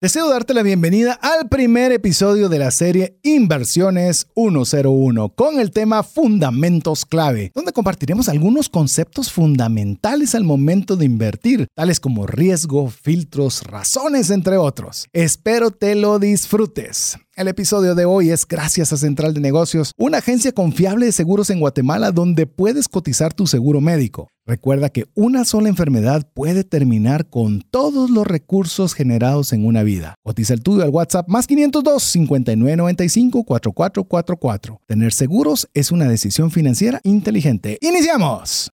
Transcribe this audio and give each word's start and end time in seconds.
Deseo 0.00 0.30
darte 0.30 0.54
la 0.54 0.62
bienvenida 0.62 1.14
al 1.14 1.48
primer 1.48 1.90
episodio 1.90 2.48
de 2.48 2.60
la 2.60 2.70
serie 2.70 3.18
Inversiones 3.24 4.28
101 4.36 5.30
con 5.30 5.58
el 5.58 5.72
tema 5.72 6.04
Fundamentos 6.04 7.04
clave, 7.04 7.50
donde 7.52 7.72
compartiremos 7.72 8.28
algunos 8.28 8.68
conceptos 8.68 9.32
fundamentales 9.32 10.36
al 10.36 10.44
momento 10.44 10.94
de 10.94 11.04
invertir, 11.04 11.66
tales 11.74 11.98
como 11.98 12.28
riesgo, 12.28 12.88
filtros, 12.90 13.64
razones, 13.64 14.30
entre 14.30 14.56
otros. 14.56 15.08
Espero 15.12 15.72
te 15.72 15.96
lo 15.96 16.20
disfrutes. 16.20 17.18
El 17.38 17.46
episodio 17.46 17.94
de 17.94 18.04
hoy 18.04 18.30
es 18.30 18.48
gracias 18.48 18.92
a 18.92 18.96
Central 18.96 19.32
de 19.32 19.40
Negocios, 19.40 19.92
una 19.96 20.18
agencia 20.18 20.50
confiable 20.50 21.06
de 21.06 21.12
seguros 21.12 21.50
en 21.50 21.60
Guatemala 21.60 22.10
donde 22.10 22.48
puedes 22.48 22.88
cotizar 22.88 23.32
tu 23.32 23.46
seguro 23.46 23.80
médico. 23.80 24.26
Recuerda 24.44 24.88
que 24.88 25.04
una 25.14 25.44
sola 25.44 25.68
enfermedad 25.68 26.28
puede 26.34 26.64
terminar 26.64 27.30
con 27.30 27.60
todos 27.60 28.10
los 28.10 28.26
recursos 28.26 28.92
generados 28.92 29.52
en 29.52 29.64
una 29.64 29.84
vida. 29.84 30.16
Cotiza 30.24 30.52
el 30.52 30.64
tuyo 30.64 30.82
al 30.82 30.90
WhatsApp 30.90 31.28
más 31.28 31.46
502 31.46 32.02
5995 32.02 33.44
4444. 33.44 34.80
Tener 34.88 35.12
seguros 35.12 35.68
es 35.74 35.92
una 35.92 36.08
decisión 36.08 36.50
financiera 36.50 36.98
inteligente. 37.04 37.78
¡Iniciamos! 37.80 38.72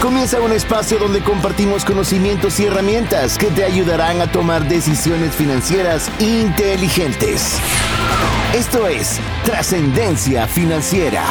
Comienza 0.00 0.40
un 0.40 0.50
espacio 0.50 0.98
donde 0.98 1.20
compartimos 1.20 1.84
conocimientos 1.84 2.58
y 2.58 2.64
herramientas 2.64 3.36
que 3.36 3.48
te 3.48 3.64
ayudarán 3.64 4.22
a 4.22 4.32
tomar 4.32 4.66
decisiones 4.66 5.34
financieras 5.34 6.10
inteligentes. 6.18 7.58
Esto 8.54 8.88
es 8.88 9.20
Trascendencia 9.44 10.46
Financiera. 10.46 11.22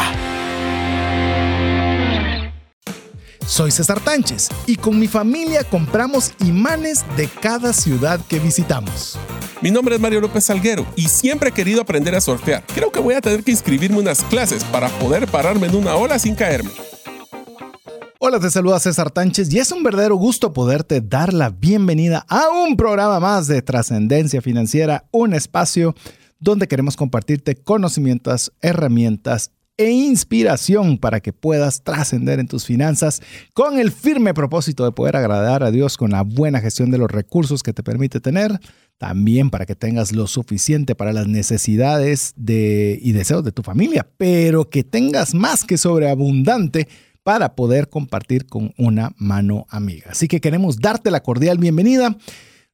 Soy 3.47 3.71
César 3.71 3.99
Tánchez 4.01 4.49
y 4.67 4.75
con 4.75 4.99
mi 4.99 5.07
familia 5.07 5.63
compramos 5.63 6.33
imanes 6.45 7.03
de 7.17 7.27
cada 7.27 7.73
ciudad 7.73 8.19
que 8.29 8.38
visitamos. 8.38 9.17
Mi 9.61 9.71
nombre 9.71 9.95
es 9.95 10.01
Mario 10.01 10.21
López 10.21 10.43
Salguero 10.43 10.85
y 10.95 11.09
siempre 11.09 11.49
he 11.49 11.53
querido 11.53 11.81
aprender 11.81 12.13
a 12.13 12.21
surfear. 12.21 12.63
Creo 12.75 12.91
que 12.91 12.99
voy 12.99 13.16
a 13.16 13.22
tener 13.22 13.44
que 13.44 13.49
inscribirme 13.49 13.97
unas 13.97 14.23
clases 14.25 14.63
para 14.63 14.89
poder 14.89 15.27
pararme 15.27 15.66
en 15.66 15.75
una 15.75 15.95
ola 15.95 16.19
sin 16.19 16.35
caerme. 16.35 16.69
Hola, 18.22 18.38
te 18.42 18.50
saluda 18.50 18.81
César 18.81 19.12
Tánchez 19.12 19.53
y 19.53 19.59
es 19.59 19.72
un 19.72 19.81
verdadero 19.81 20.17
gusto 20.17 20.52
poderte 20.52 21.00
dar 21.00 21.34
la 21.34 21.52
bienvenida 21.52 22.25
a 22.28 22.50
un 22.50 22.75
programa 22.75 23.17
más 23.22 23.48
de 23.48 23.62
Trascendencia 23.62 24.42
Financiera, 24.42 25.06
un 25.12 25.34
espacio 25.34 25.95
donde 26.38 26.67
queremos 26.67 26.97
compartirte 26.97 27.56
conocimientos, 27.56 28.52
herramientas 28.59 29.52
e 29.78 29.92
inspiración 29.92 30.97
para 30.97 31.22
que 31.22 31.31
puedas 31.31 31.81
trascender 31.86 32.42
en 32.42 32.50
tus 32.50 32.66
finanzas 32.66 33.22
con 33.53 33.80
el 33.80 33.90
firme 33.90 34.34
propósito 34.34 34.84
de 34.84 34.92
poder 34.92 35.16
agradar 35.16 35.64
a 35.64 35.72
Dios 35.72 35.95
con 35.95 36.12
la 36.12 36.23
buena 36.23 36.59
gestión 36.59 36.92
de 36.92 36.97
los 36.97 37.09
recursos 37.09 37.64
que 37.64 37.72
te 37.72 37.84
permite 37.84 38.20
tener, 38.20 38.59
también 38.97 39.50
para 39.50 39.66
que 39.66 39.75
tengas 39.75 40.12
lo 40.12 40.28
suficiente 40.28 40.94
para 40.94 41.14
las 41.14 41.30
necesidades 41.30 42.34
de, 42.36 43.00
y 43.02 43.14
deseos 43.14 43.45
de 43.45 43.53
tu 43.53 43.64
familia, 43.64 44.06
pero 44.17 44.70
que 44.70 44.84
tengas 44.84 45.34
más 45.34 45.64
que 45.64 45.78
sobreabundante 45.78 46.90
para 47.23 47.56
poder 47.56 47.89
compartir 47.89 48.45
con 48.45 48.73
una 48.78 49.12
mano 49.17 49.66
amiga. 49.70 50.12
Así 50.12 50.28
que 50.28 50.42
queremos 50.42 50.80
darte 50.80 51.12
la 51.12 51.22
cordial 51.22 51.58
bienvenida, 51.58 52.17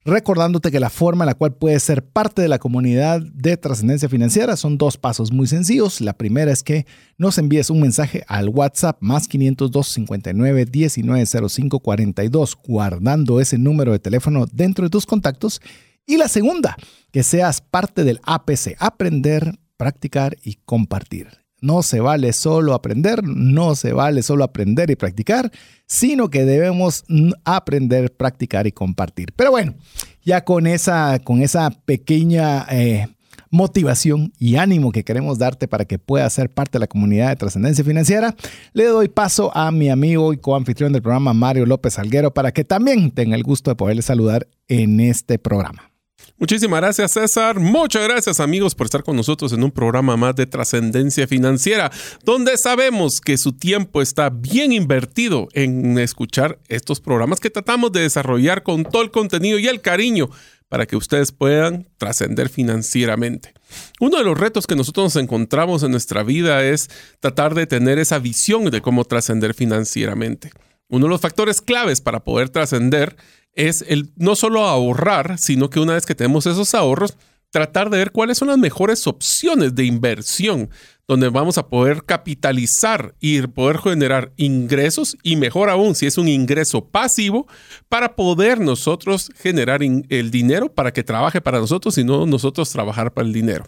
recordándote 0.06 0.72
que 0.72 0.80
la 0.80 0.90
forma 0.90 1.24
en 1.24 1.28
la 1.28 1.34
cual 1.34 1.54
puedes 1.56 1.84
ser 1.84 2.06
parte 2.06 2.42
de 2.42 2.48
la 2.48 2.60
comunidad 2.60 3.22
de 3.22 3.58
trascendencia 3.58 4.08
financiera 4.08 4.56
son 4.56 4.78
dos 4.78 4.98
pasos 4.98 5.32
muy 5.32 5.48
sencillos. 5.48 6.00
La 6.00 6.14
primera 6.14 6.52
es 6.52 6.64
que 6.64 6.86
nos 7.18 7.38
envíes 7.38 7.70
un 7.70 7.82
mensaje 7.82 8.23
al 8.28 8.50
WhatsApp 8.50 8.98
más 9.02 9.28
502 9.28 9.88
59 9.88 10.66
1905 10.72 11.80
42, 11.80 12.58
guardando 12.68 13.42
ese 13.42 13.58
número 13.58 13.92
de 13.92 14.00
teléfono 14.00 14.46
dentro 14.52 14.86
de 14.86 14.92
tus 14.92 15.06
contactos. 15.06 15.60
Y 16.06 16.18
la 16.18 16.28
segunda, 16.28 16.78
que 17.12 17.23
seas 17.23 17.62
parte 17.62 18.04
del 18.04 18.20
APC, 18.23 18.76
aprender, 18.78 19.58
practicar 19.76 20.38
y 20.44 20.60
compartir. 20.66 21.45
No 21.61 21.84
se 21.84 22.00
vale 22.00 22.34
solo 22.34 22.73
aprender, 22.73 23.23
no 23.23 23.76
se 23.76 23.93
vale 23.93 24.21
solo 24.23 24.43
aprender 24.43 24.92
y 24.92 24.95
practicar, 24.95 25.52
sino 25.88 26.30
que 26.30 26.45
debemos 26.45 27.05
aprender, 27.43 28.14
practicar 28.14 28.67
y 28.67 28.71
compartir. 28.71 29.33
Pero 29.36 29.52
bueno, 29.52 29.76
ya 30.23 30.43
con 30.43 30.67
esa, 30.67 31.20
con 31.20 31.42
esa 31.42 31.71
pequeña 31.71 32.66
eh, 32.70 33.08
motivación 33.55 34.33
y 34.38 34.58
ánimo 34.58 34.92
que 34.92 35.04
queremos 35.04 35.39
darte 35.39 35.67
para 35.67 35.86
que 35.86 35.98
puedas 35.98 36.33
ser 36.33 36.49
parte 36.49 36.73
de 36.73 36.82
la 36.82 36.88
comunidad 36.88 37.30
de 37.30 37.36
trascendencia 37.38 37.86
financiera, 37.86 38.36
le 38.73 38.86
doy 38.86 39.08
paso 39.08 39.55
a 39.55 39.72
mi 39.72 39.89
amigo 39.89 40.33
y 40.33 40.37
coanfitrión 40.37 40.93
del 40.93 41.02
programa, 41.02 41.33
Mario 41.33 41.66
López 41.66 41.98
Alguero, 41.98 42.33
para 42.33 42.52
que 42.52 42.64
también 42.64 43.11
tenga 43.11 43.36
el 43.36 43.43
gusto 43.43 43.72
de 43.72 43.76
poderle 43.76 44.02
saludar 44.02 44.48
en 44.67 44.99
este 44.99 45.39
programa. 45.39 45.95
Muchísimas 46.37 46.81
gracias 46.81 47.13
César, 47.13 47.59
muchas 47.59 48.03
gracias 48.03 48.39
amigos 48.39 48.75
por 48.75 48.86
estar 48.86 49.03
con 49.03 49.15
nosotros 49.15 49.53
en 49.53 49.63
un 49.63 49.71
programa 49.71 50.17
más 50.17 50.36
de 50.36 50.45
trascendencia 50.45 51.27
financiera, 51.27 51.91
donde 52.23 52.58
sabemos 52.58 53.21
que 53.23 53.37
su 53.37 53.53
tiempo 53.53 54.02
está 54.02 54.30
bien 54.30 54.73
invertido 54.73 55.47
en 55.53 55.97
escuchar 55.97 56.59
estos 56.67 56.99
programas 56.99 57.39
que 57.39 57.49
tratamos 57.49 57.91
de 57.91 58.02
desarrollar 58.02 58.63
con 58.63 58.83
todo 58.83 59.02
el 59.02 59.11
contenido 59.11 59.59
y 59.59 59.67
el 59.67 59.81
cariño 59.81 60.30
para 60.69 60.86
que 60.86 60.95
ustedes 60.95 61.31
puedan 61.31 61.87
trascender 61.97 62.49
financieramente. 62.49 63.53
Uno 63.99 64.17
de 64.17 64.23
los 64.23 64.37
retos 64.37 64.67
que 64.67 64.75
nosotros 64.75 65.05
nos 65.05 65.23
encontramos 65.23 65.83
en 65.83 65.92
nuestra 65.92 66.23
vida 66.23 66.63
es 66.63 66.89
tratar 67.19 67.53
de 67.53 67.67
tener 67.67 67.99
esa 67.99 68.19
visión 68.19 68.65
de 68.65 68.81
cómo 68.81 69.05
trascender 69.05 69.53
financieramente. 69.53 70.52
Uno 70.90 71.06
de 71.06 71.10
los 71.10 71.22
factores 71.22 71.62
claves 71.62 72.02
para 72.02 72.23
poder 72.23 72.50
trascender 72.50 73.16
es 73.54 73.84
el 73.88 74.12
no 74.16 74.36
solo 74.36 74.62
ahorrar, 74.62 75.38
sino 75.40 75.70
que 75.70 75.80
una 75.80 75.94
vez 75.94 76.06
que 76.06 76.16
tenemos 76.16 76.46
esos 76.46 76.76
ahorros, 76.76 77.18
tratar 77.50 77.90
de 77.90 78.00
ver 78.00 78.12
cuáles 78.12 78.38
son 78.38 78.50
las 78.50 78.58
mejores 78.58 79.08
opciones 79.08 79.76
de 79.76 79.86
inversión 79.86 80.70
donde 81.08 81.30
vamos 81.30 81.58
a 81.58 81.68
poder 81.68 82.04
capitalizar 82.04 83.16
y 83.20 83.42
poder 83.48 83.78
generar 83.78 84.34
ingresos 84.38 85.16
y 85.23 85.36
mejor 85.36 85.70
aún 85.70 85.96
si 85.96 86.06
es 86.06 86.18
un 86.18 86.28
ingreso 86.28 86.86
pasivo 86.86 87.48
para 87.90 88.16
poder 88.16 88.60
nosotros 88.60 89.32
generar 89.38 89.82
el 89.84 90.32
dinero 90.32 90.73
para 90.73 90.92
que 90.92 91.04
trabaje 91.04 91.42
para 91.42 91.60
nosotros 91.60 91.98
y 91.98 92.04
no 92.04 92.26
nosotros 92.26 92.70
trabajar 92.72 93.14
para 93.14 93.28
el 93.28 93.34
dinero. 93.34 93.66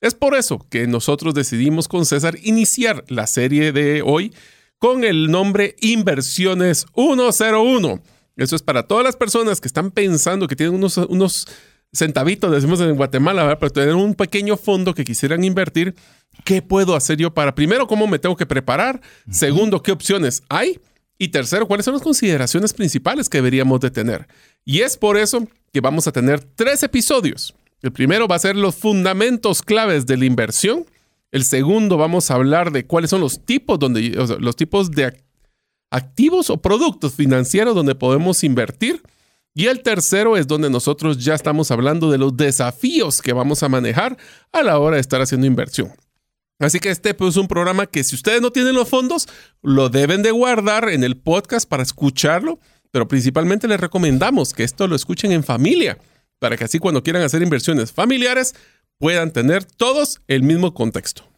Es 0.00 0.14
por 0.14 0.34
eso 0.34 0.66
que 0.68 0.86
nosotros 0.86 1.34
decidimos 1.34 1.86
con 1.86 2.06
César 2.06 2.36
iniciar 2.42 3.04
la 3.08 3.26
serie 3.26 3.72
de 3.72 4.02
hoy 4.04 4.32
con 4.80 5.04
el 5.04 5.30
nombre 5.30 5.76
Inversiones 5.80 6.86
101 6.96 8.02
eso 8.40 8.56
es 8.56 8.62
para 8.62 8.84
todas 8.84 9.04
las 9.04 9.16
personas 9.16 9.60
que 9.60 9.68
están 9.68 9.90
pensando 9.90 10.48
que 10.48 10.56
tienen 10.56 10.74
unos, 10.74 10.96
unos 10.96 11.46
centavitos, 11.92 12.50
decimos 12.50 12.80
en 12.80 12.96
Guatemala, 12.96 13.42
¿verdad? 13.42 13.58
pero 13.60 13.70
tener 13.70 13.94
un 13.94 14.14
pequeño 14.14 14.56
fondo 14.56 14.94
que 14.94 15.04
quisieran 15.04 15.44
invertir. 15.44 15.94
¿Qué 16.44 16.62
puedo 16.62 16.96
hacer 16.96 17.18
yo 17.18 17.34
para, 17.34 17.54
primero, 17.54 17.86
cómo 17.86 18.06
me 18.06 18.18
tengo 18.18 18.36
que 18.36 18.46
preparar? 18.46 19.02
Segundo, 19.30 19.82
¿qué 19.82 19.92
opciones 19.92 20.42
hay? 20.48 20.80
Y 21.18 21.28
tercero, 21.28 21.68
¿cuáles 21.68 21.84
son 21.84 21.92
las 21.92 22.02
consideraciones 22.02 22.72
principales 22.72 23.28
que 23.28 23.38
deberíamos 23.38 23.80
de 23.80 23.90
tener? 23.90 24.26
Y 24.64 24.80
es 24.80 24.96
por 24.96 25.18
eso 25.18 25.46
que 25.70 25.82
vamos 25.82 26.06
a 26.06 26.12
tener 26.12 26.40
tres 26.40 26.82
episodios. 26.82 27.54
El 27.82 27.92
primero 27.92 28.26
va 28.26 28.36
a 28.36 28.38
ser 28.38 28.56
los 28.56 28.74
fundamentos 28.74 29.60
claves 29.60 30.06
de 30.06 30.16
la 30.16 30.24
inversión. 30.24 30.86
El 31.32 31.44
segundo 31.44 31.96
vamos 31.96 32.30
a 32.30 32.34
hablar 32.34 32.72
de 32.72 32.86
cuáles 32.86 33.10
son 33.10 33.20
los 33.20 33.44
tipos 33.44 33.78
donde 33.78 34.10
los 34.40 34.56
tipos 34.56 34.90
de 34.90 35.22
activos 35.90 36.50
o 36.50 36.60
productos 36.60 37.14
financieros 37.14 37.74
donde 37.74 37.94
podemos 37.94 38.42
invertir. 38.44 39.02
Y 39.54 39.66
el 39.66 39.82
tercero 39.82 40.36
es 40.36 40.46
donde 40.46 40.70
nosotros 40.70 41.18
ya 41.24 41.34
estamos 41.34 41.70
hablando 41.70 42.10
de 42.10 42.18
los 42.18 42.36
desafíos 42.36 43.20
que 43.20 43.32
vamos 43.32 43.62
a 43.62 43.68
manejar 43.68 44.16
a 44.52 44.62
la 44.62 44.78
hora 44.78 44.96
de 44.96 45.00
estar 45.00 45.20
haciendo 45.20 45.46
inversión. 45.46 45.92
Así 46.60 46.78
que 46.78 46.90
este 46.90 47.14
pues, 47.14 47.30
es 47.30 47.36
un 47.36 47.48
programa 47.48 47.86
que 47.86 48.04
si 48.04 48.14
ustedes 48.14 48.40
no 48.40 48.52
tienen 48.52 48.74
los 48.74 48.88
fondos, 48.88 49.26
lo 49.62 49.88
deben 49.88 50.22
de 50.22 50.30
guardar 50.30 50.88
en 50.90 51.02
el 51.02 51.16
podcast 51.16 51.68
para 51.68 51.82
escucharlo, 51.82 52.60
pero 52.90 53.08
principalmente 53.08 53.66
les 53.66 53.80
recomendamos 53.80 54.52
que 54.52 54.62
esto 54.62 54.86
lo 54.86 54.94
escuchen 54.94 55.32
en 55.32 55.42
familia, 55.42 55.98
para 56.38 56.56
que 56.56 56.64
así 56.64 56.78
cuando 56.78 57.02
quieran 57.02 57.22
hacer 57.22 57.42
inversiones 57.42 57.92
familiares 57.92 58.54
puedan 58.98 59.32
tener 59.32 59.64
todos 59.64 60.20
el 60.28 60.42
mismo 60.42 60.74
contexto. 60.74 61.29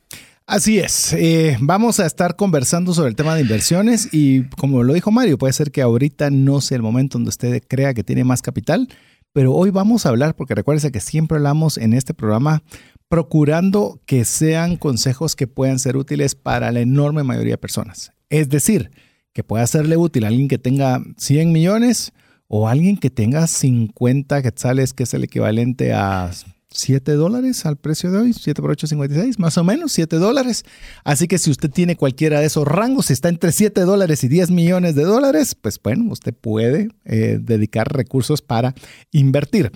Así 0.47 0.79
es, 0.79 1.13
eh, 1.13 1.57
vamos 1.61 2.01
a 2.01 2.07
estar 2.07 2.35
conversando 2.35 2.93
sobre 2.93 3.11
el 3.11 3.17
tema 3.17 3.35
de 3.35 3.43
inversiones 3.43 4.09
y 4.13 4.45
como 4.51 4.83
lo 4.83 4.93
dijo 4.93 5.13
Mario, 5.13 5.39
puede 5.39 5.53
ser 5.53 5.71
que 5.71 5.83
ahorita 5.83 6.31
no 6.31 6.61
sea 6.61 6.77
el 6.77 6.83
momento 6.83 7.17
donde 7.17 7.29
usted 7.29 7.63
crea 7.69 7.95
que 7.95 8.03
tiene 8.03 8.25
más 8.25 8.43
capital, 8.43 8.89
pero 9.33 9.53
hoy 9.55 9.71
vamos 9.71 10.05
a 10.05 10.09
hablar, 10.09 10.35
porque 10.35 10.55
recuérdese 10.55 10.91
que 10.91 11.01
siempre 11.01 11.37
hablamos 11.37 11.79
en 11.79 11.95
este 11.95 12.13
programa 12.13 12.63
procurando 13.09 14.01
que 14.05 14.25
sean 14.25 14.77
consejos 14.77 15.37
que 15.37 15.47
puedan 15.47 15.79
ser 15.79 15.97
útiles 15.97 16.35
para 16.35 16.73
la 16.73 16.81
enorme 16.81 17.23
mayoría 17.23 17.55
de 17.55 17.59
personas. 17.59 18.13
Es 18.29 18.49
decir, 18.49 18.91
que 19.33 19.45
pueda 19.45 19.67
serle 19.67 19.97
útil 19.97 20.25
a 20.25 20.29
alguien 20.29 20.49
que 20.49 20.59
tenga 20.59 21.03
100 21.19 21.53
millones 21.53 22.13
o 22.49 22.69
a 22.69 22.73
alguien 22.73 22.97
que 22.97 23.11
tenga 23.11 23.47
50 23.47 24.43
quetzales, 24.43 24.93
que 24.93 25.05
es 25.05 25.15
el 25.15 25.25
equivalente 25.25 25.93
a 25.93 26.31
7 26.73 27.13
dólares 27.13 27.67
al 27.67 27.77
precio 27.77 28.11
de 28.11 28.19
hoy, 28.19 28.33
7 28.33 28.61
por 28.61 28.71
8, 28.71 28.87
56, 28.87 29.39
más 29.39 29.59
o 29.59 29.65
menos 29.65 29.93
7 29.93 30.17
dólares. 30.17 30.65
Así 31.05 31.29
que 31.29 31.39
si 31.39 31.51
usted 31.51 31.71
tiene 31.71 31.97
cualquiera 31.97 32.41
de 32.41 32.47
esos 32.47 32.67
rangos, 32.67 33.07
si 33.07 33.13
está 33.13 33.29
entre 33.29 33.53
7 33.53 33.83
dólares 33.83 34.25
y 34.25 34.29
10 34.29 34.51
millones 34.51 34.95
de 34.95 35.05
dólares, 35.05 35.55
pues 35.55 35.81
bueno, 35.83 36.11
usted 36.13 36.35
puede 36.35 36.89
eh, 37.05 37.39
dedicar 37.41 37.93
recursos 37.93 38.43
para 38.43 38.75
invertir. 39.11 39.73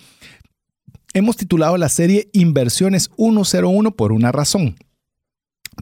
Hemos 1.15 1.37
titulado 1.37 1.77
la 1.77 1.89
serie 1.89 2.29
Inversiones 2.33 3.11
101 3.17 3.91
por 3.93 4.13
una 4.13 4.33
razón. 4.33 4.77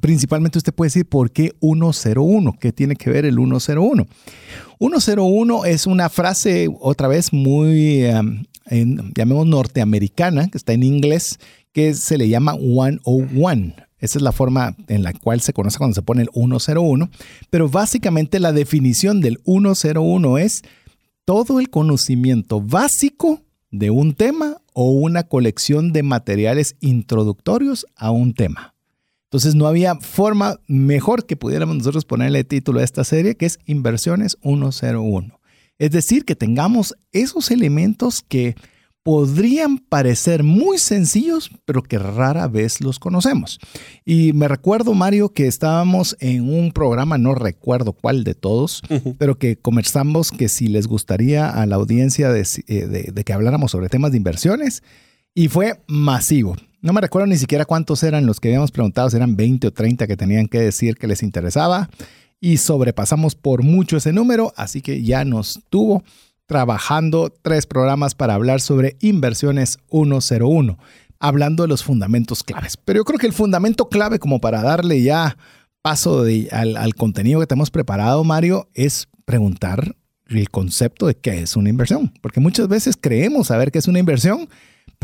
Principalmente 0.01 0.59
usted 0.59 0.75
puede 0.75 0.89
decir, 0.89 1.09
¿por 1.09 1.31
qué 1.31 1.55
101? 1.61 2.57
¿Qué 2.61 2.73
tiene 2.73 2.97
que 2.97 3.11
ver 3.11 3.25
el 3.25 3.37
101? 3.37 4.07
101 4.79 5.65
es 5.65 5.87
una 5.87 6.09
frase, 6.09 6.69
otra 6.81 7.09
vez, 7.09 7.33
muy, 7.33 8.05
em, 8.67 9.13
llamemos 9.15 9.47
norteamericana, 9.47 10.49
que 10.49 10.59
está 10.59 10.73
en 10.73 10.83
inglés, 10.83 11.39
que 11.73 11.95
se 11.95 12.19
le 12.19 12.29
llama 12.29 12.55
101. 12.55 13.75
Esa 13.99 14.19
es 14.19 14.23
la 14.23 14.33
forma 14.33 14.77
en 14.89 15.03
la 15.03 15.13
cual 15.13 15.41
se 15.41 15.53
conoce 15.53 15.79
cuando 15.79 15.95
se 15.95 16.03
pone 16.03 16.23
el 16.23 16.29
101. 16.33 17.11
Pero 17.51 17.69
básicamente 17.69 18.39
la 18.39 18.53
definición 18.53 19.21
del 19.21 19.41
101 19.45 20.39
es 20.39 20.63
todo 21.25 21.59
el 21.59 21.71
conocimiento 21.71 22.61
básico 22.61 23.41
de 23.71 23.91
un 23.91 24.15
tema 24.15 24.59
o 24.73 24.91
una 24.91 25.25
colección 25.25 25.93
de 25.93 26.03
materiales 26.03 26.77
introductorios 26.81 27.87
a 27.97 28.11
un 28.11 28.35
tema. 28.35 28.75
Entonces 29.25 29.57
no 29.57 29.67
había 29.67 29.97
forma 29.97 30.61
mejor 30.69 31.27
que 31.27 31.37
pudiéramos 31.37 31.77
nosotros 31.77 32.05
ponerle 32.05 32.45
título 32.45 32.81
a 32.81 32.85
esta 32.85 33.03
serie, 33.03 33.37
que 33.37 33.47
es 33.47 33.59
Inversiones 33.65 34.37
101. 34.43 35.41
Es 35.79 35.91
decir, 35.91 36.25
que 36.25 36.37
tengamos 36.37 36.95
esos 37.13 37.51
elementos 37.51 38.23
que 38.27 38.55
podrían 39.03 39.77
parecer 39.79 40.43
muy 40.43 40.79
sencillos, 40.79 41.51
pero 41.67 41.83
que 41.83 41.99
rara 41.99 42.49
vez 42.49 42.81
los 42.81 42.99
conocemos. 42.99 43.61
Y 44.05 44.33
me 44.33 44.49
recuerdo, 44.49 44.95
Mario, 44.95 45.29
que 45.29 45.47
estábamos 45.47 46.17
en 46.21 46.49
un 46.49 46.73
programa, 46.73 47.19
no 47.19 47.35
recuerdo 47.35 47.93
cuál 47.93 48.25
de 48.25 48.35
todos, 48.35 48.81
pero 49.19 49.39
que 49.39 49.57
conversamos 49.57 50.31
que 50.31 50.49
si 50.49 50.69
les 50.69 50.87
gustaría 50.87 51.51
a 51.51 51.67
la 51.67 51.77
audiencia 51.77 52.31
de, 52.31 52.49
eh, 52.67 53.13
de 53.13 53.25
que 53.25 53.33
habláramos 53.35 53.73
sobre 53.73 53.91
temas 53.91 54.11
de 54.11 54.17
inversiones, 54.17 54.83
y 55.35 55.49
fue 55.49 55.83
masivo. 55.87 56.57
No 56.81 56.93
me 56.93 57.01
recuerdo 57.01 57.27
ni 57.27 57.37
siquiera 57.37 57.65
cuántos 57.65 58.03
eran 58.03 58.25
los 58.25 58.41
que 58.41 58.49
habíamos 58.49 58.71
preguntado, 58.71 59.11
si 59.11 59.17
eran 59.17 59.37
20 59.37 59.67
o 59.67 59.73
30 59.73 60.07
que 60.07 60.17
tenían 60.17 60.49
que 60.49 60.61
decir 60.61 60.97
que 60.97 61.07
les 61.07 61.23
interesaba. 61.23 61.91
Y 62.45 62.59
sobrepasamos 62.59 63.37
por 63.37 63.63
mucho 63.63 63.97
ese 63.97 64.13
número, 64.13 64.53
así 64.55 64.83
que 64.83 65.03
ya 65.03 65.25
nos 65.25 65.61
tuvo 65.71 66.05
trabajando 66.45 67.33
tres 67.41 67.65
programas 67.65 68.15
para 68.15 68.35
hablar 68.35 68.61
sobre 68.61 68.99
inversiones 69.01 69.79
101, 69.91 70.79
hablando 71.19 71.63
de 71.63 71.71
los 71.71 71.83
fundamentos 71.83 72.43
claves. 72.43 72.77
Pero 72.77 72.99
yo 72.99 73.05
creo 73.07 73.19
que 73.19 73.27
el 73.27 73.33
fundamento 73.33 73.89
clave, 73.89 74.19
como 74.19 74.43
para 74.43 74.61
darle 74.61 75.03
ya 75.03 75.39
paso 75.81 76.27
al, 76.51 76.95
contenido 76.97 77.41
que 77.41 77.47
tenemos 77.47 77.71
preparado, 77.71 78.23
Mario, 78.25 78.69
es 78.75 79.09
preguntar 79.25 79.97
el 80.27 80.51
concepto 80.51 81.07
de 81.07 81.15
qué 81.15 81.41
es 81.41 81.57
una 81.57 81.71
inversión. 81.71 82.13
Porque 82.21 82.41
muchas 82.41 82.69
veces 82.69 82.99
creemos 83.01 83.47
saber 83.47 83.73
qué 83.73 83.79
es 83.79 83.89
una 83.89 84.01
inversión 84.01 84.51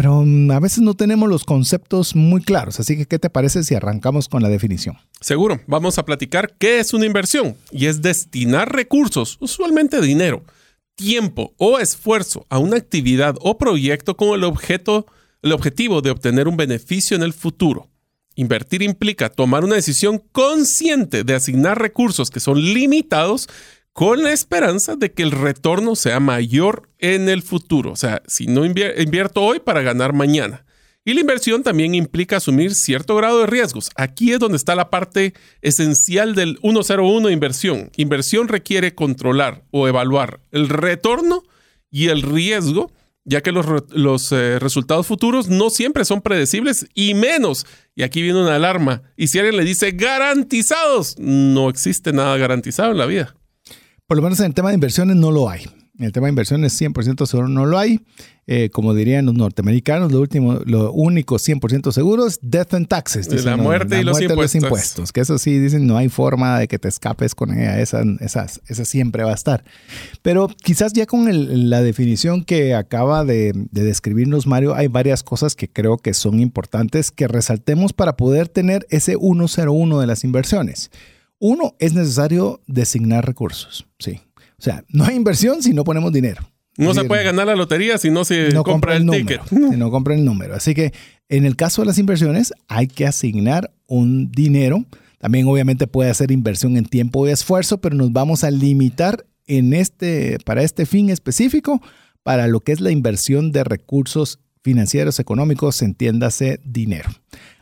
pero 0.01 0.23
mm, 0.25 0.51
a 0.51 0.61
veces 0.61 0.79
no 0.79 0.95
tenemos 0.95 1.29
los 1.29 1.45
conceptos 1.45 2.17
muy 2.17 2.41
claros. 2.41 2.81
Así 2.81 2.97
que, 2.97 3.05
¿qué 3.05 3.19
te 3.19 3.29
parece 3.29 3.63
si 3.63 3.75
arrancamos 3.75 4.31
con 4.31 4.43
la 4.43 4.49
definición? 4.49 4.97
Seguro, 5.21 5.61
vamos 5.67 5.99
a 5.99 6.07
platicar 6.07 6.55
qué 6.57 6.79
es 6.79 6.95
una 6.95 7.05
inversión 7.05 7.55
y 7.71 7.85
es 7.85 8.01
destinar 8.01 8.75
recursos, 8.75 9.37
usualmente 9.41 10.01
dinero, 10.01 10.43
tiempo 10.95 11.53
o 11.59 11.79
esfuerzo 11.79 12.47
a 12.49 12.57
una 12.57 12.79
actividad 12.79 13.37
o 13.43 13.59
proyecto 13.59 14.17
con 14.17 14.31
el 14.31 14.45
objeto, 14.45 15.05
el 15.43 15.53
objetivo 15.53 16.01
de 16.01 16.13
obtener 16.13 16.49
un 16.49 16.57
beneficio 16.57 17.15
en 17.15 17.23
el 17.23 17.35
futuro. 17.35 17.91
Invertir 18.37 18.81
implica 18.81 19.29
tomar 19.29 19.65
una 19.65 19.75
decisión 19.75 20.23
consciente 20.33 21.25
de 21.25 21.35
asignar 21.35 21.79
recursos 21.79 22.31
que 22.31 22.41
son 22.41 22.59
limitados 22.59 23.51
con 23.93 24.23
la 24.23 24.33
esperanza 24.33 24.97
de 24.97 25.13
que 25.13 25.23
el 25.23 25.31
retorno 25.33 25.97
sea 25.97 26.21
mayor 26.21 26.89
en 26.99 27.29
el 27.29 27.43
futuro. 27.43 27.93
O 27.93 27.97
sea, 27.97 28.23
si 28.27 28.47
no 28.47 28.65
invierto 28.65 29.43
hoy 29.43 29.61
para 29.61 29.83
ganar 29.83 30.13
mañana. 30.13 30.65
Y 31.03 31.15
la 31.15 31.21
inversión 31.21 31.63
también 31.63 31.95
implica 31.95 32.37
asumir 32.37 32.75
cierto 32.75 33.17
grado 33.17 33.41
de 33.41 33.47
riesgos. 33.47 33.91
Aquí 33.97 34.33
es 34.33 34.39
donde 34.39 34.59
está 34.59 34.75
la 34.75 34.91
parte 34.91 35.33
esencial 35.63 36.35
del 36.35 36.59
101 36.61 37.31
inversión. 37.31 37.91
Inversión 37.97 38.49
requiere 38.49 38.95
controlar 38.95 39.65
o 39.71 39.89
evaluar 39.89 40.41
el 40.51 40.69
retorno 40.69 41.43
y 41.91 42.09
el 42.09 42.21
riesgo, 42.21 42.93
ya 43.25 43.41
que 43.41 43.51
los, 43.51 44.33
eh, 44.33 44.59
resultados 44.59 45.07
futuros 45.07 45.49
no 45.49 45.71
siempre 45.71 46.05
son 46.05 46.21
predecibles 46.21 46.87
y 46.95 47.15
menos. 47.15 47.67
Y 47.95 48.03
aquí 48.03 48.21
viene 48.21 48.43
una 48.43 48.57
alarma. 48.57 49.03
Y 49.17 49.29
si 49.29 49.39
alguien 49.39 49.57
le 49.57 49.65
dice 49.65 49.93
garantizados, 49.93 51.19
no 51.19 51.71
existe 51.71 52.13
nada 52.13 52.37
garantizado 52.37 52.93
en 52.93 52.99
la 52.99 53.07
vida. 53.07 53.35
Por 54.11 54.17
lo 54.17 54.25
menos 54.25 54.41
en 54.41 54.47
el 54.47 54.55
tema 54.55 54.71
de 54.71 54.75
inversiones 54.75 55.15
no 55.15 55.31
lo 55.31 55.49
hay. 55.49 55.63
En 55.97 56.05
el 56.05 56.11
tema 56.11 56.27
de 56.27 56.31
inversiones 56.31 56.77
100% 56.81 57.27
seguro 57.27 57.47
no 57.47 57.65
lo 57.65 57.79
hay. 57.79 58.01
Eh, 58.49 58.69
como 58.69 58.93
dirían 58.93 59.25
los 59.27 59.37
norteamericanos, 59.37 60.11
lo 60.11 60.19
último, 60.19 60.55
lo 60.65 60.91
único 60.91 61.37
100% 61.37 61.93
seguro 61.93 62.27
es 62.27 62.41
death 62.43 62.75
and 62.75 62.89
taxes. 62.89 63.29
la 63.45 63.57
muerte, 63.57 64.01
y, 64.01 64.03
los, 64.03 64.21
impuestos. 64.57 65.13
Que 65.13 65.21
eso 65.21 65.39
sí, 65.39 65.61
dicen, 65.61 65.87
no 65.87 65.97
hay 65.97 66.09
forma 66.09 66.59
de 66.59 66.67
que 66.67 66.81
te 66.81 66.89
escapes 66.89 67.37
con 67.37 67.57
ella. 67.57 67.79
Esa, 67.79 68.03
esa, 68.19 68.49
siempre 68.85 69.23
va 69.23 69.31
a 69.31 69.35
estar. 69.35 69.63
Pero 70.23 70.49
quizás 70.49 70.93
ya 70.93 71.07
con 71.07 71.71
la 71.71 71.81
definición 71.81 72.43
que 72.43 72.75
acaba 72.75 73.25
de, 73.25 73.53
de 73.55 73.85
describirnos 73.85 74.45
Mario, 74.45 74.75
hay 74.75 74.89
varias 74.89 75.23
cosas 75.23 75.55
que 75.55 75.69
creo 75.69 75.99
que 75.99 76.15
son 76.15 76.41
importantes 76.41 77.13
que 77.13 77.29
resaltemos 77.29 77.93
para 77.93 78.17
poder 78.17 78.49
tener 78.49 78.89
ese 78.91 79.15
101 79.17 80.01
de 80.01 80.07
las 80.09 80.25
inversiones. 80.25 80.91
Uno, 81.41 81.75
es 81.79 81.95
necesario 81.95 82.61
designar 82.67 83.27
recursos. 83.27 83.87
Sí. 83.99 84.21
O 84.37 84.63
sea, 84.63 84.85
no 84.91 85.05
hay 85.05 85.17
inversión 85.17 85.63
si 85.63 85.73
no 85.73 85.85
ponemos 85.85 86.13
dinero. 86.13 86.47
No 86.77 86.95
se 86.95 87.05
puede 87.05 87.25
ganar 87.25 87.47
la 87.47 87.57
lotería 87.57 87.99
si 87.99 88.11
no 88.11 88.25
se 88.25 88.53
compra, 88.63 88.97
el, 88.97 89.09
ticket. 89.09 89.41
Si 89.49 89.57
no 89.57 89.91
compra 89.91 90.15
el 90.15 90.25
número. 90.25 90.55
Así 90.55 90.75
que 90.75 90.93
en 91.29 91.45
el 91.45 91.57
caso 91.57 91.83
de 91.83 91.87
las 91.87 91.99
inversiones 91.99 92.53
hay 92.69 92.87
que 92.87 93.07
asignar 93.07 93.73
un 93.87 94.31
dinero. 94.31 94.85
También 95.19 95.47
obviamente 95.49 95.87
puede 95.87 96.11
hacer 96.11 96.31
inversión 96.31 96.77
en 96.77 96.85
tiempo 96.85 97.27
y 97.27 97.31
esfuerzo, 97.31 97.81
pero 97.81 97.97
nos 97.97 98.13
vamos 98.13 98.45
a 98.45 98.51
limitar 98.51 99.27
en 99.47 99.73
este, 99.73 100.39
para 100.45 100.63
este 100.63 100.87
fin 100.87 101.11
específico 101.11 101.83
para 102.23 102.47
lo 102.47 102.61
que 102.61 102.73
es 102.73 102.81
la 102.81 102.91
inversión 102.91 103.51
de 103.51 103.65
recursos 103.65 104.41
financieros, 104.63 105.19
económicos, 105.19 105.81
entiéndase 105.81 106.61
dinero 106.65 107.11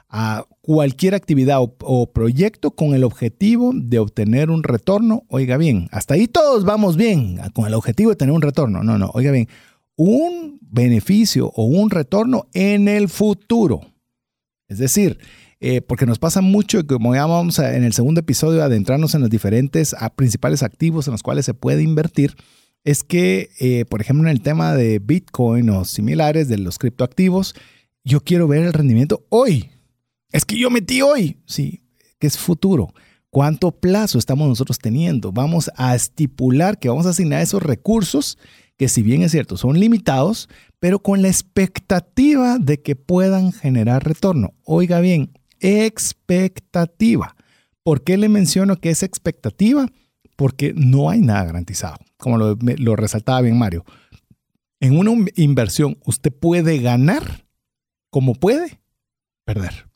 a 0.08 0.46
cualquier 0.62 1.14
actividad 1.14 1.58
o, 1.60 2.12
proyecto 2.12 2.70
con 2.70 2.94
el 2.94 3.04
objetivo 3.04 3.72
de 3.74 3.98
obtener 3.98 4.50
un 4.50 4.62
retorno. 4.62 5.24
Oiga 5.28 5.56
bien, 5.56 5.88
hasta 5.92 6.14
ahí 6.14 6.26
todos 6.26 6.64
vamos 6.64 6.96
bien, 6.96 7.38
con 7.52 7.66
el 7.66 7.74
objetivo 7.74 8.10
de 8.10 8.16
tener 8.16 8.34
un 8.34 8.42
retorno. 8.42 8.82
No, 8.82 8.98
no, 8.98 9.10
oiga 9.12 9.30
bien, 9.30 9.48
un 9.96 10.58
beneficio 10.62 11.50
o 11.54 11.64
un 11.64 11.90
retorno 11.90 12.46
en 12.54 12.88
el 12.88 13.08
futuro. 13.08 13.80
Es 14.68 14.78
decir, 14.78 15.18
eh, 15.60 15.80
porque 15.80 16.06
nos 16.06 16.18
pasa 16.18 16.40
mucho, 16.40 16.86
como 16.86 17.14
ya 17.14 17.26
vamos 17.26 17.58
en 17.58 17.84
el 17.84 17.92
segundo 17.92 18.20
episodio, 18.20 18.62
adentrarnos 18.62 19.14
en 19.14 19.22
los 19.22 19.30
diferentes 19.30 19.94
principales 20.14 20.62
activos 20.62 21.06
en 21.08 21.12
los 21.12 21.22
cuales 21.22 21.44
se 21.44 21.54
puede 21.54 21.82
invertir, 21.82 22.34
es 22.84 23.02
que, 23.02 23.50
eh, 23.58 23.84
por 23.86 24.00
ejemplo, 24.00 24.28
en 24.28 24.34
el 24.34 24.40
tema 24.40 24.74
de 24.74 25.00
Bitcoin 25.00 25.68
o 25.70 25.84
similares 25.84 26.48
de 26.48 26.58
los 26.58 26.78
criptoactivos, 26.78 27.54
yo 28.04 28.20
quiero 28.20 28.46
ver 28.46 28.62
el 28.62 28.72
rendimiento 28.72 29.26
hoy, 29.30 29.70
es 30.32 30.44
que 30.44 30.58
yo 30.58 30.70
metí 30.70 31.02
hoy. 31.02 31.40
Sí, 31.46 31.82
que 32.18 32.26
es 32.26 32.38
futuro. 32.38 32.92
¿Cuánto 33.30 33.72
plazo 33.72 34.18
estamos 34.18 34.48
nosotros 34.48 34.78
teniendo? 34.78 35.32
Vamos 35.32 35.70
a 35.76 35.94
estipular 35.94 36.78
que 36.78 36.88
vamos 36.88 37.06
a 37.06 37.10
asignar 37.10 37.42
esos 37.42 37.62
recursos 37.62 38.38
que 38.78 38.88
si 38.88 39.02
bien 39.02 39.22
es 39.22 39.32
cierto, 39.32 39.56
son 39.56 39.78
limitados, 39.78 40.48
pero 40.78 41.00
con 41.00 41.20
la 41.20 41.28
expectativa 41.28 42.58
de 42.58 42.80
que 42.80 42.94
puedan 42.94 43.52
generar 43.52 44.04
retorno. 44.04 44.54
Oiga 44.62 45.00
bien, 45.00 45.32
expectativa. 45.58 47.34
¿Por 47.82 48.04
qué 48.04 48.16
le 48.16 48.28
menciono 48.28 48.76
que 48.76 48.90
es 48.90 49.02
expectativa? 49.02 49.88
Porque 50.36 50.72
no 50.76 51.10
hay 51.10 51.20
nada 51.20 51.44
garantizado, 51.44 51.96
como 52.16 52.38
lo, 52.38 52.56
lo 52.60 52.94
resaltaba 52.94 53.40
bien 53.40 53.58
Mario. 53.58 53.84
En 54.78 54.96
una 54.96 55.12
inversión 55.34 55.98
usted 56.04 56.32
puede 56.32 56.78
ganar 56.78 57.46
como 58.10 58.34
puede 58.34 58.80
perder. 59.44 59.87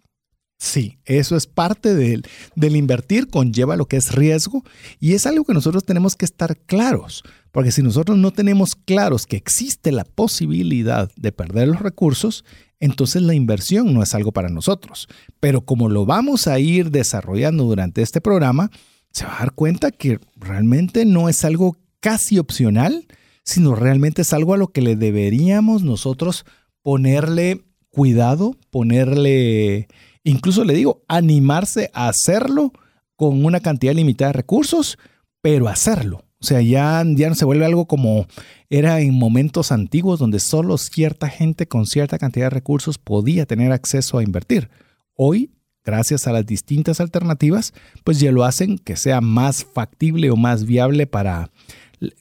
Sí, 0.63 1.01
eso 1.07 1.35
es 1.35 1.49
parte 1.49 1.93
del, 1.93 2.23
del, 2.55 2.77
invertir, 2.77 3.27
conlleva 3.27 3.75
lo 3.75 3.87
que 3.87 3.97
es 3.97 4.13
riesgo 4.13 4.63
y 5.01 5.15
es 5.15 5.27
algo 5.27 5.45
que 5.45 5.55
nosotros 5.55 5.85
tenemos 5.85 6.15
que 6.15 6.25
estar 6.25 6.57
claros, 6.57 7.25
porque 7.51 7.73
si 7.73 7.83
nosotros 7.83 8.17
no 8.17 8.31
tenemos 8.31 8.77
claros 8.77 9.27
que 9.27 9.35
existe 9.35 9.91
la 9.91 10.05
posibilidad 10.05 11.11
de 11.17 11.33
perder 11.33 11.67
los 11.67 11.81
recursos, 11.81 12.45
entonces 12.79 13.23
la 13.23 13.35
inversión 13.35 13.93
no 13.93 14.05
es 14.05 14.15
algo 14.15 14.31
para 14.31 14.51
nosotros. 14.51 15.09
Pero 15.41 15.63
como 15.63 15.89
lo 15.89 16.07
vamos 16.07 16.47
a 16.47 16.61
ir 16.61 16.93
desarrollando 16.93 17.65
durante 17.65 18.01
este 18.01 18.21
programa, 18.21 18.71
se 19.11 19.25
va 19.25 19.35
a 19.35 19.39
dar 19.41 19.55
cuenta 19.55 19.91
que 19.91 20.21
realmente 20.37 21.05
no 21.05 21.29
es 21.29 21.45
algo 21.45 21.77
casi 21.99 22.39
opcional, 22.39 23.09
sino 23.43 23.75
realmente 23.75 24.23
es 24.23 24.33
algo 24.33 24.55
a 24.55 24.59
lo 24.59 24.69
que 24.69 24.81
le 24.81 24.95
deberíamos 24.95 25.83
nosotros 25.83 26.45
ponerle 26.83 27.65
cuidado, 27.93 28.57
ponerle, 28.71 29.87
incluso 30.25 30.65
le 30.65 30.75
digo, 30.75 31.03
animarse 31.09 31.91
a 31.93 32.09
hacerlo 32.09 32.73
con 33.17 33.45
una 33.45 33.61
cantidad 33.61 33.95
limitada 33.95 34.31
de 34.31 34.39
recursos, 34.39 34.99
pero 35.41 35.69
hacerlo. 35.69 36.25
O 36.41 36.45
sea, 36.45 36.61
ya, 36.61 37.05
ya 37.07 37.29
no 37.29 37.37
se 37.37 37.45
vuelve 37.45 37.65
algo 37.65 37.87
como 37.87 38.27
era 38.69 39.01
en 39.01 39.15
momentos 39.15 39.71
antiguos 39.71 40.19
donde 40.19 40.41
solo 40.41 40.77
cierta 40.77 41.29
gente 41.29 41.69
con 41.69 41.87
cierta 41.87 42.19
cantidad 42.19 42.47
de 42.47 42.51
recursos 42.51 42.99
podía 42.99 43.47
tener 43.47 43.71
acceso 43.71 44.19
a 44.19 44.25
invertir. 44.25 44.69
Hoy, 45.15 45.53
gracias 45.85 46.27
a 46.27 46.33
las 46.33 46.45
distintas 46.45 47.01
alternativas, 47.01 47.75
pues 48.03 48.19
ya 48.19 48.33
lo 48.33 48.45
hacen 48.45 48.79
que 48.79 48.97
sea 48.97 49.21
más 49.21 49.65
factible 49.65 50.33
o 50.33 50.37
más 50.37 50.65
viable 50.65 51.07
para, 51.07 51.51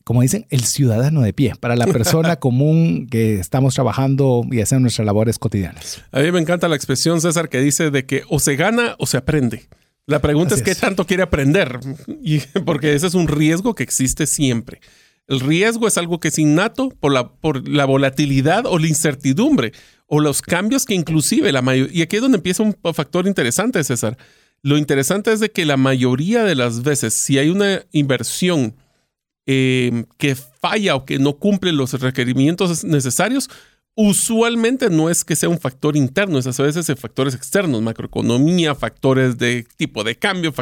como 0.04 0.22
dicen, 0.22 0.46
el 0.50 0.64
ciudadano 0.64 1.22
de 1.22 1.34
pie, 1.34 1.54
para 1.60 1.76
la 1.76 1.88
persona 1.88 2.36
común 2.40 3.08
que 3.10 3.36
estamos 3.36 3.74
trabajando 3.74 4.44
y 4.52 4.62
haciendo 4.62 4.84
nuestras 4.84 5.06
labores 5.06 5.40
cotidianas. 5.40 6.02
A 6.12 6.20
mí 6.20 6.32
me 6.32 6.40
encanta 6.40 6.68
la 6.68 6.76
expresión, 6.76 7.22
César, 7.22 7.50
que 7.50 7.60
dice 7.62 7.92
de 7.92 8.06
que 8.06 8.24
o 8.30 8.40
se 8.40 8.56
gana 8.56 8.96
o 9.00 9.06
se 9.06 9.18
aprende. 9.18 9.68
La 10.06 10.20
pregunta 10.20 10.56
es 10.56 10.62
qué 10.62 10.76
tanto 10.76 11.06
quiere 11.06 11.24
aprender, 11.24 11.80
y, 12.22 12.40
porque 12.66 12.94
ese 12.96 13.08
es 13.08 13.14
un 13.14 13.28
riesgo 13.28 13.76
que 13.76 13.84
existe 13.84 14.28
siempre. 14.28 14.82
El 15.28 15.40
riesgo 15.40 15.88
es 15.88 15.98
algo 15.98 16.20
que 16.20 16.28
es 16.28 16.38
innato 16.40 16.90
por 16.90 17.14
la, 17.14 17.32
por 17.34 17.68
la 17.68 17.86
volatilidad 17.86 18.66
o 18.66 18.78
la 18.78 18.88
incertidumbre 18.88 19.72
o 20.08 20.20
los 20.20 20.42
cambios 20.42 20.86
que 20.86 20.94
inclusive 20.94 21.54
la 21.54 21.62
mayoría... 21.62 22.00
Y 22.00 22.02
aquí 22.02 22.18
es 22.18 22.22
donde 22.22 22.38
empieza 22.38 22.64
un 22.64 22.76
factor 22.94 23.28
interesante, 23.28 23.82
César. 23.84 24.18
Lo 24.62 24.78
interesante 24.78 25.32
es 25.32 25.40
de 25.40 25.50
que 25.50 25.64
la 25.64 25.78
mayoría 25.78 26.44
de 26.44 26.56
las 26.56 26.84
veces, 26.84 27.14
si 27.24 27.38
hay 27.38 27.50
una 27.50 27.84
inversión 27.92 28.76
eh, 29.46 30.06
que 30.18 30.36
falla 30.36 30.96
o 30.96 31.06
que 31.06 31.20
no 31.20 31.38
cumple 31.38 31.72
los 31.72 31.94
requerimientos 31.94 32.84
necesarios, 32.84 33.50
usualmente 33.96 34.90
no 34.90 35.10
es 35.10 35.24
que 35.24 35.36
sea 35.36 35.50
un 35.50 35.60
factor 35.60 35.96
interno, 35.98 36.40
es 36.40 36.48
a 36.60 36.64
veces 36.64 36.88
factores 37.00 37.36
externos, 37.36 37.82
macroeconomía, 37.82 38.76
factores 38.76 39.38
de 39.38 39.66
tipo 39.78 40.04
de 40.04 40.16
cambio, 40.16 40.54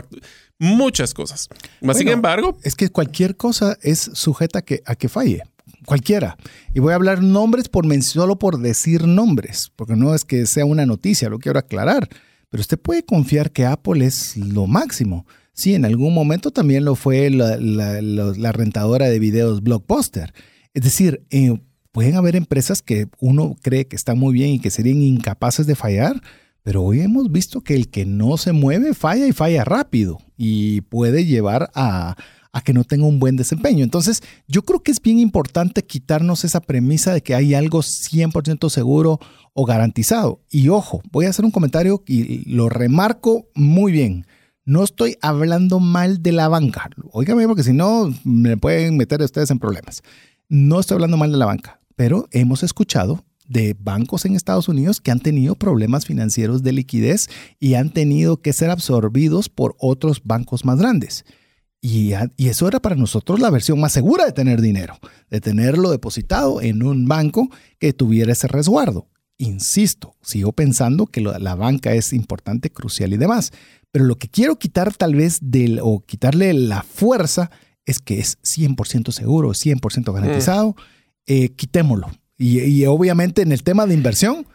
muchas 0.57 1.13
cosas. 1.13 1.47
sin 1.93 2.07
embargo... 2.07 2.57
Es 2.63 2.75
que 2.75 2.89
cualquier 2.89 3.37
cosa 3.37 3.77
es 3.81 3.99
sujeta 4.13 4.59
a 4.59 4.61
que, 4.61 4.81
a 4.85 4.95
que 4.95 5.09
falle. 5.09 5.43
Cualquiera. 5.85 6.37
Y 6.73 6.79
voy 6.79 6.93
a 6.93 6.95
hablar 6.95 7.21
nombres 7.21 7.69
por 7.69 7.85
solo 8.01 8.39
por 8.39 8.59
decir 8.59 9.05
nombres, 9.05 9.71
porque 9.75 9.95
no 9.95 10.15
es 10.15 10.25
que 10.25 10.45
sea 10.45 10.65
una 10.65 10.85
noticia, 10.85 11.29
lo 11.29 11.39
quiero 11.39 11.59
aclarar. 11.59 12.09
Pero 12.49 12.61
usted 12.61 12.79
puede 12.79 13.03
confiar 13.03 13.51
que 13.51 13.65
Apple 13.65 14.05
es 14.05 14.35
lo 14.35 14.65
máximo. 14.65 15.25
Sí, 15.59 15.75
en 15.75 15.83
algún 15.83 16.13
momento 16.13 16.51
también 16.51 16.85
lo 16.85 16.95
fue 16.95 17.29
la, 17.29 18.51
rentadora 18.53 19.09
de 19.09 19.19
videos 19.19 19.61
Blockbuster. 19.61 20.33
Es 20.73 20.83
decir, 20.83 21.25
eh, 21.31 21.59
pueden 21.91 22.15
haber 22.15 22.37
empresas 22.37 22.81
que 22.81 23.09
uno 23.19 23.57
cree 23.61 23.85
que 23.85 23.97
están 23.97 24.17
muy 24.17 24.31
bien 24.31 24.51
y 24.51 24.59
que 24.59 24.71
serían 24.71 25.01
incapaces 25.01 25.67
de 25.67 25.75
fallar, 25.75 26.21
pero 26.63 26.81
hoy 26.81 27.01
hemos 27.01 27.29
visto 27.29 27.59
que 27.59 27.75
el 27.75 27.89
que 27.89 28.05
no 28.05 28.37
se 28.37 28.53
mueve 28.53 28.93
falla 28.93 29.27
y 29.27 29.33
falla 29.33 29.65
rápido 29.65 30.19
y 30.37 30.79
puede 30.79 31.25
llevar 31.25 31.69
a, 31.75 32.15
que 32.63 32.71
no 32.71 32.85
tenga 32.85 33.05
un 33.05 33.19
buen 33.19 33.35
desempeño. 33.35 33.83
Entonces, 33.83 34.23
yo 34.47 34.61
creo 34.61 34.81
que 34.81 34.91
es 34.91 35.01
bien 35.01 35.19
importante 35.19 35.83
quitarnos 35.83 36.45
esa 36.45 36.61
premisa 36.61 37.13
de 37.13 37.21
que 37.21 37.35
hay 37.35 37.53
algo 37.53 37.79
100% 37.81 38.69
seguro 38.69 39.19
o 39.53 39.65
garantizado. 39.65 40.39
Y 40.49 40.69
ojo, 40.69 41.01
voy 41.11 41.25
a 41.25 41.31
hacer 41.31 41.43
un 41.43 41.51
comentario 41.51 42.01
y 42.07 42.49
lo 42.49 42.69
remarco 42.69 43.49
muy 43.55 43.91
bien. 43.91 44.25
No 44.65 44.83
estoy 44.83 45.17
hablando 45.21 45.79
mal 45.79 46.21
de 46.21 46.31
la 46.31 46.47
banca. 46.47 46.89
Óigame, 47.11 47.47
porque 47.47 47.63
si 47.63 47.73
no, 47.73 48.13
me 48.23 48.57
pueden 48.57 48.97
meter 48.97 49.21
ustedes 49.21 49.49
en 49.51 49.59
problemas. 49.59 50.03
No 50.47 50.79
estoy 50.79 50.95
hablando 50.95 51.17
mal 51.17 51.31
de 51.31 51.37
la 51.37 51.45
banca, 51.45 51.79
pero 51.95 52.27
hemos 52.31 52.63
escuchado 52.63 53.23
de 53.47 53.75
bancos 53.79 54.25
en 54.25 54.35
Estados 54.35 54.69
Unidos 54.69 55.01
que 55.01 55.11
han 55.11 55.19
tenido 55.19 55.55
problemas 55.55 56.05
financieros 56.05 56.63
de 56.63 56.71
liquidez 56.71 57.29
y 57.59 57.73
han 57.73 57.89
tenido 57.89 58.37
que 58.37 58.53
ser 58.53 58.69
absorbidos 58.69 59.49
por 59.49 59.75
otros 59.79 60.21
bancos 60.23 60.65
más 60.65 60.77
grandes. 60.77 61.25
Y, 61.81 62.11
y, 62.37 62.47
eso 62.49 62.67
era 62.67 62.79
para 62.79 62.95
nosotros 62.95 63.39
la 63.39 63.49
versión 63.49 63.79
más 63.79 63.93
segura 63.93 64.25
de 64.25 64.33
tener 64.33 64.61
dinero, 64.61 64.97
de 65.29 65.39
tenerlo 65.41 65.89
depositado 65.89 66.61
en 66.61 66.83
un 66.83 67.07
banco 67.07 67.49
que 67.79 67.93
tuviera 67.93 68.33
ese 68.33 68.47
resguardo. 68.47 69.07
Insisto, 69.37 70.15
sigo 70.21 70.51
pensando 70.51 71.05
que 71.05 71.21
la 71.21 71.55
banca 71.55 71.93
es 71.93 72.11
importante, 72.11 72.69
crucial 72.69 73.13
y 73.13 73.17
demás, 73.17 73.53
pero 73.91 74.05
lo 74.05 74.17
que 74.17 74.29
quiero 74.29 74.57
quitar 74.57 74.93
tal 74.93 75.15
vez 75.15 75.39
del, 75.41 75.79
o 75.81 76.01
quitarle 76.05 76.53
la 76.53 76.83
fuerza 76.83 77.49
es 77.85 77.99
que 77.99 78.19
es 78.19 78.37
100% 78.43 79.11
seguro, 79.11 79.49
100% 79.49 80.13
garantizado, 80.13 80.69
mm. 80.69 80.75
eh, 81.27 81.49
quitémoslo. 81.49 82.11
Y, 82.37 82.85
obviamente 82.85 83.41
en 83.41 83.51
el 83.51 83.63
tema 83.63 83.85
de 83.85 83.93
inversión, 83.93 84.47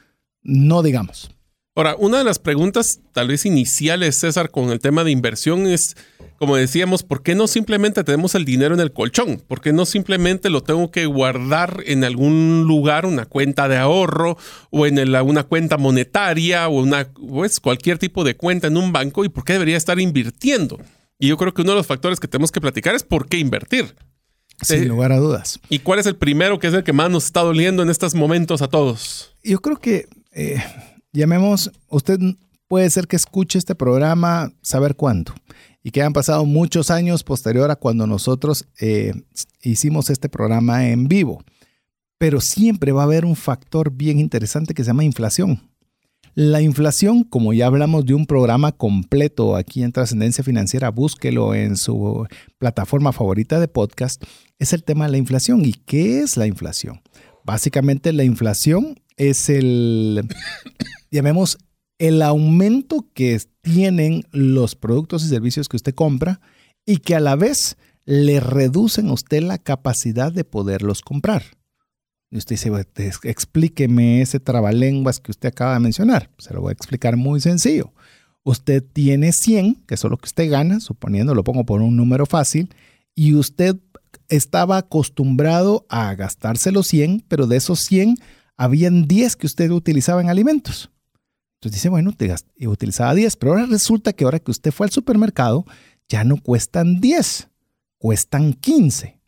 no 0.42 0.82
digamos. 0.82 1.33
Ahora, 1.76 1.96
una 1.98 2.18
de 2.18 2.24
las 2.24 2.38
preguntas 2.38 3.00
tal 3.10 3.26
vez 3.26 3.44
iniciales, 3.44 4.20
César, 4.20 4.50
con 4.50 4.70
el 4.70 4.78
tema 4.78 5.02
de 5.02 5.10
inversión 5.10 5.66
es, 5.66 5.96
como 6.38 6.54
decíamos, 6.54 7.02
¿por 7.02 7.24
qué 7.24 7.34
no 7.34 7.48
simplemente 7.48 8.04
tenemos 8.04 8.36
el 8.36 8.44
dinero 8.44 8.74
en 8.74 8.80
el 8.80 8.92
colchón? 8.92 9.42
¿Por 9.44 9.60
qué 9.60 9.72
no 9.72 9.84
simplemente 9.84 10.50
lo 10.50 10.62
tengo 10.62 10.92
que 10.92 11.06
guardar 11.06 11.82
en 11.84 12.04
algún 12.04 12.62
lugar, 12.68 13.06
una 13.06 13.26
cuenta 13.26 13.66
de 13.66 13.76
ahorro 13.76 14.38
o 14.70 14.86
en 14.86 15.00
una 15.16 15.42
cuenta 15.42 15.76
monetaria 15.76 16.68
o 16.68 16.80
una, 16.80 17.08
pues, 17.12 17.58
cualquier 17.58 17.98
tipo 17.98 18.22
de 18.22 18.36
cuenta 18.36 18.68
en 18.68 18.76
un 18.76 18.92
banco? 18.92 19.24
¿Y 19.24 19.28
por 19.28 19.44
qué 19.44 19.54
debería 19.54 19.76
estar 19.76 19.98
invirtiendo? 19.98 20.78
Y 21.18 21.26
yo 21.26 21.36
creo 21.36 21.54
que 21.54 21.62
uno 21.62 21.72
de 21.72 21.78
los 21.78 21.88
factores 21.88 22.20
que 22.20 22.28
tenemos 22.28 22.52
que 22.52 22.60
platicar 22.60 22.94
es 22.94 23.02
por 23.02 23.26
qué 23.26 23.38
invertir. 23.38 23.96
Sin 24.62 24.84
eh, 24.84 24.86
lugar 24.86 25.10
a 25.10 25.16
dudas. 25.16 25.58
¿Y 25.68 25.80
cuál 25.80 25.98
es 25.98 26.06
el 26.06 26.14
primero 26.14 26.60
que 26.60 26.68
es 26.68 26.74
el 26.74 26.84
que 26.84 26.92
más 26.92 27.10
nos 27.10 27.24
está 27.24 27.40
doliendo 27.40 27.82
en 27.82 27.90
estos 27.90 28.14
momentos 28.14 28.62
a 28.62 28.68
todos? 28.68 29.34
Yo 29.42 29.60
creo 29.60 29.78
que, 29.78 30.06
eh, 30.30 30.62
llamemos, 31.21 31.71
usted 31.88 32.18
puede 32.68 32.90
ser 32.90 33.06
que 33.06 33.16
escuche 33.16 33.59
este 33.59 33.75
programa 33.75 34.52
saber 34.62 34.97
cuándo 34.97 35.33
y 35.83 35.90
que 35.90 36.02
han 36.02 36.12
pasado 36.12 36.44
muchos 36.44 36.90
años 36.90 37.23
posterior 37.23 37.71
a 37.71 37.76
cuando 37.76 38.06
nosotros 38.06 38.66
eh, 38.80 39.12
hicimos 39.62 40.11
este 40.11 40.28
programa 40.28 40.88
en 40.88 41.09
vivo. 41.09 41.42
Pero 42.18 42.40
siempre 42.40 42.92
va 42.92 43.02
a 43.02 43.04
haber 43.04 43.25
un 43.25 43.37
factor 43.37 43.90
bien 43.90 44.18
interesante 44.18 44.73
que 44.73 44.83
se 44.83 44.88
llama 44.88 45.04
inflación. 45.04 45.61
La 46.35 46.61
inflación, 46.62 47.23
como 47.23 47.52
ya 47.52 47.66
hablamos 47.66 48.06
de 48.06 48.14
un 48.14 48.26
programa 48.26 48.73
completo 48.73 49.54
aquí 49.54 49.83
en 49.83 49.92
Trascendencia 49.92 50.42
Financiera, 50.42 50.90
búsquelo 50.90 51.54
en 51.54 51.76
su 51.76 52.26
plataforma 52.59 53.12
favorita 53.12 53.61
de 53.61 53.68
podcast, 53.68 54.25
es 54.59 54.73
el 54.73 54.83
tema 54.83 55.04
de 55.04 55.12
la 55.12 55.18
inflación. 55.18 55.64
¿Y 55.64 55.75
qué 55.75 56.21
es 56.21 56.37
la 56.37 56.47
inflación? 56.47 57.02
Básicamente 57.44 58.12
la 58.12 58.25
inflación 58.25 59.00
es 59.16 59.49
el, 59.49 60.26
llamemos, 61.16 61.59
el 61.99 62.23
aumento 62.23 63.06
que 63.14 63.40
tienen 63.62 64.25
los 64.33 64.75
productos 64.75 65.25
y 65.25 65.28
servicios 65.28 65.68
que 65.68 65.76
usted 65.76 65.94
compra 65.94 66.40
y 66.85 66.99
que 66.99 67.14
a 67.14 67.21
la 67.21 67.37
vez 67.37 67.76
le 68.04 68.40
reducen 68.40 69.09
a 69.09 69.12
usted 69.12 69.42
la 69.42 69.59
capacidad 69.59 70.33
de 70.33 70.44
poderlos 70.44 71.02
comprar. 71.02 71.42
Y 72.30 72.38
usted 72.38 72.56
dice, 72.56 72.71
explíqueme 73.23 74.21
ese 74.21 74.40
trabalenguas 74.40 75.21
que 75.21 75.30
usted 75.30 75.50
acaba 75.50 75.75
de 75.75 75.80
mencionar. 75.80 76.30
Se 76.38 76.52
lo 76.52 76.61
voy 76.61 76.71
a 76.71 76.73
explicar 76.73 77.16
muy 77.16 77.40
sencillo. 77.40 77.92
Usted 78.42 78.83
tiene 78.83 79.33
100, 79.33 79.85
que 79.87 79.94
es 79.94 80.04
lo 80.04 80.16
que 80.18 80.26
usted 80.26 80.50
gana, 80.50 80.80
suponiendo, 80.80 81.35
lo 81.35 81.44
pongo 81.44 81.64
por 81.64 81.80
un 81.80 81.97
número 81.97 82.26
fácil, 82.26 82.75
y 83.14 83.35
usted 83.35 83.76
estaba 84.28 84.78
acostumbrado 84.78 85.87
a 85.88 86.14
gastarse 86.14 86.73
los 86.73 86.88
100, 86.88 87.25
pero 87.28 87.47
de 87.47 87.56
esos 87.56 87.80
100 87.80 88.16
habían 88.56 89.06
10 89.06 89.37
que 89.37 89.47
usted 89.47 89.71
utilizaba 89.71 90.21
en 90.21 90.28
alimentos. 90.28 90.90
Entonces 91.64 91.80
dice, 91.80 91.88
bueno, 91.88 92.12
te 92.12 92.35
utilizaba 92.68 93.14
10, 93.14 93.37
pero 93.37 93.52
ahora 93.52 93.64
resulta 93.64 94.12
que 94.12 94.25
ahora 94.25 94.38
que 94.38 94.50
usted 94.50 94.71
fue 94.71 94.87
al 94.87 94.92
supermercado, 94.92 95.64
ya 96.11 96.23
no 96.23 96.37
cuestan 96.37 97.00
10, 97.00 97.49
cuestan 97.97 98.52
15. 98.52 99.18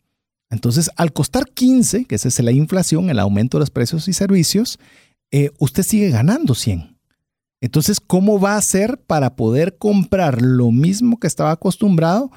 Entonces, 0.51 0.91
al 0.97 1.13
costar 1.13 1.45
15, 1.49 2.05
que 2.05 2.13
esa 2.13 2.27
es 2.27 2.39
la 2.39 2.51
inflación, 2.51 3.09
el 3.09 3.17
aumento 3.17 3.57
de 3.57 3.61
los 3.61 3.71
precios 3.71 4.07
y 4.07 4.13
servicios, 4.13 4.77
eh, 5.31 5.49
usted 5.57 5.81
sigue 5.81 6.11
ganando 6.11 6.53
100. 6.53 6.99
Entonces, 7.59 7.99
¿cómo 7.99 8.39
va 8.39 8.53
a 8.53 8.57
hacer 8.57 8.99
para 8.99 9.35
poder 9.35 9.79
comprar 9.79 10.39
lo 10.39 10.69
mismo 10.69 11.19
que 11.19 11.25
estaba 11.25 11.49
acostumbrado 11.49 12.29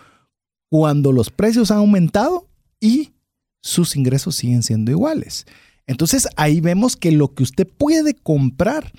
cuando 0.71 1.12
los 1.12 1.28
precios 1.28 1.71
han 1.71 1.76
aumentado 1.76 2.49
y 2.80 3.12
sus 3.61 3.97
ingresos 3.97 4.37
siguen 4.37 4.62
siendo 4.62 4.90
iguales? 4.90 5.47
Entonces, 5.87 6.26
ahí 6.37 6.62
vemos 6.62 6.97
que 6.97 7.12
lo 7.12 7.35
que 7.35 7.42
usted 7.42 7.69
puede 7.69 8.14
comprar 8.14 8.95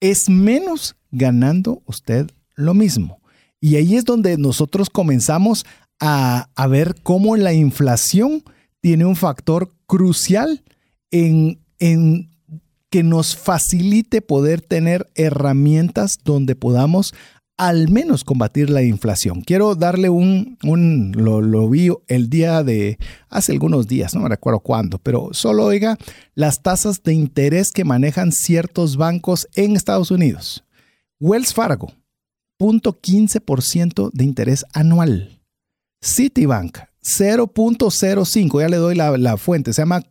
es 0.00 0.28
menos 0.28 0.96
ganando 1.10 1.82
usted 1.86 2.30
lo 2.54 2.74
mismo. 2.74 3.20
Y 3.60 3.76
ahí 3.76 3.96
es 3.96 4.04
donde 4.04 4.36
nosotros 4.36 4.90
comenzamos 4.90 5.64
a, 6.00 6.48
ver 6.68 6.94
cómo 7.02 7.36
la 7.36 7.52
inflación 7.52 8.42
tiene 8.80 9.04
un 9.04 9.16
factor 9.16 9.72
crucial 9.86 10.62
en, 11.10 11.58
que 12.90 13.02
nos 13.02 13.36
facilite 13.36 14.22
poder 14.22 14.60
tener 14.60 15.10
herramientas 15.14 16.18
donde 16.24 16.54
podamos 16.54 17.14
al 17.58 17.88
menos 17.88 18.22
combatir 18.22 18.70
la 18.70 18.82
inflación. 18.82 19.42
Quiero 19.42 19.74
darle 19.74 20.08
un, 20.08 20.56
un 20.62 21.12
lo, 21.16 21.68
vi 21.68 21.90
el 22.06 22.30
día 22.30 22.62
de, 22.62 22.98
hace 23.28 23.52
algunos 23.52 23.88
días, 23.88 24.14
no 24.14 24.20
me 24.20 24.28
recuerdo 24.28 24.60
cuándo, 24.60 24.98
pero 24.98 25.30
solo 25.32 25.64
oiga 25.64 25.98
las 26.34 26.62
tasas 26.62 27.02
de 27.02 27.12
interés 27.12 27.72
que 27.72 27.84
manejan 27.84 28.30
ciertos 28.30 28.96
bancos 28.96 29.48
en 29.56 29.74
Estados 29.74 30.12
Unidos. 30.12 30.64
Wells 31.18 31.52
Fargo, 31.52 31.92
0.15% 32.60 34.10
de 34.12 34.24
interés 34.24 34.64
anual. 34.72 35.40
Citibank, 36.00 36.78
0.05, 37.02 38.60
ya 38.60 38.68
le 38.68 38.76
doy 38.76 38.94
la, 38.94 39.18
la, 39.18 39.36
fuente, 39.36 39.72
se 39.72 39.82
llama 39.82 40.04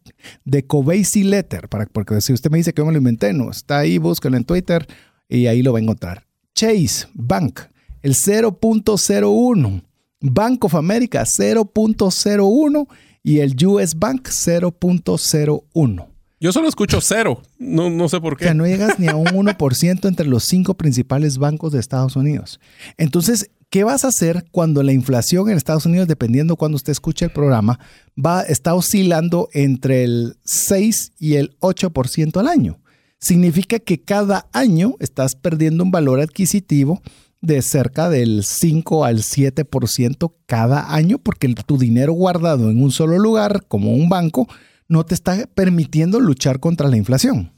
The 0.44 0.68
Covey 0.68 1.06
Letter, 1.24 1.70
para, 1.70 1.86
porque 1.86 2.20
si 2.20 2.34
usted 2.34 2.52
me 2.52 2.58
dice 2.58 2.74
que 2.74 2.82
yo 2.82 2.86
me 2.86 2.92
lo 2.92 2.98
inventé, 2.98 3.32
no, 3.32 3.52
está 3.52 3.80
ahí, 3.80 4.00
búsquelo 4.00 4.36
en 4.36 4.44
Twitter 4.44 4.86
y 5.30 5.48
ahí 5.48 5.64
lo 5.64 5.72
va 5.72 5.80
a 5.80 5.82
encontrar. 5.82 6.27
Chase 6.58 7.08
Bank, 7.14 7.60
el 8.02 8.16
0.01. 8.16 9.84
Bank 10.20 10.66
of 10.66 10.74
America, 10.74 11.24
0.01. 11.24 12.88
Y 13.22 13.40
el 13.42 13.56
US 13.64 13.94
Bank, 13.96 14.30
0.01. 14.30 16.08
Yo 16.40 16.52
solo 16.52 16.68
escucho 16.68 17.00
cero. 17.02 17.42
No, 17.60 17.92
no 17.92 18.10
sé 18.10 18.20
por 18.20 18.38
qué. 18.38 18.46
O 18.46 18.48
sea, 18.48 18.54
no 18.56 18.66
llegas 18.66 18.98
ni 19.00 19.08
a 19.08 19.16
un 19.16 19.28
1% 19.28 20.08
entre 20.08 20.26
los 20.26 20.46
cinco 20.46 20.74
principales 20.76 21.38
bancos 21.38 21.74
de 21.74 21.80
Estados 21.80 22.16
Unidos. 22.16 22.60
Entonces, 22.98 23.52
¿qué 23.70 23.84
vas 23.84 24.04
a 24.04 24.08
hacer 24.08 24.46
cuando 24.50 24.82
la 24.82 24.94
inflación 24.94 25.50
en 25.50 25.58
Estados 25.58 25.86
Unidos, 25.86 26.08
dependiendo 26.08 26.56
cuando 26.56 26.78
usted 26.78 26.92
escuche 26.92 27.26
el 27.26 27.32
programa, 27.32 27.80
va, 28.18 28.42
está 28.42 28.74
oscilando 28.74 29.50
entre 29.54 30.04
el 30.04 30.38
6 30.44 31.14
y 31.20 31.36
el 31.36 31.56
8% 31.60 32.40
al 32.40 32.48
año? 32.48 32.80
Significa 33.20 33.80
que 33.80 34.02
cada 34.02 34.48
año 34.54 34.96
estás 35.00 35.36
perdiendo 35.36 35.84
un 35.84 35.92
valor 35.92 36.20
adquisitivo 36.20 37.02
de 37.42 37.62
cerca 37.62 38.10
del 38.10 38.44
5 38.44 39.06
al 39.06 39.20
7% 39.20 40.34
cada 40.46 40.94
año 40.94 41.20
porque 41.20 41.54
tu 41.54 41.78
dinero 41.78 42.14
guardado 42.14 42.70
en 42.70 42.82
un 42.82 42.92
solo 42.92 43.18
lugar, 43.20 43.66
como 43.68 43.94
un 43.94 44.10
banco, 44.10 44.48
no 44.88 45.06
te 45.06 45.14
está 45.14 45.48
permitiendo 45.48 46.20
luchar 46.20 46.60
contra 46.60 46.88
la 46.88 46.98
inflación. 46.98 47.54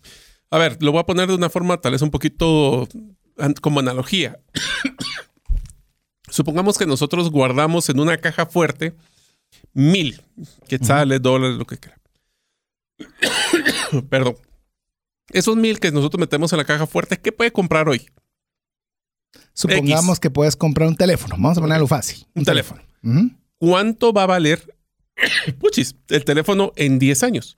A 0.52 0.58
ver, 0.58 0.82
lo 0.82 0.92
voy 0.92 1.00
a 1.00 1.06
poner 1.06 1.28
de 1.28 1.36
una 1.36 1.50
forma 1.50 1.80
tal 1.80 1.92
vez 1.94 2.02
un 2.02 2.10
poquito 2.10 2.88
como 3.62 3.80
analogía. 3.80 4.40
Supongamos 6.30 6.78
que 6.78 6.86
nosotros 6.86 7.32
guardamos 7.32 7.90
en 7.90 8.00
una 8.00 8.18
caja 8.18 8.46
fuerte 8.46 8.96
mil 9.74 10.22
quetzales, 10.68 11.22
dólares, 11.22 11.58
lo 11.58 11.66
que 11.66 11.78
quiera. 11.78 11.98
Perdón. 14.10 14.36
Esos 15.32 15.56
mil 15.56 15.80
que 15.80 15.92
nosotros 15.92 16.20
metemos 16.20 16.52
en 16.54 16.58
la 16.58 16.66
caja 16.66 16.88
fuerte, 16.88 17.18
¿qué 17.18 17.32
puede 17.32 17.52
comprar 17.52 17.88
hoy? 17.90 18.08
Supongamos 19.54 20.20
que 20.20 20.30
puedes 20.30 20.56
comprar 20.56 20.88
un 20.88 20.96
teléfono. 20.96 21.36
Vamos 21.38 21.58
a 21.58 21.62
ponerlo 21.62 21.88
fácil. 21.88 22.26
Un, 22.34 22.46
teléfono. 22.46 22.82
¿Cuánto 23.58 24.14
va 24.14 24.24
a 24.24 24.28
valer 24.28 24.76
puchis, 25.60 25.96
el 26.10 26.24
teléfono 26.26 26.72
en 26.76 27.00
10 27.00 27.24
años? 27.24 27.58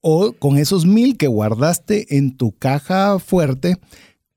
O 0.00 0.32
con 0.32 0.58
esos 0.58 0.86
mil 0.86 1.16
que 1.16 1.26
guardaste 1.26 2.16
en 2.16 2.36
tu 2.36 2.56
caja 2.56 3.18
fuerte, 3.18 3.76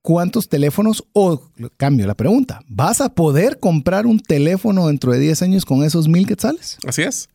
¿cuántos 0.02 0.50
teléfonos? 0.50 1.06
O 1.14 1.50
cambio 1.78 2.08
la 2.08 2.16
pregunta, 2.16 2.62
¿vas 2.68 3.02
a 3.02 3.10
poder 3.10 3.60
comprar 3.60 4.06
un 4.08 4.20
teléfono 4.20 4.88
dentro 4.88 5.12
de 5.12 5.20
10 5.20 5.42
años 5.44 5.66
con 5.66 5.84
esos 5.84 6.08
mil 6.08 6.28
quetzales? 6.28 6.78
Así 6.86 7.04
es. 7.04 7.30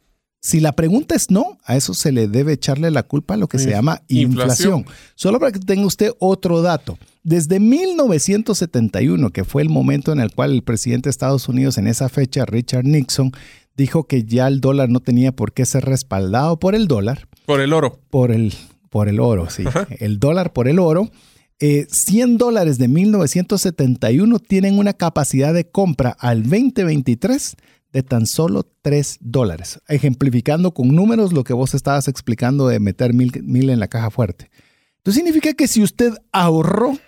Si 0.45 0.61
la 0.61 0.73
pregunta 0.73 1.15
es 1.15 1.31
no, 1.31 1.59
a 1.65 1.75
eso 1.75 1.95
se 1.95 2.13
le 2.13 2.29
debe 2.29 2.53
echarle 2.53 2.91
la 2.91 3.03
culpa 3.03 3.33
a 3.33 3.37
lo 3.39 3.49
que 3.49 3.59
se 3.59 3.71
llama 3.71 4.03
inflación. 4.09 4.85
Solo 5.15 5.41
para 5.41 5.53
que 5.53 5.59
tenga 5.59 5.87
usted 5.87 6.13
otro 6.19 6.61
dato. 6.61 6.99
Desde 7.23 7.61
1971, 7.61 9.31
que 9.31 9.45
fue 9.45 9.63
el 9.63 9.71
momento 9.71 10.13
en 10.13 10.21
el 10.21 10.35
cual 10.35 10.53
el 10.53 10.63
presidente 10.63 11.07
de 11.07 11.13
Estados 11.13 11.49
Unidos 11.49 11.79
en 11.79 11.87
esa 11.87 12.11
fecha, 12.11 12.45
Richard 12.45 12.85
Nixon, 12.85 13.33
dijo 13.75 14.05
que 14.05 14.25
ya 14.25 14.47
el 14.47 14.61
dólar 14.61 14.91
no 14.91 15.01
tenía 15.01 15.33
por 15.33 15.55
qué 15.55 15.65
ser 15.65 15.87
respaldado 15.87 16.59
por 16.59 16.75
el 16.75 16.89
dólar. 16.89 17.27
Por 17.47 17.63
el 17.63 17.73
oro. 17.73 17.99
Por 18.11 18.31
el, 18.31 18.53
por 18.91 19.09
el 19.09 19.21
oro, 19.21 19.49
sí. 19.49 19.65
El 19.99 20.19
dólar 20.19 20.53
por 20.53 20.69
el 20.69 20.79
oro. 20.79 21.11
100 21.59 21.89
eh, 22.31 22.37
dólares 22.37 22.77
de 22.77 22.89
1971 22.89 24.39
tienen 24.41 24.79
una 24.79 24.93
capacidad 24.93 25.55
de 25.55 25.65
compra 25.65 26.15
al 26.19 26.43
2023 26.43 27.57
de 27.95 28.03
tan 28.03 28.27
solo 28.27 28.69
3 28.83 29.19
dólares, 29.21 29.81
ejemplificando 29.89 30.75
con 30.75 30.89
números 30.89 31.33
lo 31.33 31.45
que 31.45 31.55
vos 31.55 31.75
estabas 31.75 32.09
explicando 32.09 32.67
de 32.67 32.81
meter 32.81 33.15
mil, 33.15 33.33
mil 33.45 33.71
en 33.71 33.79
la 33.79 33.87
caja 33.87 34.11
fuerte. 34.11 34.51
Esto 34.99 35.13
significa 35.13 35.55
que 35.55 35.69
si 35.69 35.81
usted 35.81 36.13
ahorró, 36.33 36.99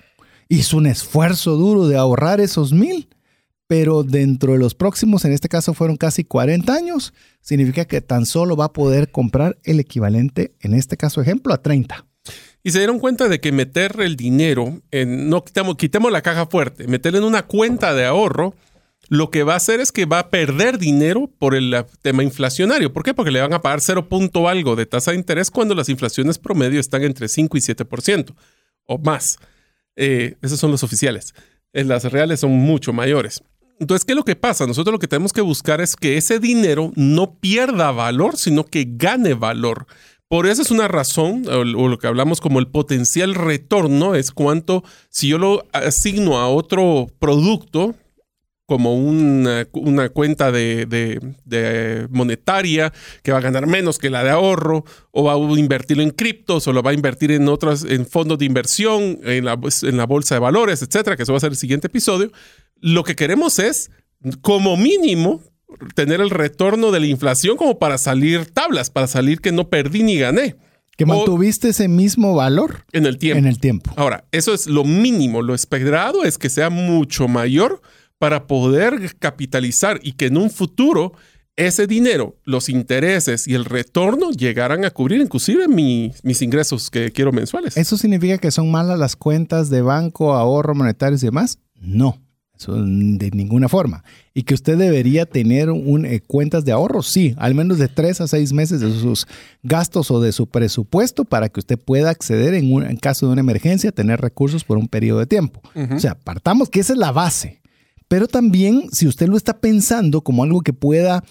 hizo 0.49 0.77
un 0.77 0.87
esfuerzo 0.87 1.57
duro 1.57 1.89
de 1.89 1.97
ahorrar 1.97 2.41
esos 2.41 2.73
mil, 2.73 3.09
pero 3.67 4.05
dentro 4.05 4.53
de 4.53 4.61
los 4.61 4.77
próximos, 4.77 5.25
en 5.25 5.33
este 5.33 5.49
caso 5.49 5.75
fueron 5.75 5.97
casi 5.97 6.23
40 6.23 6.73
años, 6.73 7.13
significa 7.41 7.85
que 7.85 8.01
tan 8.01 8.25
solo 8.25 8.57
va 8.57 8.67
a 8.67 8.73
poder 8.73 9.11
comprar 9.11 9.59
el 9.65 9.81
equivalente, 9.81 10.55
en 10.61 10.73
este 10.73 10.97
caso 10.97 11.21
ejemplo, 11.21 11.53
a 11.53 11.63
30. 11.63 12.07
Y 12.63 12.71
se 12.71 12.79
dieron 12.79 13.01
cuenta 13.01 13.29
de 13.29 13.41
que 13.41 13.51
meter 13.51 13.97
el 14.01 14.15
dinero, 14.15 14.83
en, 14.93 15.29
no 15.29 15.45
quitamos, 15.45 15.77
quitemos 15.77 16.13
la 16.13 16.23
caja 16.23 16.47
fuerte, 16.47 16.87
meterlo 16.87 17.19
en 17.19 17.25
una 17.25 17.45
cuenta 17.45 17.93
de 17.93 18.05
ahorro, 18.05 18.55
lo 19.09 19.31
que 19.31 19.43
va 19.43 19.55
a 19.55 19.57
hacer 19.57 19.81
es 19.81 19.93
que 19.93 20.05
va 20.05 20.19
a 20.19 20.31
perder 20.31 20.79
dinero 20.79 21.31
por 21.39 21.55
el 21.55 21.85
tema 22.03 22.23
inflacionario. 22.23 22.93
¿Por 22.93 23.03
qué? 23.03 23.15
Porque 23.15 23.31
le 23.31 23.41
van 23.41 23.53
a 23.53 23.63
pagar 23.63 23.81
0 23.81 24.09
punto 24.09 24.49
algo 24.49 24.77
de 24.77 24.87
tasa 24.87 25.13
de 25.13 25.19
interés 25.19 25.51
cuando 25.51 25.75
las 25.75 25.89
inflaciones 25.89 26.39
promedio 26.39 26.81
están 26.81 27.03
entre 27.05 27.29
5 27.29 27.57
y 27.57 27.61
7% 27.61 28.35
o 28.87 28.99
más. 28.99 29.39
Eh, 29.95 30.37
esos 30.43 30.59
son 30.59 30.71
los 30.71 30.83
oficiales. 30.83 31.35
Eh, 31.73 31.85
las 31.85 32.05
reales 32.05 32.41
son 32.41 32.53
mucho 32.53 32.93
mayores. 32.93 33.43
Entonces, 33.79 34.05
¿qué 34.05 34.13
es 34.13 34.17
lo 34.17 34.25
que 34.25 34.37
pasa? 34.37 34.67
Nosotros 34.67 34.93
lo 34.93 34.99
que 34.99 35.09
tenemos 35.09 35.33
que 35.33 35.43
buscar 35.43 35.81
es 35.81 35.97
que 35.97 36.17
ese 36.17 36.39
dinero 36.39 36.93
no 36.97 37.35
pierda 37.35 37.91
valor, 37.91 38.37
sino 38.39 38.65
que 38.65 38.87
gane 38.89 39.35
valor. 39.35 39.87
Por 40.29 40.47
eso 40.47 40.63
es 40.63 40.71
una 40.71 40.89
razón, 40.89 41.45
o 41.49 41.63
lo 41.63 41.99
que 41.99 42.07
hablamos 42.09 42.41
como 42.41 42.59
el 42.59 42.67
potencial 42.67 43.35
retorno, 43.35 44.17
es 44.17 44.33
cuánto, 44.33 44.83
si 45.09 45.29
yo 45.29 45.39
lo 45.39 45.67
asigno 45.73 46.39
a 46.39 46.49
otro 46.49 47.07
producto, 47.21 47.95
como 48.67 48.95
una, 48.97 49.65
cuenta 50.13 50.51
de, 50.51 52.09
monetaria 52.11 52.93
que 53.23 53.33
va 53.33 53.39
a 53.39 53.41
ganar 53.41 53.67
menos 53.67 53.99
que 53.99 54.11
la 54.11 54.25
de 54.25 54.31
ahorro, 54.31 54.85
o 55.13 55.25
va 55.25 55.35
a 55.35 55.59
invertirlo 55.59 56.03
en 56.03 56.11
criptos, 56.11 56.67
o 56.67 56.73
lo 56.73 56.83
va 56.83 56.91
a 56.91 56.95
invertir 56.95 57.31
en 57.31 57.49
otros, 57.49 57.85
en 57.85 58.07
fondos 58.07 58.39
de 58.39 58.45
inversión, 58.45 59.21
en 59.23 59.45
la, 59.45 59.59
en 59.83 59.97
la 59.97 60.05
bolsa 60.05 60.35
de 60.35 60.41
valores, 60.41 60.83
etcétera, 60.83 61.17
que 61.17 61.23
eso 61.23 61.33
va 61.33 61.39
a 61.39 61.41
ser 61.41 61.53
el 61.53 61.57
siguiente 61.57 61.87
episodio. 61.87 62.33
Lo 62.81 63.05
que 63.05 63.15
queremos 63.15 63.61
es, 63.61 63.91
como 64.43 64.77
mínimo, 64.77 65.43
tener 65.95 66.21
el 66.21 66.31
retorno 66.31 66.91
de 66.91 67.01
la 67.01 67.07
inflación 67.07 67.57
como 67.57 67.79
para 67.79 67.99
salir 67.99 68.47
tablas, 68.47 68.91
para 68.91 69.07
salir 69.07 69.41
que 69.41 69.53
no 69.53 69.69
perdí 69.69 70.03
ni 70.03 70.19
gané. 70.19 70.57
Que 70.97 71.07
mantuviste 71.07 71.69
ese 71.69 71.89
mismo 71.89 72.35
valor 72.35 72.85
en 72.93 73.05
el 73.05 73.19
tiempo. 73.19 73.39
En 73.39 73.47
el 73.47 73.61
tiempo. 73.61 73.93
Ahora, 73.97 74.25
eso 74.33 74.55
es 74.55 74.67
lo 74.67 74.83
mínimo. 74.83 75.43
Lo 75.43 75.55
esperado 75.55 76.25
es 76.25 76.39
que 76.39 76.49
sea 76.49 76.71
mucho 76.71 77.29
mayor 77.29 77.83
para 78.19 78.47
poder 78.47 79.17
capitalizar 79.19 80.01
y 80.03 80.13
que 80.13 80.27
en 80.27 80.37
un 80.37 80.51
futuro 80.51 81.13
ese 81.57 81.87
dinero, 81.87 82.37
los 82.45 82.69
intereses 82.69 83.49
y 83.49 83.55
el 83.55 83.65
retorno 83.65 84.31
llegaran 84.31 84.85
a 84.85 84.91
cubrir 84.91 85.23
inclusive 85.23 85.69
mis 85.69 86.43
ingresos 86.43 86.91
que 86.91 87.11
quiero 87.11 87.33
mensuales. 87.33 87.79
¿Eso 87.79 87.97
significa 87.97 88.37
que 88.37 88.51
son 88.51 88.71
malas 88.71 88.99
las 88.99 89.17
cuentas 89.17 89.71
de 89.71 89.81
banco, 89.81 90.35
ahorro 90.35 90.75
monetarios 90.75 91.23
y 91.23 91.27
demás? 91.27 91.59
No, 91.81 92.21
eso 92.59 92.75
de 92.75 93.31
ninguna 93.31 93.71
forma. 93.71 94.05
¿Y 94.35 94.43
que 94.43 94.53
usted 94.53 94.77
debería 94.77 95.25
tener 95.25 95.71
un, 95.71 96.05
eh, 96.05 96.21
cuentas 96.21 96.67
de 96.67 96.73
ahorro? 96.73 97.03
Sí, 97.03 97.35
al 97.39 97.55
menos 97.55 97.79
de 97.79 97.89
tres 97.89 98.21
a 98.21 98.29
seis 98.29 98.53
meses 98.53 98.81
de 98.81 98.91
sus 98.93 99.27
gastos 99.63 100.11
o 100.11 100.21
de 100.21 100.33
su 100.33 100.47
presupuesto 100.47 101.25
para 101.25 101.49
que 101.49 101.61
usted 101.61 101.79
pueda 101.79 102.11
acceder 102.11 102.53
en, 102.53 102.71
un, 102.71 102.85
en 102.85 102.99
caso 102.99 103.27
de 103.27 103.33
una 103.33 103.41
emergencia, 103.41 103.93
tener 103.93 104.21
recursos 104.21 104.63
por 104.63 104.77
un 104.77 104.89
periodo 104.89 105.21
de 105.21 105.27
tiempo. 105.27 105.63
O 105.91 105.99
sea, 105.99 106.17
partamos 106.17 106.69
que 106.69 106.81
esa 106.81 106.93
es 106.93 106.99
la 106.99 107.13
base. 107.13 107.63
Pero 108.09 108.29
también, 108.29 108.89
si 108.93 109.09
usted 109.09 109.29
lo 109.29 109.37
está 109.37 109.59
pensando 109.59 110.21
como 110.21 110.45
algo 110.45 110.61
que 110.61 110.73
pueda 110.73 111.25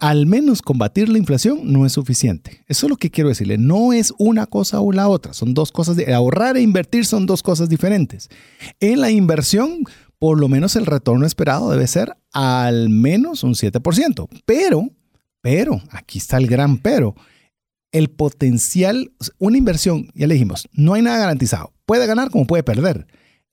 al 0.00 0.26
menos 0.26 0.62
combatir 0.62 1.08
la 1.08 1.18
inflación, 1.18 1.72
no 1.72 1.86
es 1.86 1.92
suficiente. 1.92 2.62
Eso 2.66 2.86
es 2.86 2.90
lo 2.90 2.96
que 2.96 3.10
quiero 3.10 3.30
decirle. 3.30 3.56
No 3.58 3.92
es 3.92 4.12
una 4.18 4.46
cosa 4.46 4.80
o 4.80 4.92
la 4.92 5.08
otra. 5.08 5.32
Son 5.32 5.54
dos 5.54 5.72
cosas. 5.72 5.96
Ahorrar 6.08 6.56
e 6.56 6.60
invertir 6.60 7.06
son 7.06 7.26
dos 7.26 7.42
cosas 7.42 7.68
diferentes. 7.68 8.28
En 8.78 9.00
la 9.00 9.10
inversión, 9.10 9.84
por 10.18 10.38
lo 10.38 10.48
menos 10.48 10.76
el 10.76 10.86
retorno 10.86 11.26
esperado 11.26 11.70
debe 11.70 11.86
ser 11.86 12.16
al 12.32 12.90
menos 12.90 13.42
un 13.42 13.54
7%. 13.54 14.28
Pero, 14.44 14.90
pero, 15.40 15.80
aquí 15.90 16.18
está 16.18 16.36
el 16.36 16.46
gran 16.46 16.78
pero. 16.78 17.14
El 17.90 18.10
potencial, 18.10 19.12
una 19.38 19.56
inversión, 19.56 20.10
ya 20.14 20.26
le 20.26 20.34
dijimos, 20.34 20.68
no 20.72 20.92
hay 20.92 21.00
nada 21.00 21.18
garantizado. 21.18 21.72
Puede 21.86 22.06
ganar 22.06 22.30
como 22.30 22.46
puede 22.46 22.62
perder. 22.62 23.06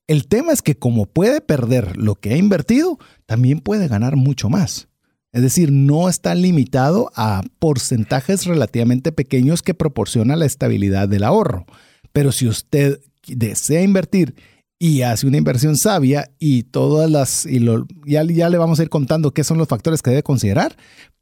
El 0.06 0.28
tema 0.28 0.52
es 0.52 0.62
que 0.62 0.76
como 0.76 1.06
puede 1.06 1.40
perder 1.40 1.96
lo 1.96 2.14
que 2.14 2.34
ha 2.34 2.36
invertido, 2.36 2.98
también 3.26 3.60
puede 3.60 3.88
ganar 3.88 4.16
mucho 4.16 4.48
más. 4.48 4.88
Es 5.32 5.42
decir, 5.42 5.70
no 5.72 6.08
está 6.08 6.34
limitado 6.34 7.10
a 7.14 7.42
porcentajes 7.58 8.46
relativamente 8.46 9.12
pequeños 9.12 9.62
que 9.62 9.74
proporciona 9.74 10.36
la 10.36 10.46
estabilidad 10.46 11.08
del 11.08 11.24
ahorro. 11.24 11.66
Pero 12.12 12.32
si 12.32 12.46
usted 12.46 13.00
desea 13.26 13.82
invertir 13.82 14.34
y 14.78 15.02
hace 15.02 15.26
una 15.26 15.38
inversión 15.38 15.76
sabia 15.76 16.30
y 16.38 16.62
todas 16.62 17.10
las, 17.10 17.44
y 17.44 17.58
lo, 17.58 17.86
ya, 18.06 18.22
ya 18.24 18.48
le 18.48 18.58
vamos 18.58 18.78
a 18.78 18.84
ir 18.84 18.88
contando 18.88 19.32
qué 19.32 19.44
son 19.44 19.58
los 19.58 19.68
factores 19.68 20.02
que 20.02 20.10
debe 20.10 20.22
considerar, 20.22 20.76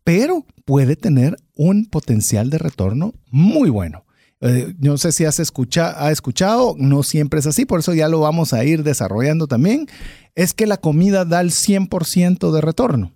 pero 0.05 0.47
puede 0.64 0.94
tener 0.94 1.37
un 1.57 1.87
potencial 1.87 2.51
de 2.51 2.59
retorno 2.59 3.14
muy 3.31 3.70
bueno. 3.70 4.05
Eh, 4.40 4.75
no 4.79 4.99
sé 4.99 5.12
si 5.12 5.25
has 5.25 5.40
escucha, 5.40 6.05
ha 6.05 6.11
escuchado, 6.11 6.75
no 6.79 7.03
siempre 7.03 7.40
es 7.40 7.47
así, 7.47 7.64
por 7.64 7.81
eso 7.81 7.94
ya 7.94 8.09
lo 8.09 8.20
vamos 8.20 8.53
a 8.53 8.64
ir 8.64 8.83
desarrollando 8.83 9.47
también. 9.47 9.87
Es 10.35 10.53
que 10.53 10.66
la 10.66 10.77
comida 10.77 11.25
da 11.25 11.40
el 11.40 11.51
100% 11.51 12.53
de 12.53 12.61
retorno. 12.61 13.12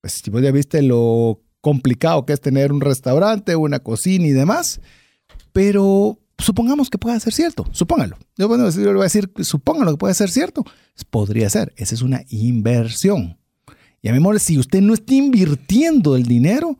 Pues 0.00 0.20
si 0.22 0.30
vos 0.30 0.42
ya 0.42 0.52
viste 0.52 0.82
lo 0.82 1.40
complicado 1.60 2.24
que 2.26 2.32
es 2.32 2.40
tener 2.40 2.72
un 2.72 2.80
restaurante, 2.80 3.56
una 3.56 3.80
cocina 3.80 4.26
y 4.26 4.30
demás, 4.30 4.80
pero 5.52 6.18
supongamos 6.38 6.90
que 6.90 6.98
pueda 6.98 7.18
ser 7.18 7.32
cierto, 7.32 7.66
supóngalo. 7.72 8.16
Yo, 8.36 8.46
bueno, 8.46 8.70
yo 8.70 8.80
le 8.80 8.92
voy 8.92 9.00
a 9.00 9.04
decir, 9.04 9.32
supóngalo 9.40 9.92
que 9.92 9.98
puede 9.98 10.14
ser 10.14 10.30
cierto. 10.30 10.64
Podría 11.10 11.50
ser, 11.50 11.72
esa 11.76 11.94
es 11.94 12.02
una 12.02 12.22
inversión. 12.28 13.36
Llamémosle, 14.02 14.38
si 14.38 14.58
usted 14.58 14.80
no 14.80 14.94
está 14.94 15.14
invirtiendo 15.14 16.14
el 16.14 16.24
dinero, 16.24 16.76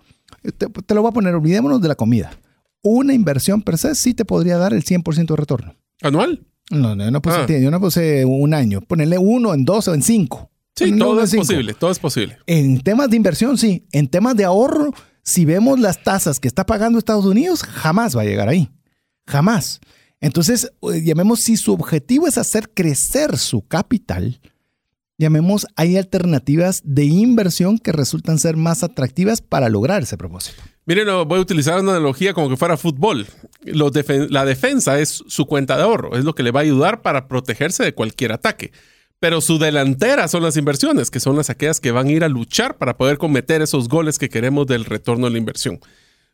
te, 0.57 0.69
te, 0.69 0.95
lo 0.95 1.03
voy 1.03 1.11
a 1.11 1.15
poner, 1.15 1.35
olvidémonos 1.35 1.81
de 1.81 1.89
la 1.89 1.97
comida. 1.97 2.31
Una 2.89 3.15
inversión 3.15 3.63
per 3.63 3.79
se 3.79 3.97
sí 3.97 4.15
te 4.15 4.25
podría 4.25 4.59
dar 4.59 4.73
el 4.73 4.85
100% 4.85 5.27
de 5.27 5.37
retorno. 5.37 5.75
¿Anual? 6.03 6.47
No, 6.71 6.95
no, 6.95 7.11
no 7.11 7.21
puse, 7.21 7.37
ah. 7.37 7.47
yo 7.49 7.69
no 7.73 7.81
puse 7.81 8.25
un 8.25 8.55
año. 8.55 8.81
Ponerle 8.81 9.19
uno 9.19 9.55
en 9.55 9.65
dos 9.65 9.89
o 9.89 9.95
en 9.95 10.03
cinco. 10.03 10.53
Sí, 10.77 10.97
todo 10.97 11.21
es 11.21 11.35
posible, 11.35 11.75
todo 11.75 11.91
es 11.91 11.99
posible. 11.99 12.39
En 12.47 12.81
temas 12.81 13.11
de 13.11 13.17
inversión, 13.17 13.59
sí. 13.59 13.89
En 13.91 14.07
temas 14.07 14.37
de 14.37 14.45
ahorro, 14.45 14.93
si 15.25 15.45
vemos 15.45 15.81
las 15.81 16.05
tasas 16.05 16.39
que 16.39 16.47
está 16.47 16.65
pagando 16.65 17.01
Estados 17.01 17.25
Unidos, 17.25 17.65
jamás 17.65 18.17
va 18.17 18.23
a 18.23 18.25
llegar 18.25 18.49
ahí. 18.49 18.71
Jamás. 19.27 19.81
Entonces, 20.21 20.71
eh, 20.83 21.03
llamemos 21.03 21.41
si 21.41 21.57
su 21.57 21.73
objetivo 21.73 22.29
es 22.29 22.39
hacer 22.39 22.71
crecer 22.73 23.37
su 23.37 23.67
capital, 23.67 24.41
llamemos, 25.19 25.67
hay 25.75 25.97
alternativas 25.97 26.83
de 26.85 27.05
inversión 27.07 27.79
que 27.79 27.91
resultan 27.91 28.39
ser 28.39 28.57
más 28.57 28.85
atractivas 28.85 29.41
para 29.41 29.69
lograr 29.69 30.05
ese 30.05 30.17
propósito. 30.17 30.63
Miren, 30.89 31.09
voy 31.27 31.39
a 31.39 31.43
utilizar 31.43 31.81
una 31.81 31.97
analogía 31.97 32.33
como 32.33 32.49
que 32.49 32.57
fuera 32.57 32.77
fútbol. 32.77 33.27
la 33.65 34.45
defensa 34.45 35.01
es 35.01 35.25
su 35.27 35.45
cuenta 35.47 35.77
de 35.77 35.83
ahorro, 35.83 36.17
es 36.17 36.25
lo 36.25 36.37
que 36.37 36.45
le 36.45 36.53
va 36.53 36.61
a 36.61 36.63
ayudar 36.63 37.03
para 37.03 37.27
protegerse 37.27 37.83
de 37.83 37.93
cualquier 37.93 38.31
ataque. 38.31 38.71
Pero 39.19 39.41
su 39.41 39.59
delantera 39.59 40.29
son 40.29 40.45
las 40.45 40.57
inversiones, 40.57 41.11
que 41.11 41.19
son 41.19 41.35
las 41.35 41.51
aquellas 41.51 41.81
que 41.81 41.91
van 41.91 42.07
a 42.07 42.13
ir 42.13 42.23
a 42.23 42.29
luchar 42.29 42.79
para 42.79 42.97
poder 42.97 43.19
cometer 43.19 43.63
esos 43.63 43.89
goles 43.89 44.17
que 44.17 44.29
queremos 44.29 44.69
del 44.69 44.85
retorno 44.85 45.27
de 45.27 45.33
la 45.33 45.39
inversión. 45.39 45.81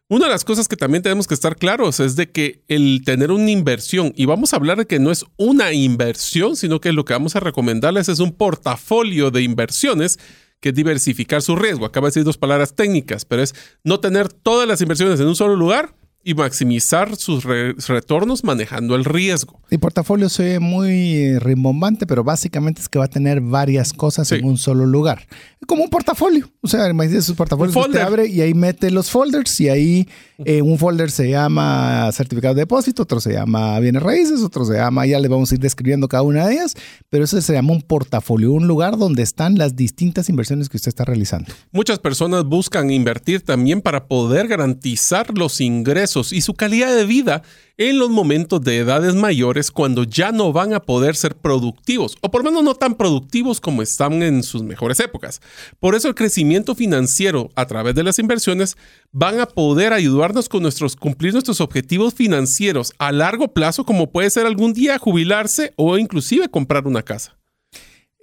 Una 0.09 0.27
de 0.27 0.33
las 0.33 0.45
cosas 0.45 0.69
que 0.69 0.77
también 0.77 1.03
tenemos 1.03 1.27
que 1.27 1.33
estar 1.33 1.57
claros 1.57 1.99
es 1.99 2.17
de 2.17 2.31
que 2.31 2.63
el 2.69 3.01
tener 3.07 3.31
una 3.31 3.51
inversión, 3.51 4.13
y 4.17 4.27
vamos 4.27 4.53
a 4.53 4.57
hablar 4.57 4.77
de 4.77 4.87
que 4.87 4.99
no 4.99 5.11
es 5.11 5.25
una 5.39 5.73
inversión, 5.73 6.57
sino 6.57 6.79
que 6.79 6.93
lo 6.93 7.07
que 7.07 7.15
vamos 7.15 7.37
a 7.37 7.41
recomendarles 7.41 8.11
es 8.11 8.19
un 8.19 8.33
portafolio 8.33 9.31
de 9.31 9.41
inversiones 9.41 10.19
que 10.63 10.73
diversificar 10.73 11.43
su 11.43 11.57
riesgo. 11.57 11.85
Acaba 11.85 12.07
de 12.07 12.11
decir 12.11 12.25
dos 12.25 12.39
palabras 12.39 12.75
técnicas, 12.75 13.25
pero 13.27 13.43
es 13.43 13.55
no 13.83 14.01
tener 14.01 14.33
todas 14.33 14.67
las 14.67 14.81
inversiones 14.81 15.19
en 15.21 15.27
un 15.27 15.35
solo 15.35 15.57
lugar, 15.57 15.97
y 16.25 16.35
maximizar 16.35 17.17
sus 17.17 17.45
retornos 17.45 18.45
manejando 18.45 18.95
el 18.95 19.05
riesgo. 19.05 19.61
El 19.71 19.81
portafolio 19.81 20.29
se 20.29 20.45
ve 20.45 20.61
muy 20.61 21.17
eh, 21.17 21.41
rimbombante, 21.41 22.07
pero 22.07 22.23
básicamente 22.23 22.81
es 22.81 22.89
que 22.89 22.99
va 22.99 23.07
a 23.07 23.09
tener 23.09 23.41
varias 23.41 23.93
cosas 23.93 24.31
en 24.33 24.45
un 24.45 24.59
solo 24.59 24.87
lugar. 24.87 25.27
Como 25.67 25.83
un 25.83 25.91
portafolio. 25.91 26.49
O 26.61 26.69
sea, 26.69 26.89
imagínate 26.89 27.23
sus 27.23 27.37
portafolios 27.37 27.75
usted 27.75 28.01
abre 28.01 28.27
y 28.27 28.41
ahí 28.41 28.55
mete 28.55 28.91
los 28.91 29.11
folders 29.11 29.61
y 29.61 29.69
ahí 29.69 30.09
eh, 30.45 30.61
un 30.63 30.79
folder 30.79 31.11
se 31.11 31.31
llama 31.31 32.11
certificado 32.13 32.55
de 32.55 32.63
depósito, 32.63 33.03
otro 33.03 33.21
se 33.21 33.33
llama 33.33 33.79
bienes 33.81 34.03
raíces, 34.03 34.43
otro 34.43 34.65
se 34.65 34.75
llama, 34.75 35.07
ya 35.07 35.19
le 35.19 35.29
vamos 35.29 35.51
a 35.51 35.55
ir 35.55 35.61
describiendo 35.61 36.09
cada 36.09 36.23
una 36.23 36.47
de 36.47 36.55
ellas, 36.55 36.75
pero 37.11 37.25
eso 37.25 37.41
se 37.41 37.53
llama 37.53 37.73
un 37.73 37.83
portafolio, 37.83 38.53
un 38.53 38.67
lugar 38.67 38.99
donde 38.99 39.23
están 39.23 39.57
las 39.57 39.77
distintas 39.77 40.29
inversiones 40.29 40.69
que 40.69 40.77
usted 40.77 40.89
está 40.89 41.05
realizando. 41.05 41.53
Muchas 41.71 41.99
personas 41.99 42.45
buscan 42.45 42.91
invertir 42.91 43.43
también 43.43 43.81
para 43.81 44.07
poder 44.07 44.49
garantizar 44.49 45.37
los 45.37 45.61
ingresos 45.61 46.12
y 46.33 46.41
su 46.41 46.55
calidad 46.55 46.95
de 46.95 47.07
vida 47.07 47.43
en 47.79 47.99
los 47.99 48.11
momentos 48.11 48.63
de 48.63 48.79
edades 48.79 49.15
mayores 49.15 49.71
cuando 49.71 50.05
ya 50.05 50.31
no 50.31 50.53
van 50.53 50.75
a 50.75 50.81
poder 50.81 51.17
ser 51.17 51.35
productivos, 51.35 52.17
o 52.21 52.31
por 52.31 52.45
lo 52.45 52.51
menos 52.51 52.65
no 52.65 52.75
tan 52.75 52.95
productivos 52.95 53.61
como 53.61 53.83
están 53.83 54.23
en 54.23 54.43
sus 54.43 54.63
mejores 54.63 55.01
épocas. 55.01 55.41
Por 55.81 55.95
eso 55.95 56.09
el 56.09 56.15
crecimiento 56.15 56.75
financiero 56.75 57.51
a 57.55 57.67
través 57.67 57.95
de 57.95 58.05
las 58.05 58.19
inversiones 58.19 58.77
van 59.11 59.41
a 59.41 59.47
poder 59.47 59.93
ayudarnos 59.93 60.49
con 60.49 60.63
nuestros 60.63 60.97
cumplir 60.97 61.33
nuestros 61.33 61.61
objetivos 61.61 62.15
financieros 62.15 62.93
a 62.99 63.11
largo 63.13 63.49
plazo, 63.49 63.85
como 63.85 64.11
puede 64.11 64.31
ser 64.31 64.47
algún 64.47 64.75
día 64.75 64.99
jubilarse 64.99 65.73
o 65.77 65.99
inclusive 65.99 66.49
comprar 66.49 66.87
una 66.87 67.03
casa. 67.03 67.39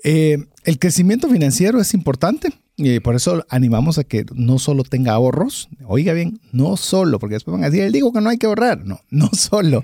Eh, 0.03 0.37
el 0.63 0.79
crecimiento 0.79 1.29
financiero 1.29 1.81
es 1.81 1.93
importante. 1.93 2.53
Y 2.81 3.01
por 3.01 3.13
eso 3.13 3.45
animamos 3.49 3.97
a 3.97 4.05
que 4.05 4.25
no 4.33 4.57
solo 4.57 4.85
tenga 4.85 5.11
ahorros, 5.11 5.67
oiga 5.85 6.13
bien, 6.13 6.39
no 6.53 6.77
solo, 6.77 7.19
porque 7.19 7.35
después 7.35 7.51
van 7.51 7.65
a 7.65 7.69
decir, 7.69 7.83
él 7.83 7.91
dijo 7.91 8.13
que 8.13 8.21
no 8.21 8.29
hay 8.29 8.37
que 8.37 8.45
ahorrar, 8.45 8.85
no, 8.85 9.01
no 9.09 9.29
solo 9.33 9.83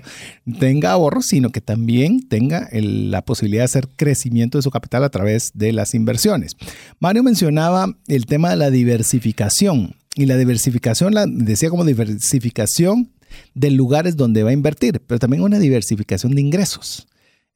tenga 0.58 0.92
ahorros, 0.92 1.26
sino 1.26 1.50
que 1.50 1.60
también 1.60 2.26
tenga 2.26 2.70
la 2.72 3.22
posibilidad 3.22 3.60
de 3.60 3.66
hacer 3.66 3.88
crecimiento 3.96 4.56
de 4.56 4.62
su 4.62 4.70
capital 4.70 5.04
a 5.04 5.10
través 5.10 5.50
de 5.52 5.74
las 5.74 5.92
inversiones. 5.92 6.56
Mario 6.98 7.22
mencionaba 7.22 7.94
el 8.08 8.24
tema 8.24 8.48
de 8.48 8.56
la 8.56 8.70
diversificación 8.70 9.94
y 10.14 10.24
la 10.24 10.38
diversificación, 10.38 11.12
la 11.12 11.26
decía 11.26 11.68
como 11.68 11.84
diversificación 11.84 13.10
de 13.52 13.72
lugares 13.72 14.16
donde 14.16 14.42
va 14.42 14.50
a 14.50 14.54
invertir, 14.54 15.02
pero 15.06 15.18
también 15.18 15.42
una 15.42 15.58
diversificación 15.58 16.34
de 16.34 16.40
ingresos. 16.40 17.06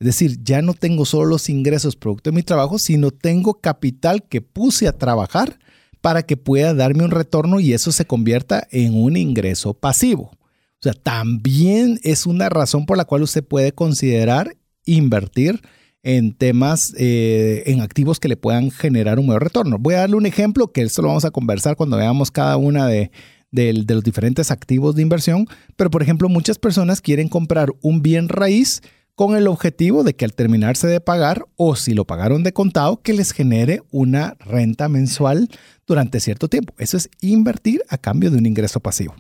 Es 0.01 0.07
decir, 0.07 0.39
ya 0.43 0.63
no 0.63 0.73
tengo 0.73 1.05
solo 1.05 1.27
los 1.27 1.51
ingresos 1.51 1.95
producto 1.95 2.31
de 2.31 2.37
mi 2.37 2.43
trabajo, 2.43 2.79
sino 2.79 3.11
tengo 3.11 3.61
capital 3.61 4.23
que 4.23 4.41
puse 4.41 4.89
a 4.89 4.97
trabajar 4.97 5.59
para 6.01 6.23
que 6.23 6.39
pueda 6.39 6.73
darme 6.73 7.05
un 7.05 7.11
retorno 7.11 7.61
y 7.61 7.75
eso 7.75 7.93
se 7.93 8.07
convierta 8.07 8.67
en 8.71 8.95
un 8.95 9.19
ingreso 9.19 9.75
pasivo. 9.75 10.31
O 10.33 10.83
sea, 10.83 10.95
también 10.95 12.01
es 12.03 12.25
una 12.25 12.49
razón 12.49 12.87
por 12.87 12.97
la 12.97 13.05
cual 13.05 13.23
usted 13.23 13.45
puede 13.45 13.73
considerar 13.73 14.57
invertir 14.87 15.61
en 16.03 16.33
temas, 16.33 16.95
eh, 16.97 17.65
en 17.67 17.83
activos 17.83 18.19
que 18.19 18.29
le 18.29 18.39
puedan 18.39 18.71
generar 18.71 19.19
un 19.19 19.27
mayor 19.27 19.45
retorno. 19.45 19.77
Voy 19.79 19.93
a 19.93 19.99
darle 19.99 20.17
un 20.17 20.25
ejemplo 20.25 20.73
que 20.73 20.81
esto 20.81 21.03
lo 21.03 21.09
vamos 21.09 21.27
a 21.27 21.31
conversar 21.31 21.77
cuando 21.77 21.99
veamos 21.99 22.31
cada 22.31 22.57
una 22.57 22.87
de, 22.87 23.11
de, 23.51 23.75
los 23.75 24.03
diferentes 24.03 24.51
activos 24.51 24.95
de 24.95 25.03
inversión. 25.03 25.47
Pero, 25.77 25.91
por 25.91 26.03
ejemplo, 26.03 26.31
muchas 26.31 26.59
personas 26.59 27.03
quieren 27.03 27.29
comprar 27.29 27.69
un 27.83 28.01
bien 28.01 28.31
raíz 28.31 28.81
con 29.21 29.37
el 29.37 29.49
objetivo 29.49 30.03
de 30.03 30.15
que 30.15 30.25
al 30.25 30.33
terminarse 30.33 30.87
de 30.87 30.99
pagar 30.99 31.45
o 31.57 31.77
si 31.77 31.93
lo 31.93 32.07
pagaron 32.07 32.43
de 32.43 32.55
contado, 32.55 33.03
que 33.03 33.13
les 33.13 33.33
genere 33.33 33.83
una 33.91 34.35
renta 34.41 34.89
mensual 34.89 35.51
durante 35.87 36.21
cierto 36.21 36.49
tiempo. 36.49 36.73
Eso 36.79 36.97
es 36.97 37.11
invertir 37.21 37.83
a 37.91 37.99
cambio 37.99 38.31
de 38.31 38.39
un 38.39 38.47
ingreso 38.47 38.81
pasivo. 38.81 39.15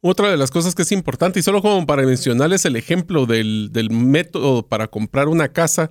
Otra 0.00 0.30
de 0.30 0.38
las 0.38 0.50
cosas 0.50 0.74
que 0.74 0.80
es 0.80 0.92
importante, 0.92 1.40
y 1.40 1.42
solo 1.42 1.60
como 1.60 1.84
para 1.84 2.04
mencionarles 2.04 2.64
el 2.64 2.76
ejemplo 2.76 3.26
del, 3.26 3.70
método 3.90 4.66
para 4.66 4.88
comprar 4.88 5.28
una 5.28 5.48
casa, 5.48 5.90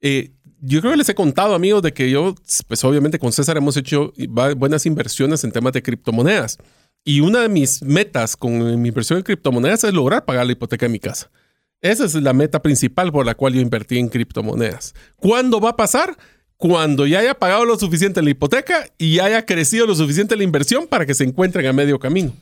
eh, 0.00 0.30
yo 0.60 0.78
creo 0.78 0.92
que 0.92 0.98
les 0.98 1.08
he 1.08 1.16
contado, 1.16 1.56
amigos, 1.56 1.82
de 1.82 1.92
que 1.92 2.08
yo, 2.08 2.36
pues 2.68 2.84
obviamente 2.84 3.18
con 3.18 3.32
César 3.32 3.56
hemos 3.56 3.76
hecho 3.76 4.12
buenas 4.56 4.86
inversiones 4.86 5.42
en 5.42 5.50
temas 5.50 5.72
de 5.72 5.82
criptomonedas. 5.82 6.56
Y 7.04 7.18
una 7.18 7.40
de 7.40 7.48
mis 7.48 7.82
metas 7.82 8.36
con 8.36 8.80
mi 8.80 8.90
inversión 8.90 9.16
en 9.16 9.24
criptomonedas 9.24 9.82
es 9.82 9.92
lograr 9.92 10.24
pagar 10.24 10.46
la 10.46 10.52
hipoteca 10.52 10.86
de 10.86 10.92
mi 10.92 11.00
casa. 11.00 11.32
Esa 11.82 12.04
es 12.04 12.14
la 12.14 12.32
meta 12.32 12.62
principal 12.62 13.12
por 13.12 13.26
la 13.26 13.34
cual 13.34 13.54
yo 13.54 13.60
invertí 13.60 13.98
en 13.98 14.08
criptomonedas. 14.08 14.94
¿Cuándo 15.16 15.60
va 15.60 15.70
a 15.70 15.76
pasar? 15.76 16.16
Cuando 16.56 17.06
ya 17.06 17.18
haya 17.18 17.38
pagado 17.38 17.64
lo 17.66 17.78
suficiente 17.78 18.22
la 18.22 18.30
hipoteca 18.30 18.88
y 18.96 19.18
haya 19.18 19.44
crecido 19.44 19.86
lo 19.86 19.94
suficiente 19.94 20.36
la 20.36 20.44
inversión 20.44 20.86
para 20.86 21.04
que 21.04 21.14
se 21.14 21.24
encuentren 21.24 21.66
a 21.66 21.72
medio 21.72 21.98
camino. 21.98 22.32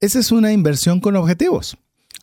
Esa 0.00 0.18
es 0.18 0.32
una 0.32 0.52
inversión 0.52 1.00
con 1.00 1.16
objetivos. 1.16 1.76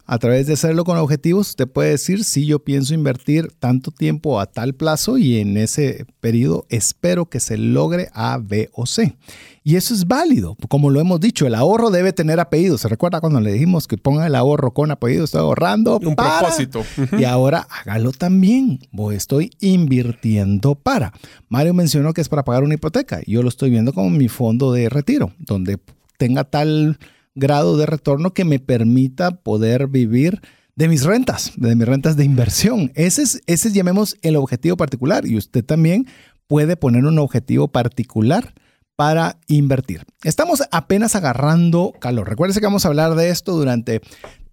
A 0.06 0.18
través 0.20 0.48
de 0.48 0.54
hacerlo 0.54 0.84
con 0.84 0.98
objetivos, 0.98 1.50
usted 1.50 1.68
puede 1.68 1.92
decir 1.92 2.24
si 2.24 2.46
yo 2.46 2.60
pienso 2.60 2.94
invertir 2.94 3.52
tanto 3.60 3.92
tiempo 3.92 4.40
a 4.40 4.46
tal 4.46 4.74
plazo 4.74 5.18
y 5.18 5.38
en 5.38 5.58
ese 5.58 6.06
periodo 6.20 6.66
espero 6.70 7.28
que 7.28 7.40
se 7.40 7.58
logre 7.58 8.10
A, 8.14 8.38
B 8.38 8.70
o 8.74 8.86
C. 8.86 9.16
Y 9.64 9.76
eso 9.76 9.94
es 9.94 10.08
válido. 10.08 10.58
Como 10.70 10.90
lo 10.90 11.00
hemos 11.00 11.20
dicho, 11.20 11.46
el 11.46 11.54
ahorro 11.54 11.92
debe 11.92 12.14
tener 12.14 12.40
apellido. 12.40 12.80
¿Se 12.80 12.88
recuerda 12.88 13.22
cuando 13.22 13.40
le 13.40 13.54
dijimos 13.54 13.88
que 13.88 13.98
ponga 13.98 14.26
el 14.26 14.34
ahorro 14.34 14.74
con 14.74 14.90
apellido? 14.90 15.26
Estoy 15.26 15.42
ahorrando. 15.42 16.00
Un 16.00 16.16
propósito. 16.16 16.84
Y 17.18 17.26
ahora 17.26 17.68
hágalo 17.70 18.12
también. 18.12 18.80
estoy 19.14 19.52
invirtiendo 19.60 20.76
para. 20.76 21.14
Mario 21.48 21.76
mencionó 21.76 22.14
que 22.14 22.22
es 22.22 22.30
para 22.30 22.44
pagar 22.44 22.64
una 22.64 22.74
hipoteca. 22.74 23.22
Yo 23.28 23.44
lo 23.44 23.50
estoy 23.50 23.70
viendo 23.70 23.94
como 23.94 24.10
mi 24.10 24.30
fondo 24.30 24.72
de 24.74 24.90
retiro, 24.90 25.32
donde 25.38 25.78
tenga 26.18 26.44
tal 26.44 26.98
grado 27.36 27.78
de 27.78 27.86
retorno 27.86 28.34
que 28.34 28.46
me 28.46 28.60
permita 28.60 29.32
poder 29.32 29.88
vivir 29.88 30.42
de 30.76 30.88
mis 30.88 31.04
rentas, 31.04 31.52
de 31.58 31.76
mis 31.76 31.88
rentas 31.88 32.16
de 32.16 32.26
inversión. 32.26 32.92
Ese 32.96 33.24
es, 33.24 33.42
ese 33.46 33.68
es, 33.68 33.74
llamemos, 33.74 34.18
el 34.22 34.36
objetivo 34.36 34.78
particular. 34.78 35.26
Y 35.26 35.38
usted 35.38 35.64
también 35.64 36.08
puede 36.48 36.76
poner 36.76 37.06
un 37.06 37.20
objetivo 37.20 37.68
particular 37.70 38.54
para 38.96 39.40
invertir. 39.48 40.06
Estamos 40.24 40.64
apenas 40.72 41.16
agarrando 41.16 41.94
calor. 42.00 42.30
Recuerde 42.30 42.60
que 42.60 42.66
vamos 42.66 42.86
a 42.86 42.90
hablar 42.90 43.16
de 43.16 43.30
esto 43.30 43.54
durante 43.54 44.02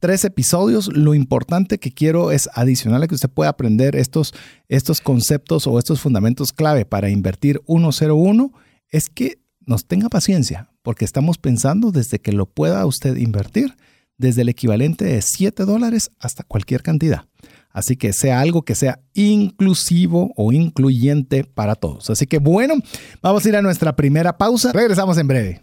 tres 0.00 0.24
episodios. 0.24 0.88
Lo 0.94 1.14
importante 1.14 1.78
que 1.78 1.92
quiero 1.92 2.30
es 2.30 2.48
adicional 2.54 3.02
a 3.02 3.08
que 3.08 3.14
usted 3.14 3.28
pueda 3.28 3.50
aprender 3.50 3.96
estos, 3.96 4.32
estos 4.68 5.00
conceptos 5.00 5.66
o 5.66 5.78
estos 5.78 6.00
fundamentos 6.00 6.52
clave 6.52 6.84
para 6.84 7.10
invertir 7.10 7.60
101, 7.66 8.52
es 8.90 9.08
que 9.08 9.42
nos 9.66 9.86
tenga 9.86 10.08
paciencia, 10.08 10.67
porque 10.82 11.04
estamos 11.04 11.38
pensando 11.38 11.90
desde 11.90 12.18
que 12.18 12.32
lo 12.32 12.46
pueda 12.46 12.84
usted 12.86 13.16
invertir, 13.16 13.76
desde 14.16 14.42
el 14.42 14.48
equivalente 14.48 15.04
de 15.04 15.22
7 15.22 15.64
dólares 15.64 16.10
hasta 16.18 16.42
cualquier 16.42 16.82
cantidad. 16.82 17.26
Así 17.70 17.96
que 17.96 18.12
sea 18.12 18.40
algo 18.40 18.62
que 18.62 18.74
sea 18.74 19.00
inclusivo 19.14 20.32
o 20.36 20.52
incluyente 20.52 21.44
para 21.44 21.76
todos. 21.76 22.10
Así 22.10 22.26
que 22.26 22.38
bueno, 22.38 22.74
vamos 23.22 23.44
a 23.44 23.48
ir 23.48 23.56
a 23.56 23.62
nuestra 23.62 23.94
primera 23.94 24.36
pausa. 24.36 24.72
Regresamos 24.72 25.16
en 25.18 25.28
breve. 25.28 25.62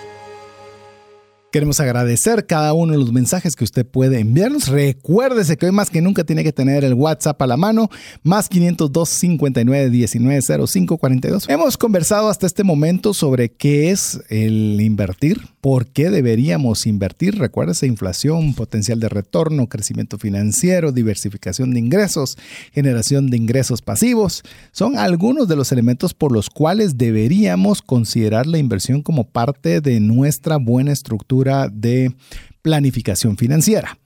Queremos 1.51 1.81
agradecer 1.81 2.45
cada 2.45 2.71
uno 2.71 2.93
de 2.93 2.99
los 2.99 3.11
mensajes 3.11 3.57
que 3.57 3.65
usted 3.65 3.85
puede 3.85 4.21
enviarnos. 4.21 4.69
Recuérdese 4.69 5.57
que 5.57 5.65
hoy 5.65 5.73
más 5.73 5.89
que 5.89 6.01
nunca 6.01 6.23
tiene 6.23 6.45
que 6.45 6.53
tener 6.53 6.85
el 6.85 6.93
WhatsApp 6.93 7.41
a 7.41 7.45
la 7.45 7.57
mano, 7.57 7.89
más 8.23 8.47
502 8.47 9.09
59 9.09 9.89
19 9.89 10.41
05 10.65 10.97
42. 10.97 11.49
Hemos 11.49 11.77
conversado 11.77 12.29
hasta 12.29 12.47
este 12.47 12.63
momento 12.63 13.13
sobre 13.13 13.49
qué 13.49 13.91
es 13.91 14.21
el 14.29 14.79
invertir, 14.79 15.41
por 15.59 15.87
qué 15.87 16.09
deberíamos 16.09 16.87
invertir. 16.87 17.37
Recuérdese, 17.37 17.85
inflación, 17.85 18.53
potencial 18.53 19.01
de 19.01 19.09
retorno, 19.09 19.67
crecimiento 19.67 20.17
financiero, 20.17 20.93
diversificación 20.93 21.73
de 21.73 21.79
ingresos, 21.79 22.37
generación 22.71 23.29
de 23.29 23.35
ingresos 23.35 23.81
pasivos. 23.81 24.43
Son 24.71 24.97
algunos 24.97 25.49
de 25.49 25.57
los 25.57 25.73
elementos 25.73 26.13
por 26.13 26.31
los 26.31 26.49
cuales 26.49 26.97
deberíamos 26.97 27.81
considerar 27.81 28.47
la 28.47 28.57
inversión 28.57 29.01
como 29.01 29.25
parte 29.25 29.81
de 29.81 29.99
nuestra 29.99 30.55
buena 30.55 30.93
estructura 30.93 31.40
de 31.71 32.13
planificación 32.61 33.37
financiera. 33.37 33.97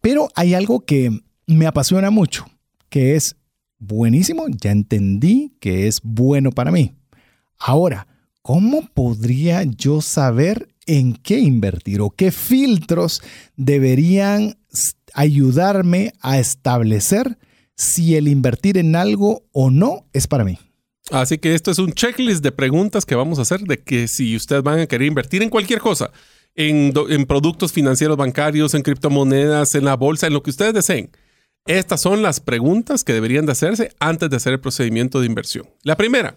Pero 0.00 0.28
hay 0.34 0.54
algo 0.54 0.80
que 0.80 1.10
me 1.46 1.66
apasiona 1.66 2.10
mucho, 2.10 2.46
que 2.88 3.16
es 3.16 3.36
buenísimo, 3.78 4.46
ya 4.48 4.70
entendí 4.70 5.54
que 5.60 5.86
es 5.86 6.00
bueno 6.02 6.50
para 6.50 6.70
mí. 6.70 6.94
Ahora, 7.58 8.06
¿cómo 8.42 8.88
podría 8.94 9.64
yo 9.64 10.00
saber 10.00 10.68
en 10.86 11.14
qué 11.14 11.38
invertir 11.38 12.00
o 12.00 12.10
qué 12.10 12.30
filtros 12.30 13.22
deberían 13.56 14.58
ayudarme 15.14 16.12
a 16.20 16.38
establecer 16.38 17.38
si 17.76 18.16
el 18.16 18.28
invertir 18.28 18.78
en 18.78 18.96
algo 18.96 19.42
o 19.52 19.70
no 19.70 20.06
es 20.12 20.26
para 20.26 20.44
mí? 20.44 20.58
Así 21.10 21.38
que 21.38 21.54
esto 21.54 21.70
es 21.70 21.78
un 21.78 21.92
checklist 21.92 22.42
de 22.42 22.52
preguntas 22.52 23.04
que 23.04 23.16
vamos 23.16 23.38
a 23.38 23.42
hacer 23.42 23.60
de 23.60 23.82
que 23.82 24.06
si 24.06 24.36
ustedes 24.36 24.62
van 24.62 24.78
a 24.78 24.86
querer 24.86 25.08
invertir 25.08 25.42
en 25.42 25.50
cualquier 25.50 25.80
cosa, 25.80 26.12
en, 26.54 26.92
productos 27.26 27.72
financieros 27.72 28.16
bancarios, 28.16 28.74
en 28.74 28.82
criptomonedas, 28.82 29.74
en 29.74 29.84
la 29.84 29.96
bolsa, 29.96 30.26
en 30.26 30.32
lo 30.32 30.42
que 30.42 30.50
ustedes 30.50 30.74
deseen. 30.74 31.10
Estas 31.66 32.00
son 32.02 32.22
las 32.22 32.40
preguntas 32.40 33.04
que 33.04 33.12
deberían 33.12 33.46
de 33.46 33.52
hacerse 33.52 33.92
antes 34.00 34.30
de 34.30 34.36
hacer 34.36 34.54
el 34.54 34.60
procedimiento 34.60 35.20
de 35.20 35.26
inversión. 35.26 35.68
La 35.82 35.96
primera, 35.96 36.36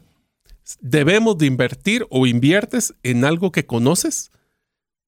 ¿debemos 0.82 1.38
de 1.38 1.45
invertir 1.45 2.06
o 2.10 2.28
inviertes 2.28 2.93
en 3.04 3.26
algo 3.26 3.52
que 3.52 3.65
conoces? 3.65 4.32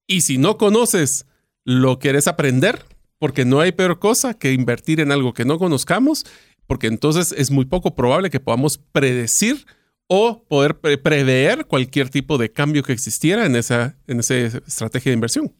Y 0.06 0.22
si 0.22 0.38
no 0.38 0.56
conoces, 0.56 1.26
¿lo 1.64 1.98
quieres 1.98 2.28
aprender? 2.28 2.84
Porque 3.18 3.44
no 3.44 3.60
hay 3.60 3.72
peor 3.72 3.98
cosa 3.98 4.34
que 4.34 4.52
invertir 4.52 5.00
en 5.00 5.12
algo 5.12 5.34
que 5.34 5.44
no 5.44 5.58
conozcamos, 5.58 6.24
porque 6.66 6.86
entonces 6.86 7.34
es 7.36 7.50
muy 7.50 7.64
poco 7.64 7.94
probable 7.94 8.30
que 8.30 8.40
podamos 8.40 8.78
predecir 8.78 9.66
o 10.08 10.44
poder 10.48 10.78
prever 10.78 11.66
cualquier 11.66 12.10
tipo 12.10 12.38
de 12.38 12.50
cambio 12.50 12.82
que 12.82 12.92
existiera 12.92 13.46
en 13.46 13.56
esa, 13.56 13.96
en 14.06 14.20
esa 14.20 14.36
estrategia 14.36 15.10
de 15.10 15.14
inversión. 15.14 15.52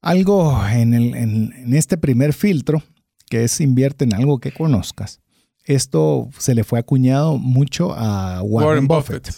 Algo 0.00 0.60
en, 0.66 0.94
el, 0.94 1.14
en, 1.14 1.74
este 1.74 1.96
primer 1.96 2.32
filtro, 2.32 2.82
que 3.28 3.44
es 3.44 3.60
invierte 3.60 4.04
en 4.04 4.14
algo 4.14 4.40
que 4.40 4.52
conozcas. 4.52 5.20
Esto 5.64 6.28
se 6.38 6.56
le 6.56 6.64
fue 6.64 6.80
acuñado 6.80 7.38
mucho 7.38 7.94
a 7.94 8.42
Warren, 8.42 8.88
Buffett, 8.88 9.30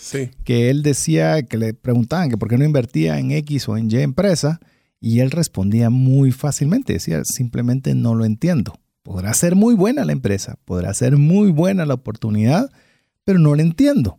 que 0.42 0.70
él 0.70 0.82
decía 0.82 1.42
que 1.42 1.58
le 1.58 1.74
preguntaban 1.74 2.30
que 2.30 2.38
por 2.38 2.48
qué 2.48 2.56
no 2.56 2.64
invertía 2.64 3.18
en 3.18 3.30
X 3.30 3.68
o 3.68 3.76
en 3.76 3.90
Y 3.90 3.98
empresa 3.98 4.58
y 5.00 5.20
él 5.20 5.30
respondía 5.30 5.90
muy 5.90 6.32
fácilmente, 6.32 6.94
decía 6.94 7.22
simplemente 7.24 7.94
no 7.94 8.14
lo 8.14 8.24
entiendo. 8.24 8.72
Podrá 9.02 9.34
ser 9.34 9.54
muy 9.54 9.74
buena 9.74 10.06
la 10.06 10.12
empresa, 10.12 10.56
podrá 10.64 10.94
ser 10.94 11.18
muy 11.18 11.50
buena 11.50 11.84
la 11.84 11.92
oportunidad, 11.92 12.70
pero 13.22 13.38
no 13.38 13.54
lo 13.54 13.60
entiendo. 13.60 14.18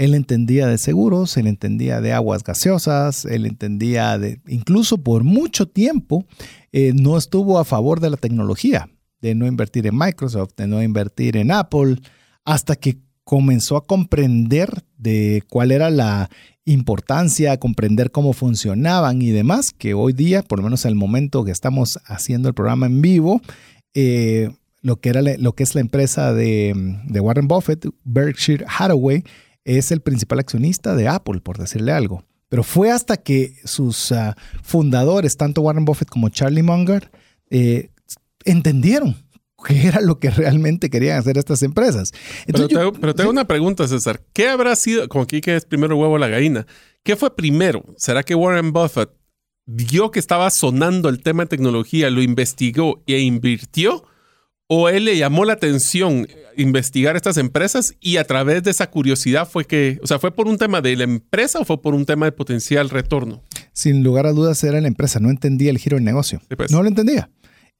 Él 0.00 0.14
entendía 0.14 0.66
de 0.66 0.78
seguros, 0.78 1.36
él 1.36 1.46
entendía 1.46 2.00
de 2.00 2.14
aguas 2.14 2.42
gaseosas, 2.42 3.26
él 3.26 3.44
entendía 3.44 4.16
de, 4.16 4.40
incluso 4.48 4.96
por 4.96 5.24
mucho 5.24 5.68
tiempo, 5.68 6.24
eh, 6.72 6.94
no 6.94 7.18
estuvo 7.18 7.58
a 7.58 7.66
favor 7.66 8.00
de 8.00 8.08
la 8.08 8.16
tecnología, 8.16 8.88
de 9.20 9.34
no 9.34 9.46
invertir 9.46 9.86
en 9.86 9.98
Microsoft, 9.98 10.52
de 10.56 10.66
no 10.66 10.82
invertir 10.82 11.36
en 11.36 11.50
Apple, 11.50 11.98
hasta 12.46 12.76
que 12.76 12.96
comenzó 13.24 13.76
a 13.76 13.86
comprender 13.86 14.70
de 14.96 15.42
cuál 15.50 15.70
era 15.70 15.90
la 15.90 16.30
importancia, 16.64 17.58
comprender 17.58 18.10
cómo 18.10 18.32
funcionaban 18.32 19.20
y 19.20 19.32
demás, 19.32 19.70
que 19.70 19.92
hoy 19.92 20.14
día, 20.14 20.40
por 20.42 20.60
lo 20.60 20.64
menos 20.64 20.86
en 20.86 20.92
el 20.92 20.94
momento 20.94 21.44
que 21.44 21.50
estamos 21.50 21.98
haciendo 22.06 22.48
el 22.48 22.54
programa 22.54 22.86
en 22.86 23.02
vivo, 23.02 23.42
eh, 23.92 24.48
lo, 24.80 24.98
que 24.98 25.10
era, 25.10 25.20
lo 25.20 25.54
que 25.54 25.62
es 25.62 25.74
la 25.74 25.82
empresa 25.82 26.32
de, 26.32 26.72
de 27.04 27.20
Warren 27.20 27.48
Buffett, 27.48 27.86
Berkshire 28.04 28.64
Hathaway, 28.66 29.24
es 29.78 29.90
el 29.90 30.00
principal 30.00 30.38
accionista 30.38 30.94
de 30.94 31.08
Apple, 31.08 31.40
por 31.40 31.58
decirle 31.58 31.92
algo. 31.92 32.24
Pero 32.48 32.64
fue 32.64 32.90
hasta 32.90 33.16
que 33.18 33.54
sus 33.64 34.10
ah, 34.12 34.36
fundadores, 34.62 35.36
tanto 35.36 35.62
Warren 35.62 35.84
Buffett 35.84 36.08
como 36.08 36.28
Charlie 36.30 36.62
Munger, 36.62 37.10
eh, 37.50 37.90
entendieron 38.44 39.16
qué 39.66 39.86
era 39.86 40.00
lo 40.00 40.18
que 40.18 40.30
realmente 40.30 40.90
querían 40.90 41.18
hacer 41.18 41.38
estas 41.38 41.62
empresas. 41.62 42.12
pero, 42.46 42.66
tengo, 43.14 43.30
una 43.30 43.46
pregunta, 43.46 43.86
César. 43.86 44.22
¿Qué 44.32 44.48
habrá 44.48 44.74
sido, 44.76 45.08
como 45.08 45.24
aquí 45.24 45.40
que 45.40 45.56
es 45.56 45.64
primero 45.64 45.94
el 45.94 46.00
huevo 46.00 46.18
la 46.18 46.28
gallina? 46.28 46.66
¿Qué 47.02 47.16
fue 47.16 47.34
primero? 47.34 47.84
¿Será 47.96 48.22
que 48.22 48.34
Warren 48.34 48.72
Buffett 48.72 49.10
vio 49.66 50.10
que 50.10 50.18
estaba 50.18 50.50
sonando 50.50 51.08
el 51.08 51.22
tema 51.22 51.44
de 51.44 51.48
tecnología, 51.48 52.10
lo 52.10 52.22
investigó 52.22 53.02
e 53.06 53.20
invirtió? 53.20 54.04
¿O 54.72 54.88
él 54.88 55.06
le 55.06 55.18
llamó 55.18 55.44
la 55.44 55.54
atención 55.54 56.28
investigar 56.56 57.16
estas 57.16 57.38
empresas 57.38 57.96
y 58.00 58.18
a 58.18 58.24
través 58.24 58.62
de 58.62 58.70
esa 58.70 58.88
curiosidad 58.88 59.48
fue 59.48 59.64
que, 59.64 59.98
o 60.00 60.06
sea, 60.06 60.20
fue 60.20 60.30
por 60.30 60.46
un 60.46 60.58
tema 60.58 60.80
de 60.80 60.94
la 60.94 61.02
empresa 61.02 61.58
o 61.58 61.64
fue 61.64 61.82
por 61.82 61.92
un 61.92 62.06
tema 62.06 62.26
de 62.26 62.30
potencial 62.30 62.88
retorno? 62.88 63.42
Sin 63.72 64.04
lugar 64.04 64.26
a 64.26 64.32
dudas 64.32 64.62
era 64.62 64.80
la 64.80 64.86
empresa, 64.86 65.18
no 65.18 65.28
entendía 65.28 65.70
el 65.70 65.78
giro 65.78 65.96
del 65.96 66.04
negocio. 66.04 66.40
Pues. 66.56 66.70
No 66.70 66.84
lo 66.84 66.88
entendía. 66.88 67.30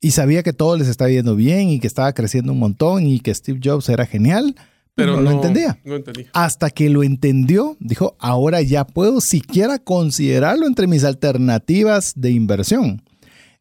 Y 0.00 0.10
sabía 0.10 0.42
que 0.42 0.52
todo 0.52 0.76
les 0.76 0.88
estaba 0.88 1.08
yendo 1.08 1.36
bien 1.36 1.68
y 1.68 1.78
que 1.78 1.86
estaba 1.86 2.12
creciendo 2.12 2.52
un 2.52 2.58
montón 2.58 3.06
y 3.06 3.20
que 3.20 3.32
Steve 3.32 3.60
Jobs 3.62 3.88
era 3.88 4.04
genial, 4.04 4.56
Pero 4.96 5.14
no, 5.14 5.22
lo 5.22 5.30
entendía. 5.30 5.78
No 5.84 5.94
entendía. 5.94 6.26
Hasta 6.32 6.70
que 6.70 6.90
lo 6.90 7.04
entendió, 7.04 7.76
dijo, 7.78 8.16
ahora 8.18 8.62
ya 8.62 8.84
puedo 8.84 9.20
siquiera 9.20 9.78
considerarlo 9.78 10.66
entre 10.66 10.88
mis 10.88 11.04
alternativas 11.04 12.14
de 12.16 12.32
inversión. 12.32 13.00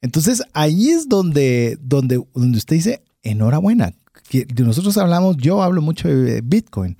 Entonces 0.01 0.41
ahí 0.53 0.89
es 0.89 1.07
donde, 1.07 1.77
donde, 1.79 2.23
donde 2.33 2.57
usted 2.57 2.77
dice, 2.77 3.03
enhorabuena. 3.23 3.93
Nosotros 4.58 4.97
hablamos, 4.97 5.38
yo 5.38 5.63
hablo 5.63 5.82
mucho 5.82 6.08
de 6.08 6.41
Bitcoin. 6.41 6.95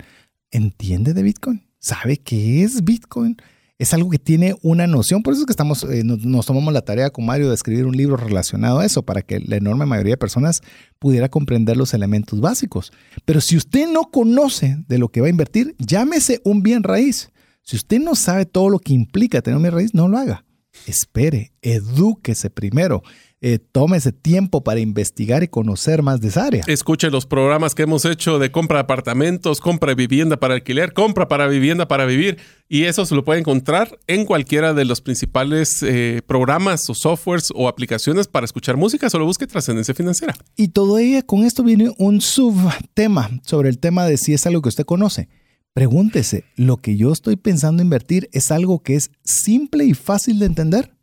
¿Entiende 0.50 1.14
de 1.14 1.22
Bitcoin? 1.22 1.62
¿Sabe 1.78 2.16
qué 2.16 2.62
es 2.62 2.82
Bitcoin? 2.84 3.36
es 3.80 3.94
algo 3.94 4.10
que 4.10 4.18
tiene 4.18 4.56
una 4.60 4.86
noción. 4.86 5.22
Por 5.22 5.32
eso 5.32 5.40
es 5.40 5.46
que 5.46 5.54
estamos, 5.54 5.84
eh, 5.84 6.02
nos, 6.04 6.44
tomamos 6.44 6.74
la 6.74 6.82
tarea 6.82 7.08
con 7.08 7.24
Mario 7.24 7.48
de 7.48 7.54
escribir 7.54 7.86
un 7.86 7.96
libro 7.96 8.18
relacionado 8.18 8.80
a 8.80 8.84
eso, 8.84 9.02
para 9.02 9.22
que 9.22 9.40
la 9.40 9.56
enorme 9.56 9.86
mayoría 9.86 10.12
de 10.12 10.18
personas 10.18 10.60
pudiera 10.98 11.30
comprender 11.30 11.78
los 11.78 11.94
elementos 11.94 12.42
básicos. 12.42 12.92
Pero 13.24 13.40
si 13.40 13.56
usted 13.56 13.88
no 13.90 14.10
conoce 14.10 14.76
de 14.86 14.98
lo 14.98 15.08
que 15.08 15.22
va 15.22 15.28
a 15.28 15.30
invertir, 15.30 15.74
llámese 15.78 16.42
un 16.44 16.62
bien 16.62 16.82
raíz. 16.82 17.30
Si 17.62 17.74
usted 17.74 18.00
no 18.00 18.14
sabe 18.16 18.44
todo 18.44 18.68
lo 18.68 18.80
que 18.80 18.92
implica 18.92 19.40
tener 19.40 19.56
un 19.56 19.62
bien 19.62 19.74
raíz, 19.74 19.94
no 19.94 20.08
lo 20.08 20.18
haga. 20.18 20.44
Espere, 20.86 21.52
edúquese 21.62 22.50
primero 22.50 23.02
eh, 23.42 23.58
tome 23.58 23.96
ese 23.96 24.12
tiempo 24.12 24.62
para 24.62 24.80
investigar 24.80 25.42
y 25.42 25.48
conocer 25.48 26.02
más 26.02 26.20
de 26.20 26.28
esa 26.28 26.44
área. 26.44 26.62
Escuche 26.66 27.10
los 27.10 27.24
programas 27.24 27.74
que 27.74 27.84
hemos 27.84 28.04
hecho 28.04 28.38
de 28.38 28.50
compra 28.50 28.78
de 28.78 28.82
apartamentos, 28.82 29.60
compra 29.60 29.90
de 29.90 29.94
vivienda 29.94 30.38
para 30.38 30.54
alquiler, 30.54 30.92
compra 30.92 31.26
para 31.26 31.46
vivienda 31.46 31.88
para 31.88 32.04
vivir. 32.04 32.38
Y 32.68 32.84
eso 32.84 33.06
se 33.06 33.14
lo 33.14 33.24
puede 33.24 33.40
encontrar 33.40 33.98
en 34.06 34.26
cualquiera 34.26 34.74
de 34.74 34.84
los 34.84 35.00
principales 35.00 35.82
eh, 35.82 36.20
programas 36.26 36.88
o 36.90 36.94
softwares 36.94 37.48
o 37.54 37.66
aplicaciones 37.66 38.28
para 38.28 38.44
escuchar 38.44 38.76
música. 38.76 39.08
Solo 39.08 39.24
busque 39.24 39.46
trascendencia 39.46 39.94
financiera. 39.94 40.34
Y 40.56 40.68
todo 40.68 40.98
ello, 40.98 41.24
con 41.24 41.44
esto 41.44 41.62
viene 41.62 41.92
un 41.96 42.20
subtema 42.20 43.30
sobre 43.42 43.70
el 43.70 43.78
tema 43.78 44.04
de 44.04 44.18
si 44.18 44.34
es 44.34 44.46
algo 44.46 44.60
que 44.60 44.68
usted 44.68 44.84
conoce. 44.84 45.28
Pregúntese, 45.72 46.44
¿lo 46.56 46.76
que 46.76 46.96
yo 46.96 47.12
estoy 47.12 47.36
pensando 47.36 47.82
invertir 47.82 48.28
es 48.32 48.50
algo 48.50 48.82
que 48.82 48.96
es 48.96 49.10
simple 49.24 49.84
y 49.84 49.94
fácil 49.94 50.38
de 50.40 50.46
entender? 50.46 50.99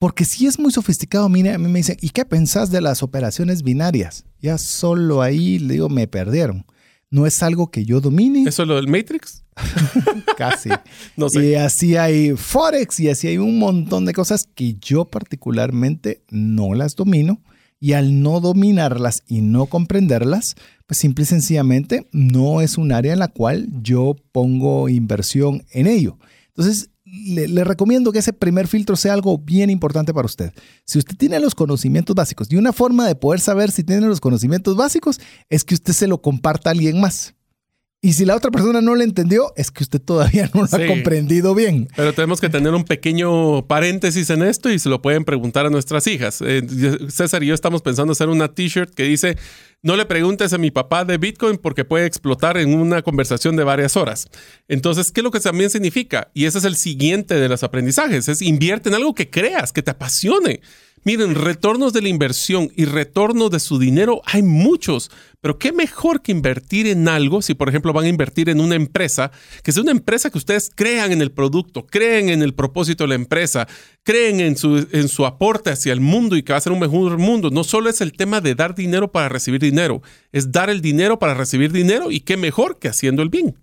Porque 0.00 0.24
si 0.24 0.46
es 0.46 0.58
muy 0.58 0.72
sofisticado, 0.72 1.28
mire, 1.28 1.52
a 1.52 1.58
mí 1.58 1.68
me 1.68 1.80
dicen, 1.80 1.98
¿y 2.00 2.08
qué 2.08 2.24
pensás 2.24 2.70
de 2.70 2.80
las 2.80 3.02
operaciones 3.02 3.62
binarias? 3.62 4.24
Ya 4.40 4.56
solo 4.56 5.20
ahí, 5.20 5.58
le 5.58 5.74
digo, 5.74 5.90
me 5.90 6.08
perdieron. 6.08 6.64
No 7.10 7.26
es 7.26 7.42
algo 7.42 7.70
que 7.70 7.84
yo 7.84 8.00
domine. 8.00 8.48
¿Eso 8.48 8.62
es 8.62 8.68
lo 8.68 8.76
del 8.76 8.88
Matrix? 8.88 9.44
Casi. 10.38 10.70
no 11.18 11.28
sé. 11.28 11.50
Y 11.50 11.54
así 11.54 11.98
hay 11.98 12.34
Forex 12.34 12.98
y 12.98 13.10
así 13.10 13.28
hay 13.28 13.36
un 13.36 13.58
montón 13.58 14.06
de 14.06 14.14
cosas 14.14 14.48
que 14.54 14.76
yo 14.80 15.04
particularmente 15.04 16.22
no 16.30 16.72
las 16.72 16.96
domino. 16.96 17.42
Y 17.78 17.92
al 17.92 18.22
no 18.22 18.40
dominarlas 18.40 19.22
y 19.26 19.42
no 19.42 19.66
comprenderlas, 19.66 20.54
pues 20.86 20.98
simple 20.98 21.24
y 21.24 21.26
sencillamente 21.26 22.08
no 22.10 22.62
es 22.62 22.78
un 22.78 22.92
área 22.92 23.12
en 23.12 23.18
la 23.18 23.28
cual 23.28 23.68
yo 23.82 24.16
pongo 24.32 24.88
inversión 24.88 25.66
en 25.72 25.86
ello. 25.86 26.18
Entonces, 26.48 26.88
le, 27.10 27.64
recomiendo 27.64 28.12
que 28.12 28.20
ese 28.20 28.32
primer 28.32 28.68
filtro 28.68 28.96
sea 28.96 29.12
algo 29.12 29.38
bien 29.38 29.70
importante 29.70 30.14
para 30.14 30.26
usted. 30.26 30.52
Si 30.84 30.98
usted 30.98 31.16
tiene 31.16 31.40
los 31.40 31.54
conocimientos 31.54 32.14
básicos 32.14 32.50
y 32.50 32.56
una 32.56 32.72
forma 32.72 33.06
de 33.06 33.14
poder 33.14 33.40
saber 33.40 33.70
si 33.70 33.84
tiene 33.84 34.06
los 34.06 34.20
conocimientos 34.20 34.76
básicos 34.76 35.20
es 35.48 35.64
que 35.64 35.74
usted 35.74 35.92
se 35.92 36.06
lo 36.06 36.22
comparta 36.22 36.70
a 36.70 36.72
alguien 36.72 37.00
más. 37.00 37.34
Y 38.02 38.14
si 38.14 38.24
la 38.24 38.34
otra 38.34 38.50
persona 38.50 38.80
no 38.80 38.94
le 38.94 39.04
entendió, 39.04 39.52
es 39.56 39.70
que 39.70 39.82
usted 39.82 40.00
todavía 40.00 40.50
no 40.54 40.62
lo 40.62 40.68
ha 40.72 40.86
comprendido 40.86 41.54
bien. 41.54 41.86
Pero 41.94 42.14
tenemos 42.14 42.40
que 42.40 42.48
tener 42.48 42.72
un 42.72 42.84
pequeño 42.84 43.66
paréntesis 43.66 44.30
en 44.30 44.42
esto 44.42 44.70
y 44.70 44.78
se 44.78 44.88
lo 44.88 45.02
pueden 45.02 45.26
preguntar 45.26 45.66
a 45.66 45.70
nuestras 45.70 46.06
hijas. 46.06 46.40
Eh, 46.40 46.62
César 47.10 47.42
y 47.42 47.48
yo 47.48 47.54
estamos 47.54 47.82
pensando 47.82 48.12
hacer 48.12 48.30
una 48.30 48.54
t-shirt 48.54 48.94
que 48.94 49.02
dice, 49.02 49.36
no 49.82 49.96
le 49.96 50.06
preguntes 50.06 50.54
a 50.54 50.58
mi 50.58 50.70
papá 50.70 51.04
de 51.04 51.18
Bitcoin 51.18 51.58
porque 51.58 51.84
puede 51.84 52.06
explotar 52.06 52.56
en 52.56 52.72
una 52.72 53.02
conversación 53.02 53.54
de 53.56 53.64
varias 53.64 53.98
horas. 53.98 54.28
Entonces, 54.66 55.12
¿qué 55.12 55.20
es 55.20 55.24
lo 55.24 55.30
que 55.30 55.40
también 55.40 55.68
significa? 55.68 56.30
Y 56.32 56.46
ese 56.46 56.56
es 56.56 56.64
el 56.64 56.76
siguiente 56.76 57.34
de 57.34 57.50
los 57.50 57.62
aprendizajes, 57.62 58.28
es 58.28 58.40
invierte 58.40 58.88
en 58.88 58.94
algo 58.94 59.14
que 59.14 59.28
creas, 59.28 59.72
que 59.72 59.82
te 59.82 59.90
apasione. 59.90 60.62
Miren, 61.02 61.34
retornos 61.34 61.94
de 61.94 62.02
la 62.02 62.10
inversión 62.10 62.70
y 62.76 62.84
retornos 62.84 63.50
de 63.50 63.58
su 63.58 63.78
dinero 63.78 64.20
hay 64.26 64.42
muchos, 64.42 65.10
pero 65.40 65.58
qué 65.58 65.72
mejor 65.72 66.20
que 66.20 66.30
invertir 66.30 66.86
en 66.86 67.08
algo, 67.08 67.40
si 67.40 67.54
por 67.54 67.70
ejemplo 67.70 67.94
van 67.94 68.04
a 68.04 68.08
invertir 68.08 68.50
en 68.50 68.60
una 68.60 68.74
empresa, 68.74 69.30
que 69.62 69.72
sea 69.72 69.82
una 69.82 69.92
empresa 69.92 70.28
que 70.28 70.36
ustedes 70.36 70.70
crean 70.74 71.10
en 71.12 71.22
el 71.22 71.32
producto, 71.32 71.86
creen 71.86 72.28
en 72.28 72.42
el 72.42 72.52
propósito 72.52 73.04
de 73.04 73.08
la 73.08 73.14
empresa, 73.14 73.66
creen 74.02 74.40
en 74.40 74.58
su, 74.58 74.86
en 74.92 75.08
su 75.08 75.24
aporte 75.24 75.70
hacia 75.70 75.94
el 75.94 76.00
mundo 76.00 76.36
y 76.36 76.42
que 76.42 76.52
va 76.52 76.58
a 76.58 76.62
ser 76.62 76.72
un 76.72 76.80
mejor 76.80 77.16
mundo. 77.16 77.48
No 77.48 77.64
solo 77.64 77.88
es 77.88 78.02
el 78.02 78.12
tema 78.12 78.42
de 78.42 78.54
dar 78.54 78.74
dinero 78.74 79.10
para 79.10 79.30
recibir 79.30 79.60
dinero, 79.60 80.02
es 80.32 80.52
dar 80.52 80.68
el 80.68 80.82
dinero 80.82 81.18
para 81.18 81.32
recibir 81.32 81.72
dinero 81.72 82.10
y 82.10 82.20
qué 82.20 82.36
mejor 82.36 82.78
que 82.78 82.88
haciendo 82.88 83.22
el 83.22 83.30
bien. 83.30 83.56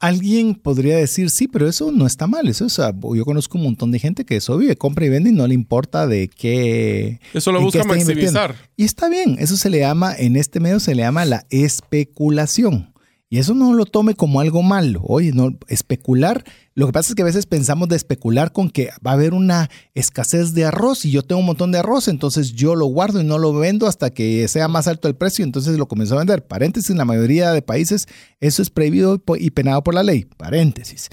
Alguien 0.00 0.54
podría 0.54 0.96
decir, 0.96 1.28
sí, 1.28 1.48
pero 1.48 1.68
eso 1.68 1.90
no 1.90 2.06
está 2.06 2.26
mal. 2.26 2.46
Eso 2.48 2.66
yo 2.68 3.24
conozco 3.24 3.58
un 3.58 3.64
montón 3.64 3.90
de 3.90 3.98
gente 3.98 4.24
que 4.24 4.36
eso 4.36 4.56
vive, 4.56 4.76
compra 4.76 5.06
y 5.06 5.08
vende 5.08 5.30
y 5.30 5.32
no 5.32 5.46
le 5.46 5.54
importa 5.54 6.06
de 6.06 6.28
qué. 6.28 7.20
Eso 7.34 7.50
lo 7.50 7.60
busca 7.60 7.82
maximizar. 7.82 8.54
Y 8.76 8.84
está 8.84 9.08
bien, 9.08 9.36
eso 9.40 9.56
se 9.56 9.70
le 9.70 9.80
llama, 9.80 10.14
en 10.16 10.36
este 10.36 10.60
medio 10.60 10.78
se 10.78 10.94
le 10.94 11.02
llama 11.02 11.24
la 11.24 11.46
especulación. 11.50 12.92
Y 13.30 13.38
eso 13.38 13.54
no 13.54 13.74
lo 13.74 13.84
tome 13.84 14.14
como 14.14 14.40
algo 14.40 14.62
malo. 14.62 15.02
Oye, 15.04 15.32
no, 15.32 15.58
especular, 15.68 16.44
lo 16.74 16.86
que 16.86 16.92
pasa 16.92 17.10
es 17.10 17.14
que 17.14 17.22
a 17.22 17.26
veces 17.26 17.44
pensamos 17.44 17.88
de 17.88 17.96
especular 17.96 18.52
con 18.52 18.70
que 18.70 18.88
va 19.06 19.10
a 19.10 19.14
haber 19.14 19.34
una 19.34 19.68
escasez 19.94 20.54
de 20.54 20.64
arroz 20.64 21.04
y 21.04 21.10
yo 21.10 21.22
tengo 21.22 21.40
un 21.40 21.46
montón 21.46 21.70
de 21.70 21.78
arroz, 21.78 22.08
entonces 22.08 22.52
yo 22.52 22.74
lo 22.74 22.86
guardo 22.86 23.20
y 23.20 23.24
no 23.24 23.36
lo 23.36 23.52
vendo 23.52 23.86
hasta 23.86 24.10
que 24.10 24.48
sea 24.48 24.66
más 24.68 24.88
alto 24.88 25.08
el 25.08 25.14
precio, 25.14 25.44
entonces 25.44 25.76
lo 25.76 25.88
comienzo 25.88 26.14
a 26.14 26.18
vender. 26.18 26.46
Paréntesis, 26.46 26.88
en 26.88 26.96
la 26.96 27.04
mayoría 27.04 27.52
de 27.52 27.60
países 27.60 28.06
eso 28.40 28.62
es 28.62 28.70
prohibido 28.70 29.22
y 29.38 29.50
penado 29.50 29.84
por 29.84 29.94
la 29.94 30.02
ley. 30.02 30.24
Paréntesis. 30.38 31.08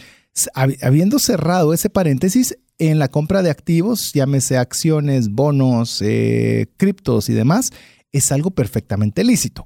Habiendo 0.53 1.19
cerrado 1.19 1.73
ese 1.73 1.89
paréntesis, 1.89 2.57
en 2.77 2.99
la 2.99 3.09
compra 3.09 3.41
de 3.41 3.49
activos, 3.49 4.11
llámese 4.13 4.57
acciones, 4.57 5.29
bonos, 5.29 6.01
eh, 6.01 6.67
criptos 6.77 7.29
y 7.29 7.33
demás, 7.33 7.71
es 8.11 8.31
algo 8.31 8.51
perfectamente 8.51 9.23
lícito 9.23 9.65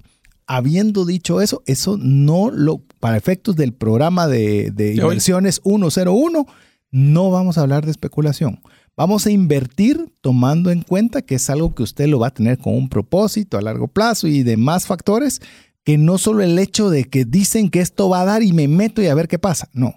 habiendo 0.49 1.05
dicho 1.05 1.41
eso, 1.41 1.61
eso 1.67 1.95
no 2.01 2.49
lo, 2.49 2.81
para 2.99 3.17
efectos 3.17 3.55
del 3.55 3.71
programa 3.71 4.27
de, 4.27 4.73
inversiones 4.95 5.61
101, 5.63 6.47
no 6.89 7.29
vamos 7.29 7.57
a 7.57 7.61
hablar 7.61 7.85
de 7.85 7.91
especulación. 7.91 8.59
Vamos 8.97 9.27
a 9.27 9.31
invertir 9.31 10.11
tomando 10.21 10.71
en 10.71 10.81
cuenta 10.81 11.21
que 11.21 11.35
es 11.35 11.51
algo 11.51 11.75
que 11.75 11.83
usted 11.83 12.07
lo 12.07 12.17
va 12.17 12.27
a 12.27 12.33
tener 12.33 12.57
con 12.57 12.75
un 12.75 12.89
propósito 12.89 13.59
a 13.59 13.61
largo 13.61 13.87
plazo 13.87 14.27
y 14.27 14.41
demás 14.41 14.87
factores, 14.87 15.39
que 15.83 15.99
no 15.99 16.17
solo 16.17 16.41
el 16.41 16.57
hecho 16.57 16.89
de 16.89 17.03
que 17.03 17.25
dicen 17.25 17.69
que 17.69 17.81
esto 17.81 18.09
va 18.09 18.21
a 18.21 18.25
dar 18.25 18.41
y 18.41 18.51
me 18.51 18.67
meto 18.67 19.03
y 19.03 19.07
a 19.07 19.13
ver 19.13 19.27
qué 19.27 19.37
pasa. 19.37 19.69
No, 19.71 19.93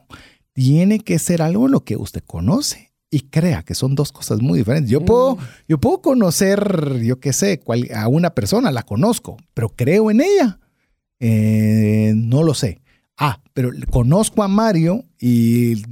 tiene 0.53 1.01
que 1.01 1.19
ser 1.19 1.41
algo 1.41 1.65
en 1.65 1.73
lo 1.73 1.81
que 1.83 1.97
usted 1.97 2.23
conoce 2.23 2.92
y 3.13 3.21
crea 3.21 3.63
que 3.63 3.75
son 3.75 3.95
dos 3.95 4.11
cosas 4.11 4.41
muy 4.41 4.59
diferentes. 4.61 4.91
Yo 4.91 5.05
puedo, 5.05 5.37
mm. 5.37 5.41
yo 5.69 5.79
puedo 5.79 6.01
conocer, 6.01 6.99
yo 7.03 7.21
qué 7.21 7.35
sé, 7.35 7.61
a 7.95 8.09
una 8.09 8.31
persona, 8.31 8.73
la 8.73 8.85
conozco, 8.85 9.37
pero 9.53 9.69
creo 9.69 10.11
en 10.11 10.23
ella. 10.23 10.59
Eh, 11.21 12.15
no 12.17 12.43
lo 12.43 12.55
sé. 12.55 12.81
Ah, 13.19 13.39
pero 13.53 13.71
conozco 13.91 14.43
a 14.43 14.49
Mario 14.49 15.05
y, 15.21 15.83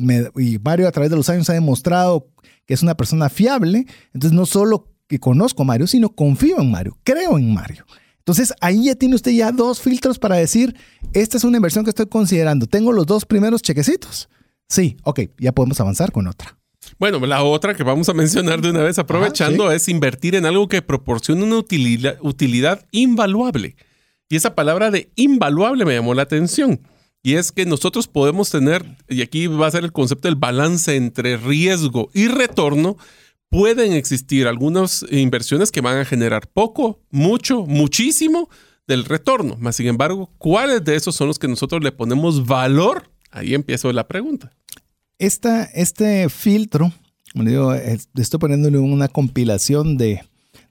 y 0.41 0.59
Mario 0.65 0.89
a 0.89 0.93
través 0.93 1.11
de 1.11 1.17
los 1.17 1.29
años 1.29 1.51
ha 1.51 1.53
demostrado 1.53 2.27
que 2.65 2.73
es 2.73 2.83
una 2.83 2.97
persona 2.97 3.29
fiable. 3.29 3.85
Entonces 4.15 4.33
no 4.33 4.47
solo 4.47 4.89
que 5.07 5.21
conozco 5.21 5.63
a 5.63 5.67
Mario, 5.67 5.87
sino 5.87 6.09
confío 6.09 6.59
en 6.59 6.71
Mario, 6.71 6.97
creo 7.05 7.37
en 7.37 7.53
Mario. 7.53 7.85
Entonces 8.21 8.55
ahí 8.63 8.87
ya 8.87 8.95
tiene 8.95 9.15
usted 9.15 9.33
ya 9.33 9.53
dos 9.53 9.83
filtros 9.83 10.19
para 10.19 10.37
decir, 10.37 10.75
esta 11.13 11.37
es 11.37 11.45
una 11.45 11.59
inversión 11.59 11.85
que 11.85 11.91
estoy 11.91 12.07
considerando. 12.07 12.67
¿Tengo 12.67 12.93
los 12.93 13.05
dos 13.05 13.27
primeros 13.27 13.61
chequecitos? 13.61 14.31
Sí, 14.71 14.97
ok, 15.03 15.21
ya 15.39 15.53
podemos 15.53 15.79
avanzar 15.81 16.13
con 16.13 16.27
otra. 16.27 16.60
Bueno, 16.99 17.19
la 17.27 17.43
otra 17.43 17.75
que 17.75 17.83
vamos 17.83 18.09
a 18.09 18.15
mencionar 18.15 18.61
de 18.61 18.71
una 18.71 18.83
vez 18.83 18.99
aprovechando 18.99 19.71
es 19.73 19.89
invertir 19.89 20.35
en 20.35 20.47
algo 20.47 20.69
que 20.69 20.83
proporcione 20.83 21.45
una 21.45 21.59
utilidad, 21.59 22.87
invaluable. 22.91 23.77
Y 24.29 24.37
esa 24.37 24.55
palabra 24.55 24.91
de 24.91 25.11
invaluable 25.17 25.85
me 25.85 25.95
llamó 25.95 26.15
la 26.15 26.23
atención. 26.23 26.81
Y 27.23 27.35
es 27.35 27.53
que 27.53 27.67
nosotros 27.67 28.07
podemos 28.07 28.51
tener, 28.51 28.85
y 29.09 29.23
aquí 29.23 29.47
va 29.47 29.67
a 29.67 29.71
ser 29.71 29.85
el 29.85 29.93
concepto 29.93 30.29
del 30.29 30.37
balance 30.37 30.97
entre 30.97 31.37
riesgo 31.37 32.11
y 32.15 32.29
retorno, 32.29 32.97
pueden 33.51 33.93
existir 33.93 34.47
algunas 34.47 35.05
inversiones 35.11 35.71
que 35.71 35.81
van 35.81 35.99
a 35.99 36.05
generar 36.05 36.49
poco, 36.49 37.01
mucho, 37.11 37.67
muchísimo 37.67 38.49
del 38.87 39.05
retorno. 39.05 39.57
Más 39.59 39.77
sin 39.77 39.87
embargo, 39.87 40.31
¿cuáles 40.39 40.85
de 40.85 40.97
esos 40.97 41.15
son 41.15 41.29
los 41.29 41.39
que 41.39 41.49
nosotros 41.49 41.83
le 41.83 41.93
ponemos 41.93 42.47
valor? 42.47 43.11
Ahí 43.31 43.55
empiezo 43.55 43.93
la 43.93 44.09
pregunta 44.09 44.53
este 45.21 46.29
filtro, 46.31 46.93
estoy 48.15 48.41
poniéndole 48.41 48.79
una 48.79 49.07
compilación 49.09 49.99
de, 49.99 50.23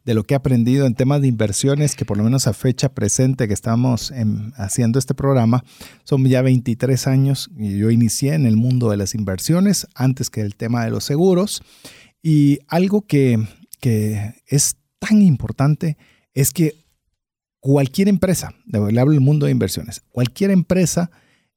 lo 0.05 0.23
que 0.23 0.33
he 0.33 0.37
aprendido 0.37 0.87
en 0.87 0.95
temas 0.95 1.21
de 1.21 1.27
inversiones, 1.27 1.95
que 1.95 2.03
por 2.03 2.17
lo 2.17 2.23
menos 2.23 2.47
a 2.47 2.53
fecha 2.53 2.89
presente 2.89 3.47
que 3.47 3.53
estamos 3.53 4.11
haciendo 4.55 4.97
este 4.97 5.13
programa, 5.13 5.63
son 6.03 6.25
ya 6.25 6.41
23 6.41 7.05
años 7.05 7.51
y 7.55 7.77
yo 7.77 7.91
inicié 7.91 8.33
en 8.33 8.47
el 8.47 8.57
mundo 8.57 8.89
de 8.89 8.97
las 8.97 9.13
inversiones 9.13 9.87
antes 9.93 10.31
que 10.31 10.41
el 10.41 10.55
tema 10.55 10.83
de 10.83 10.89
los 10.89 11.03
seguros. 11.03 11.61
Y 12.23 12.57
algo 12.67 13.03
que, 13.03 13.37
que 13.79 14.33
es 14.47 14.77
tan 14.97 15.21
importante 15.21 15.95
es 16.33 16.49
que 16.49 16.73
cualquier 17.59 18.07
empresa, 18.07 18.55
le 18.65 18.99
hablo 18.99 19.11
del 19.11 19.21
mundo 19.21 19.45
de 19.45 19.51
inversiones, 19.51 20.01
cualquier 20.09 20.49
empresa 20.49 21.11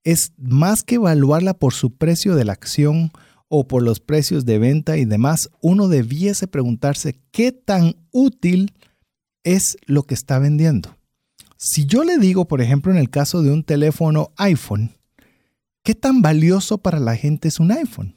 es 0.04 0.32
más 0.36 0.82
que 0.82 0.96
evaluarla 0.96 1.54
por 1.54 1.74
su 1.74 1.94
precio 1.94 2.34
de 2.34 2.44
la 2.44 2.52
acción 2.52 3.12
o 3.48 3.68
por 3.68 3.82
los 3.82 4.00
precios 4.00 4.44
de 4.46 4.58
venta 4.58 4.96
y 4.96 5.04
demás, 5.04 5.50
uno 5.60 5.88
debiese 5.88 6.46
preguntarse 6.46 7.20
qué 7.30 7.52
tan 7.52 7.96
útil 8.10 8.72
es 9.44 9.76
lo 9.86 10.04
que 10.04 10.14
está 10.14 10.38
vendiendo. 10.38 10.96
Si 11.58 11.86
yo 11.86 12.02
le 12.02 12.18
digo, 12.18 12.48
por 12.48 12.60
ejemplo, 12.60 12.90
en 12.90 12.98
el 12.98 13.10
caso 13.10 13.42
de 13.42 13.52
un 13.52 13.62
teléfono 13.62 14.32
iPhone, 14.36 14.96
¿qué 15.82 15.94
tan 15.94 16.22
valioso 16.22 16.78
para 16.78 16.98
la 16.98 17.14
gente 17.14 17.48
es 17.48 17.60
un 17.60 17.70
iPhone? 17.72 18.16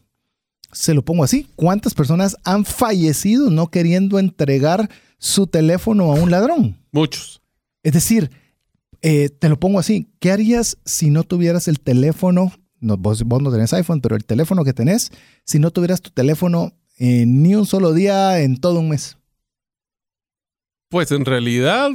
Se 0.71 0.93
lo 0.93 1.03
pongo 1.03 1.23
así, 1.23 1.47
¿cuántas 1.55 1.93
personas 1.93 2.37
han 2.43 2.65
fallecido 2.65 3.51
no 3.51 3.67
queriendo 3.67 4.19
entregar 4.19 4.89
su 5.17 5.47
teléfono 5.47 6.11
a 6.11 6.15
un 6.15 6.31
ladrón? 6.31 6.77
Muchos. 6.91 7.41
Es 7.83 7.93
decir, 7.93 8.31
eh, 9.07 9.29
te 9.29 9.49
lo 9.49 9.59
pongo 9.59 9.77
así, 9.77 10.09
¿qué 10.19 10.31
harías 10.31 10.79
si 10.83 11.11
no 11.11 11.21
tuvieras 11.21 11.67
el 11.67 11.79
teléfono? 11.79 12.51
No, 12.79 12.97
vos, 12.97 13.23
no 13.23 13.51
tenés 13.51 13.71
iPhone, 13.73 14.01
pero 14.01 14.15
el 14.15 14.25
teléfono 14.25 14.63
que 14.63 14.73
tenés, 14.73 15.11
si 15.43 15.59
no 15.59 15.69
tuvieras 15.69 16.01
tu 16.01 16.09
teléfono 16.09 16.73
en 16.97 17.43
ni 17.43 17.53
un 17.53 17.67
solo 17.67 17.93
día 17.93 18.39
en 18.39 18.57
todo 18.59 18.79
un 18.79 18.89
mes. 18.89 19.19
Pues 20.89 21.11
en 21.11 21.23
realidad, 21.23 21.91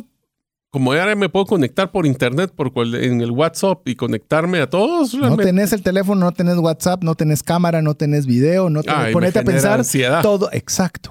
como 0.70 0.92
ahora 0.92 1.16
me 1.16 1.28
puedo 1.28 1.46
conectar 1.46 1.90
por 1.90 2.06
internet, 2.06 2.52
por 2.54 2.70
en 2.94 3.20
el 3.20 3.32
WhatsApp 3.32 3.88
y 3.88 3.96
conectarme 3.96 4.60
a 4.60 4.70
todos. 4.70 5.12
No 5.14 5.36
tenés 5.36 5.72
el 5.72 5.82
teléfono, 5.82 6.26
no 6.26 6.30
tenés 6.30 6.58
WhatsApp, 6.58 7.02
no 7.02 7.16
tenés 7.16 7.42
cámara, 7.42 7.82
no 7.82 7.96
tenés 7.96 8.24
video, 8.24 8.70
no 8.70 8.84
tenés, 8.84 9.12
ponete 9.12 9.40
a 9.40 9.42
pensar 9.42 9.82
todo, 10.22 10.48
exacto. 10.52 11.10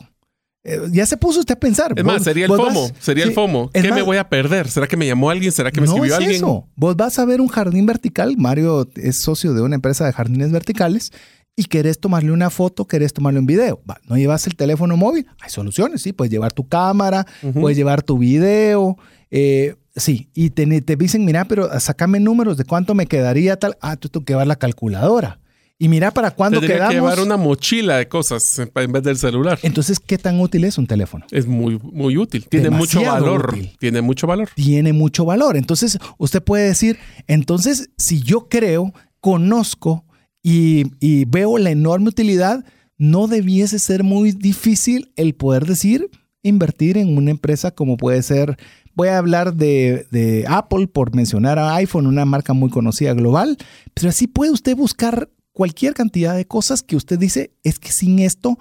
Eh, 0.64 0.80
ya 0.92 1.06
se 1.06 1.16
puso 1.16 1.40
usted 1.40 1.56
a 1.56 1.60
pensar. 1.60 1.94
Es 1.96 2.04
más, 2.04 2.24
sería 2.24 2.46
el 2.46 2.52
FOMO. 2.52 2.90
sería 3.00 3.24
el 3.24 3.34
FOMO. 3.34 3.70
¿Qué 3.72 3.92
me 3.92 4.02
voy 4.02 4.18
a 4.18 4.28
perder? 4.28 4.68
¿Será 4.70 4.88
que 4.88 4.98
me 4.98 5.08
llamó 5.08 5.30
alguien? 5.30 5.52
¿Será 5.52 5.72
que 5.72 5.80
me 5.80 5.88
escribió 5.88 6.16
alguien? 6.16 6.36
Eso. 6.36 6.68
Vos 6.76 6.96
vas 6.96 7.18
a 7.20 7.26
ver 7.26 7.42
un 7.42 7.48
jardín 7.48 7.86
vertical. 7.86 8.36
Mario 8.38 8.90
es 8.96 9.22
socio 9.22 9.54
de 9.54 9.62
una 9.62 9.76
empresa 9.76 10.06
de 10.06 10.14
jardines 10.14 10.52
verticales 10.52 11.12
y 11.56 11.66
querés 11.66 12.00
tomarle 12.00 12.32
una 12.32 12.50
foto, 12.50 12.88
querés 12.88 13.14
tomarle 13.14 13.40
un 13.40 13.46
video. 13.46 13.82
no 14.08 14.18
llevas 14.18 14.48
el 14.48 14.56
teléfono 14.56 14.98
móvil. 14.98 15.28
Hay 15.40 15.50
soluciones, 15.50 16.02
sí. 16.02 16.14
Puedes 16.14 16.32
llevar 16.32 16.52
tu 16.52 16.68
cámara, 16.68 17.26
puedes 17.54 17.78
llevar 17.78 18.04
tu 18.04 18.18
video. 18.18 18.98
Eh, 19.32 19.76
sí, 19.96 20.30
y 20.34 20.50
te, 20.50 20.82
te, 20.82 20.96
dicen, 20.98 21.24
mira, 21.24 21.46
pero 21.46 21.80
sacame 21.80 22.20
números 22.20 22.58
de 22.58 22.66
cuánto 22.66 22.96
me 22.96 23.08
quedaría 23.08 23.58
tal. 23.58 23.78
Ah, 23.82 23.96
tú 23.96 24.10
tengo 24.10 24.26
que 24.26 24.34
llevar 24.34 24.48
la 24.48 24.58
calculadora. 24.58 25.40
Y 25.82 25.88
mira 25.88 26.12
para 26.12 26.32
cuándo 26.32 26.60
Tendría 26.60 26.76
quedamos. 26.76 26.94
que 26.94 27.00
llevar 27.00 27.20
una 27.22 27.38
mochila 27.38 27.98
de 27.98 28.10
cosas 28.10 28.44
en 28.60 28.92
vez 28.92 29.02
del 29.02 29.18
celular. 29.18 29.58
Entonces, 29.64 29.98
¿qué 29.98 30.18
tan 30.18 30.38
útil 30.42 30.66
es 30.66 30.78
un 30.78 30.86
teléfono? 30.86 31.26
Es 31.32 31.48
muy, 31.48 31.80
muy 31.82 32.18
útil. 32.18 32.46
Tiene 32.50 32.70
mucho 32.70 33.02
valor. 33.02 33.58
Tiene 33.80 34.02
mucho 34.02 34.28
valor. 34.28 34.50
Tiene 34.56 34.92
mucho 34.92 35.24
valor. 35.24 35.56
Entonces, 35.56 35.98
usted 36.18 36.44
puede 36.44 36.66
decir, 36.66 37.00
entonces, 37.28 37.92
si 37.98 38.22
yo 38.22 38.50
creo, 38.50 38.94
conozco 39.22 40.04
y, 40.44 40.84
y 41.00 41.24
veo 41.24 41.58
la 41.58 41.72
enorme 41.72 42.10
utilidad, 42.10 42.66
no 42.98 43.28
debiese 43.28 43.80
ser 43.80 44.04
muy 44.04 44.34
difícil 44.34 45.14
el 45.16 45.34
poder 45.34 45.66
decir, 45.66 46.10
invertir 46.44 46.98
en 46.98 47.16
una 47.16 47.32
empresa 47.32 47.72
como 47.72 47.96
puede 47.96 48.22
ser 48.22 48.58
voy 48.96 49.08
a 49.08 49.18
hablar 49.18 49.54
de, 49.54 50.08
de, 50.12 50.44
Apple 50.50 50.88
por 50.88 51.16
mencionar 51.16 51.58
a 51.58 51.76
iPhone, 51.76 52.06
una 52.06 52.26
marca 52.26 52.52
muy 52.52 52.70
conocida 52.70 53.14
global, 53.14 53.58
pero 53.94 54.10
así 54.10 54.28
puede 54.28 54.52
usted 54.52 54.76
buscar 54.76 55.30
cualquier 55.54 55.94
cantidad 55.94 56.36
de 56.36 56.46
cosas 56.46 56.84
que 56.84 56.96
usted 56.96 57.20
dice, 57.20 57.52
es 57.64 57.80
que 57.80 57.92
sin 57.92 58.20
esto 58.20 58.58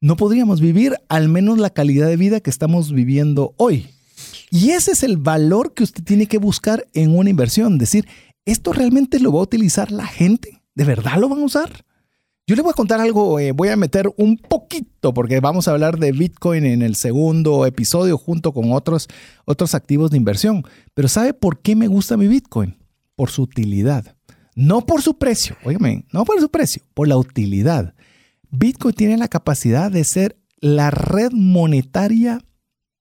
no 0.00 0.16
podríamos 0.16 0.60
vivir 0.60 0.96
al 1.08 1.28
menos 1.28 1.58
la 1.58 1.70
calidad 1.70 2.08
de 2.08 2.16
vida 2.16 2.40
que 2.40 2.50
estamos 2.50 2.92
viviendo 2.92 3.54
hoy. 3.58 3.88
Y 4.50 4.70
ese 4.70 4.92
es 4.92 5.02
el 5.02 5.16
valor 5.16 5.74
que 5.74 5.84
usted 5.84 6.02
tiene 6.02 6.26
que 6.26 6.38
buscar 6.38 6.86
en 6.94 7.16
una 7.16 7.30
inversión. 7.30 7.78
Decir, 7.78 8.08
¿esto 8.44 8.72
realmente 8.72 9.20
lo 9.20 9.32
va 9.32 9.40
a 9.40 9.44
utilizar 9.44 9.92
la 9.92 10.06
gente? 10.06 10.62
¿De 10.74 10.84
verdad 10.84 11.18
lo 11.18 11.28
van 11.28 11.40
a 11.40 11.44
usar? 11.44 11.84
Yo 12.46 12.56
le 12.56 12.62
voy 12.62 12.70
a 12.70 12.74
contar 12.74 13.00
algo, 13.00 13.38
eh, 13.38 13.52
voy 13.52 13.68
a 13.68 13.76
meter 13.76 14.10
un 14.16 14.36
poquito, 14.36 15.14
porque 15.14 15.38
vamos 15.38 15.68
a 15.68 15.70
hablar 15.70 16.00
de 16.00 16.10
Bitcoin 16.10 16.66
en 16.66 16.82
el 16.82 16.96
segundo 16.96 17.64
episodio 17.64 18.18
junto 18.18 18.52
con 18.52 18.72
otros, 18.72 19.06
otros 19.44 19.76
activos 19.76 20.10
de 20.10 20.16
inversión. 20.16 20.64
Pero 20.94 21.06
¿sabe 21.06 21.32
por 21.32 21.60
qué 21.60 21.76
me 21.76 21.86
gusta 21.86 22.16
mi 22.16 22.26
Bitcoin? 22.26 22.76
Por 23.14 23.30
su 23.30 23.42
utilidad. 23.42 24.16
No 24.54 24.84
por 24.86 25.02
su 25.02 25.18
precio, 25.18 25.56
oígame, 25.64 26.04
no 26.12 26.24
por 26.24 26.40
su 26.40 26.50
precio, 26.50 26.82
por 26.94 27.08
la 27.08 27.16
utilidad. 27.16 27.94
Bitcoin 28.50 28.94
tiene 28.94 29.16
la 29.16 29.28
capacidad 29.28 29.90
de 29.90 30.04
ser 30.04 30.36
la 30.60 30.90
red 30.90 31.30
monetaria 31.32 32.44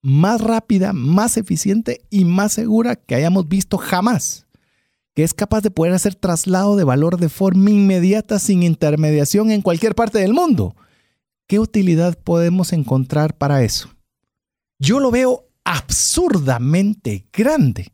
más 0.02 0.41
rápida, 0.41 0.93
más 0.93 1.38
eficiente 1.38 2.02
y 2.10 2.26
más 2.26 2.54
segura 2.54 2.95
que 2.95 3.16
hayamos 3.16 3.47
visto 3.47 3.78
jamás, 3.78 4.45
que 5.14 5.24
es 5.24 5.34
capaz 5.34 5.62
de 5.62 5.72
poder 5.72 5.93
hacer 5.93 6.16
traslado 6.16 6.76
de 6.76 6.84
valor 6.84 7.18
de 7.18 7.30
forma 7.30 7.72
inmediata 7.72 8.39
sin 8.39 8.64
intermediación 8.64 9.52
en 9.52 9.62
cualquier 9.62 9.95
parte 9.95 10.20
del 10.20 10.34
mundo. 10.34 10.76
¿Qué 11.47 11.60
utilidad 11.60 12.18
podemos 12.18 12.74
encontrar 12.74 13.36
para 13.38 13.64
eso? 13.64 13.89
Yo 14.78 15.00
lo 15.00 15.12
veo 15.12 15.50
absurdamente 15.66 17.28
grande. 17.34 17.91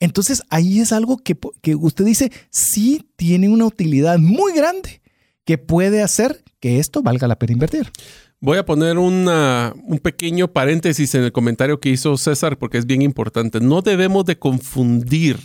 Entonces 0.00 0.42
ahí 0.48 0.80
es 0.80 0.92
algo 0.92 1.18
que, 1.18 1.36
usted 1.76 2.04
dice, 2.04 2.32
sí 2.50 3.06
tiene 3.16 3.48
una 3.48 3.66
utilidad 3.66 4.18
muy 4.18 4.52
grande 4.54 5.02
que 5.44 5.58
puede 5.58 6.02
hacer 6.02 6.42
que 6.58 6.78
esto 6.78 7.02
valga 7.02 7.28
la 7.28 7.38
pena 7.38 7.52
invertir. 7.52 7.92
Voy 8.40 8.56
a 8.56 8.64
poner 8.64 8.96
un 8.98 10.00
pequeño 10.02 10.48
paréntesis 10.48 11.14
en 11.14 11.24
el 11.24 11.32
comentario 11.32 11.78
que 11.78 11.90
hizo 11.90 12.16
César 12.16 12.58
porque 12.58 12.78
es 12.78 12.86
bien 12.86 13.02
importante. 13.02 13.60
No 13.60 13.82
debemos 13.82 14.24
de 14.24 14.38
confundir 14.38 15.38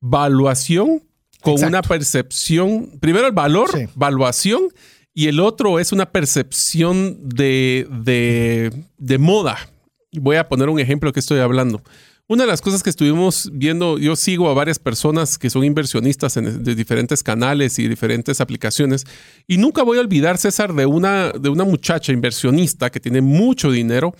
valuación 0.00 1.02
con 1.42 1.62
una 1.64 1.82
percepción. 1.82 2.98
Primero 3.00 3.26
el 3.26 3.32
valor, 3.32 3.68
valuación, 3.96 4.68
y 5.12 5.26
el 5.26 5.40
otro 5.40 5.80
es 5.80 5.90
una 5.90 6.12
percepción 6.12 7.28
de, 7.28 7.88
de, 8.04 8.72
de 8.98 9.18
moda. 9.18 9.58
Voy 10.12 10.36
a 10.36 10.48
poner 10.48 10.68
un 10.68 10.78
ejemplo 10.78 11.12
que 11.12 11.18
estoy 11.18 11.40
hablando. 11.40 11.82
Una 12.30 12.42
de 12.42 12.48
las 12.48 12.60
cosas 12.60 12.82
que 12.82 12.90
estuvimos 12.90 13.48
viendo, 13.54 13.96
yo 13.96 14.14
sigo 14.14 14.50
a 14.50 14.54
varias 14.54 14.78
personas 14.78 15.38
que 15.38 15.48
son 15.48 15.64
inversionistas 15.64 16.36
en, 16.36 16.62
de 16.62 16.74
diferentes 16.74 17.22
canales 17.22 17.78
y 17.78 17.88
diferentes 17.88 18.42
aplicaciones, 18.42 19.06
y 19.46 19.56
nunca 19.56 19.82
voy 19.82 19.96
a 19.96 20.02
olvidar, 20.02 20.36
César, 20.36 20.74
de 20.74 20.84
una, 20.84 21.30
de 21.30 21.48
una 21.48 21.64
muchacha 21.64 22.12
inversionista 22.12 22.90
que 22.90 23.00
tiene 23.00 23.22
mucho 23.22 23.70
dinero, 23.70 24.14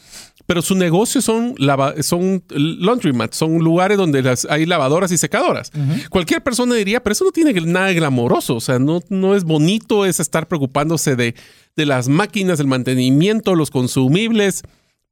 pero 0.47 0.63
su 0.63 0.75
negocio 0.75 1.21
son, 1.21 1.55
lava, 1.59 2.03
son 2.03 2.43
laundromats, 2.49 3.37
son 3.37 3.59
lugares 3.59 3.99
donde 3.99 4.23
las, 4.23 4.47
hay 4.47 4.65
lavadoras 4.65 5.13
y 5.13 5.19
secadoras. 5.19 5.71
Cualquier 6.09 6.43
persona 6.43 6.77
diría, 6.77 7.03
pero 7.03 7.13
eso 7.13 7.27
no 7.27 7.31
tiene 7.31 7.53
nada 7.61 7.93
glamoroso, 7.93 8.57
o 8.57 8.61
sea, 8.63 8.79
no, 8.79 9.03
no 9.11 9.35
es 9.35 9.45
bonito 9.45 10.07
es 10.07 10.19
estar 10.19 10.49
preocupándose 10.49 11.15
de, 11.15 11.35
de 11.77 11.85
las 11.85 12.09
máquinas, 12.09 12.59
el 12.59 12.69
mantenimiento, 12.69 13.55
los 13.55 13.71
consumibles, 13.71 14.63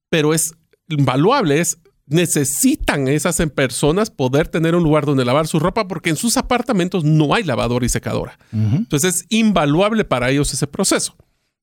pero 0.09 0.33
es 0.33 0.55
invaluable, 0.89 1.61
es 1.61 1.77
necesitan 2.07 3.09
esas 3.09 3.37
personas 3.55 4.11
poder 4.11 4.49
tener 4.49 4.75
un 4.75 4.83
lugar 4.83 5.07
donde 5.07 5.25
lavar 5.25 5.47
su 5.47 5.59
ropa 5.59 5.89
porque 5.89 6.11
en 6.11 6.17
sus 6.17 6.37
apartamentos 6.37 7.05
no 7.05 7.35
hay 7.35 7.43
lavadora 7.43 7.85
y 7.85 7.89
secadora. 7.89 8.39
Entonces 8.53 9.17
es 9.17 9.27
invaluable 9.29 10.05
para 10.05 10.31
ellos 10.31 10.53
ese 10.53 10.67
proceso. 10.67 11.17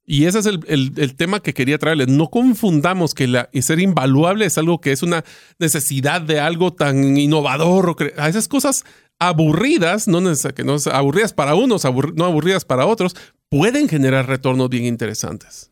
Y 0.05 0.25
ese 0.25 0.39
es 0.39 0.45
el, 0.45 1.15
tema 1.15 1.39
que 1.39 1.53
quería 1.53 1.77
traerles. 1.77 2.09
No 2.09 2.29
confundamos 2.29 3.13
que 3.13 3.27
la, 3.27 3.49
ser 3.61 3.79
invaluable 3.79 4.45
es 4.45 4.57
algo 4.57 4.81
que 4.81 4.91
es 4.91 5.01
una 5.01 5.23
necesidad 5.59 6.21
de 6.21 6.41
algo 6.41 6.73
tan 6.73 7.17
innovador. 7.17 7.95
a 8.17 8.27
esas 8.27 8.49
cosas 8.49 8.83
aburridas, 9.19 10.09
no, 10.09 10.19
que 10.53 10.63
no 10.65 10.75
aburridas 10.91 11.31
para 11.31 11.55
unos, 11.55 11.85
no 12.15 12.25
aburridas 12.25 12.65
para 12.65 12.85
otros, 12.85 13.15
pueden 13.47 13.87
generar 13.87 14.27
retornos 14.27 14.69
bien 14.69 14.83
interesantes. 14.83 15.71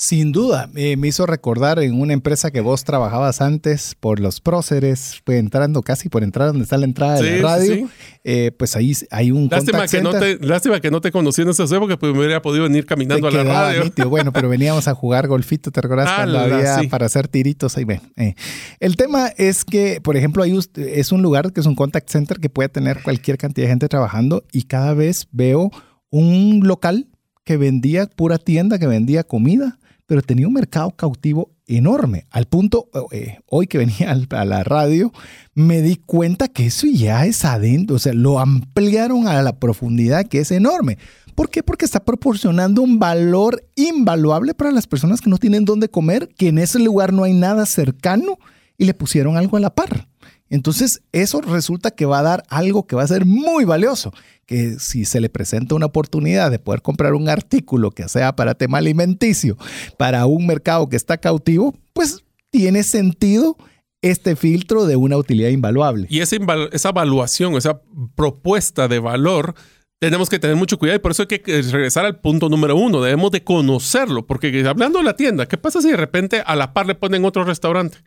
Sin 0.00 0.32
duda, 0.32 0.70
eh, 0.76 0.96
me 0.96 1.08
hizo 1.08 1.26
recordar 1.26 1.78
en 1.78 2.00
una 2.00 2.14
empresa 2.14 2.50
que 2.50 2.62
vos 2.62 2.84
trabajabas 2.84 3.42
antes 3.42 3.94
por 4.00 4.18
los 4.18 4.40
próceres, 4.40 5.20
fue 5.26 5.36
entrando 5.36 5.82
casi 5.82 6.08
por 6.08 6.22
entrar 6.24 6.48
donde 6.48 6.62
está 6.62 6.78
la 6.78 6.86
entrada 6.86 7.20
de 7.20 7.36
la 7.36 7.42
radio. 7.42 7.86
Eh, 8.24 8.50
pues 8.58 8.76
ahí 8.76 8.94
hay 9.10 9.30
un 9.30 9.48
lástima 9.50 9.86
que 9.86 10.00
no 10.00 10.18
te 10.18 10.38
Lástima 10.38 10.80
que 10.80 10.90
no 10.90 11.02
te 11.02 11.12
conocí 11.12 11.42
en 11.42 11.50
esas 11.50 11.70
épocas, 11.70 11.98
pues 11.98 12.14
me 12.14 12.20
hubiera 12.20 12.40
podido 12.40 12.64
venir 12.64 12.86
caminando 12.86 13.28
a 13.28 13.30
la 13.30 13.44
radio. 13.44 13.92
Bueno, 14.08 14.32
pero 14.32 14.48
veníamos 14.48 14.88
a 14.88 14.94
jugar 14.94 15.28
golfito, 15.28 15.70
¿te 15.70 15.82
recordás 15.82 16.10
cuando 16.16 16.38
había 16.38 16.80
para 16.88 17.04
hacer 17.04 17.28
tiritos? 17.28 17.76
Ahí 17.76 17.84
ven. 17.84 18.00
Eh. 18.16 18.36
El 18.80 18.96
tema 18.96 19.28
es 19.36 19.66
que, 19.66 20.00
por 20.00 20.16
ejemplo, 20.16 20.42
hay, 20.42 20.58
es 20.76 21.12
un 21.12 21.20
lugar 21.20 21.52
que 21.52 21.60
es 21.60 21.66
un 21.66 21.74
contact 21.74 22.08
center 22.08 22.40
que 22.40 22.48
puede 22.48 22.70
tener 22.70 23.02
cualquier 23.02 23.36
cantidad 23.36 23.66
de 23.66 23.72
gente 23.72 23.88
trabajando 23.88 24.44
y 24.50 24.62
cada 24.62 24.94
vez 24.94 25.28
veo 25.30 25.70
un 26.08 26.62
local 26.64 27.08
que 27.44 27.58
vendía 27.58 28.06
pura 28.06 28.38
tienda, 28.38 28.78
que 28.78 28.86
vendía 28.86 29.24
comida 29.24 29.78
pero 30.10 30.22
tenía 30.22 30.48
un 30.48 30.54
mercado 30.54 30.90
cautivo 30.90 31.52
enorme, 31.68 32.26
al 32.30 32.46
punto, 32.46 32.88
eh, 33.12 33.38
hoy 33.46 33.68
que 33.68 33.78
venía 33.78 34.10
a 34.30 34.44
la 34.44 34.64
radio, 34.64 35.12
me 35.54 35.82
di 35.82 35.94
cuenta 35.94 36.48
que 36.48 36.66
eso 36.66 36.88
ya 36.88 37.26
es 37.26 37.44
adentro, 37.44 37.94
o 37.94 37.98
sea, 38.00 38.12
lo 38.12 38.40
ampliaron 38.40 39.28
a 39.28 39.40
la 39.40 39.60
profundidad 39.60 40.26
que 40.26 40.40
es 40.40 40.50
enorme. 40.50 40.98
¿Por 41.36 41.48
qué? 41.48 41.62
Porque 41.62 41.84
está 41.84 42.00
proporcionando 42.00 42.82
un 42.82 42.98
valor 42.98 43.64
invaluable 43.76 44.52
para 44.52 44.72
las 44.72 44.88
personas 44.88 45.20
que 45.20 45.30
no 45.30 45.38
tienen 45.38 45.64
dónde 45.64 45.88
comer, 45.88 46.28
que 46.36 46.48
en 46.48 46.58
ese 46.58 46.80
lugar 46.80 47.12
no 47.12 47.22
hay 47.22 47.34
nada 47.34 47.64
cercano 47.64 48.36
y 48.78 48.86
le 48.86 48.94
pusieron 48.94 49.36
algo 49.36 49.58
a 49.58 49.60
la 49.60 49.70
par. 49.70 50.08
Entonces, 50.50 51.00
eso 51.12 51.40
resulta 51.40 51.92
que 51.92 52.04
va 52.04 52.18
a 52.18 52.24
dar 52.24 52.42
algo 52.48 52.86
que 52.86 52.96
va 52.96 53.04
a 53.04 53.08
ser 53.08 53.24
muy 53.24 53.64
valioso, 53.64 54.12
que 54.46 54.78
si 54.80 55.04
se 55.04 55.20
le 55.20 55.28
presenta 55.28 55.76
una 55.76 55.86
oportunidad 55.86 56.50
de 56.50 56.58
poder 56.58 56.82
comprar 56.82 57.14
un 57.14 57.28
artículo 57.28 57.92
que 57.92 58.08
sea 58.08 58.34
para 58.34 58.54
tema 58.54 58.78
alimenticio, 58.78 59.56
para 59.96 60.26
un 60.26 60.46
mercado 60.46 60.88
que 60.88 60.96
está 60.96 61.18
cautivo, 61.18 61.72
pues 61.92 62.24
tiene 62.50 62.82
sentido 62.82 63.56
este 64.02 64.34
filtro 64.34 64.86
de 64.86 64.96
una 64.96 65.16
utilidad 65.16 65.50
invaluable. 65.50 66.06
Y 66.10 66.20
esa, 66.20 66.36
esa 66.72 66.88
evaluación, 66.88 67.54
esa 67.54 67.80
propuesta 68.16 68.88
de 68.88 68.98
valor, 68.98 69.54
tenemos 70.00 70.30
que 70.30 70.38
tener 70.38 70.56
mucho 70.56 70.78
cuidado 70.78 70.96
y 70.96 71.00
por 71.00 71.12
eso 71.12 71.22
hay 71.22 71.38
que 71.38 71.62
regresar 71.62 72.06
al 72.06 72.18
punto 72.18 72.48
número 72.48 72.74
uno. 72.74 73.02
Debemos 73.02 73.30
de 73.30 73.44
conocerlo, 73.44 74.26
porque 74.26 74.66
hablando 74.66 74.98
de 74.98 75.04
la 75.04 75.14
tienda, 75.14 75.46
¿qué 75.46 75.58
pasa 75.58 75.80
si 75.82 75.90
de 75.90 75.96
repente 75.96 76.42
a 76.44 76.56
la 76.56 76.72
par 76.72 76.86
le 76.86 76.94
ponen 76.94 77.24
otro 77.24 77.44
restaurante? 77.44 77.98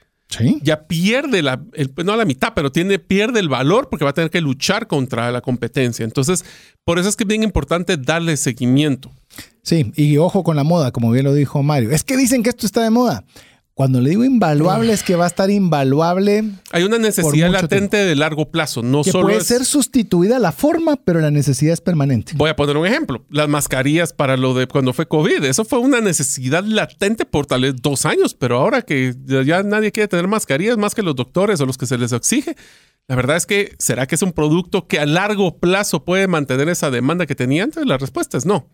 Ya 0.61 0.87
pierde 0.87 1.41
la, 1.41 1.61
no 2.03 2.15
la 2.15 2.25
mitad, 2.25 2.53
pero 2.55 2.71
tiene, 2.71 2.99
pierde 2.99 3.39
el 3.39 3.49
valor 3.49 3.89
porque 3.89 4.05
va 4.05 4.11
a 4.11 4.13
tener 4.13 4.29
que 4.29 4.41
luchar 4.41 4.87
contra 4.87 5.31
la 5.31 5.41
competencia. 5.41 6.03
Entonces, 6.03 6.45
por 6.83 6.99
eso 6.99 7.09
es 7.09 7.15
que 7.15 7.23
es 7.23 7.27
bien 7.27 7.43
importante 7.43 7.97
darle 7.97 8.37
seguimiento. 8.37 9.11
Sí, 9.61 9.91
y 9.95 10.17
ojo 10.17 10.43
con 10.43 10.55
la 10.55 10.63
moda, 10.63 10.91
como 10.91 11.11
bien 11.11 11.25
lo 11.25 11.33
dijo 11.33 11.63
Mario. 11.63 11.91
Es 11.91 12.03
que 12.03 12.17
dicen 12.17 12.43
que 12.43 12.49
esto 12.49 12.65
está 12.65 12.83
de 12.83 12.89
moda. 12.89 13.23
Cuando 13.75 14.01
le 14.01 14.11
digo 14.11 14.23
invaluable 14.23 14.93
es 14.93 15.01
que 15.01 15.15
va 15.15 15.23
a 15.23 15.27
estar 15.27 15.49
invaluable. 15.49 16.43
Hay 16.71 16.83
una 16.83 16.99
necesidad 16.99 17.49
latente 17.49 17.97
de 17.97 18.15
largo 18.15 18.51
plazo, 18.51 18.83
no 18.83 19.01
que 19.01 19.11
solo 19.11 19.29
puede 19.29 19.41
ser 19.41 19.65
sustituida 19.65 20.37
la 20.37 20.51
forma, 20.51 20.95
pero 20.97 21.21
la 21.21 21.31
necesidad 21.31 21.73
es 21.73 21.81
permanente. 21.81 22.33
Voy 22.35 22.51
a 22.51 22.55
poner 22.55 22.77
un 22.77 22.85
ejemplo: 22.85 23.25
las 23.31 23.49
mascarillas 23.49 24.13
para 24.13 24.37
lo 24.37 24.53
de 24.53 24.67
cuando 24.67 24.93
fue 24.93 25.07
COVID. 25.07 25.43
Eso 25.43 25.65
fue 25.65 25.79
una 25.79 26.01
necesidad 26.01 26.63
latente 26.63 27.25
por 27.25 27.47
tal 27.47 27.61
vez 27.63 27.75
dos 27.81 28.05
años, 28.05 28.35
pero 28.35 28.57
ahora 28.57 28.83
que 28.83 29.15
ya 29.25 29.63
nadie 29.63 29.91
quiere 29.91 30.07
tener 30.07 30.27
mascarillas 30.27 30.77
más 30.77 30.93
que 30.93 31.01
los 31.01 31.15
doctores 31.15 31.59
o 31.59 31.65
los 31.65 31.77
que 31.79 31.87
se 31.87 31.97
les 31.97 32.11
exige. 32.11 32.55
La 33.07 33.15
verdad 33.15 33.37
es 33.37 33.47
que, 33.47 33.75
¿será 33.79 34.05
que 34.05 34.15
es 34.15 34.21
un 34.21 34.33
producto 34.33 34.87
que 34.87 34.99
a 34.99 35.05
largo 35.07 35.57
plazo 35.57 36.05
puede 36.05 36.27
mantener 36.27 36.69
esa 36.69 36.91
demanda 36.91 37.25
que 37.25 37.33
tenía 37.35 37.63
antes? 37.63 37.85
La 37.87 37.97
respuesta 37.97 38.37
es 38.37 38.45
no. 38.45 38.69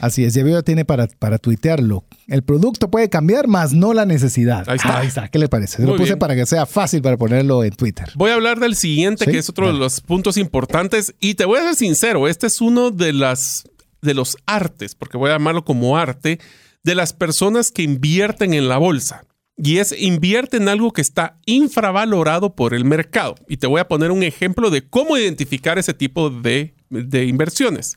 Así 0.00 0.24
es, 0.24 0.34
ya 0.34 0.44
veo, 0.44 0.62
tiene 0.62 0.84
para, 0.84 1.08
para 1.08 1.38
tuitearlo. 1.38 2.04
El 2.26 2.42
producto 2.42 2.90
puede 2.90 3.08
cambiar, 3.08 3.48
más 3.48 3.72
no 3.72 3.92
la 3.92 4.06
necesidad. 4.06 4.68
Ahí 4.68 4.76
está. 4.76 4.98
ahí 4.98 5.06
está. 5.08 5.28
¿Qué 5.28 5.38
le 5.38 5.48
parece? 5.48 5.84
lo 5.84 5.96
puse 5.96 6.16
para 6.16 6.34
que 6.34 6.46
sea 6.46 6.66
fácil 6.66 7.02
para 7.02 7.16
ponerlo 7.16 7.64
en 7.64 7.72
Twitter. 7.72 8.08
Voy 8.14 8.30
a 8.30 8.34
hablar 8.34 8.60
del 8.60 8.76
siguiente, 8.76 9.24
que 9.24 9.38
es 9.38 9.48
otro 9.48 9.66
de 9.66 9.78
los 9.78 10.00
puntos 10.00 10.36
importantes. 10.36 11.14
Y 11.20 11.34
te 11.34 11.44
voy 11.44 11.58
a 11.58 11.62
ser 11.62 11.74
sincero, 11.74 12.28
este 12.28 12.46
es 12.46 12.60
uno 12.60 12.90
de, 12.90 13.12
las, 13.12 13.64
de 14.02 14.14
los 14.14 14.36
artes, 14.46 14.94
porque 14.94 15.16
voy 15.16 15.30
a 15.30 15.34
llamarlo 15.34 15.64
como 15.64 15.96
arte, 15.96 16.38
de 16.84 16.94
las 16.94 17.12
personas 17.12 17.70
que 17.70 17.82
invierten 17.82 18.54
en 18.54 18.68
la 18.68 18.78
bolsa. 18.78 19.24
Y 19.60 19.78
es 19.78 19.92
invierte 20.00 20.58
en 20.58 20.68
algo 20.68 20.92
que 20.92 21.00
está 21.00 21.38
infravalorado 21.44 22.54
por 22.54 22.74
el 22.74 22.84
mercado. 22.84 23.34
Y 23.48 23.56
te 23.56 23.66
voy 23.66 23.80
a 23.80 23.88
poner 23.88 24.12
un 24.12 24.22
ejemplo 24.22 24.70
de 24.70 24.88
cómo 24.88 25.18
identificar 25.18 25.78
ese 25.78 25.94
tipo 25.94 26.30
de, 26.30 26.74
de 26.90 27.24
inversiones. 27.24 27.96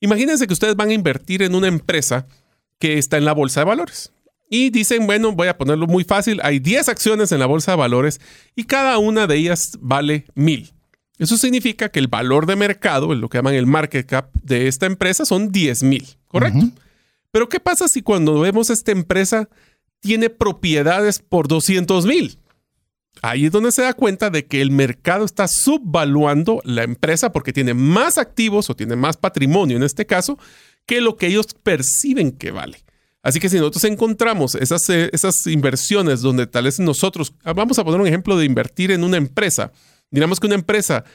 Imagínense 0.00 0.46
que 0.46 0.52
ustedes 0.52 0.76
van 0.76 0.90
a 0.90 0.94
invertir 0.94 1.42
en 1.42 1.54
una 1.54 1.68
empresa 1.68 2.26
que 2.78 2.98
está 2.98 3.16
en 3.16 3.24
la 3.24 3.32
bolsa 3.32 3.60
de 3.60 3.66
valores. 3.66 4.12
Y 4.50 4.70
dicen, 4.70 5.06
bueno, 5.06 5.32
voy 5.32 5.48
a 5.48 5.56
ponerlo 5.56 5.86
muy 5.86 6.04
fácil, 6.04 6.40
hay 6.42 6.58
10 6.58 6.88
acciones 6.88 7.32
en 7.32 7.38
la 7.38 7.46
bolsa 7.46 7.72
de 7.72 7.78
valores 7.78 8.20
y 8.54 8.64
cada 8.64 8.98
una 8.98 9.26
de 9.26 9.36
ellas 9.36 9.78
vale 9.80 10.26
mil. 10.34 10.72
Eso 11.18 11.36
significa 11.38 11.88
que 11.88 11.98
el 11.98 12.08
valor 12.08 12.46
de 12.46 12.56
mercado, 12.56 13.14
lo 13.14 13.28
que 13.28 13.38
llaman 13.38 13.54
el 13.54 13.66
market 13.66 14.06
cap 14.06 14.30
de 14.42 14.68
esta 14.68 14.86
empresa, 14.86 15.24
son 15.24 15.50
10 15.50 15.82
mil, 15.84 16.06
¿correcto? 16.28 16.70
Pero 17.30 17.48
¿qué 17.48 17.60
pasa 17.60 17.88
si 17.88 18.02
cuando 18.02 18.38
vemos 18.40 18.70
esta 18.70 18.92
empresa 18.92 19.48
tiene 20.00 20.28
propiedades 20.28 21.20
por 21.20 21.48
200 21.48 22.04
mil? 22.06 22.38
Ahí 23.26 23.46
es 23.46 23.52
donde 23.52 23.72
se 23.72 23.80
da 23.80 23.94
cuenta 23.94 24.28
de 24.28 24.44
que 24.44 24.60
el 24.60 24.70
mercado 24.70 25.24
está 25.24 25.48
subvaluando 25.48 26.60
la 26.62 26.82
empresa 26.82 27.32
porque 27.32 27.54
tiene 27.54 27.72
más 27.72 28.18
activos 28.18 28.68
o 28.68 28.76
tiene 28.76 28.96
más 28.96 29.16
patrimonio 29.16 29.78
en 29.78 29.82
este 29.82 30.04
caso 30.04 30.38
que 30.84 31.00
lo 31.00 31.16
que 31.16 31.28
ellos 31.28 31.46
perciben 31.62 32.32
que 32.32 32.50
vale. 32.50 32.84
Así 33.22 33.40
que 33.40 33.48
si 33.48 33.56
nosotros 33.56 33.84
encontramos 33.84 34.54
esas, 34.56 34.86
eh, 34.90 35.08
esas 35.14 35.46
inversiones 35.46 36.20
donde 36.20 36.46
tal 36.46 36.64
vez 36.64 36.78
nosotros, 36.80 37.32
ah, 37.44 37.54
vamos 37.54 37.78
a 37.78 37.84
poner 37.84 37.98
un 37.98 38.06
ejemplo 38.06 38.36
de 38.36 38.44
invertir 38.44 38.90
en 38.90 39.02
una 39.02 39.16
empresa, 39.16 39.72
digamos 40.10 40.38
que 40.38 40.46
una 40.46 40.56
empresa 40.56 41.06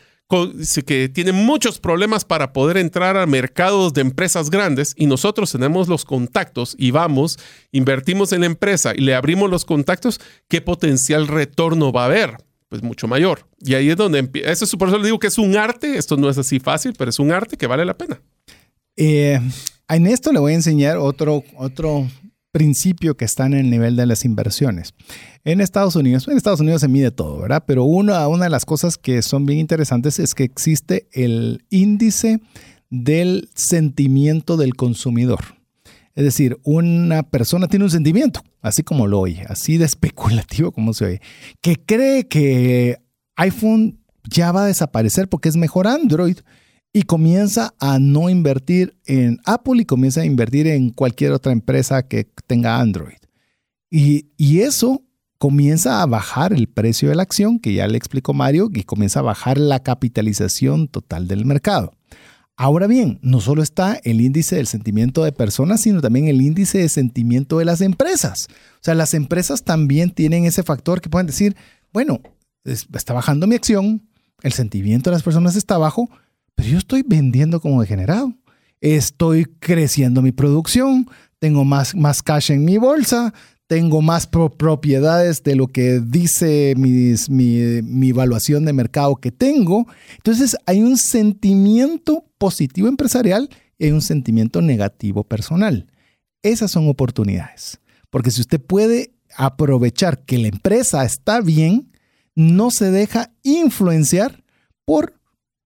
que 0.85 1.09
tiene 1.09 1.31
muchos 1.31 1.79
problemas 1.79 2.23
para 2.23 2.53
poder 2.53 2.77
entrar 2.77 3.17
a 3.17 3.25
mercados 3.25 3.93
de 3.93 4.01
empresas 4.01 4.51
grandes 4.51 4.93
y 4.95 5.07
nosotros 5.07 5.51
tenemos 5.51 5.87
los 5.87 6.05
contactos 6.05 6.75
y 6.77 6.91
vamos, 6.91 7.39
invertimos 7.71 8.31
en 8.31 8.41
la 8.41 8.45
empresa 8.45 8.93
y 8.95 9.01
le 9.01 9.15
abrimos 9.15 9.49
los 9.49 9.65
contactos, 9.65 10.21
¿qué 10.47 10.61
potencial 10.61 11.27
retorno 11.27 11.91
va 11.91 12.03
a 12.03 12.05
haber? 12.05 12.37
Pues 12.67 12.83
mucho 12.83 13.07
mayor. 13.07 13.47
Y 13.59 13.73
ahí 13.73 13.89
es 13.89 13.97
donde 13.97 14.29
Eso 14.45 14.65
es, 14.65 14.75
por 14.75 14.89
eso 14.89 14.99
le 14.99 15.05
digo 15.05 15.17
que 15.17 15.25
es 15.25 15.39
un 15.39 15.57
arte. 15.57 15.97
Esto 15.97 16.15
no 16.15 16.29
es 16.29 16.37
así 16.37 16.59
fácil, 16.59 16.93
pero 16.95 17.09
es 17.09 17.17
un 17.17 17.31
arte 17.31 17.57
que 17.57 17.65
vale 17.65 17.83
la 17.83 17.97
pena. 17.97 18.21
Eh, 18.95 19.39
en 19.89 20.05
esto 20.05 20.31
le 20.31 20.37
voy 20.37 20.51
a 20.51 20.55
enseñar 20.55 20.97
otro, 20.97 21.43
otro 21.57 22.07
principio 22.51 23.15
que 23.15 23.25
está 23.25 23.45
en 23.45 23.53
el 23.53 23.69
nivel 23.69 23.95
de 23.95 24.05
las 24.05 24.25
inversiones. 24.25 24.93
En 25.43 25.61
Estados 25.61 25.95
Unidos, 25.95 26.27
en 26.27 26.37
Estados 26.37 26.59
Unidos 26.59 26.81
se 26.81 26.87
mide 26.87 27.11
todo, 27.11 27.39
¿verdad? 27.39 27.63
Pero 27.65 27.83
una, 27.83 28.27
una 28.27 28.45
de 28.45 28.49
las 28.49 28.65
cosas 28.65 28.97
que 28.97 29.21
son 29.21 29.45
bien 29.45 29.59
interesantes 29.59 30.19
es 30.19 30.33
que 30.33 30.43
existe 30.43 31.07
el 31.11 31.65
índice 31.69 32.41
del 32.89 33.49
sentimiento 33.53 34.57
del 34.57 34.75
consumidor. 34.75 35.39
Es 36.15 36.23
decir, 36.25 36.59
una 36.63 37.23
persona 37.23 37.67
tiene 37.67 37.85
un 37.85 37.91
sentimiento, 37.91 38.41
así 38.61 38.83
como 38.83 39.07
lo 39.07 39.19
oye, 39.19 39.45
así 39.47 39.77
de 39.77 39.85
especulativo 39.85 40.71
como 40.71 40.93
se 40.93 41.05
oye, 41.05 41.21
que 41.61 41.77
cree 41.77 42.27
que 42.27 42.97
iPhone 43.35 43.99
ya 44.29 44.51
va 44.51 44.63
a 44.63 44.67
desaparecer 44.67 45.29
porque 45.29 45.49
es 45.49 45.55
mejor 45.55 45.87
Android 45.87 46.37
y 46.91 47.03
comienza 47.03 47.73
a 47.79 47.99
no 47.99 48.29
invertir 48.29 48.97
en 49.05 49.39
Apple 49.45 49.81
y 49.81 49.85
comienza 49.85 50.21
a 50.21 50.25
invertir 50.25 50.67
en 50.67 50.89
cualquier 50.89 51.31
otra 51.31 51.51
empresa 51.51 52.07
que 52.07 52.27
tenga 52.47 52.79
Android. 52.79 53.17
Y, 53.91 54.25
eso 54.59 55.03
comienza 55.37 56.01
a 56.01 56.05
bajar 56.05 56.53
el 56.53 56.67
precio 56.67 57.09
de 57.09 57.15
la 57.15 57.23
acción, 57.23 57.59
que 57.59 57.73
ya 57.73 57.87
le 57.87 57.97
explicó 57.97 58.33
Mario, 58.33 58.69
y 58.73 58.83
comienza 58.83 59.19
a 59.19 59.23
bajar 59.23 59.57
la 59.57 59.81
capitalización 59.81 60.87
total 60.87 61.27
del 61.27 61.45
mercado. 61.45 61.93
Ahora 62.55 62.87
bien, 62.87 63.19
no 63.21 63.39
solo 63.39 63.63
está 63.63 63.99
el 64.03 64.19
índice 64.19 64.57
del 64.57 64.67
sentimiento 64.67 65.23
de 65.23 65.31
personas, 65.31 65.81
sino 65.81 66.01
también 66.01 66.27
el 66.27 66.41
índice 66.41 66.79
de 66.79 66.89
sentimiento 66.89 67.57
de 67.57 67.65
las 67.65 67.79
empresas. 67.79 68.47
O 68.75 68.81
sea, 68.81 68.95
las 68.95 69.13
empresas 69.13 69.63
también 69.63 70.11
tienen 70.11 70.45
ese 70.45 70.61
factor 70.61 70.99
que 70.99 71.09
pueden 71.09 71.27
decir, 71.27 71.55
bueno, 71.93 72.19
está 72.65 73.13
bajando 73.13 73.47
mi 73.47 73.55
acción, 73.55 74.09
el 74.41 74.51
sentimiento 74.51 75.09
de 75.09 75.15
las 75.15 75.23
personas 75.23 75.55
está 75.55 75.77
bajo, 75.77 76.09
pero 76.59 76.71
yo 76.71 76.77
estoy 76.77 77.05
vendiendo 77.07 77.61
como 77.61 77.79
degenerado. 77.79 78.33
Estoy 78.81 79.45
creciendo 79.45 80.21
mi 80.21 80.33
producción, 80.33 81.09
tengo 81.39 81.63
más, 81.63 81.95
más 81.95 82.21
cash 82.21 82.51
en 82.51 82.65
mi 82.65 82.77
bolsa, 82.77 83.33
tengo 83.67 84.01
más 84.01 84.27
propiedades 84.27 85.41
de 85.41 85.55
lo 85.55 85.67
que 85.67 86.01
dice 86.01 86.73
mi, 86.75 87.13
mi, 87.29 88.09
evaluación 88.09 88.65
de 88.65 88.73
mercado 88.73 89.15
que 89.15 89.31
tengo. 89.31 89.87
Entonces 90.17 90.57
hay 90.65 90.81
un 90.81 90.97
sentimiento 90.97 92.25
positivo 92.37 92.89
empresarial 92.89 93.47
y 93.77 93.85
hay 93.85 93.91
un 93.91 94.01
sentimiento 94.01 94.61
negativo 94.61 95.23
personal. 95.23 95.87
Esas 96.43 96.71
son 96.71 96.89
oportunidades. 96.89 97.79
Porque 98.09 98.31
si 98.31 98.41
usted 98.41 98.59
puede 98.59 99.13
aprovechar 99.37 100.25
que 100.25 100.37
la 100.37 100.49
empresa 100.49 101.05
está 101.05 101.39
bien, 101.39 101.93
no 102.35 102.69
se 102.69 102.91
deja 102.91 103.31
influenciar 103.43 104.43
por 104.83 105.18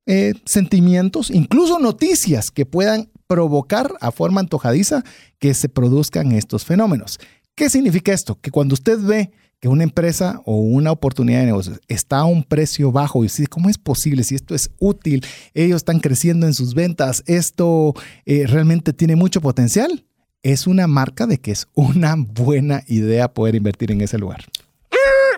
eh, 0.05 0.33
sentimientos, 0.45 1.29
incluso 1.29 1.79
noticias 1.79 2.51
que 2.51 2.65
puedan 2.65 3.09
provocar 3.27 3.93
a 4.01 4.11
forma 4.11 4.41
antojadiza 4.41 5.03
que 5.39 5.53
se 5.53 5.69
produzcan 5.69 6.33
estos 6.33 6.65
fenómenos. 6.65 7.19
¿Qué 7.55 7.69
significa 7.69 8.11
esto? 8.11 8.39
Que 8.39 8.51
cuando 8.51 8.73
usted 8.73 8.99
ve 8.99 9.31
que 9.59 9.69
una 9.69 9.83
empresa 9.83 10.41
o 10.45 10.57
una 10.57 10.91
oportunidad 10.91 11.39
de 11.39 11.45
negocio 11.45 11.79
está 11.87 12.19
a 12.19 12.25
un 12.25 12.43
precio 12.43 12.91
bajo 12.91 13.23
y 13.23 13.27
dice, 13.27 13.47
¿cómo 13.47 13.69
es 13.69 13.77
posible? 13.77 14.23
Si 14.23 14.35
esto 14.35 14.55
es 14.55 14.71
útil, 14.77 15.25
ellos 15.53 15.77
están 15.77 16.01
creciendo 16.01 16.47
en 16.47 16.53
sus 16.53 16.73
ventas, 16.73 17.23
esto 17.27 17.93
eh, 18.25 18.45
realmente 18.45 18.91
tiene 18.91 19.15
mucho 19.15 19.39
potencial, 19.39 20.05
es 20.41 20.67
una 20.67 20.87
marca 20.87 21.27
de 21.27 21.39
que 21.39 21.51
es 21.51 21.67
una 21.75 22.15
buena 22.17 22.83
idea 22.87 23.33
poder 23.33 23.55
invertir 23.55 23.91
en 23.91 24.01
ese 24.01 24.17
lugar 24.17 24.43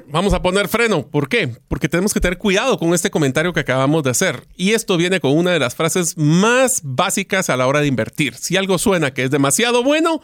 vamos 0.07 0.33
a 0.33 0.41
poner 0.41 0.67
freno. 0.67 1.07
¿Por 1.07 1.29
qué? 1.29 1.55
Porque 1.67 1.89
tenemos 1.89 2.13
que 2.13 2.19
tener 2.19 2.37
cuidado 2.37 2.77
con 2.77 2.93
este 2.93 3.11
comentario 3.11 3.53
que 3.53 3.59
acabamos 3.59 4.03
de 4.03 4.11
hacer. 4.11 4.47
Y 4.55 4.71
esto 4.71 4.97
viene 4.97 5.19
con 5.19 5.37
una 5.37 5.51
de 5.51 5.59
las 5.59 5.75
frases 5.75 6.17
más 6.17 6.81
básicas 6.83 7.49
a 7.49 7.57
la 7.57 7.67
hora 7.67 7.81
de 7.81 7.87
invertir. 7.87 8.35
Si 8.35 8.57
algo 8.57 8.77
suena 8.77 9.13
que 9.13 9.23
es 9.23 9.31
demasiado 9.31 9.83
bueno, 9.83 10.21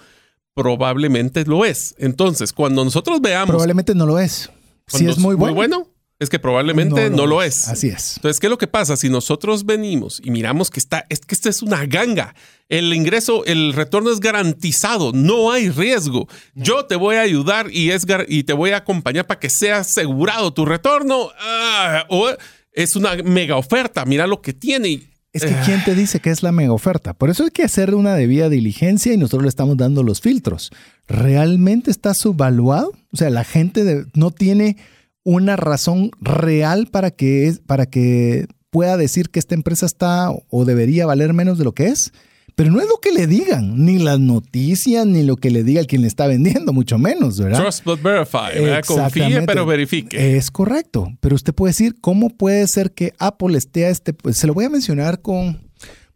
probablemente 0.54 1.46
lo 1.46 1.66
es. 1.66 1.96
Entonces, 1.98 2.54
cuando 2.54 2.84
nosotros 2.84 3.22
veamos... 3.22 3.50
Probablemente 3.50 3.96
no 3.96 4.06
lo 4.06 4.20
es. 4.20 4.50
Si 4.88 5.08
es 5.08 5.18
muy 5.18 5.36
bueno. 5.36 5.91
Es 6.22 6.30
que 6.30 6.38
probablemente 6.38 7.10
no, 7.10 7.26
lo 7.26 7.42
es. 7.42 7.68
Así 7.68 7.88
es. 7.88 8.18
Entonces, 8.18 8.40
¿qué 8.40 8.46
es 8.46 8.52
lo 8.52 8.60
que 8.60 8.68
pasa? 8.68 8.96
Si 8.96 9.10
nosotros 9.10 9.66
venimos 9.66 10.22
y 10.24 10.30
miramos 10.30 10.70
que 10.70 10.80
está, 10.80 11.04
es 11.10 11.22
que 11.22 11.34
esta 11.34 11.50
es 11.50 11.64
una 11.64 11.84
ganga, 11.88 12.36
el 12.70 12.94
ingreso, 12.94 13.44
el 13.46 13.74
retorno 13.74 14.12
es 14.12 14.20
garantizado, 14.20 15.14
no 15.14 15.52
hay 15.52 15.72
riesgo. 15.72 16.28
Yo 16.54 16.86
te 16.86 16.96
voy 16.96 17.16
a 17.16 17.22
ayudar 17.22 17.72
y, 17.72 17.90
es, 17.90 18.06
y 18.28 18.44
te 18.44 18.54
voy 18.54 18.70
a 18.70 18.78
acompañar 18.78 19.26
para 19.26 19.40
que 19.40 19.50
sea 19.50 19.80
asegurado 19.80 20.54
tu 20.54 20.64
retorno. 20.64 21.30
Ah, 21.40 22.06
o 22.08 22.30
es 22.72 22.96
una 22.96 23.16
mega 23.16 23.58
oferta, 23.58 24.06
mira 24.06 24.28
lo 24.28 24.44
que 24.44 24.54
tiene. 24.54 25.10
Es 25.34 25.44
que 25.44 25.56
¿quién 25.66 25.84
te 25.84 25.96
dice 25.96 26.20
que 26.20 26.30
es 26.30 26.44
la 26.44 26.52
mega 26.52 26.74
oferta? 26.74 27.16
Por 27.16 27.32
eso 27.32 27.46
hay 27.46 27.50
que 27.50 27.64
hacer 27.64 27.96
una 27.96 28.14
debida 28.14 28.48
diligencia 28.48 29.12
y 29.12 29.18
nosotros 29.18 29.42
le 29.42 29.50
estamos 29.50 29.76
dando 29.76 30.04
los 30.04 30.22
filtros. 30.22 30.70
¿Realmente 31.08 31.90
está 31.90 32.14
subvaluado? 32.14 32.92
O 33.12 33.18
sea, 33.18 33.32
la 33.32 33.44
gente 33.44 34.06
no 34.14 34.30
tiene 34.30 34.78
una 35.24 35.56
razón 35.56 36.12
real 36.20 36.88
para 36.88 37.12
que, 37.12 37.54
para 37.66 37.86
que 37.86 38.48
pueda 38.70 38.98
decir 38.98 39.30
que 39.30 39.40
esta 39.40 39.56
empresa 39.56 39.86
está 39.86 40.32
o 40.50 40.66
debería 40.66 41.06
valer 41.06 41.34
menos 41.34 41.58
de 41.58 41.64
lo 41.64 41.74
que 41.74 41.88
es. 41.88 42.12
Pero 42.56 42.70
no 42.70 42.82
es 42.82 42.88
lo 42.88 42.98
que 42.98 43.12
le 43.12 43.28
digan, 43.28 43.86
ni 43.86 43.98
las 43.98 44.20
noticias, 44.20 45.06
ni 45.06 45.24
lo 45.24 45.38
que 45.38 45.50
le 45.50 45.64
diga 45.64 45.80
el 45.80 45.88
quien 45.88 46.02
le 46.02 46.08
está 46.08 46.28
vendiendo, 46.28 46.74
mucho 46.74 46.98
menos, 46.98 47.40
¿verdad? 47.40 47.62
Trust 47.62 47.86
but 47.86 48.02
verify, 48.02 48.52
Confíe 48.86 49.44
pero 49.46 49.66
verifique. 49.66 50.38
Es 50.38 50.52
correcto, 50.52 51.14
pero 51.22 51.36
usted 51.36 51.54
puede 51.54 51.72
decir, 51.72 51.96
¿cómo 52.02 52.30
puede 52.30 52.68
ser 52.68 52.92
que 52.92 53.14
Apple 53.20 53.58
esté 53.58 53.86
a 53.86 53.90
este? 53.90 54.14
Pues 54.14 54.38
se 54.38 54.48
lo 54.48 54.54
voy 54.54 54.66
a 54.66 54.70
mencionar 54.70 55.22
con, 55.22 55.62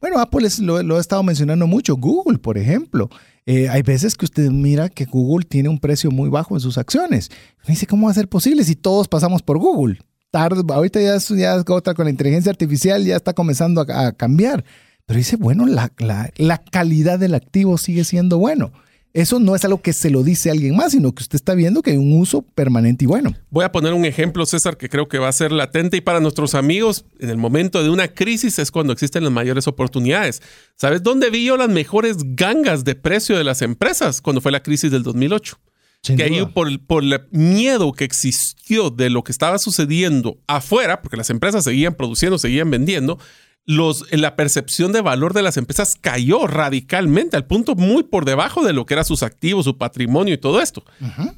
bueno, 0.01 0.20
Apple 0.20 0.47
lo, 0.60 0.84
lo 0.84 0.97
he 0.97 1.01
estado 1.01 1.24
mencionando 1.24 1.68
mucho, 1.68 1.95
Google, 1.95 2.38
por 2.38 2.58
ejemplo. 2.58 3.10
Eh, 3.46 3.70
hay 3.70 3.84
veces 3.84 4.16
que 4.16 4.26
usted 4.26 4.50
mira 4.50 4.89
que 4.89 5.06
Google 5.06 5.46
tiene 5.46 5.70
un 5.70 5.80
precio 5.80 6.10
muy 6.10 6.30
bajo 6.30 6.56
en 6.56 6.62
sus 6.62 6.78
acciones. 6.78 7.30
Dice, 7.68 7.86
¿cómo 7.86 8.08
va 8.08 8.12
a 8.12 8.16
ser 8.16 8.28
posible 8.28 8.64
si 8.64 8.76
todos 8.76 9.08
pasamos 9.08 9.43
por 9.43 9.60
Google? 9.60 10.00
Tarde, 10.32 10.64
ahorita 10.68 11.00
ya, 11.00 11.18
ya 11.18 11.64
otra 11.68 11.93
con 11.93 12.06
la 12.06 12.12
inteligencia 12.12 12.50
artificial 12.50 13.06
ya 13.06 13.16
está 13.16 13.34
comenzando 13.34 13.82
a, 13.82 14.12
cambiar. 14.14 14.66
Pero 15.06 15.18
dice, 15.18 15.36
bueno, 15.36 15.68
la, 15.68 15.91
la, 16.00 16.32
la 16.38 16.58
calidad 16.58 17.20
del 17.20 17.36
activo 17.36 17.78
sigue 17.78 18.04
siendo 18.04 18.39
bueno. 18.39 18.72
Eso 19.16 19.39
no 19.39 19.55
es 19.55 19.63
algo 19.63 19.82
que 19.82 19.93
se 19.93 20.09
lo 20.09 20.24
dice 20.24 20.49
a 20.49 20.51
alguien 20.51 20.76
más, 20.76 20.91
sino 20.91 21.16
que 21.16 21.24
usted 21.24 21.38
está 21.38 21.55
viendo 21.55 21.82
que 21.82 21.91
hay 21.91 21.97
un 21.97 22.20
uso 22.20 22.41
permanente 22.41 23.05
y 23.05 23.07
bueno. 23.07 23.34
Voy 23.49 23.63
a 23.63 23.72
poner 23.72 23.93
un 23.93 24.03
ejemplo, 24.03 24.45
César, 24.45 24.76
que 24.76 24.89
creo 24.89 25.07
que 25.07 25.20
va 25.20 25.30
a 25.30 25.32
ser 25.32 25.53
latente 25.53 25.95
y 25.95 26.01
para 26.01 26.20
nuestros 26.20 26.53
amigos, 26.53 27.05
en 27.20 27.30
el 27.30 27.38
momento 27.38 27.82
de 27.82 27.89
una 27.89 28.09
crisis 28.09 28.59
es 28.59 28.72
cuando 28.72 28.91
existen 28.91 29.24
las 29.24 29.32
mayores 29.32 29.70
oportunidades. 29.70 30.41
¿Sabes 30.76 31.01
dónde 31.01 31.30
vi 31.30 31.45
yo 31.45 31.55
las 31.55 31.70
mejores 31.70 32.18
gangas 32.36 32.84
de 32.84 32.95
precio 32.95 33.38
de 33.38 33.45
las 33.45 33.61
empresas? 33.61 34.20
Cuando 34.20 34.41
fue 34.41 34.51
la 34.51 34.61
crisis 34.61 34.91
del 34.91 35.03
2008. 35.03 35.59
que 36.01 36.22
ahí 36.22 36.45
por, 36.47 36.86
por 36.86 37.01
el 37.01 37.22
miedo 37.32 37.93
que 37.93 38.03
existió 38.03 38.89
de 38.89 39.09
lo 39.09 39.24
que 39.24 39.32
estaba 39.32 39.59
sucediendo 39.59 40.41
afuera, 40.45 41.01
porque 41.01 41.16
las 41.16 41.30
empresas 41.30 41.63
seguían 41.63 41.95
produciendo, 41.95 42.38
seguían 42.38 42.70
vendiendo, 42.70 43.18
los, 43.66 44.05
la 44.11 44.36
percepción 44.36 44.91
de 44.91 45.01
valor 45.01 45.34
de 45.34 45.41
las 45.41 45.57
empresas 45.57 45.95
cayó 45.99 46.45
radicalmente 46.45 47.36
al 47.36 47.45
punto 47.45 47.76
muy 47.76 48.03
por 48.03 48.26
debajo 48.26 48.63
de 48.63 48.74
lo 48.74 48.86
que 48.86 48.93
eran 48.93 49.05
sus 49.05 49.24
activos, 49.24 49.66
su 49.66 49.78
patrimonio 49.78 50.36
y 50.36 50.38
todo 50.38 50.61
esto. 50.61 50.84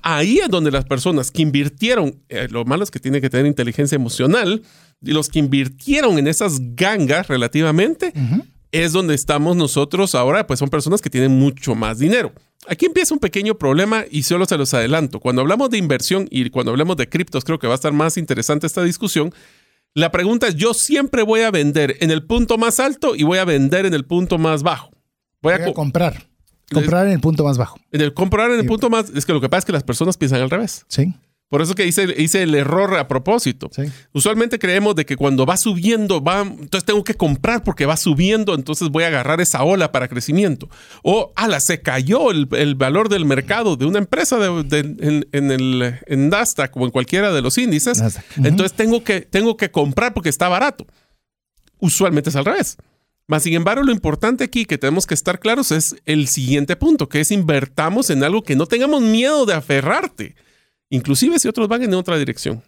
Ahí 0.01 0.39
es 0.39 0.49
donde 0.49 0.71
las 0.71 0.85
personas 0.85 1.31
que 1.31 1.41
invirtieron, 1.41 2.21
eh, 2.29 2.47
lo 2.51 2.65
malo 2.65 2.83
es 2.83 2.91
que 2.91 2.99
tiene 2.99 3.21
que 3.21 3.29
tener 3.29 3.45
inteligencia 3.45 3.95
emocional, 3.95 4.61
y 5.01 5.11
los 5.11 5.29
que 5.29 5.39
invirtieron 5.39 6.17
en 6.17 6.27
esas 6.27 6.59
gangas 6.75 7.27
relativamente, 7.27 8.13
es 8.71 8.91
donde 8.91 9.15
estamos 9.15 9.55
nosotros 9.55 10.13
ahora, 10.15 10.45
pues 10.47 10.59
son 10.59 10.69
personas 10.69 11.01
que 11.01 11.09
tienen 11.09 11.31
mucho 11.31 11.75
más 11.75 11.99
dinero. 11.99 12.33
Aquí 12.67 12.85
empieza 12.85 13.13
un 13.13 13.19
pequeño 13.19 13.57
problema 13.57 14.03
y 14.09 14.23
solo 14.23 14.45
se 14.45 14.57
los 14.57 14.73
adelanto. 14.73 15.19
Cuando 15.19 15.41
hablamos 15.41 15.69
de 15.69 15.77
inversión 15.77 16.27
y 16.29 16.49
cuando 16.49 16.71
hablamos 16.71 16.97
de 16.97 17.07
criptos, 17.07 17.45
creo 17.45 17.59
que 17.59 17.67
va 17.67 17.73
a 17.73 17.75
estar 17.75 17.93
más 17.93 18.17
interesante 18.17 18.67
esta 18.67 18.83
discusión 18.83 19.33
la 19.97 20.11
pregunta 20.11 20.47
es, 20.47 20.53
yo 20.53 20.75
siempre 20.75 21.23
voy 21.23 21.41
a 21.41 21.49
vender 21.49 21.97
en 22.01 22.11
el 22.11 22.23
punto 22.23 22.59
más 22.59 22.79
alto 22.79 23.15
y 23.15 23.23
voy 23.23 23.39
a 23.39 23.45
vender 23.45 23.87
en 23.87 23.95
el 23.95 24.05
punto 24.05 24.37
más 24.37 24.61
bajo. 24.61 24.91
Voy, 25.41 25.53
a, 25.53 25.73
comprar. 25.73 26.27
Comprar 26.71 27.07
en 27.07 27.13
el 27.13 27.19
punto 27.19 27.43
más 27.43 27.57
bajo. 27.57 27.79
En 27.91 28.01
el 28.01 28.13
comprar 28.13 28.51
en 28.51 28.59
el 28.59 28.67
punto 28.67 28.91
más... 28.91 29.09
Es 29.09 29.25
que 29.25 29.33
lo 29.33 29.41
que 29.41 29.49
pasa 29.49 29.59
es 29.59 29.65
que 29.65 29.71
las 29.71 29.81
personas 29.81 30.15
piensan 30.15 30.39
al 30.39 30.51
revés. 30.51 30.85
Sí. 30.87 31.15
Por 31.49 31.61
eso 31.61 31.75
que 31.75 31.87
hice, 31.87 32.13
hice 32.17 32.43
el 32.43 32.53
error 32.55 32.97
a 32.97 33.07
propósito. 33.07 33.69
Usualmente 34.11 34.59
creemos 34.59 34.95
de 34.95 35.05
que 35.05 35.15
cuando 35.15 35.45
va 35.45 35.55
subiendo, 35.55 36.21
va, 36.21 36.41
entonces 36.41 36.83
tengo 36.83 37.05
que 37.05 37.13
comprar 37.13 37.63
porque 37.63 37.85
va 37.85 37.95
subiendo, 37.95 38.53
entonces 38.53 38.89
voy 38.89 39.05
a 39.05 39.07
agarrar 39.07 39.39
esa 39.39 39.63
ola 39.63 39.93
para 39.93 40.09
crecimiento. 40.09 40.69
O, 41.03 41.31
ala, 41.37 41.61
se 41.61 41.81
cayó 41.81 42.31
el, 42.31 42.75
valor 42.75 43.07
del 43.07 43.23
mercado 43.23 43.77
de 43.77 43.85
una 43.85 43.99
empresa 43.99 44.37
en, 44.45 45.25
el 45.31 45.99
en 46.05 46.29
Nasdaq 46.29 46.75
o 46.75 46.83
en 46.83 46.91
cualquiera 46.91 47.31
de 47.31 47.41
los 47.41 47.57
índices. 47.57 48.03
Entonces 48.35 48.73
tengo 48.73 49.05
que, 49.05 49.21
tengo 49.21 49.55
que 49.55 49.71
comprar 49.71 50.13
porque 50.13 50.29
está 50.29 50.49
barato. 50.49 50.85
Usualmente 51.79 52.29
es 52.29 52.35
al 52.35 52.43
revés. 52.43 52.75
Mas, 53.25 53.43
sin 53.43 53.53
embargo, 53.53 53.83
lo 53.83 53.91
importante 53.91 54.43
aquí 54.43 54.65
que 54.65 54.77
tenemos 54.77 55.05
que 55.05 55.13
estar 55.13 55.39
claros 55.39 55.71
es 55.71 55.95
el 56.05 56.27
siguiente 56.27 56.75
punto, 56.75 57.07
que 57.07 57.21
es 57.21 57.31
invertamos 57.31 58.09
en 58.09 58.23
algo 58.23 58.43
que 58.43 58.55
no 58.55 58.65
tengamos 58.65 59.01
miedo 59.01 59.45
de 59.45 59.53
aferrarte 59.53 60.35
inclusive 60.89 61.39
si 61.39 61.47
otros 61.47 61.67
van 61.67 61.83
en 61.83 61.93
otra 61.93 62.17
dirección. 62.17 62.61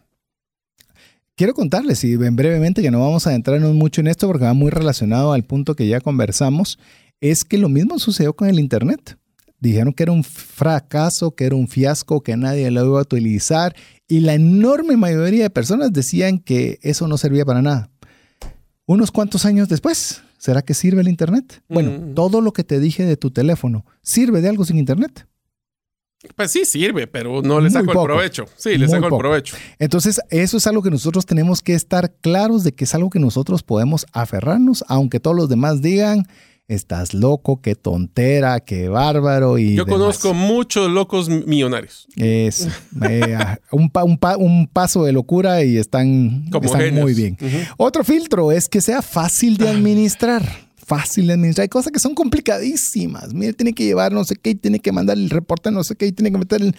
Quiero 1.36 1.54
contarles, 1.54 2.04
y 2.04 2.18
brevemente, 2.18 2.82
que 2.82 2.92
no 2.92 3.00
vamos 3.00 3.26
a 3.26 3.30
adentrarnos 3.30 3.74
mucho 3.74 4.02
en 4.02 4.08
esto 4.08 4.28
porque 4.28 4.44
va 4.44 4.54
muy 4.54 4.72
relacionado 4.72 5.32
al 5.32 5.44
punto 5.44 5.76
que 5.76 5.88
ya 5.88 6.02
conversamos, 6.02 6.80
es 7.22 7.46
que 7.46 7.58
lo 7.58 7.70
mismo 7.70 7.98
sucedió 7.98 8.34
con 8.34 8.50
el 8.50 8.60
Internet. 8.60 9.18
Dijeron 9.62 9.94
que 9.94 10.04
era 10.04 10.12
un 10.12 10.24
fracaso, 10.24 11.32
que 11.32 11.46
era 11.46 11.56
un 11.56 11.68
fiasco, 11.68 12.22
que 12.22 12.36
nadie 12.38 12.70
lo 12.72 12.86
iba 12.86 13.00
a 13.00 13.04
utilizar 13.04 13.76
y 14.08 14.22
la 14.22 14.34
enorme 14.34 14.98
mayoría 14.98 15.44
de 15.44 15.50
personas 15.50 15.94
decían 15.94 16.40
que 16.40 16.80
eso 16.82 17.08
no 17.08 17.18
servía 17.18 17.46
para 17.46 17.62
nada. 17.62 17.90
Unos 18.86 19.12
cuantos 19.12 19.46
años 19.46 19.70
después, 19.70 20.24
¿será 20.38 20.62
que 20.62 20.74
sirve 20.74 21.02
el 21.02 21.08
Internet? 21.08 21.62
Bueno, 21.70 21.92
mm. 21.92 22.16
todo 22.16 22.42
lo 22.42 22.54
que 22.54 22.64
te 22.64 22.80
dije 22.80 23.06
de 23.06 23.18
tu 23.18 23.32
teléfono, 23.32 23.86
¿sirve 24.02 24.42
de 24.42 24.50
algo 24.50 24.66
sin 24.66 24.80
Internet? 24.80 25.28
Pues 26.36 26.52
sí 26.52 26.66
sirve, 26.66 27.08
pero 27.08 27.42
no 27.42 27.62
le 27.62 27.70
saco 27.70 27.92
el 27.92 28.06
provecho. 28.06 28.46
Sí, 28.58 28.78
le 28.78 28.90
saco 28.90 29.08
el 29.08 29.18
provecho. 29.18 29.56
Entonces, 29.78 30.20
eso 30.30 30.58
es 30.58 30.68
algo 30.68 30.82
que 30.82 30.92
nosotros 30.92 31.26
tenemos 31.26 31.62
que 31.62 31.74
estar 31.74 32.14
claros 32.22 32.66
de 32.66 32.74
que 32.74 32.84
es 32.84 32.94
algo 32.94 33.10
que 33.10 33.20
nosotros 33.20 33.64
podemos 33.64 34.06
aferrarnos, 34.12 34.84
aunque 34.90 35.22
todos 35.22 35.38
los 35.38 35.48
demás 35.48 35.82
digan, 35.82 36.28
estás 36.68 37.14
loco, 37.14 37.62
qué 37.62 37.76
tontera, 37.76 38.60
qué 38.60 38.90
bárbaro. 38.90 39.58
Y 39.58 39.76
Yo 39.76 39.86
conozco 39.86 40.34
muchos 40.34 40.92
locos 40.92 41.30
millonarios. 41.30 42.08
Es 42.18 42.68
eh, 43.02 43.38
un, 43.72 43.90
un, 44.38 44.68
paso 44.68 45.06
de 45.06 45.14
locura 45.14 45.64
y 45.64 45.78
están, 45.78 46.50
muy 46.94 47.14
bien. 47.14 47.38
Otro 47.78 48.04
filtro 48.04 48.52
es 48.52 48.68
que 48.68 48.82
sea 48.82 49.02
fácil 49.02 49.56
de 49.56 49.70
administrar 49.70 50.69
fácil 50.90 51.28
de 51.28 51.34
administrar. 51.34 51.64
Hay 51.64 51.70
cosas 51.70 51.94
que 51.94 52.00
son 52.00 52.16
complicadísimas. 52.16 53.34
Mire, 53.34 53.54
tiene 53.54 53.74
que 53.74 53.86
llevar 53.86 54.12
no 54.12 54.24
sé 54.24 54.36
qué, 54.36 54.56
tiene 54.56 54.80
que 54.80 54.92
mandar 54.92 55.18
el 55.18 55.30
reporte 55.30 55.70
no 55.70 55.84
sé 55.84 55.96
qué, 55.96 56.08
y 56.08 56.12
tiene 56.12 56.32
que 56.32 56.40
meter 56.40 56.62
el... 56.62 56.76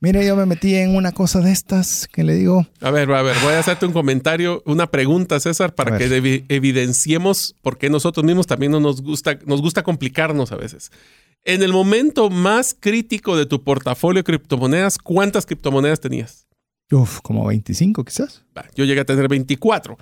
Mire, 0.00 0.26
yo 0.26 0.34
me 0.34 0.46
metí 0.46 0.74
en 0.74 0.96
una 0.96 1.12
cosa 1.12 1.40
de 1.40 1.52
estas 1.52 2.08
que 2.08 2.24
le 2.24 2.34
digo... 2.34 2.66
A 2.80 2.90
ver, 2.90 3.10
a 3.12 3.22
ver, 3.22 3.36
voy 3.44 3.52
a 3.52 3.60
hacerte 3.60 3.86
un 3.86 3.92
comentario, 3.92 4.64
una 4.66 4.90
pregunta, 4.90 5.38
César, 5.38 5.76
para 5.76 5.96
que 5.96 6.42
evidenciemos 6.48 7.54
por 7.62 7.78
qué 7.78 7.88
nosotros 7.88 8.26
mismos 8.26 8.48
también 8.48 8.72
no 8.72 8.80
nos 8.80 9.00
gusta, 9.00 9.38
nos 9.46 9.62
gusta 9.62 9.84
complicarnos 9.84 10.50
a 10.50 10.56
veces. 10.56 10.90
En 11.44 11.62
el 11.62 11.72
momento 11.72 12.30
más 12.30 12.76
crítico 12.78 13.36
de 13.36 13.46
tu 13.46 13.62
portafolio 13.62 14.20
de 14.20 14.24
criptomonedas, 14.24 14.98
¿cuántas 14.98 15.46
criptomonedas 15.46 16.00
tenías? 16.00 16.46
Uf, 16.92 17.20
como 17.22 17.46
25 17.46 18.04
quizás. 18.04 18.42
Yo 18.74 18.84
llegué 18.84 19.00
a 19.00 19.04
tener 19.04 19.26
24. 19.26 19.96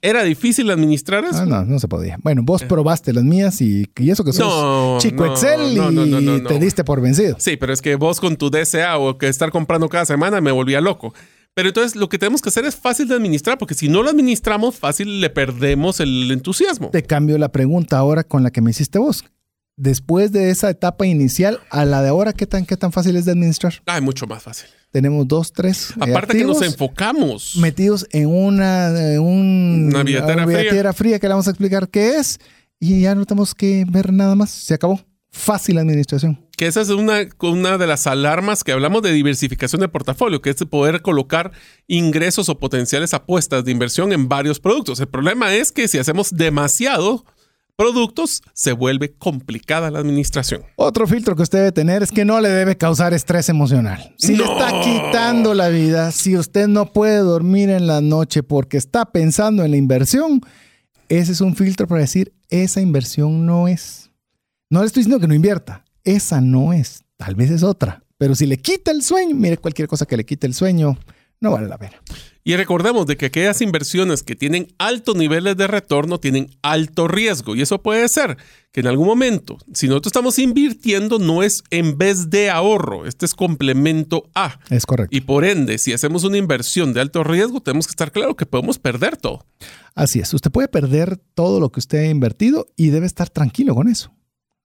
¿Era 0.00 0.22
difícil 0.22 0.70
administrar 0.70 1.24
eso? 1.24 1.40
Ah, 1.40 1.46
no, 1.46 1.64
no 1.64 1.78
se 1.78 1.86
podía. 1.86 2.16
Bueno, 2.22 2.42
vos 2.42 2.62
eh. 2.62 2.66
probaste 2.66 3.12
las 3.12 3.24
mías 3.24 3.60
y, 3.60 3.90
y 3.98 4.10
eso 4.10 4.24
que 4.24 4.32
sos 4.32 5.02
chico 5.02 5.26
Excel 5.26 5.76
y 5.76 6.40
te 6.46 6.58
diste 6.58 6.82
por 6.82 7.02
vencido. 7.02 7.36
Sí, 7.38 7.58
pero 7.58 7.74
es 7.74 7.82
que 7.82 7.96
vos 7.96 8.20
con 8.20 8.36
tu 8.36 8.50
DSA 8.50 8.96
o 8.98 9.18
que 9.18 9.28
estar 9.28 9.50
comprando 9.50 9.88
cada 9.90 10.06
semana 10.06 10.40
me 10.40 10.50
volvía 10.50 10.80
loco. 10.80 11.12
Pero 11.52 11.68
entonces 11.68 11.94
lo 11.94 12.08
que 12.08 12.18
tenemos 12.18 12.40
que 12.40 12.48
hacer 12.48 12.64
es 12.64 12.74
fácil 12.74 13.06
de 13.06 13.14
administrar, 13.14 13.58
porque 13.58 13.74
si 13.74 13.88
no 13.88 14.02
lo 14.02 14.10
administramos, 14.10 14.76
fácil 14.76 15.20
le 15.20 15.30
perdemos 15.30 16.00
el 16.00 16.30
entusiasmo. 16.32 16.88
Te 16.90 17.02
cambio 17.02 17.38
la 17.38 17.50
pregunta 17.52 17.98
ahora 17.98 18.24
con 18.24 18.42
la 18.42 18.50
que 18.50 18.60
me 18.60 18.70
hiciste 18.70 18.98
vos 18.98 19.24
después 19.76 20.32
de 20.32 20.50
esa 20.50 20.70
etapa 20.70 21.06
inicial 21.06 21.60
a 21.70 21.84
la 21.84 22.02
de 22.02 22.08
ahora, 22.08 22.32
¿qué 22.32 22.46
tan, 22.46 22.66
qué 22.66 22.76
tan 22.76 22.92
fácil 22.92 23.16
es 23.16 23.24
de 23.24 23.32
administrar? 23.32 23.74
Ah, 23.86 24.00
mucho 24.00 24.26
más 24.26 24.42
fácil. 24.42 24.68
Tenemos 24.90 25.26
dos, 25.26 25.52
tres. 25.52 25.90
Eh, 25.90 26.10
Aparte 26.10 26.38
que 26.38 26.44
nos 26.44 26.62
enfocamos. 26.62 27.56
Metidos 27.56 28.06
en 28.12 28.28
una, 28.28 28.90
una 29.20 30.02
billetera, 30.04 30.92
fría. 30.92 31.18
que 31.18 31.26
le 31.26 31.32
vamos 31.32 31.48
a 31.48 31.50
explicar 31.50 31.88
qué 31.88 32.16
es 32.16 32.38
y 32.78 33.00
ya 33.00 33.14
no 33.14 33.24
tenemos 33.24 33.54
que 33.54 33.84
ver 33.88 34.12
nada 34.12 34.34
más. 34.34 34.50
Se 34.50 34.74
acabó. 34.74 35.00
Fácil 35.30 35.78
administración. 35.78 36.46
Que 36.56 36.68
esa 36.68 36.80
es 36.80 36.90
una, 36.90 37.28
una 37.40 37.76
de 37.76 37.88
las 37.88 38.06
alarmas 38.06 38.62
que 38.62 38.70
hablamos 38.70 39.02
de 39.02 39.10
diversificación 39.10 39.80
de 39.80 39.88
portafolio, 39.88 40.40
que 40.40 40.50
es 40.50 40.56
poder 40.70 41.02
colocar 41.02 41.50
ingresos 41.88 42.48
o 42.48 42.60
potenciales 42.60 43.14
apuestas 43.14 43.64
de 43.64 43.72
inversión 43.72 44.12
en 44.12 44.28
varios 44.28 44.60
productos. 44.60 45.00
El 45.00 45.08
problema 45.08 45.52
es 45.52 45.72
que 45.72 45.88
si 45.88 45.98
hacemos 45.98 46.30
demasiado, 46.36 47.24
productos, 47.76 48.42
se 48.52 48.72
vuelve 48.72 49.12
complicada 49.12 49.90
la 49.90 49.98
administración. 49.98 50.62
Otro 50.76 51.06
filtro 51.06 51.34
que 51.36 51.42
usted 51.42 51.58
debe 51.58 51.72
tener 51.72 52.02
es 52.02 52.10
que 52.10 52.24
no 52.24 52.40
le 52.40 52.48
debe 52.48 52.76
causar 52.76 53.14
estrés 53.14 53.48
emocional. 53.48 54.14
Si 54.18 54.36
le 54.36 54.44
está 54.44 54.80
quitando 54.80 55.54
la 55.54 55.68
vida, 55.68 56.12
si 56.12 56.36
usted 56.36 56.68
no 56.68 56.92
puede 56.92 57.18
dormir 57.18 57.70
en 57.70 57.86
la 57.86 58.00
noche 58.00 58.42
porque 58.42 58.76
está 58.76 59.06
pensando 59.06 59.64
en 59.64 59.72
la 59.72 59.76
inversión, 59.76 60.40
ese 61.08 61.32
es 61.32 61.40
un 61.40 61.56
filtro 61.56 61.86
para 61.86 62.00
decir, 62.00 62.32
esa 62.48 62.80
inversión 62.80 63.46
no 63.46 63.68
es. 63.68 64.10
No 64.70 64.80
le 64.80 64.86
estoy 64.86 65.02
diciendo 65.02 65.20
que 65.20 65.28
no 65.28 65.34
invierta, 65.34 65.84
esa 66.04 66.40
no 66.40 66.72
es, 66.72 67.04
tal 67.16 67.34
vez 67.34 67.50
es 67.50 67.62
otra. 67.62 68.02
Pero 68.18 68.34
si 68.34 68.46
le 68.46 68.58
quita 68.58 68.90
el 68.90 69.02
sueño, 69.02 69.34
mire, 69.34 69.58
cualquier 69.58 69.88
cosa 69.88 70.06
que 70.06 70.16
le 70.16 70.24
quite 70.24 70.46
el 70.46 70.54
sueño, 70.54 70.96
no 71.44 71.52
vale 71.52 71.68
la 71.68 71.78
pena. 71.78 72.00
Y 72.46 72.56
recordemos 72.56 73.06
de 73.06 73.16
que 73.16 73.26
aquellas 73.26 73.62
inversiones 73.62 74.22
que 74.22 74.34
tienen 74.34 74.68
altos 74.78 75.16
niveles 75.16 75.56
de 75.56 75.66
retorno 75.66 76.18
tienen 76.18 76.50
alto 76.60 77.08
riesgo. 77.08 77.54
Y 77.56 77.62
eso 77.62 77.80
puede 77.80 78.06
ser 78.08 78.36
que 78.70 78.80
en 78.80 78.86
algún 78.86 79.06
momento, 79.06 79.56
si 79.72 79.88
nosotros 79.88 80.10
estamos 80.10 80.38
invirtiendo, 80.38 81.18
no 81.18 81.42
es 81.42 81.62
en 81.70 81.96
vez 81.96 82.28
de 82.28 82.50
ahorro, 82.50 83.06
este 83.06 83.24
es 83.24 83.34
complemento 83.34 84.28
A. 84.34 84.58
Es 84.68 84.84
correcto. 84.84 85.16
Y 85.16 85.22
por 85.22 85.46
ende, 85.46 85.78
si 85.78 85.94
hacemos 85.94 86.24
una 86.24 86.36
inversión 86.36 86.92
de 86.92 87.00
alto 87.00 87.24
riesgo, 87.24 87.60
tenemos 87.62 87.86
que 87.86 87.92
estar 87.92 88.12
claro 88.12 88.36
que 88.36 88.44
podemos 88.44 88.78
perder 88.78 89.16
todo. 89.16 89.46
Así 89.94 90.18
es, 90.18 90.34
usted 90.34 90.50
puede 90.50 90.68
perder 90.68 91.16
todo 91.16 91.60
lo 91.60 91.70
que 91.70 91.80
usted 91.80 91.98
ha 91.98 92.10
invertido 92.10 92.66
y 92.76 92.88
debe 92.88 93.06
estar 93.06 93.30
tranquilo 93.30 93.74
con 93.74 93.88
eso. 93.88 94.12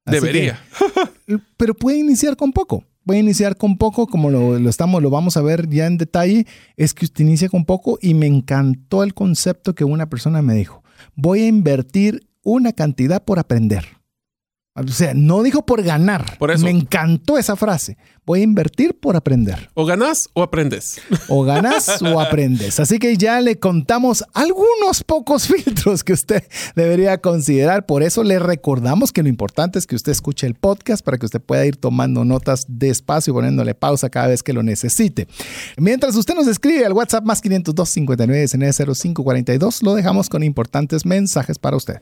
Debería. 0.05 0.59
pero 1.57 1.75
puede 1.75 1.97
iniciar 1.99 2.35
con 2.35 2.51
poco 2.51 2.83
voy 3.09 3.17
a 3.17 3.21
iniciar 3.21 3.57
con 3.57 3.75
poco, 3.79 4.05
como 4.05 4.29
lo, 4.29 4.69
estamos, 4.69 5.01
lo 5.01 5.09
vamos 5.09 5.35
a 5.35 5.41
ver 5.41 5.67
ya 5.67 5.87
en 5.87 5.97
detalle, 5.97 6.45
es 6.77 6.93
que 6.93 7.05
usted 7.05 7.23
inicia 7.23 7.49
con 7.49 7.65
poco 7.65 7.97
y 7.99 8.13
me 8.13 8.27
encantó 8.27 9.01
el 9.01 9.15
concepto 9.15 9.73
que 9.73 9.83
una 9.83 10.11
persona 10.11 10.43
me 10.43 10.53
dijo. 10.53 10.83
Voy 11.15 11.41
a 11.41 11.47
invertir 11.47 12.27
una 12.43 12.71
cantidad 12.71 13.23
por 13.23 13.39
aprender. 13.39 13.98
O 14.75 14.87
sea, 14.87 15.13
no 15.13 15.43
dijo 15.43 15.65
por 15.65 15.83
ganar. 15.83 16.37
Por 16.37 16.51
eso. 16.51 16.63
Me 16.63 16.71
encantó 16.71 17.37
esa 17.37 17.55
frase. 17.55 17.97
Voy 18.25 18.41
a 18.41 18.43
invertir 18.43 18.93
por 18.93 19.15
aprender. 19.15 19.69
O 19.73 19.85
ganas 19.85 20.29
o 20.33 20.43
aprendes. 20.43 21.01
O 21.27 21.43
ganas 21.43 22.01
o 22.01 22.21
aprendes. 22.21 22.79
Así 22.79 22.99
que 22.99 23.17
ya 23.17 23.41
le 23.41 23.57
contamos 23.57 24.23
algunos 24.33 25.03
pocos 25.03 25.47
filtros 25.47 26.03
que 26.03 26.13
usted 26.13 26.43
debería 26.75 27.17
considerar. 27.19 27.87
Por 27.87 28.03
eso 28.03 28.23
le 28.23 28.37
recordamos 28.39 29.11
que 29.11 29.23
lo 29.23 29.29
importante 29.29 29.79
es 29.79 29.87
que 29.87 29.95
usted 29.95 30.11
escuche 30.11 30.45
el 30.45 30.53
podcast 30.53 31.03
para 31.03 31.17
que 31.17 31.25
usted 31.25 31.41
pueda 31.41 31.65
ir 31.65 31.75
tomando 31.75 32.23
notas 32.23 32.65
despacio 32.67 33.31
y 33.31 33.33
poniéndole 33.33 33.73
pausa 33.73 34.09
cada 34.09 34.27
vez 34.27 34.43
que 34.43 34.53
lo 34.53 34.63
necesite. 34.63 35.27
Mientras 35.77 36.15
usted 36.15 36.35
nos 36.35 36.47
escribe 36.47 36.85
al 36.85 36.93
WhatsApp 36.93 37.25
más 37.25 37.41
502 37.41 37.89
59 37.89 38.47
05 38.47 39.23
42, 39.23 39.83
lo 39.83 39.95
dejamos 39.95 40.29
con 40.29 40.43
importantes 40.43 41.05
mensajes 41.05 41.57
para 41.57 41.75
usted. 41.75 42.01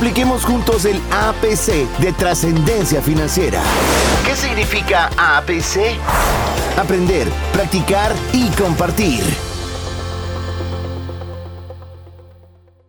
Apliquemos 0.00 0.46
juntos 0.46 0.86
el 0.86 0.96
APC 1.12 1.86
de 2.00 2.14
trascendencia 2.14 3.02
financiera. 3.02 3.62
¿Qué 4.24 4.34
significa 4.34 5.10
APC? 5.18 5.94
Aprender, 6.78 7.28
practicar 7.52 8.10
y 8.32 8.48
compartir. 8.58 9.20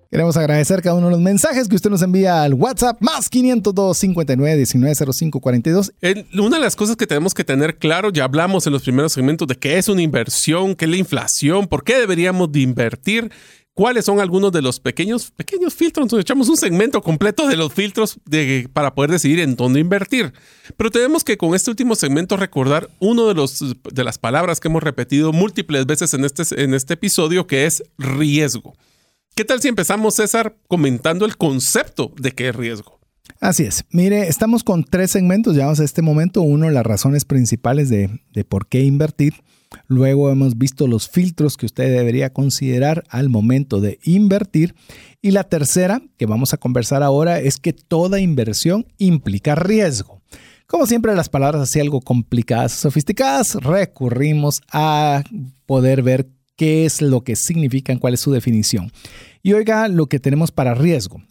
Queremos 0.09 0.37
agradecer 0.37 0.81
cada 0.81 0.95
uno 0.95 1.07
de 1.07 1.11
los 1.11 1.19
mensajes 1.19 1.67
que 1.67 1.75
usted 1.75 1.89
nos 1.89 2.01
envía 2.01 2.43
al 2.43 2.53
WhatsApp 2.53 3.01
más 3.01 3.27
502 3.27 3.97
59 3.97 4.55
19 4.55 4.95
05 5.13 5.39
42. 5.41 5.93
Una 6.37 6.57
de 6.57 6.61
las 6.63 6.77
cosas 6.77 6.95
que 6.95 7.07
tenemos 7.07 7.33
que 7.33 7.43
tener 7.43 7.77
claro, 7.77 8.09
ya 8.11 8.23
hablamos 8.23 8.67
en 8.67 8.73
los 8.73 8.83
primeros 8.83 9.11
segmentos 9.11 9.49
de 9.49 9.55
qué 9.55 9.77
es 9.77 9.89
una 9.89 10.01
inversión, 10.01 10.75
qué 10.75 10.85
es 10.85 10.91
la 10.91 10.97
inflación, 10.97 11.67
por 11.67 11.83
qué 11.83 11.97
deberíamos 11.97 12.51
de 12.53 12.61
invertir 12.61 13.31
cuáles 13.73 14.05
son 14.05 14.19
algunos 14.19 14.51
de 14.51 14.61
los 14.61 14.79
pequeños, 14.79 15.31
pequeños 15.31 15.73
filtros. 15.73 16.05
Entonces 16.05 16.23
echamos 16.23 16.49
un 16.49 16.57
segmento 16.57 17.01
completo 17.01 17.47
de 17.47 17.55
los 17.55 17.73
filtros 17.73 18.19
de, 18.25 18.69
para 18.71 18.93
poder 18.93 19.11
decidir 19.11 19.39
en 19.39 19.55
dónde 19.55 19.79
invertir. 19.79 20.33
Pero 20.77 20.91
tenemos 20.91 21.23
que 21.23 21.37
con 21.37 21.55
este 21.55 21.69
último 21.69 21.95
segmento 21.95 22.37
recordar 22.37 22.89
uno 22.99 23.27
de, 23.27 23.33
los, 23.33 23.59
de 23.91 24.03
las 24.03 24.17
palabras 24.17 24.59
que 24.59 24.67
hemos 24.67 24.83
repetido 24.83 25.33
múltiples 25.33 25.85
veces 25.85 26.13
en 26.13 26.25
este, 26.25 26.63
en 26.63 26.73
este 26.73 26.95
episodio, 26.95 27.47
que 27.47 27.65
es 27.65 27.83
riesgo. 27.97 28.75
¿Qué 29.35 29.45
tal 29.45 29.61
si 29.61 29.69
empezamos, 29.69 30.15
César, 30.15 30.57
comentando 30.67 31.25
el 31.25 31.37
concepto 31.37 32.13
de 32.17 32.31
qué 32.33 32.49
es 32.49 32.55
riesgo? 32.55 32.99
Así 33.39 33.63
es. 33.63 33.85
Mire, 33.91 34.27
estamos 34.27 34.63
con 34.63 34.83
tres 34.83 35.11
segmentos, 35.11 35.55
ya 35.55 35.69
a 35.69 35.73
este 35.73 36.01
momento. 36.01 36.41
Uno, 36.41 36.69
las 36.69 36.85
razones 36.85 37.23
principales 37.23 37.89
de, 37.89 38.21
de 38.33 38.43
por 38.43 38.67
qué 38.67 38.81
invertir. 38.81 39.35
Luego 39.87 40.29
hemos 40.29 40.57
visto 40.57 40.87
los 40.87 41.09
filtros 41.09 41.57
que 41.57 41.65
usted 41.65 41.95
debería 41.95 42.31
considerar 42.31 43.03
al 43.09 43.29
momento 43.29 43.81
de 43.81 43.99
invertir. 44.03 44.75
Y 45.21 45.31
la 45.31 45.43
tercera, 45.43 46.01
que 46.17 46.25
vamos 46.25 46.53
a 46.53 46.57
conversar 46.57 47.03
ahora, 47.03 47.39
es 47.39 47.57
que 47.57 47.73
toda 47.73 48.19
inversión 48.19 48.85
implica 48.97 49.55
riesgo. 49.55 50.21
Como 50.67 50.85
siempre, 50.85 51.13
las 51.15 51.27
palabras 51.27 51.63
así 51.63 51.79
algo 51.79 51.99
complicadas, 51.99 52.71
sofisticadas, 52.71 53.55
recurrimos 53.55 54.61
a 54.71 55.23
poder 55.65 56.01
ver 56.01 56.29
qué 56.55 56.85
es 56.85 57.01
lo 57.01 57.23
que 57.25 57.35
significan, 57.35 57.97
cuál 57.97 58.13
es 58.13 58.21
su 58.21 58.31
definición. 58.31 58.91
Y 59.43 59.53
oiga 59.53 59.87
lo 59.87 60.07
que 60.07 60.19
tenemos 60.19 60.51
para 60.51 60.73
riesgo. 60.73 61.21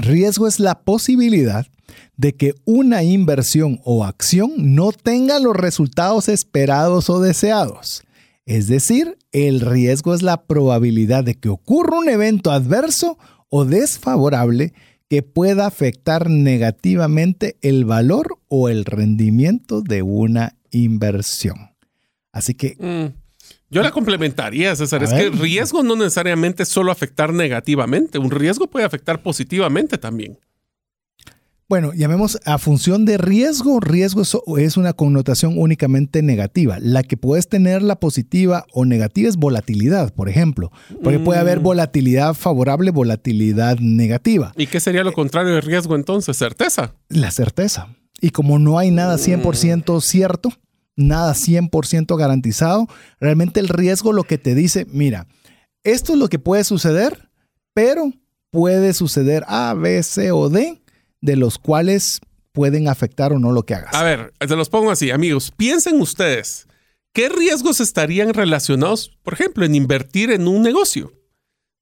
Riesgo 0.00 0.48
es 0.48 0.60
la 0.60 0.80
posibilidad 0.80 1.66
de 2.16 2.34
que 2.34 2.54
una 2.64 3.02
inversión 3.02 3.80
o 3.84 4.04
acción 4.04 4.52
no 4.56 4.92
tenga 4.92 5.38
los 5.38 5.54
resultados 5.56 6.28
esperados 6.28 7.10
o 7.10 7.20
deseados. 7.20 8.02
Es 8.46 8.66
decir, 8.66 9.18
el 9.32 9.60
riesgo 9.60 10.14
es 10.14 10.22
la 10.22 10.44
probabilidad 10.44 11.24
de 11.24 11.34
que 11.34 11.48
ocurra 11.48 11.98
un 11.98 12.08
evento 12.08 12.50
adverso 12.50 13.18
o 13.48 13.64
desfavorable 13.64 14.72
que 15.08 15.22
pueda 15.22 15.66
afectar 15.66 16.30
negativamente 16.30 17.56
el 17.62 17.84
valor 17.84 18.38
o 18.48 18.68
el 18.68 18.84
rendimiento 18.84 19.82
de 19.82 20.02
una 20.02 20.56
inversión. 20.70 21.70
Así 22.32 22.54
que... 22.54 22.76
Mm, 22.78 23.19
yo 23.70 23.82
la 23.82 23.90
complementaría, 23.92 24.74
César. 24.74 25.02
es 25.02 25.12
que 25.12 25.30
riesgo 25.30 25.82
no 25.82 25.96
necesariamente 25.96 26.64
es 26.64 26.68
solo 26.68 26.90
afectar 26.90 27.32
negativamente. 27.32 28.18
Un 28.18 28.30
riesgo 28.30 28.66
puede 28.66 28.84
afectar 28.84 29.22
positivamente 29.22 29.96
también. 29.96 30.38
Bueno, 31.70 31.92
llamemos 31.94 32.36
a 32.46 32.58
función 32.58 33.04
de 33.04 33.16
riesgo. 33.16 33.78
Riesgo 33.78 34.22
es 34.58 34.76
una 34.76 34.92
connotación 34.92 35.56
únicamente 35.56 36.20
negativa. 36.20 36.78
La 36.80 37.04
que 37.04 37.16
puedes 37.16 37.48
tener 37.48 37.80
la 37.80 38.00
positiva 38.00 38.66
o 38.72 38.84
negativa 38.84 39.28
es 39.28 39.36
volatilidad, 39.36 40.12
por 40.12 40.28
ejemplo. 40.28 40.72
Porque 41.00 41.20
puede 41.20 41.38
haber 41.38 41.60
mm. 41.60 41.62
volatilidad 41.62 42.34
favorable, 42.34 42.90
volatilidad 42.90 43.78
negativa. 43.78 44.52
¿Y 44.56 44.66
qué 44.66 44.80
sería 44.80 45.04
lo 45.04 45.12
contrario 45.12 45.54
de 45.54 45.60
riesgo 45.60 45.94
entonces? 45.94 46.36
¿Certeza? 46.36 46.96
La 47.08 47.30
certeza. 47.30 47.94
Y 48.20 48.30
como 48.30 48.58
no 48.58 48.76
hay 48.76 48.90
nada 48.90 49.14
100% 49.14 50.00
cierto, 50.00 50.52
nada 51.00 51.34
100% 51.34 52.16
garantizado. 52.16 52.86
Realmente 53.18 53.60
el 53.60 53.68
riesgo 53.68 54.12
lo 54.12 54.24
que 54.24 54.38
te 54.38 54.54
dice, 54.54 54.86
mira, 54.90 55.26
esto 55.84 56.12
es 56.12 56.18
lo 56.18 56.28
que 56.28 56.38
puede 56.38 56.64
suceder, 56.64 57.30
pero 57.74 58.12
puede 58.50 58.92
suceder 58.92 59.44
A, 59.48 59.74
B, 59.74 60.02
C 60.02 60.30
o 60.32 60.48
D, 60.48 60.80
de 61.20 61.36
los 61.36 61.58
cuales 61.58 62.20
pueden 62.52 62.88
afectar 62.88 63.32
o 63.32 63.38
no 63.38 63.52
lo 63.52 63.64
que 63.64 63.74
hagas. 63.74 63.94
A 63.94 64.02
ver, 64.02 64.32
te 64.38 64.56
los 64.56 64.68
pongo 64.68 64.90
así, 64.90 65.10
amigos. 65.10 65.52
Piensen 65.56 66.00
ustedes, 66.00 66.66
¿qué 67.12 67.28
riesgos 67.28 67.80
estarían 67.80 68.34
relacionados, 68.34 69.16
por 69.22 69.34
ejemplo, 69.34 69.64
en 69.64 69.74
invertir 69.74 70.30
en 70.30 70.48
un 70.48 70.62
negocio? 70.62 71.12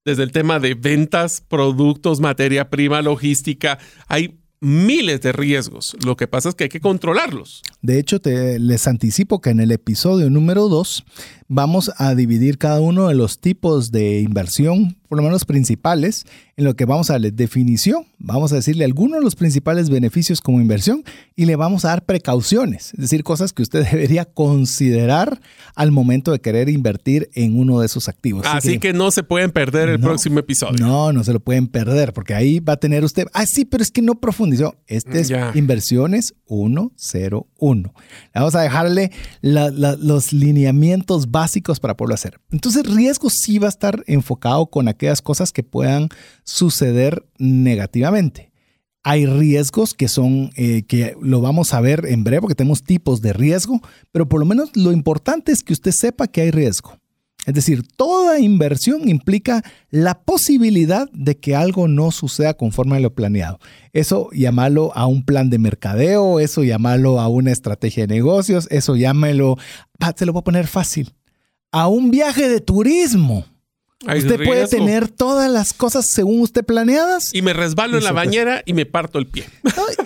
Desde 0.05 0.23
el 0.23 0.33
tema 0.33 0.59
de 0.59 0.75
ventas, 0.75 1.43
productos, 1.47 2.21
materia 2.21 2.71
prima, 2.71 3.03
logística. 3.03 3.79
Hay 4.07 4.41
miles 4.61 5.21
de 5.21 5.33
riesgos. 5.33 5.97
Lo 6.05 6.17
que 6.17 6.27
pasa 6.27 6.49
es 6.49 6.55
que 6.55 6.65
hay 6.65 6.71
que 6.71 6.81
controlarlos. 6.81 7.63
De 7.83 7.99
hecho, 7.99 8.21
te, 8.21 8.59
les 8.59 8.87
anticipo 8.87 9.41
que 9.41 9.51
en 9.51 9.61
el 9.61 9.71
episodio 9.71 10.31
número 10.31 10.69
2 10.69 11.05
vamos 11.49 11.91
a 11.97 12.15
dividir 12.15 12.59
cada 12.59 12.81
uno 12.81 13.09
de 13.09 13.15
los 13.15 13.41
tipos 13.41 13.91
de 13.91 14.21
inversión, 14.21 14.97
por 15.09 15.17
lo 15.17 15.25
menos 15.25 15.47
principales, 15.47 16.27
en 16.59 16.67
lo 16.67 16.77
que 16.77 16.85
vamos 16.85 17.09
a 17.09 17.15
darle 17.15 17.31
definición, 17.31 18.05
vamos 18.19 18.53
a 18.53 18.57
decirle 18.57 18.85
algunos 18.85 19.19
de 19.19 19.25
los 19.25 19.35
principales 19.35 19.89
beneficios 19.89 20.43
como 20.43 20.61
inversión 20.61 21.05
y 21.35 21.47
le 21.47 21.57
vamos 21.57 21.87
a 21.87 21.89
dar 21.89 22.05
precauciones, 22.05 22.93
es 22.93 23.01
decir, 23.01 23.25
cosas 23.25 23.55
que 23.55 23.63
usted 23.63 23.87
debería 23.91 24.27
considerar 24.27 25.41
al 25.75 25.91
momento 25.91 26.33
de 26.33 26.41
querer 26.41 26.69
invertir 26.69 27.31
en 27.33 27.59
uno 27.59 27.81
de 27.81 27.87
esos 27.87 28.09
activos. 28.09 28.45
Así, 28.47 28.79
que, 28.79 28.93
no 28.93 29.11
se 29.11 29.23
pueden 29.23 29.51
perder 29.51 29.89
el 29.89 30.01
próximo 30.01 30.41
episodio. 30.41 30.85
No, 30.85 31.13
no 31.13 31.25
se 31.25 31.33
lo 31.33 31.41
pueden 31.41 31.69
perder 31.69 32.13
porque 32.13 32.35
ahí 32.35 32.61
va 32.61 32.75
a 32.75 32.79
tener 32.79 33.05
usted, 33.05 33.27
ah, 33.33 33.47
sí, 33.47 33.65
pero 33.65 33.83
es 33.83 33.91
que 33.91 34.03
no 34.03 34.17
profundizó. 34.17 34.77
Este 34.87 35.21
es 35.21 35.33
inversiones 35.55 36.35
101. 36.49 37.95
Vamos 38.35 38.55
a 38.55 38.61
dejarle 38.61 39.13
los 39.41 40.33
lineamientos 40.33 41.31
básicos 41.31 41.38
para 41.81 41.97
poderlo 41.97 42.15
hacer. 42.15 42.41
Entonces, 42.51 42.85
riesgo 42.85 43.31
sí 43.31 43.59
va 43.59 43.67
a 43.67 43.71
estar 43.71 44.03
enfocado 44.07 44.67
con 44.67 44.89
aquellas 44.89 45.23
cosas 45.23 45.53
que 45.53 45.63
puedan 45.63 46.09
suceder 46.45 47.27
negativamente. 47.39 48.51
Hay 49.05 49.27
riesgos 49.27 49.95
que 49.95 50.09
son, 50.09 50.51
eh, 50.57 50.83
que 50.83 51.17
lo 51.21 51.41
vamos 51.41 51.73
a 51.73 51.81
ver 51.81 52.05
en 52.07 52.25
breve, 52.25 52.43
porque 52.43 52.55
tenemos 52.55 52.83
tipos 52.83 53.21
de 53.23 53.33
riesgo, 53.33 53.81
pero 54.13 54.29
por 54.29 54.41
lo 54.41 54.47
menos 54.47 54.71
lo 54.75 54.93
importante 54.93 55.53
es 55.53 55.63
que 55.63 55.73
usted 55.73 55.93
sepa 55.93 56.27
que 56.27 56.43
hay 56.43 56.51
riesgo. 56.51 56.99
Es 57.47 57.55
decir, 57.55 57.83
toda 57.97 58.41
inversión 58.41 59.09
implica 59.09 59.63
la 59.89 60.21
posibilidad 60.21 61.09
de 61.13 61.39
que 61.39 61.57
algo 61.57 61.89
no 61.89 62.11
suceda 62.11 62.53
conforme 62.53 62.97
a 62.97 63.01
lo 63.01 63.15
planeado. 63.15 63.59
Eso 63.95 64.29
llámalo 64.33 64.95
a 64.95 65.07
un 65.07 65.25
plan 65.25 65.49
de 65.49 65.59
mercadeo, 65.59 66.41
eso 66.41 66.63
llámalo 66.63 67.21
a 67.21 67.29
una 67.29 67.51
estrategia 67.51 68.07
de 68.07 68.15
negocios, 68.15 68.69
eso 68.71 68.97
llámelo, 68.97 69.57
se 70.15 70.27
lo 70.27 70.35
voy 70.35 70.41
a 70.41 70.45
poner 70.45 70.67
fácil, 70.67 71.15
a 71.73 71.89
un 71.89 72.11
viaje 72.11 72.49
de 72.49 72.61
turismo 72.61 73.45
usted 74.07 74.45
puede 74.45 74.67
tener 74.69 75.09
todas 75.09 75.51
las 75.51 75.73
cosas 75.73 76.07
según 76.07 76.41
usted 76.41 76.65
planeadas. 76.65 77.35
Y 77.35 77.43
me 77.43 77.53
resbalo 77.53 77.99
en 77.99 78.05
la 78.05 78.13
bañera 78.13 78.63
y 78.65 78.73
me 78.73 78.87
parto 78.87 79.19
el 79.19 79.27
pie. 79.27 79.45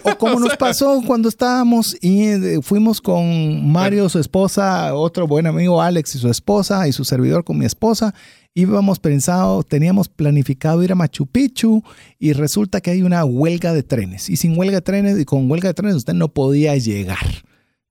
O 0.03 0.17
como 0.19 0.41
nos 0.41 0.57
pasó 0.57 1.03
cuando 1.07 1.29
estábamos 1.29 1.97
y 2.01 2.25
eh, 2.25 2.61
fuimos 2.63 3.01
con 3.01 3.71
Mario, 3.71 4.09
su 4.09 4.19
esposa, 4.19 4.95
otro 4.95 5.27
buen 5.27 5.47
amigo 5.47 5.83
Alex 5.83 6.15
y 6.15 6.19
su 6.19 6.29
esposa, 6.31 6.89
y 6.89 6.93
su 6.93 7.05
servidor 7.05 7.45
con 7.45 7.59
mi 7.59 7.67
esposa. 7.67 8.15
Íbamos 8.55 8.99
pensado, 8.99 9.63
teníamos 9.63 10.09
planificado 10.09 10.83
ir 10.83 10.93
a 10.93 10.95
Machu 10.95 11.27
Picchu 11.27 11.83
y 12.19 12.35
resulta 12.35 12.83
que 12.83 12.91
hay 12.91 13.03
una 13.03 13.25
huelga 13.25 13.73
de 13.73 13.83
trenes. 13.83 14.29
Y 14.29 14.37
sin 14.37 14.59
huelga 14.59 14.77
de 14.77 14.83
trenes 14.83 15.19
y 15.19 15.25
con 15.25 15.51
huelga 15.51 15.69
de 15.69 15.75
trenes 15.75 15.97
usted 15.97 16.13
no 16.13 16.29
podía 16.29 16.77
llegar. 16.77 17.45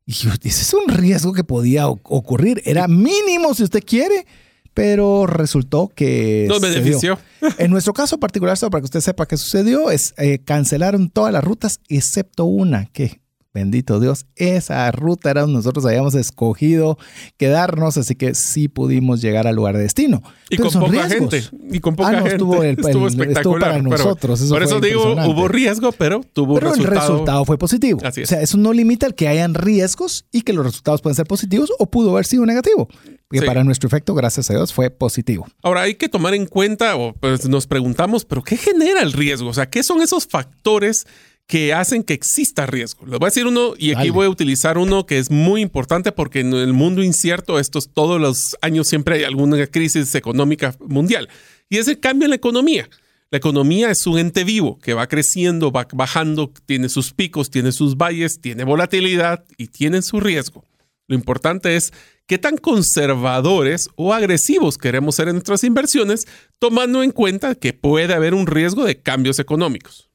Y 0.06 0.14
yo, 0.14 0.32
ese 0.42 0.62
es 0.62 0.74
un 0.74 0.88
riesgo 0.88 1.34
que 1.34 1.44
podía 1.44 1.88
ocurrir. 1.88 2.62
Era 2.66 2.88
mínimo 2.88 3.54
si 3.54 3.64
usted 3.64 3.84
quiere 3.86 4.26
pero 4.74 5.28
resultó 5.28 5.90
que... 5.94 6.46
Nos 6.48 6.62
benefició. 6.62 7.20
En 7.58 7.72
nuestro 7.72 7.94
caso 7.94 8.20
particular, 8.20 8.58
solo 8.58 8.72
para 8.72 8.82
que 8.82 8.86
usted 8.86 9.02
sepa 9.02 9.26
qué 9.26 9.38
sucedió, 9.38 9.92
es 9.92 10.14
eh, 10.18 10.40
cancelaron 10.40 11.10
todas 11.10 11.34
las 11.34 11.44
rutas 11.44 11.80
excepto 11.90 12.46
una 12.46 12.86
que 12.86 13.22
Bendito 13.54 14.00
Dios, 14.00 14.28
esa 14.38 14.90
ruta 14.92 15.30
era 15.30 15.42
donde 15.42 15.58
nosotros 15.58 15.86
habíamos 15.86 16.16
escogido 16.16 16.98
quedarnos, 17.36 17.98
así 17.98 18.16
que 18.16 18.34
sí 18.34 18.70
pudimos 18.70 19.22
llegar 19.22 19.46
al 19.46 19.58
lugar 19.58 19.76
de 19.76 19.84
destino. 19.84 20.24
Y 20.50 20.56
con 20.56 20.72
poca 20.72 21.10
gente. 21.10 21.44
Y 21.70 21.80
con 21.80 21.98
poca 21.98 22.10
ah, 22.10 22.12
no, 22.14 22.18
gente. 22.20 22.32
Estuvo, 22.36 22.64
el, 22.64 22.80
estuvo 22.80 23.08
espectacular. 23.08 23.72
para 23.72 23.82
nosotros. 23.82 24.42
por 24.50 24.64
eso 24.64 24.80
digo, 24.80 25.14
hubo 25.14 25.50
riesgo, 25.50 25.92
pero 25.92 26.22
tuvo 26.32 26.56
pero 26.56 26.70
resultado. 26.70 26.96
el 26.96 27.02
resultado 27.02 27.46
fue 27.46 27.58
positivo. 27.58 28.00
Así 28.06 28.22
es. 28.22 28.30
O 28.30 28.30
sea, 28.30 28.42
eso 28.42 28.58
no 28.58 28.72
limita 28.72 29.06
el 29.06 29.16
que 29.16 29.28
hayan 29.28 29.54
riesgos 29.54 30.26
y 30.32 30.44
que 30.44 30.54
los 30.54 30.66
resultados 30.66 31.02
pueden 31.02 31.16
ser 31.18 31.28
positivos 31.28 31.74
o 31.78 31.92
pudo 31.92 32.12
haber 32.12 32.26
sido 32.26 32.46
negativo. 32.46 32.88
Que 33.30 33.42
para 33.42 33.64
nuestro 33.64 33.88
efecto, 33.88 34.14
gracias 34.14 34.50
a 34.50 34.54
Dios, 34.54 34.74
fue 34.74 34.90
positivo. 34.90 35.48
Ahora 35.62 35.82
hay 35.82 35.96
que 35.96 36.10
tomar 36.10 36.34
en 36.34 36.46
cuenta, 36.46 36.96
o 36.98 37.14
pues 37.14 37.48
nos 37.48 37.66
preguntamos, 37.66 38.26
¿pero 38.26 38.44
qué 38.44 38.58
genera 38.58 39.02
el 39.02 39.14
riesgo? 39.14 39.50
O 39.50 39.54
sea, 39.54 39.70
¿qué 39.70 39.84
son 39.84 40.02
esos 40.02 40.28
factores 40.28 41.06
que 41.52 41.74
hacen 41.74 42.04
que 42.04 42.14
exista 42.14 42.66
riesgo. 42.66 43.06
Les 43.06 43.20
voy 43.20 43.26
a 43.26 43.30
decir 43.30 43.46
uno 43.46 43.74
y 43.78 43.94
aquí 43.94 44.10
voy 44.10 44.26
a 44.26 44.30
utilizar 44.30 44.78
uno 44.78 45.06
que 45.06 45.18
es 45.18 45.30
muy 45.30 45.60
importante 45.60 46.14
porque 46.14 46.40
en 46.40 46.54
el 46.54 46.72
mundo 46.72 47.04
incierto, 47.04 47.60
estos 47.60 47.90
todos 47.94 48.22
los 48.22 48.56
años 48.62 48.88
siempre 48.88 49.16
hay 49.16 49.24
alguna 49.26 49.68
crisis 49.68 50.16
económica 50.16 50.74
mundial 50.80 51.28
y 51.68 51.80
es 51.80 51.90
el 51.90 52.00
cambio 52.00 52.28
en 52.28 52.30
la 52.30 52.38
economía. 52.38 52.90
La 53.32 53.38
economía 53.38 53.92
es 53.92 54.08
un 54.08 54.18
ente 54.18 54.46
vivo 54.46 54.80
que 54.80 54.94
va 54.94 55.08
creciendo, 55.08 55.74
va 55.74 55.90
bajando, 55.92 56.54
tiene 56.66 56.88
sus 56.88 57.12
picos, 57.12 57.52
tiene 57.52 57.74
sus 57.74 57.98
valles, 57.98 58.40
tiene 58.40 58.64
volatilidad 58.64 59.44
y 59.58 59.68
tiene 59.68 60.02
su 60.04 60.22
riesgo. 60.22 60.64
Lo 61.08 61.16
importante 61.16 61.76
es 61.76 61.92
qué 62.28 62.38
tan 62.38 62.56
conservadores 62.56 63.90
o 63.98 64.14
agresivos 64.14 64.78
queremos 64.78 65.16
ser 65.16 65.28
en 65.28 65.34
nuestras 65.34 65.66
inversiones, 65.66 66.30
tomando 66.60 67.04
en 67.04 67.12
cuenta 67.12 67.56
que 67.56 67.74
puede 67.74 68.14
haber 68.14 68.36
un 68.36 68.48
riesgo 68.48 68.86
de 68.86 69.02
cambios 69.02 69.38
económicos. 69.38 70.11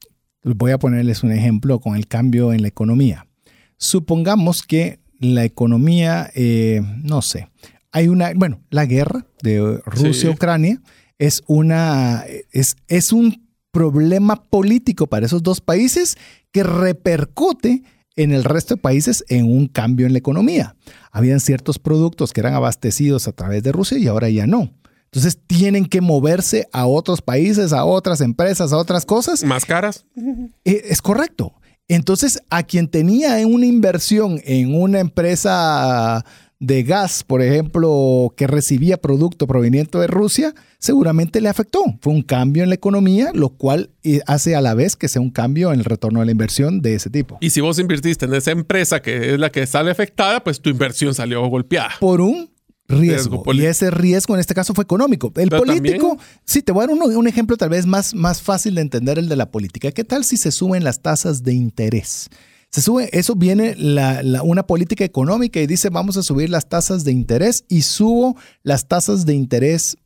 Voy 0.55 0.71
a 0.71 0.79
ponerles 0.79 1.23
un 1.25 1.33
ejemplo 1.33 1.81
con 1.81 1.97
el 1.97 2.07
cambio 2.07 2.53
en 2.53 2.63
la 2.63 2.69
economía. 2.69 3.27
Supongamos 3.79 4.63
que 4.63 5.01
la 5.19 5.45
economía, 5.45 6.31
eh, 6.35 6.83
no 7.03 7.21
sé, 7.21 7.49
hay 7.91 8.09
una, 8.09 8.33
bueno, 8.35 8.61
la 8.71 8.87
guerra 8.87 9.27
de 9.43 9.81
Rusia-Ucrania 9.85 10.81
es 11.19 11.43
una, 11.47 12.25
es, 12.53 12.77
es 12.89 13.13
un 13.13 13.49
problema 13.71 14.43
político 14.45 15.07
para 15.07 15.27
esos 15.27 15.43
dos 15.43 15.61
países 15.61 16.17
que 16.53 16.63
repercute 16.63 17.83
en 18.17 18.33
el 18.33 18.45
resto 18.45 18.77
de 18.77 18.81
países 18.81 19.25
en 19.29 19.51
un 19.51 19.67
cambio 19.67 20.07
en 20.07 20.13
la 20.13 20.19
economía. 20.19 20.77
Habían 21.11 21.41
ciertos 21.41 21.79
productos 21.79 22.33
que 22.33 22.41
eran 22.41 22.55
abastecidos 22.55 23.29
a 23.29 23.33
través 23.33 23.63
de 23.63 23.73
Rusia 23.73 23.99
y 23.99 24.07
ahora 24.07 24.31
ya 24.31 24.47
no. 24.47 24.73
Entonces 25.07 25.39
tienen 25.47 25.87
que 25.87 26.01
moverse 26.01 26.69
a 26.73 26.87
otros 26.87 27.23
países, 27.23 27.73
a 27.73 27.85
otras 27.85 28.21
empresas, 28.21 28.73
a 28.73 28.77
otras 28.77 29.07
cosas. 29.07 29.45
Más 29.45 29.65
caras. 29.65 30.05
Eh, 30.65 30.83
es 30.85 31.01
correcto. 31.01 31.55
Entonces, 31.89 32.43
a 32.51 32.65
quien 32.65 32.89
tenía 32.89 33.47
una 33.47 33.67
inversión 33.67 34.41
en 34.45 34.75
una 34.75 34.99
empresa 34.99 36.25
de 36.59 36.83
gas, 36.83 37.23
por 37.23 37.43
ejemplo, 37.43 38.33
que 38.37 38.47
recibía 38.47 38.97
producto 38.97 39.47
proveniente 39.47 39.99
de 39.99 40.07
Rusia, 40.07 40.55
seguramente 40.79 41.41
le 41.41 41.49
afectó. 41.49 41.83
Fue 42.01 42.13
un 42.13 42.23
cambio 42.23 42.63
en 42.63 42.71
la 42.71 42.75
economía, 42.75 43.31
lo 43.35 43.51
cual 43.51 43.91
eh, 44.03 44.21
hace 44.27 44.57
a 44.57 44.61
la 44.61 44.75
vez 44.75 44.97
que 44.97 45.09
sea 45.09 45.23
un 45.23 45.31
cambio 45.31 45.73
en 45.73 45.81
el 45.81 45.85
retorno 45.85 46.21
de 46.21 46.27
la 46.27 46.33
inversión 46.33 46.81
de 46.81 46.95
ese 46.95 47.11
tipo. 47.11 47.39
Y 47.41 47.51
si 47.51 47.61
vos 47.61 47.79
invertiste 47.79 48.25
en 48.25 48.35
esa 48.35 48.51
empresa 48.51 49.01
que 49.01 49.35
es 49.35 49.39
la 49.39 49.51
que 49.51 49.67
sale 49.67 49.91
afectada, 49.91 50.43
pues 50.43 50.61
tu 50.61 50.71
inversión 50.71 51.15
salió 51.15 51.47
golpeada. 51.47 51.91
Por 52.01 52.21
un 52.21 52.51
riesgo. 52.89 53.43
y 53.53 53.65
ese 53.65 53.91
riesgo 53.91 54.35
en 54.35 54.41
este 54.41 54.55
caso 54.55 54.75
fue 54.75 54.85
económico. 54.85 55.33
El 55.37 55.51
político, 55.51 56.19
sí, 56.45 56.63
te 56.63 56.73
voy 56.73 56.85
a 56.85 56.87
dar 56.87 56.97
un, 56.97 57.29
ejemplo 57.29 57.57
tal 57.57 57.71
vez 57.71 57.87
más, 57.87 58.15
más 58.15 58.43
fácil 58.43 58.75
de 58.75 58.83
entender 58.83 59.19
el 59.19 59.29
de 59.29 59.37
la 59.37 59.51
política. 59.51 59.91
¿Qué 59.93 60.05
tal 60.05 60.25
si 60.25 60.37
se 60.37 60.51
suben 60.51 60.85
las 60.85 61.03
tasas 61.03 61.43
de 61.43 61.55
interés? 61.55 62.29
Se 62.71 62.83
sube, 62.83 63.09
eso 63.13 63.35
viene 63.37 63.75
la, 63.77 64.23
una 64.43 64.67
política 64.67 65.05
económica 65.05 65.61
y 65.61 65.67
dice 65.67 65.89
vamos 65.89 66.17
a 66.17 66.23
subir 66.23 66.51
las 66.51 66.69
tasas 66.69 67.05
de 67.05 67.13
interés 67.13 67.65
y 67.69 67.83
subo 67.83 68.37
las 68.63 68.89
tasas 68.89 69.25
de 69.25 69.35
interés 69.35 69.97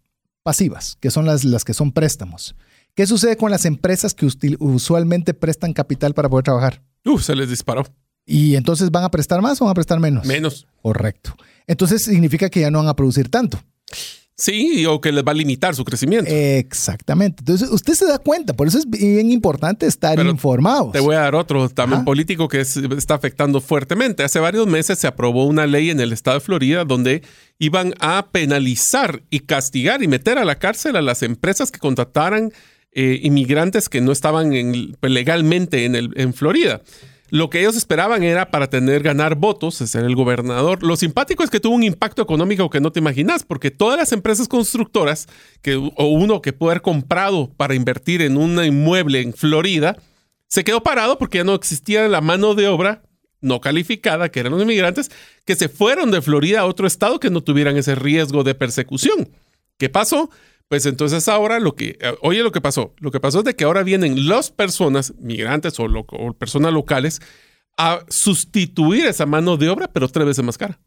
pasivas, 0.43 0.97
que 1.01 1.11
son 1.11 1.27
las, 1.27 1.45
las 1.45 1.65
que 1.65 1.75
son 1.75 1.93
préstamos. 1.93 2.55
¿Qué 2.95 3.07
sucede 3.07 3.37
con 3.37 3.51
las 3.51 3.65
empresas 3.65 4.15
que 4.15 4.29
usualmente 4.59 5.33
prestan 5.35 5.73
capital 5.73 6.15
para 6.15 6.29
poder 6.29 6.45
trabajar? 6.45 6.83
Uf, 7.05 7.23
se 7.23 7.35
les 7.35 7.49
disparó. 7.49 7.85
¿Y 8.31 8.55
entonces 8.55 8.93
van 8.93 9.03
a 9.03 9.11
prestar 9.11 9.43
más 9.43 9.61
o 9.61 9.65
van 9.65 9.73
a 9.73 9.75
prestar 9.75 9.99
menos? 9.99 10.25
Menos. 10.25 10.69
Correcto. 10.83 11.37
Entonces 11.67 12.05
significa 12.05 12.49
que 12.49 12.61
ya 12.61 12.71
no 12.71 12.79
van 12.79 12.87
a 12.87 12.95
producir 12.95 13.29
tanto. 13.29 13.61
Sí, 14.37 14.87
o 14.87 15.01
que 15.01 15.11
les 15.11 15.25
va 15.25 15.33
a 15.33 15.35
limitar 15.35 15.75
su 15.75 15.85
crecimiento. 15.85 16.31
Exactamente. 16.31 17.41
Entonces, 17.41 17.69
usted 17.69 17.93
se 17.93 18.07
da 18.07 18.19
cuenta, 18.19 18.55
por 18.55 18.69
eso 18.69 18.79
es 18.79 18.89
bien 18.89 19.31
importante 19.31 19.85
estar 19.85 20.19
informado. 20.25 20.93
Te 20.93 21.01
voy 21.01 21.17
a 21.17 21.21
dar 21.21 21.35
otro 21.35 21.69
también 21.69 22.05
político 22.05 22.49
que 22.49 22.61
está 22.61 23.15
afectando 23.15 23.61
fuertemente. 23.61 24.23
Hace 24.23 24.39
varios 24.39 24.67
meses 24.67 24.99
se 24.99 25.09
aprobó 25.09 25.45
una 25.45 25.67
ley 25.67 25.91
en 25.91 26.01
el 26.01 26.13
estado 26.13 26.39
de 26.39 26.41
Florida 26.41 26.85
donde 26.85 27.23
iban 27.59 27.95
a 27.99 28.29
penalizar 28.33 29.23
y 29.29 29.41
castigar 29.41 30.03
y 30.03 30.09
meter 30.09 30.39
a 30.39 30.45
la 30.47 30.55
cárcel 30.55 30.97
a 30.97 31.03
las 31.03 31.23
empresas 31.23 31.71
que 31.71 31.81
contrataran 31.81 32.53
eh, 32.93 33.21
inmigrantes 33.23 33.89
que 33.89 34.01
no 34.01 34.13
estaban 34.13 34.53
legalmente 35.03 35.85
en, 35.85 35.97
el, 35.97 36.13
en 36.17 36.33
Florida. 36.33 36.81
Lo 37.31 37.49
que 37.49 37.61
ellos 37.61 37.77
esperaban 37.77 38.23
era 38.23 38.51
para 38.51 38.69
tener, 38.69 39.03
ganar 39.03 39.37
votos, 39.37 39.77
ser 39.77 40.05
el 40.05 40.17
gobernador. 40.17 40.83
Lo 40.83 40.97
simpático 40.97 41.43
es 41.43 41.51
que 41.51 41.61
tuvo 41.61 41.75
un 41.75 41.83
impacto 41.83 42.23
económico 42.23 42.71
que 42.71 42.81
no 42.81 42.93
te 42.93 43.01
imaginas, 43.01 43.45
porque 43.45 43.71
todas 43.71 43.99
las 43.99 44.13
empresas 44.13 44.49
constructoras, 44.49 45.29
que, 45.63 45.77
o 45.77 46.05
uno 46.07 46.43
que 46.43 46.53
pudo 46.53 46.71
haber 46.71 46.83
comprado 46.83 47.53
para 47.57 47.75
invertir 47.75 48.23
en 48.23 48.37
un 48.37 48.63
inmueble 48.65 49.21
en 49.21 49.33
Florida, 49.33 49.97
se 50.49 50.65
quedó 50.65 50.83
parado 50.83 51.19
porque 51.19 51.39
ya 51.39 51.45
no 51.45 51.55
existía 51.55 52.09
la 52.09 52.21
mano 52.21 52.55
de 52.55 52.69
obra 52.69 53.03
no 53.41 53.61
calificada, 53.61 54.31
que 54.31 54.41
eran 54.41 54.53
los 54.53 54.63
inmigrantes, 54.63 55.11
que 55.45 55.57
se 55.57 55.69
fueron 55.69 56.11
de 56.11 56.21
Florida 56.23 56.61
a 56.61 56.67
otro 56.67 56.87
estado 56.87 57.21
que 57.21 57.31
no 57.31 57.43
tuvieran 57.43 57.77
ese 57.77 57.95
riesgo 57.95 58.45
de 58.45 58.55
persecución. 58.55 59.31
¿Qué 59.79 59.89
pasó? 59.89 60.31
Pues 60.71 60.87
entonces 60.87 61.27
ahora 61.27 61.59
lo 61.59 61.75
que, 61.75 61.99
eh, 62.01 62.15
oye 62.23 62.45
lo 62.45 62.53
que 62.53 62.61
pasó, 62.61 62.95
lo 63.01 63.11
que 63.11 63.19
pasó 63.19 63.41
es 63.41 63.45
de 63.45 63.57
que 63.57 63.65
ahora 63.65 63.83
vienen 63.83 64.29
las 64.29 64.53
personas, 64.53 65.15
migrantes 65.19 65.81
o, 65.81 65.85
o 65.85 66.33
personas 66.35 66.73
locales, 66.73 67.21
a 67.77 68.05
sustituir 68.09 69.05
esa 69.07 69.27
mano 69.27 69.57
de 69.57 69.69
obra, 69.69 69.91
pero 69.93 70.07
tres 70.09 70.29
veces 70.29 70.45
más 70.45 70.57
cara. 70.57 70.79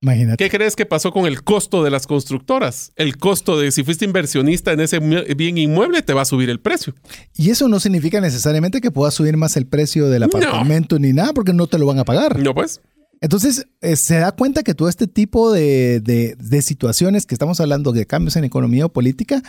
Imagínate. 0.00 0.42
¿Qué 0.42 0.48
crees 0.48 0.76
que 0.76 0.86
pasó 0.86 1.12
con 1.12 1.26
el 1.26 1.42
costo 1.42 1.84
de 1.84 1.90
las 1.90 2.06
constructoras? 2.06 2.92
El 2.96 3.18
costo 3.18 3.60
de 3.60 3.70
si 3.70 3.84
fuiste 3.84 4.06
inversionista 4.06 4.72
en 4.72 4.80
ese 4.80 4.98
bien 4.98 5.58
inmueble 5.58 6.00
te 6.00 6.14
va 6.14 6.22
a 6.22 6.24
subir 6.24 6.48
el 6.48 6.60
precio. 6.60 6.94
Y 7.36 7.50
eso 7.50 7.68
no 7.68 7.80
significa 7.80 8.22
necesariamente 8.22 8.80
que 8.80 8.90
pueda 8.90 9.10
subir 9.10 9.36
más 9.36 9.58
el 9.58 9.66
precio 9.66 10.08
del 10.08 10.22
apartamento 10.22 10.98
ni 10.98 11.12
nada, 11.12 11.34
porque 11.34 11.52
no 11.52 11.66
te 11.66 11.78
lo 11.78 11.84
van 11.84 11.98
a 11.98 12.04
pagar. 12.06 12.38
No, 12.38 12.54
pues. 12.54 12.80
Entonces, 13.20 13.66
eh, 13.80 13.96
se 13.96 14.18
da 14.18 14.32
cuenta 14.32 14.62
que 14.62 14.74
todo 14.74 14.88
este 14.88 15.06
tipo 15.06 15.52
de, 15.52 16.36
situaciones 16.62 17.26
que 17.26 17.34
estamos 17.34 17.60
hablando 17.60 17.92
de 17.92 18.06
cambios 18.06 18.36
en 18.36 18.44
economía 18.44 18.86
o 18.86 18.92
política 18.92 19.42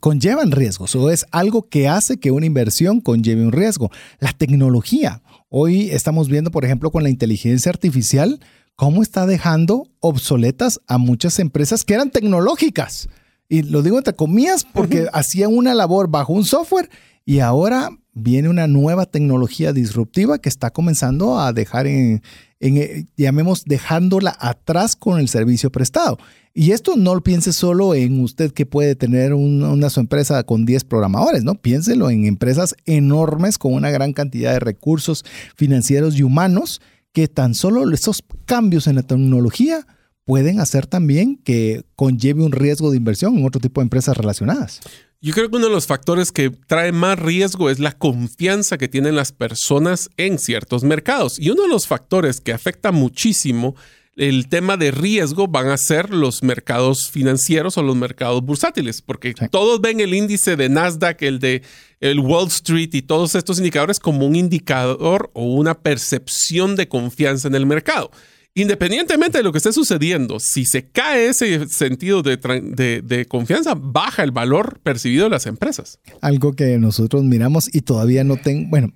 conllevan 0.00 0.50
riesgos 0.50 0.94
o 0.94 1.10
es 1.10 1.26
algo 1.30 1.68
que 1.68 1.88
hace 1.88 2.16
que 2.18 2.30
una 2.30 2.46
inversión 2.46 3.00
conlleve 3.00 3.42
un 3.42 3.52
riesgo. 3.52 3.90
La 4.18 4.32
tecnología. 4.32 5.22
Hoy 5.48 5.90
estamos 5.90 6.28
viendo, 6.28 6.50
por 6.50 6.64
ejemplo, 6.64 6.90
con 6.90 7.02
la 7.02 7.10
inteligencia 7.10 7.70
artificial, 7.70 8.40
cómo 8.76 9.02
está 9.02 9.26
dejando 9.26 9.88
obsoletas 10.00 10.80
a 10.86 10.98
muchas 10.98 11.38
empresas 11.38 11.84
que 11.84 11.94
eran 11.94 12.10
tecnológicas. 12.10 13.08
Y 13.48 13.62
lo 13.62 13.82
digo 13.82 13.98
entre 13.98 14.14
comillas 14.14 14.64
porque 14.64 15.06
hacían 15.12 15.54
una 15.54 15.74
labor 15.74 16.08
bajo 16.08 16.32
un 16.32 16.44
software 16.44 16.88
y 17.24 17.40
ahora 17.40 17.90
viene 18.12 18.48
una 18.48 18.66
nueva 18.66 19.06
tecnología 19.06 19.72
disruptiva 19.72 20.38
que 20.38 20.48
está 20.48 20.70
comenzando 20.70 21.40
a 21.40 21.52
dejar 21.52 21.86
en, 21.86 22.22
eh, 22.60 23.04
llamemos, 23.16 23.64
dejándola 23.64 24.36
atrás 24.38 24.94
con 24.96 25.18
el 25.18 25.28
servicio 25.28 25.70
prestado. 25.70 26.18
Y 26.54 26.70
esto 26.70 26.96
no 26.96 27.14
lo 27.14 27.22
piense 27.22 27.52
solo 27.52 27.94
en 27.94 28.20
usted 28.20 28.52
que 28.52 28.64
puede 28.64 28.94
tener 28.94 29.34
una 29.34 29.90
su 29.90 29.98
empresa 29.98 30.44
con 30.44 30.64
10 30.64 30.84
programadores, 30.84 31.42
¿no? 31.42 31.56
Piénselo 31.56 32.10
en 32.10 32.26
empresas 32.26 32.76
enormes 32.86 33.58
con 33.58 33.74
una 33.74 33.90
gran 33.90 34.12
cantidad 34.12 34.52
de 34.52 34.60
recursos 34.60 35.24
financieros 35.56 36.16
y 36.16 36.22
humanos 36.22 36.80
que 37.12 37.26
tan 37.26 37.54
solo 37.54 37.92
esos 37.92 38.22
cambios 38.44 38.86
en 38.86 38.94
la 38.94 39.02
tecnología 39.02 39.84
pueden 40.24 40.60
hacer 40.60 40.86
también 40.86 41.36
que 41.36 41.84
conlleve 41.96 42.44
un 42.44 42.52
riesgo 42.52 42.90
de 42.90 42.96
inversión 42.96 43.36
en 43.36 43.44
otro 43.44 43.60
tipo 43.60 43.80
de 43.80 43.86
empresas 43.86 44.16
relacionadas. 44.16 44.80
Yo 45.24 45.32
creo 45.32 45.48
que 45.48 45.56
uno 45.56 45.68
de 45.68 45.72
los 45.72 45.86
factores 45.86 46.32
que 46.32 46.50
trae 46.50 46.92
más 46.92 47.18
riesgo 47.18 47.70
es 47.70 47.78
la 47.78 47.92
confianza 47.92 48.76
que 48.76 48.88
tienen 48.88 49.16
las 49.16 49.32
personas 49.32 50.10
en 50.18 50.38
ciertos 50.38 50.84
mercados. 50.84 51.38
Y 51.38 51.48
uno 51.48 51.62
de 51.62 51.70
los 51.70 51.86
factores 51.86 52.42
que 52.42 52.52
afecta 52.52 52.92
muchísimo 52.92 53.74
el 54.16 54.50
tema 54.50 54.76
de 54.76 54.90
riesgo 54.90 55.48
van 55.48 55.68
a 55.68 55.78
ser 55.78 56.10
los 56.10 56.42
mercados 56.42 57.10
financieros 57.10 57.78
o 57.78 57.82
los 57.82 57.96
mercados 57.96 58.42
bursátiles, 58.44 59.00
porque 59.00 59.32
todos 59.50 59.80
ven 59.80 60.00
el 60.00 60.12
índice 60.12 60.56
de 60.56 60.68
Nasdaq, 60.68 61.22
el 61.22 61.38
de 61.38 61.62
el 62.00 62.20
Wall 62.20 62.48
Street 62.48 62.90
y 62.92 63.00
todos 63.00 63.34
estos 63.34 63.56
indicadores 63.56 64.00
como 64.00 64.26
un 64.26 64.36
indicador 64.36 65.30
o 65.32 65.44
una 65.54 65.72
percepción 65.72 66.76
de 66.76 66.86
confianza 66.86 67.48
en 67.48 67.54
el 67.54 67.64
mercado. 67.64 68.10
Independientemente 68.56 69.38
de 69.38 69.44
lo 69.44 69.50
que 69.50 69.58
esté 69.58 69.72
sucediendo, 69.72 70.38
si 70.38 70.64
se 70.64 70.88
cae 70.88 71.26
ese 71.26 71.66
sentido 71.68 72.22
de, 72.22 73.26
confianza, 73.28 73.74
baja 73.74 74.22
el 74.22 74.30
valor 74.30 74.78
percibido 74.80 75.24
de 75.24 75.30
las 75.30 75.46
empresas. 75.46 75.98
Algo 76.20 76.52
que 76.52 76.78
nosotros 76.78 77.24
miramos 77.24 77.68
y 77.74 77.80
todavía 77.80 78.22
no 78.22 78.36
tengo, 78.36 78.70
bueno, 78.70 78.92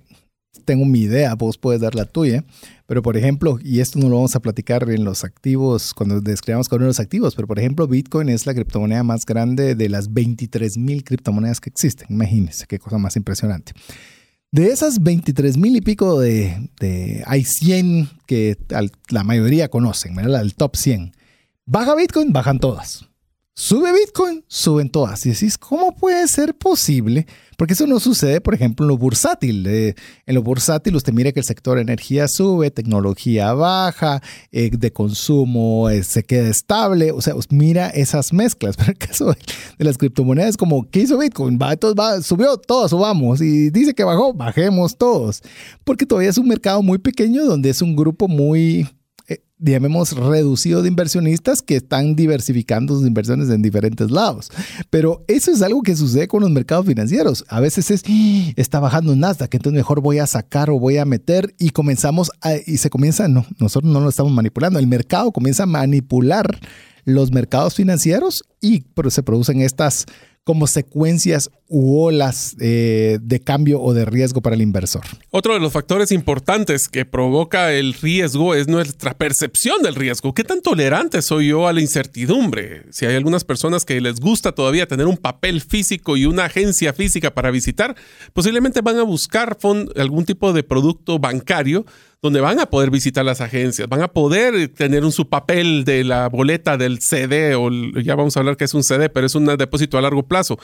tengo 0.63 0.85
mi 0.85 1.01
idea, 1.01 1.35
vos 1.35 1.57
puedes 1.57 1.81
dar 1.81 1.93
la 1.93 2.05
tuya, 2.05 2.45
pero 2.85 3.01
por 3.01 3.17
ejemplo, 3.17 3.59
y 3.61 3.81
esto 3.81 3.99
no 3.99 4.07
lo 4.07 4.15
vamos 4.15 4.35
a 4.37 4.39
platicar 4.39 4.89
en 4.89 5.03
los 5.03 5.25
activos, 5.25 5.93
cuando 5.93 6.21
describamos 6.21 6.69
de 6.69 6.79
los 6.79 6.99
activos, 7.01 7.35
pero 7.35 7.47
por 7.47 7.59
ejemplo, 7.59 7.85
Bitcoin 7.85 8.29
es 8.29 8.45
la 8.45 8.53
criptomoneda 8.53 9.03
más 9.03 9.25
grande 9.25 9.75
de 9.75 9.89
las 9.89 10.13
23 10.13 10.77
mil 10.77 11.03
criptomonedas 11.03 11.59
que 11.59 11.69
existen. 11.69 12.07
Imagínense 12.09 12.65
qué 12.65 12.79
cosa 12.79 12.97
más 12.97 13.17
impresionante. 13.17 13.73
De 14.51 14.71
esas 14.71 15.03
23 15.03 15.57
mil 15.57 15.75
y 15.75 15.81
pico 15.81 16.19
de, 16.19 16.69
de, 16.79 17.23
hay 17.27 17.43
100 17.43 18.09
que 18.25 18.57
la 19.09 19.23
mayoría 19.23 19.69
conocen, 19.69 20.15
¿verdad? 20.15 20.41
El 20.41 20.55
top 20.55 20.75
100. 20.75 21.13
Baja 21.65 21.93
Bitcoin, 21.95 22.33
bajan 22.33 22.59
todas. 22.59 23.08
Sube 23.61 23.91
Bitcoin, 23.91 24.45
suben 24.47 24.89
todas. 24.89 25.25
Y 25.25 25.31
decís, 25.31 25.57
¿cómo 25.57 25.93
puede 25.93 26.25
ser 26.29 26.55
posible? 26.55 27.27
Porque 27.57 27.73
eso 27.73 27.85
no 27.87 27.99
sucede, 27.99 28.39
por 28.39 28.53
ejemplo, 28.53 28.85
en 28.85 28.87
lo 28.87 28.97
bursátil. 28.97 29.67
en 29.67 29.95
lo 30.27 30.41
bursátil 30.41 30.95
usted 30.95 31.11
mira 31.11 31.33
que 31.33 31.41
el 31.41 31.45
sector 31.45 31.77
energía 31.77 32.29
sube, 32.29 32.71
tecnología 32.71 33.51
baja, 33.51 34.21
eh, 34.53 34.69
de 34.71 34.93
consumo 34.93 35.89
eh, 35.89 36.03
se 36.03 36.23
queda 36.23 36.47
estable. 36.47 37.11
O 37.11 37.19
sea, 37.19 37.33
mira 37.49 37.89
esas 37.89 38.31
mezclas. 38.31 38.77
Pero 38.77 38.91
en 38.91 38.97
el 38.97 39.07
caso 39.07 39.25
de, 39.77 39.83
las 39.83 39.97
criptomonedas, 39.97 40.55
como, 40.55 40.89
¿qué 40.89 41.01
hizo 41.01 41.17
Bitcoin? 41.17 41.59
Va, 41.61 41.75
va, 41.99 42.21
subió, 42.21 42.55
todos 42.55 42.91
subamos. 42.91 43.41
Y 43.41 43.71
dice 43.71 43.93
que 43.93 44.05
bajó, 44.05 44.33
bajemos 44.33 44.97
todos. 44.97 45.41
Porque 45.83 46.05
todavía 46.05 46.29
es 46.29 46.37
un 46.37 46.47
mercado 46.47 46.81
muy 46.81 46.97
pequeño 46.97 47.43
donde 47.43 47.71
es 47.71 47.81
un 47.81 47.97
grupo 47.97 48.29
muy 48.29 48.87
digamos, 49.59 50.13
reducido 50.13 50.81
de 50.81 50.87
inversionistas 50.87 51.61
que 51.61 51.75
están 51.75 52.15
diversificando 52.15 52.95
sus 52.95 53.05
inversiones 53.05 53.49
en 53.49 53.61
diferentes 53.61 54.09
lados. 54.09 54.49
Pero 54.89 55.23
eso 55.27 55.51
es 55.51 55.61
algo 55.61 55.83
que 55.83 55.97
sucede 55.97 56.29
con 56.29 56.41
los 56.41 56.49
mercados 56.49 56.85
financieros. 56.85 57.45
A 57.49 57.59
veces 57.59 57.91
es, 57.91 58.03
¡Ah! 58.07 58.53
está 58.55 58.79
bajando 58.79 59.15
Nasdaq, 59.15 59.53
entonces 59.53 59.77
mejor 59.77 60.01
voy 60.01 60.19
a 60.19 60.27
sacar 60.27 60.69
o 60.69 60.79
voy 60.79 60.97
a 60.97 61.05
meter 61.05 61.53
y 61.59 61.71
comenzamos 61.71 62.31
a, 62.41 62.53
y 62.55 62.77
se 62.77 62.89
comienza, 62.89 63.27
no, 63.27 63.45
nosotros 63.59 63.91
no 63.91 63.99
lo 63.99 64.09
estamos 64.09 64.31
manipulando, 64.31 64.79
el 64.79 64.87
mercado 64.87 65.31
comienza 65.31 65.63
a 65.63 65.67
manipular 65.67 66.59
los 67.03 67.31
mercados 67.31 67.75
financieros 67.75 68.43
y 68.61 68.85
se 69.09 69.23
producen 69.23 69.61
estas 69.61 70.05
como 70.49 70.65
secuencias 70.65 71.51
u 71.67 72.01
olas 72.01 72.55
eh, 72.59 73.19
de 73.21 73.39
cambio 73.39 73.79
o 73.79 73.93
de 73.93 74.03
riesgo 74.03 74.41
para 74.41 74.55
el 74.55 74.63
inversor. 74.63 75.03
Otro 75.29 75.53
de 75.53 75.59
los 75.59 75.71
factores 75.71 76.11
importantes 76.11 76.89
que 76.89 77.05
provoca 77.05 77.71
el 77.71 77.93
riesgo 77.93 78.55
es 78.55 78.67
nuestra 78.67 79.15
percepción 79.15 79.83
del 79.83 79.93
riesgo. 79.93 80.33
¿Qué 80.33 80.43
tan 80.43 80.63
tolerante 80.63 81.21
soy 81.21 81.49
yo 81.49 81.67
a 81.67 81.73
la 81.73 81.81
incertidumbre? 81.81 82.87
Si 82.89 83.05
hay 83.05 83.15
algunas 83.15 83.43
personas 83.43 83.85
que 83.85 84.01
les 84.01 84.19
gusta 84.19 84.53
todavía 84.53 84.87
tener 84.87 85.05
un 85.05 85.17
papel 85.17 85.61
físico 85.61 86.17
y 86.17 86.25
una 86.25 86.45
agencia 86.45 86.93
física 86.93 87.31
para 87.31 87.51
visitar, 87.51 87.95
posiblemente 88.33 88.81
van 88.81 88.97
a 88.97 89.03
buscar 89.03 89.55
algún 89.97 90.25
tipo 90.25 90.51
de 90.51 90.63
producto 90.63 91.19
bancario 91.19 91.85
donde 92.21 92.41
van 92.41 92.59
a 92.59 92.69
poder 92.69 92.91
visitar 92.91 93.23
las 93.23 93.41
agencias, 93.41 93.87
van 93.87 94.01
a 94.01 94.09
poder 94.09 94.69
tener 94.69 95.05
un, 95.05 95.11
su 95.11 95.29
papel 95.29 95.85
de 95.85 96.03
la 96.03 96.27
boleta 96.27 96.77
del 96.77 96.99
CD, 96.99 97.55
o 97.55 97.69
ya 98.01 98.15
vamos 98.15 98.35
a 98.35 98.41
hablar 98.41 98.57
que 98.57 98.65
es 98.65 98.73
un 98.73 98.83
CD, 98.83 99.09
pero 99.09 99.27
es 99.27 99.35
un 99.35 99.45
depósito 99.45 99.97
a 99.97 100.01
largo 100.01 100.27
plazo. 100.27 100.59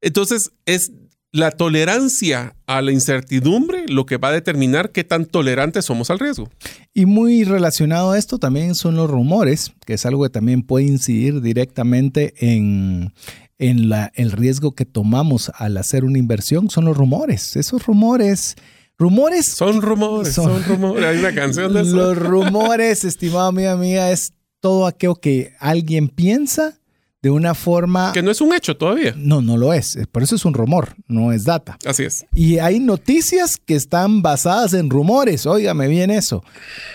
Entonces, 0.00 0.52
es 0.66 0.92
la 1.32 1.50
tolerancia 1.50 2.56
a 2.66 2.80
la 2.80 2.92
incertidumbre 2.92 3.84
lo 3.88 4.06
que 4.06 4.16
va 4.16 4.28
a 4.28 4.32
determinar 4.32 4.92
qué 4.92 5.04
tan 5.04 5.26
tolerantes 5.26 5.84
somos 5.84 6.10
al 6.10 6.18
riesgo. 6.18 6.48
Y 6.94 7.06
muy 7.06 7.44
relacionado 7.44 8.12
a 8.12 8.18
esto 8.18 8.38
también 8.38 8.74
son 8.74 8.96
los 8.96 9.10
rumores, 9.10 9.72
que 9.84 9.94
es 9.94 10.06
algo 10.06 10.22
que 10.22 10.30
también 10.30 10.62
puede 10.62 10.86
incidir 10.86 11.42
directamente 11.42 12.34
en, 12.38 13.12
el 13.58 14.32
riesgo 14.32 14.74
que 14.74 14.84
tomamos 14.84 15.50
al 15.54 15.76
hacer 15.76 16.04
una 16.04 16.18
inversión, 16.18 16.70
son 16.70 16.84
los 16.84 16.96
rumores. 16.96 17.56
Esos 17.56 17.84
rumores 17.84 18.54
Rumores. 18.98 19.46
Son 19.52 19.80
rumores, 19.80 20.34
son, 20.34 20.64
rumores. 20.64 21.04
Hay 21.04 21.18
una 21.18 21.32
canción 21.32 21.72
de 21.72 21.82
eso. 21.82 21.94
Los 21.94 22.18
rumores, 22.18 23.04
estimado 23.04 23.46
amiga 23.46 23.76
mía, 23.76 24.10
es 24.10 24.32
todo 24.60 24.86
aquello 24.86 25.14
que 25.14 25.52
alguien 25.60 26.08
piensa 26.08 26.80
de 27.22 27.30
una 27.30 27.54
forma... 27.54 28.10
Que 28.12 28.22
no 28.22 28.32
es 28.32 28.40
un 28.40 28.52
hecho 28.52 28.76
todavía. 28.76 29.14
No, 29.16 29.40
no 29.40 29.56
lo 29.56 29.72
es. 29.72 29.96
Por 30.10 30.24
eso 30.24 30.34
es 30.34 30.44
un 30.44 30.52
rumor, 30.52 30.96
no 31.06 31.32
es 31.32 31.44
data. 31.44 31.78
Así 31.86 32.02
es. 32.02 32.26
Y 32.34 32.58
hay 32.58 32.80
noticias 32.80 33.56
que 33.56 33.76
están 33.76 34.20
basadas 34.20 34.74
en 34.74 34.90
rumores. 34.90 35.46
Óigame 35.46 35.86
bien 35.86 36.10
eso. 36.10 36.42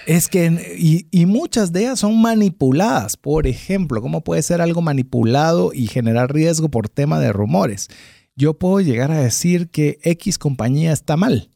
Es 0.06 0.28
que... 0.28 0.76
Y, 0.78 1.08
y 1.10 1.26
muchas 1.26 1.72
de 1.72 1.84
ellas 1.84 2.00
son 2.00 2.22
manipuladas. 2.22 3.16
Por 3.16 3.48
ejemplo, 3.48 4.02
¿cómo 4.02 4.26
puede 4.26 4.42
ser 4.42 4.60
algo 4.60 4.82
manipulado 4.82 5.72
y 5.74 5.88
generar 5.88 6.34
riesgo 6.34 6.68
por 6.68 6.90
tema 6.90 7.22
de 7.22 7.32
rumores? 7.32 7.88
Yo 8.36 8.56
puedo 8.56 8.82
llegar 8.82 9.12
a 9.12 9.22
decir 9.22 9.70
que 9.70 10.00
X 10.04 10.38
compañía 10.38 10.92
está 10.92 11.16
mal 11.16 11.53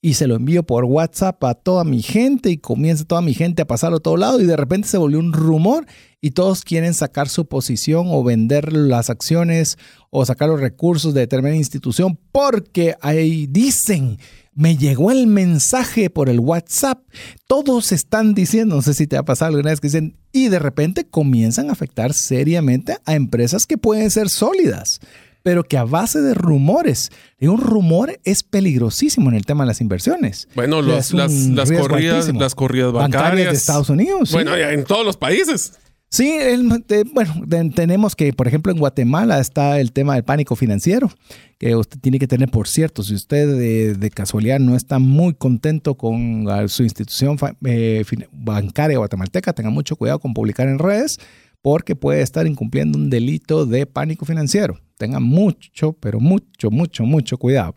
y 0.00 0.14
se 0.14 0.26
lo 0.26 0.36
envío 0.36 0.62
por 0.62 0.84
WhatsApp 0.84 1.42
a 1.44 1.54
toda 1.54 1.84
mi 1.84 2.02
gente 2.02 2.50
y 2.50 2.58
comienza 2.58 3.04
toda 3.04 3.20
mi 3.20 3.34
gente 3.34 3.62
a 3.62 3.66
pasarlo 3.66 3.96
a 3.96 4.00
todo 4.00 4.16
lado 4.16 4.40
y 4.40 4.46
de 4.46 4.56
repente 4.56 4.88
se 4.88 4.98
volvió 4.98 5.18
un 5.18 5.32
rumor 5.32 5.86
y 6.20 6.32
todos 6.32 6.62
quieren 6.62 6.94
sacar 6.94 7.28
su 7.28 7.46
posición 7.46 8.06
o 8.08 8.22
vender 8.22 8.72
las 8.72 9.10
acciones 9.10 9.76
o 10.10 10.24
sacar 10.24 10.48
los 10.48 10.60
recursos 10.60 11.14
de 11.14 11.20
determinada 11.20 11.56
institución 11.56 12.18
porque 12.32 12.94
ahí 13.00 13.46
dicen 13.48 14.18
me 14.58 14.76
llegó 14.76 15.12
el 15.12 15.28
mensaje 15.28 16.10
por 16.10 16.28
el 16.28 16.40
WhatsApp. 16.40 16.98
Todos 17.46 17.92
están 17.92 18.34
diciendo, 18.34 18.74
no 18.74 18.82
sé 18.82 18.92
si 18.92 19.06
te 19.06 19.16
ha 19.16 19.22
pasado 19.22 19.50
alguna 19.50 19.70
vez 19.70 19.80
que 19.80 19.86
dicen, 19.86 20.16
y 20.32 20.48
de 20.48 20.58
repente 20.58 21.06
comienzan 21.08 21.70
a 21.70 21.74
afectar 21.74 22.12
seriamente 22.12 22.96
a 23.04 23.14
empresas 23.14 23.66
que 23.66 23.78
pueden 23.78 24.10
ser 24.10 24.28
sólidas, 24.28 24.98
pero 25.42 25.64
que 25.64 25.78
a 25.78 25.84
base 25.84 26.20
de 26.20 26.34
rumores, 26.34 27.10
y 27.38 27.46
un 27.46 27.60
rumor 27.60 28.18
es 28.24 28.42
peligrosísimo 28.42 29.30
en 29.30 29.36
el 29.36 29.46
tema 29.46 29.64
de 29.64 29.68
las 29.68 29.80
inversiones. 29.80 30.48
Bueno, 30.54 30.82
los- 30.82 31.12
las, 31.14 31.32
corridas, 31.80 32.14
altísimo. 32.16 32.40
las 32.40 32.54
corridas 32.54 32.92
Bancarias 32.92 33.22
bancarias. 33.22 33.52
de 33.52 33.56
Estados 33.56 33.88
Unidos. 33.90 34.32
Bueno, 34.32 34.54
en 34.56 34.84
todos 34.84 35.04
los 35.06 35.16
países. 35.16 35.72
Sí, 36.10 36.30
el- 36.40 36.66
de- 36.86 37.04
bueno, 37.12 37.34
de- 37.46 37.68
tenemos 37.68 38.16
que, 38.16 38.32
por 38.32 38.48
ejemplo, 38.48 38.72
en 38.72 38.78
Guatemala 38.78 39.38
está 39.40 39.78
el 39.78 39.92
tema 39.92 40.14
del 40.14 40.24
pánico 40.24 40.56
financiero, 40.56 41.10
que 41.58 41.76
usted 41.76 41.98
tiene 42.00 42.18
que 42.18 42.26
tener, 42.26 42.48
por 42.50 42.66
cierto, 42.66 43.02
si 43.02 43.14
usted 43.14 43.46
de, 43.46 43.92
de 43.94 44.10
casualidad 44.10 44.58
no 44.58 44.74
está 44.74 44.98
muy 44.98 45.34
contento 45.34 45.96
con 45.96 46.46
ah, 46.48 46.66
su 46.68 46.82
institución 46.82 47.36
eh, 47.66 48.04
bancaria 48.32 48.96
guatemalteca, 48.96 49.52
tenga 49.52 49.68
mucho 49.68 49.96
cuidado 49.96 50.18
con 50.18 50.32
publicar 50.32 50.66
en 50.68 50.78
redes, 50.78 51.18
porque 51.62 51.96
puede 51.96 52.22
estar 52.22 52.46
incumpliendo 52.46 52.98
un 52.98 53.10
delito 53.10 53.66
de 53.66 53.86
pánico 53.86 54.24
financiero. 54.24 54.78
Tenga 54.96 55.20
mucho, 55.20 55.92
pero 55.92 56.18
mucho, 56.18 56.70
mucho, 56.70 57.04
mucho 57.04 57.38
cuidado. 57.38 57.74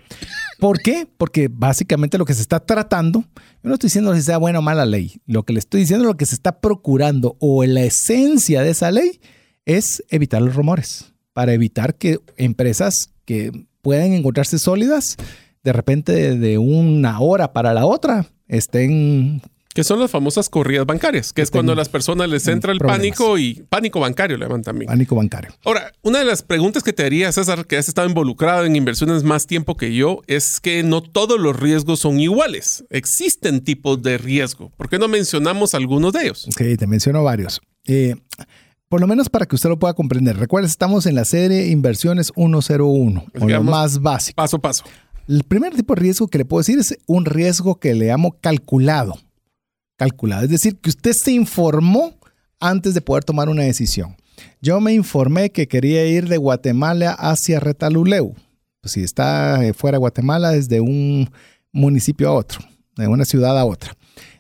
¿Por 0.60 0.80
qué? 0.80 1.08
Porque 1.18 1.50
básicamente 1.52 2.18
lo 2.18 2.26
que 2.26 2.34
se 2.34 2.42
está 2.42 2.60
tratando, 2.60 3.22
yo 3.36 3.70
no 3.70 3.74
estoy 3.74 3.88
diciendo 3.88 4.16
si 4.16 4.22
sea 4.22 4.38
buena 4.38 4.60
o 4.60 4.62
mala 4.62 4.86
ley, 4.86 5.22
lo 5.26 5.44
que 5.44 5.54
le 5.54 5.60
estoy 5.60 5.82
diciendo, 5.82 6.06
lo 6.06 6.18
que 6.18 6.26
se 6.26 6.36
está 6.36 6.60
procurando 6.60 7.38
o 7.40 7.64
la 7.64 7.84
esencia 7.84 8.62
de 8.62 8.72
esa 8.72 8.92
ley 8.92 9.20
es 9.66 10.04
evitar 10.10 10.42
los 10.42 10.56
rumores, 10.56 11.14
para 11.34 11.54
evitar 11.54 11.96
que 11.96 12.20
empresas 12.38 13.12
que 13.26 13.52
pueden 13.82 14.14
encontrarse 14.14 14.58
sólidas, 14.58 15.18
de 15.64 15.74
repente 15.74 16.38
de 16.38 16.58
una 16.58 17.20
hora 17.20 17.54
para 17.54 17.74
la 17.74 17.86
otra, 17.86 18.28
estén... 18.48 19.42
Que 19.74 19.84
son 19.84 20.00
las 20.00 20.12
famosas 20.12 20.50
corridas 20.50 20.86
bancarias, 20.86 21.32
que 21.32 21.42
es 21.42 21.50
cuando 21.50 21.72
a 21.72 21.76
las 21.76 21.88
personas 21.88 22.30
les 22.30 22.46
en 22.48 22.56
entra 22.56 22.74
el 22.74 22.80
problemas. 22.80 23.00
pánico 23.00 23.38
y 23.38 23.64
pánico 23.70 24.00
bancario 24.00 24.38
le 24.38 24.46
llaman 24.46 24.64
también. 24.64 24.88
Pánico 24.88 25.16
bancario. 25.16 25.52
Ahora, 25.64 25.94
una 26.02 26.20
de 26.20 26.26
las 26.26 26.44
preguntas 26.44 26.84
que 26.84 26.92
te 26.92 27.06
haría, 27.06 27.32
César, 27.32 27.66
que 27.66 27.78
has 27.78 27.88
estado 27.88 28.08
involucrado 28.08 28.66
en 28.66 28.76
inversiones 28.76 29.24
más 29.24 29.48
tiempo 29.48 29.78
que 29.78 29.96
yo, 29.96 30.22
es 30.28 30.60
que 30.60 30.84
no 30.84 31.02
todos 31.02 31.40
los 31.40 31.58
riesgos 31.58 32.00
son 32.00 32.20
iguales. 32.20 32.84
Existen 32.90 33.62
tipos 33.62 34.02
de 34.02 34.18
riesgo. 34.18 34.72
¿Por 34.76 34.90
qué 34.90 35.00
no 35.00 35.08
mencionamos 35.08 35.74
algunos 35.74 36.12
de 36.14 36.24
ellos? 36.24 36.48
Ok, 36.48 36.78
te 36.78 36.88
menciono 36.88 37.24
varios. 37.24 37.62
Eh, 37.86 38.16
por 38.90 39.00
lo 39.00 39.08
menos 39.08 39.30
para 39.30 39.46
que 39.46 39.56
usted 39.56 39.70
lo 39.70 39.80
pueda 39.80 39.94
comprender. 39.94 40.36
Recuerda, 40.38 40.68
estamos 40.68 41.06
en 41.06 41.16
la 41.16 41.24
serie 41.24 41.68
Inversiones 41.68 42.34
101, 42.36 43.26
o 43.40 43.48
lo 43.48 43.64
más 43.64 44.02
básico. 44.02 44.36
Paso 44.36 44.58
a 44.58 44.60
paso. 44.60 44.84
El 45.30 45.44
primer 45.44 45.74
tipo 45.74 45.96
de 45.96 46.02
riesgo 46.02 46.28
que 46.28 46.40
le 46.40 46.44
puedo 46.46 46.60
decir 46.60 46.78
es 46.78 46.98
un 47.06 47.24
riesgo 47.24 47.80
que 47.80 47.94
le 47.94 48.08
llamo 48.08 48.36
calculado. 48.42 49.18
Calculado, 50.02 50.46
es 50.46 50.50
decir, 50.50 50.80
que 50.80 50.90
usted 50.90 51.14
se 51.14 51.32
informó 51.32 52.16
antes 52.60 52.96
de 52.96 53.02
poder 53.02 53.24
tomar 53.24 53.50
una 53.50 53.62
decisión. 53.62 54.16
Yo 54.60 54.82
me 54.82 54.94
informé 54.94 55.52
que 55.52 55.68
quería 55.68 56.08
ir 56.08 56.28
de 56.28 56.38
Guatemala 56.38 57.12
hacia 57.12 57.60
Retaluleu. 57.60 58.34
Pues 58.82 58.94
si 58.94 59.04
está 59.04 59.64
eh, 59.64 59.74
fuera 59.74 59.98
de 59.98 60.00
Guatemala, 60.00 60.54
desde 60.54 60.82
un 60.82 61.30
municipio 61.72 62.30
a 62.30 62.34
otro, 62.34 62.62
de 62.96 63.08
una 63.08 63.26
ciudad 63.26 63.56
a 63.60 63.64
otra. 63.64 63.96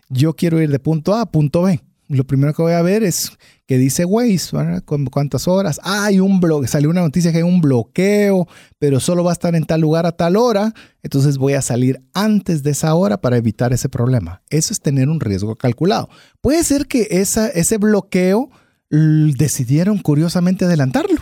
Yo 0.09 0.33
quiero 0.33 0.59
ir 0.59 0.71
de 0.71 0.79
punto 0.79 1.13
A 1.13 1.21
a 1.21 1.25
punto 1.27 1.61
B. 1.61 1.79
Lo 2.11 2.25
primero 2.25 2.53
que 2.53 2.61
voy 2.61 2.73
a 2.73 2.81
ver 2.81 3.03
es 3.03 3.31
que 3.65 3.77
dice 3.77 4.03
Waze, 4.03 4.55
¿verdad? 4.55 4.83
¿Con 4.83 5.05
¿cuántas 5.05 5.47
horas? 5.47 5.79
Ah, 5.83 6.05
hay 6.05 6.19
un 6.19 6.41
bloqueo, 6.41 6.67
salió 6.67 6.89
una 6.89 7.01
noticia 7.01 7.31
que 7.31 7.37
hay 7.37 7.43
un 7.43 7.61
bloqueo, 7.61 8.47
pero 8.79 8.99
solo 8.99 9.23
va 9.23 9.31
a 9.31 9.33
estar 9.33 9.55
en 9.55 9.63
tal 9.63 9.79
lugar 9.79 10.05
a 10.05 10.11
tal 10.11 10.35
hora, 10.35 10.73
entonces 11.03 11.37
voy 11.37 11.53
a 11.53 11.61
salir 11.61 12.01
antes 12.13 12.63
de 12.63 12.71
esa 12.71 12.93
hora 12.95 13.21
para 13.21 13.37
evitar 13.37 13.71
ese 13.71 13.87
problema. 13.87 14.41
Eso 14.49 14.73
es 14.73 14.81
tener 14.81 15.07
un 15.07 15.21
riesgo 15.21 15.55
calculado. 15.55 16.09
Puede 16.41 16.63
ser 16.63 16.87
que 16.87 17.07
esa, 17.11 17.47
ese 17.47 17.77
bloqueo 17.77 18.49
decidieron 18.89 19.99
curiosamente 19.99 20.65
adelantarlo 20.65 21.21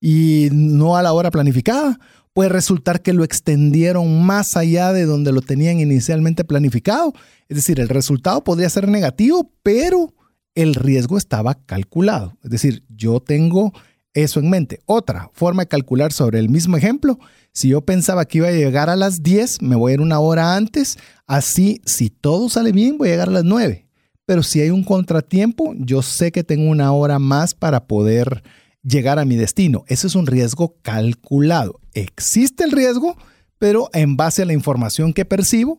y 0.00 0.48
no 0.52 0.96
a 0.96 1.02
la 1.02 1.12
hora 1.12 1.30
planificada. 1.30 1.98
Puede 2.32 2.48
resultar 2.48 3.02
que 3.02 3.12
lo 3.12 3.24
extendieron 3.24 4.24
más 4.24 4.56
allá 4.56 4.92
de 4.92 5.04
donde 5.04 5.32
lo 5.32 5.42
tenían 5.42 5.80
inicialmente 5.80 6.44
planificado. 6.44 7.12
Es 7.48 7.56
decir, 7.56 7.80
el 7.80 7.88
resultado 7.88 8.44
podría 8.44 8.70
ser 8.70 8.88
negativo, 8.88 9.52
pero 9.62 10.14
el 10.54 10.74
riesgo 10.74 11.18
estaba 11.18 11.54
calculado. 11.54 12.36
Es 12.42 12.50
decir, 12.50 12.84
yo 12.88 13.20
tengo 13.20 13.72
eso 14.14 14.40
en 14.40 14.50
mente. 14.50 14.80
Otra 14.86 15.30
forma 15.32 15.62
de 15.62 15.68
calcular 15.68 16.12
sobre 16.12 16.38
el 16.38 16.48
mismo 16.48 16.76
ejemplo, 16.76 17.18
si 17.52 17.68
yo 17.68 17.80
pensaba 17.84 18.24
que 18.24 18.38
iba 18.38 18.48
a 18.48 18.52
llegar 18.52 18.90
a 18.90 18.96
las 18.96 19.22
10, 19.22 19.62
me 19.62 19.76
voy 19.76 19.90
a 19.90 19.94
ir 19.94 20.00
una 20.00 20.20
hora 20.20 20.56
antes. 20.56 20.98
Así, 21.26 21.80
si 21.84 22.10
todo 22.10 22.48
sale 22.48 22.72
bien, 22.72 22.98
voy 22.98 23.08
a 23.08 23.12
llegar 23.12 23.28
a 23.28 23.32
las 23.32 23.44
9. 23.44 23.86
Pero 24.24 24.42
si 24.44 24.60
hay 24.60 24.70
un 24.70 24.84
contratiempo, 24.84 25.74
yo 25.76 26.02
sé 26.02 26.30
que 26.30 26.44
tengo 26.44 26.70
una 26.70 26.92
hora 26.92 27.18
más 27.18 27.54
para 27.54 27.86
poder 27.86 28.44
llegar 28.82 29.18
a 29.18 29.24
mi 29.24 29.36
destino. 29.36 29.84
Eso 29.86 30.06
es 30.06 30.14
un 30.14 30.26
riesgo 30.26 30.76
calculado. 30.82 31.80
Existe 31.94 32.64
el 32.64 32.72
riesgo, 32.72 33.16
pero 33.58 33.90
en 33.92 34.16
base 34.16 34.42
a 34.42 34.46
la 34.46 34.52
información 34.52 35.12
que 35.12 35.24
percibo, 35.24 35.78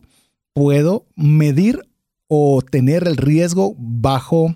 puedo 0.52 1.06
medir 1.16 1.80
o 2.28 2.62
tener 2.62 3.06
el 3.06 3.16
riesgo 3.16 3.74
bajo, 3.78 4.54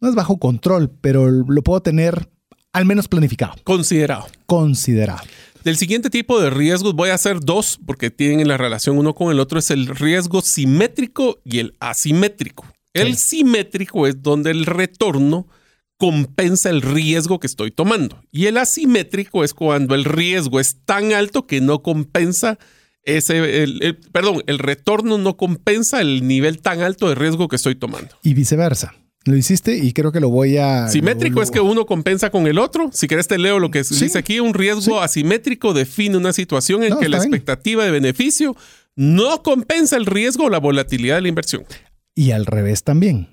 no 0.00 0.08
es 0.08 0.14
bajo 0.14 0.38
control, 0.38 0.90
pero 1.00 1.30
lo 1.30 1.62
puedo 1.62 1.80
tener 1.80 2.28
al 2.72 2.84
menos 2.84 3.08
planificado, 3.08 3.54
Considerado. 3.64 4.26
considerado. 4.44 5.22
Del 5.64 5.76
siguiente 5.78 6.10
tipo 6.10 6.40
de 6.40 6.50
riesgos 6.50 6.94
voy 6.94 7.08
a 7.10 7.14
hacer 7.14 7.40
dos 7.40 7.80
porque 7.86 8.10
tienen 8.10 8.46
la 8.46 8.56
relación 8.56 8.98
uno 8.98 9.14
con 9.14 9.32
el 9.32 9.40
otro. 9.40 9.58
Es 9.58 9.70
el 9.70 9.86
riesgo 9.88 10.40
simétrico 10.40 11.38
y 11.42 11.58
el 11.58 11.74
asimétrico. 11.80 12.66
El 12.92 13.16
simétrico 13.16 14.06
es 14.06 14.22
donde 14.22 14.52
el 14.52 14.64
retorno 14.64 15.48
compensa 15.98 16.70
el 16.70 16.82
riesgo 16.82 17.40
que 17.40 17.46
estoy 17.46 17.70
tomando. 17.70 18.20
Y 18.30 18.46
el 18.46 18.58
asimétrico 18.58 19.44
es 19.44 19.54
cuando 19.54 19.94
el 19.94 20.04
riesgo 20.04 20.60
es 20.60 20.76
tan 20.84 21.12
alto 21.12 21.46
que 21.46 21.60
no 21.60 21.82
compensa 21.82 22.58
ese, 23.04 23.62
el- 23.62 23.82
el- 23.82 23.96
perdón, 24.12 24.42
el 24.46 24.58
retorno 24.58 25.16
no 25.16 25.36
compensa 25.36 26.00
el 26.00 26.26
nivel 26.26 26.60
tan 26.60 26.80
alto 26.82 27.08
de 27.08 27.14
riesgo 27.14 27.48
que 27.48 27.56
estoy 27.56 27.76
tomando. 27.76 28.16
Y 28.22 28.34
viceversa. 28.34 28.94
Lo 29.24 29.36
hiciste 29.36 29.76
y 29.78 29.92
creo 29.92 30.12
que 30.12 30.20
lo 30.20 30.28
voy 30.28 30.56
a... 30.56 30.86
Simétrico 30.88 31.36
lo- 31.36 31.42
es 31.42 31.50
que 31.50 31.60
uno 31.60 31.84
compensa 31.86 32.30
con 32.30 32.46
el 32.46 32.58
otro. 32.58 32.90
Si 32.92 33.08
querés 33.08 33.26
te 33.26 33.38
leo 33.38 33.58
lo 33.58 33.70
que 33.72 33.82
Sí. 33.82 33.98
dice 34.04 34.18
aquí. 34.18 34.38
Un 34.38 34.54
riesgo 34.54 34.82
Sí. 34.82 34.92
asimétrico 35.02 35.72
define 35.74 36.16
una 36.16 36.32
situación 36.32 36.82
en 36.84 36.90
No, 36.90 36.98
que 37.00 37.08
la 37.08 37.18
bien. 37.18 37.28
expectativa 37.32 37.84
de 37.84 37.90
beneficio 37.90 38.56
no 38.94 39.42
compensa 39.42 39.96
el 39.96 40.06
riesgo 40.06 40.44
o 40.44 40.50
la 40.50 40.58
volatilidad 40.58 41.16
de 41.16 41.22
la 41.22 41.28
inversión. 41.28 41.64
Y 42.18 42.30
al 42.30 42.46
revés 42.46 42.82
también. 42.82 43.28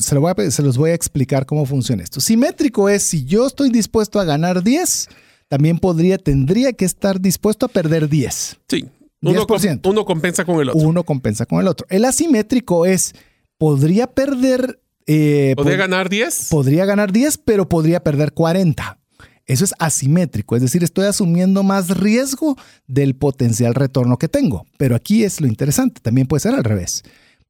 Se, 0.00 0.14
lo 0.14 0.20
voy 0.20 0.32
a- 0.36 0.50
se 0.52 0.62
los 0.62 0.78
voy 0.78 0.90
a 0.90 0.94
explicar 0.94 1.44
cómo 1.46 1.66
funciona 1.66 2.02
esto. 2.04 2.20
Simétrico 2.20 2.88
es 2.88 3.02
si 3.08 3.24
yo 3.24 3.46
estoy 3.48 3.70
dispuesto 3.70 4.20
a 4.20 4.24
ganar 4.24 4.62
10, 4.62 5.08
también 5.48 5.78
podría, 5.80 6.16
tendría 6.16 6.72
que 6.72 6.84
estar 6.84 7.20
dispuesto 7.20 7.66
a 7.66 7.68
perder 7.68 8.08
10. 8.08 8.56
Sí. 8.68 8.86
Uno, 9.20 9.46
com- 9.46 9.58
10%. 9.58 9.80
uno 9.90 10.04
compensa 10.04 10.44
con 10.44 10.60
el 10.60 10.68
otro. 10.70 10.80
Uno 10.80 11.02
compensa 11.04 11.44
con 11.44 11.60
el 11.60 11.66
otro. 11.66 11.86
El 11.90 12.04
asimétrico 12.04 12.86
es, 12.86 13.14
podría 13.58 14.06
perder... 14.06 14.80
eh, 15.06 15.54
¿Podría 15.56 15.74
pod- 15.74 15.78
ganar 15.80 16.08
10? 16.08 16.46
podría 16.50 16.84
ganar 16.84 17.10
10, 17.12 17.36
pero 17.38 17.68
podría 17.68 18.02
perder 18.04 18.32
40. 18.32 18.96
Eso 19.44 19.64
es 19.64 19.74
asimétrico, 19.80 20.54
es 20.54 20.62
decir, 20.62 20.84
estoy 20.84 21.06
asumiendo 21.06 21.64
más 21.64 21.98
riesgo 21.98 22.56
del 22.86 23.16
potencial 23.16 23.74
retorno 23.74 24.16
que 24.18 24.28
tengo. 24.28 24.64
Pero 24.78 24.94
aquí 24.94 25.24
es 25.24 25.40
lo 25.40 25.48
interesante, 25.48 26.00
también 26.00 26.28
puede 26.28 26.40
ser 26.40 26.54
al 26.54 26.62
revés. 26.62 27.02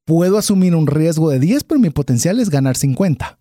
Puedo 0.05 0.37
asumir 0.37 0.75
un 0.75 0.87
riesgo 0.87 1.29
de 1.29 1.39
10, 1.39 1.63
pero 1.65 1.79
mi 1.79 1.89
potencial 1.89 2.39
es 2.39 2.49
ganar 2.49 2.75
50. 2.75 3.37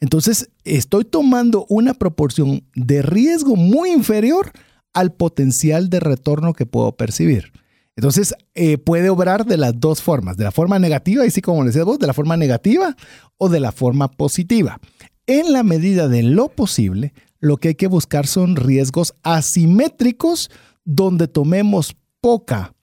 Entonces, 0.00 0.50
estoy 0.64 1.04
tomando 1.04 1.64
una 1.68 1.94
proporción 1.94 2.64
de 2.74 3.02
riesgo 3.02 3.56
muy 3.56 3.92
inferior 3.92 4.50
al 4.92 5.12
potencial 5.12 5.90
de 5.90 6.00
retorno 6.00 6.54
que 6.54 6.66
puedo 6.66 6.96
percibir. 6.96 7.52
Entonces, 7.94 8.34
eh, 8.54 8.78
puede 8.78 9.10
obrar 9.10 9.44
de 9.44 9.58
las 9.58 9.78
dos 9.78 10.02
formas, 10.02 10.36
de 10.36 10.44
la 10.44 10.50
forma 10.50 10.78
negativa, 10.78 11.26
y 11.26 11.30
sí, 11.30 11.42
como 11.42 11.64
decías 11.64 11.84
vos, 11.84 11.98
de 11.98 12.06
la 12.06 12.14
forma 12.14 12.36
negativa 12.36 12.96
o 13.36 13.48
de 13.48 13.60
la 13.60 13.70
forma 13.70 14.08
positiva. 14.08 14.80
En 15.26 15.52
la 15.52 15.62
medida 15.62 16.08
de 16.08 16.22
lo 16.22 16.48
posible, 16.48 17.12
lo 17.38 17.58
que 17.58 17.68
hay 17.68 17.74
que 17.74 17.86
buscar 17.86 18.26
son 18.26 18.56
riesgos 18.56 19.14
asimétricos 19.22 20.50
donde 20.84 21.28
tomemos 21.28 21.94
poca, 22.20 22.74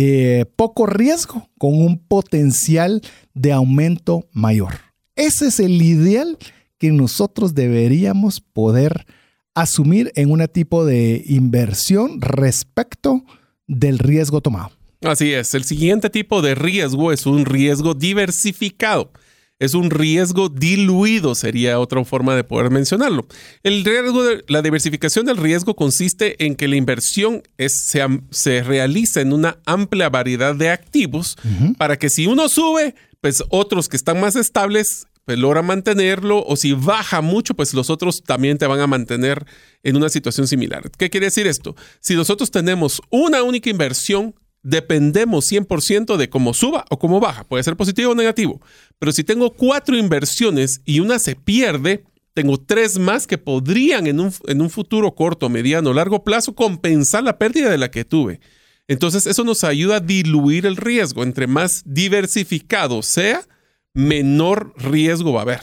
eh, 0.00 0.44
poco 0.54 0.86
riesgo 0.86 1.48
con 1.58 1.74
un 1.74 1.98
potencial 1.98 3.02
de 3.34 3.50
aumento 3.50 4.28
mayor. 4.30 4.74
Ese 5.16 5.48
es 5.48 5.58
el 5.58 5.82
ideal 5.82 6.38
que 6.78 6.92
nosotros 6.92 7.52
deberíamos 7.52 8.40
poder 8.40 9.06
asumir 9.54 10.12
en 10.14 10.30
un 10.30 10.46
tipo 10.46 10.84
de 10.84 11.24
inversión 11.26 12.20
respecto 12.20 13.24
del 13.66 13.98
riesgo 13.98 14.40
tomado. 14.40 14.70
Así 15.02 15.32
es. 15.32 15.52
El 15.54 15.64
siguiente 15.64 16.10
tipo 16.10 16.42
de 16.42 16.54
riesgo 16.54 17.10
es 17.10 17.26
un 17.26 17.44
riesgo 17.44 17.94
diversificado. 17.94 19.10
Es 19.58 19.74
un 19.74 19.90
riesgo 19.90 20.48
diluido, 20.48 21.34
sería 21.34 21.80
otra 21.80 22.04
forma 22.04 22.36
de 22.36 22.44
poder 22.44 22.70
mencionarlo. 22.70 23.26
El 23.62 23.84
riesgo 23.84 24.24
de, 24.24 24.44
la 24.48 24.62
diversificación 24.62 25.26
del 25.26 25.36
riesgo 25.36 25.74
consiste 25.74 26.44
en 26.44 26.54
que 26.54 26.68
la 26.68 26.76
inversión 26.76 27.42
se, 27.58 28.02
se, 28.30 28.62
realiza 28.62 29.20
en 29.20 29.32
una 29.32 29.58
amplia 29.66 30.08
variedad 30.08 30.54
de 30.54 30.70
activos 30.70 31.36
para 31.76 31.98
que 31.98 32.10
si 32.10 32.26
uno 32.26 32.48
sube, 32.48 32.94
pues 33.20 33.42
otros 33.50 33.88
que 33.88 33.96
están 33.96 34.20
más 34.20 34.36
estables 34.36 35.06
pues 35.28 35.38
logra 35.38 35.60
mantenerlo 35.60 36.42
o 36.42 36.56
si 36.56 36.72
baja 36.72 37.20
mucho, 37.20 37.52
pues 37.52 37.74
los 37.74 37.90
otros 37.90 38.22
también 38.22 38.56
te 38.56 38.66
van 38.66 38.80
a 38.80 38.86
mantener 38.86 39.44
en 39.82 39.96
una 39.96 40.08
situación 40.08 40.48
similar. 40.48 40.90
¿Qué 40.96 41.10
quiere 41.10 41.26
decir 41.26 41.46
esto? 41.46 41.76
Si 42.00 42.14
nosotros 42.14 42.50
tenemos 42.50 43.02
una 43.10 43.42
única 43.42 43.68
inversión, 43.68 44.34
dependemos 44.62 45.50
100% 45.50 46.16
de 46.16 46.28
cómo 46.28 46.54
suba 46.54 46.84
o 46.90 46.98
cómo 46.98 47.20
baja. 47.20 47.44
Puede 47.44 47.62
ser 47.62 47.76
positivo 47.76 48.12
o 48.12 48.14
negativo. 48.14 48.60
Pero 48.98 49.12
si 49.12 49.24
tengo 49.24 49.52
cuatro 49.52 49.96
inversiones 49.96 50.80
y 50.84 51.00
una 51.00 51.18
se 51.18 51.36
pierde, 51.36 52.04
tengo 52.34 52.58
tres 52.58 52.98
más 52.98 53.26
que 53.26 53.38
podrían 53.38 54.06
en 54.06 54.20
un, 54.20 54.32
en 54.46 54.60
un 54.60 54.70
futuro 54.70 55.14
corto, 55.14 55.48
mediano, 55.48 55.92
largo 55.92 56.22
plazo 56.22 56.54
compensar 56.54 57.24
la 57.24 57.38
pérdida 57.38 57.70
de 57.70 57.78
la 57.78 57.90
que 57.90 58.04
tuve. 58.04 58.40
Entonces 58.86 59.26
eso 59.26 59.44
nos 59.44 59.64
ayuda 59.64 59.96
a 59.96 60.00
diluir 60.00 60.66
el 60.66 60.76
riesgo. 60.76 61.22
Entre 61.22 61.46
más 61.46 61.82
diversificado 61.84 63.02
sea, 63.02 63.46
menor 63.92 64.72
riesgo 64.76 65.32
va 65.32 65.40
a 65.40 65.42
haber. 65.42 65.60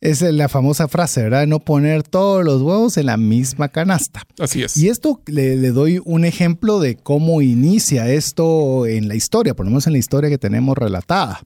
Es 0.00 0.22
la 0.22 0.48
famosa 0.48 0.88
frase, 0.88 1.22
¿verdad? 1.24 1.46
No 1.46 1.60
poner 1.60 2.02
todos 2.02 2.42
los 2.42 2.62
huevos 2.62 2.96
en 2.96 3.04
la 3.04 3.18
misma 3.18 3.68
canasta. 3.68 4.22
Así 4.38 4.62
es. 4.62 4.78
Y 4.78 4.88
esto 4.88 5.20
le, 5.26 5.56
doy 5.72 6.00
un 6.02 6.24
ejemplo 6.24 6.80
de 6.80 6.96
cómo 6.96 7.42
inicia 7.42 8.10
esto 8.10 8.86
en 8.86 9.08
la 9.08 9.14
historia, 9.14 9.54
por 9.54 9.66
lo 9.66 9.70
menos 9.70 9.86
en 9.86 9.92
la 9.92 9.98
historia 9.98 10.30
que 10.30 10.38
tenemos 10.38 10.78
relatada, 10.78 11.42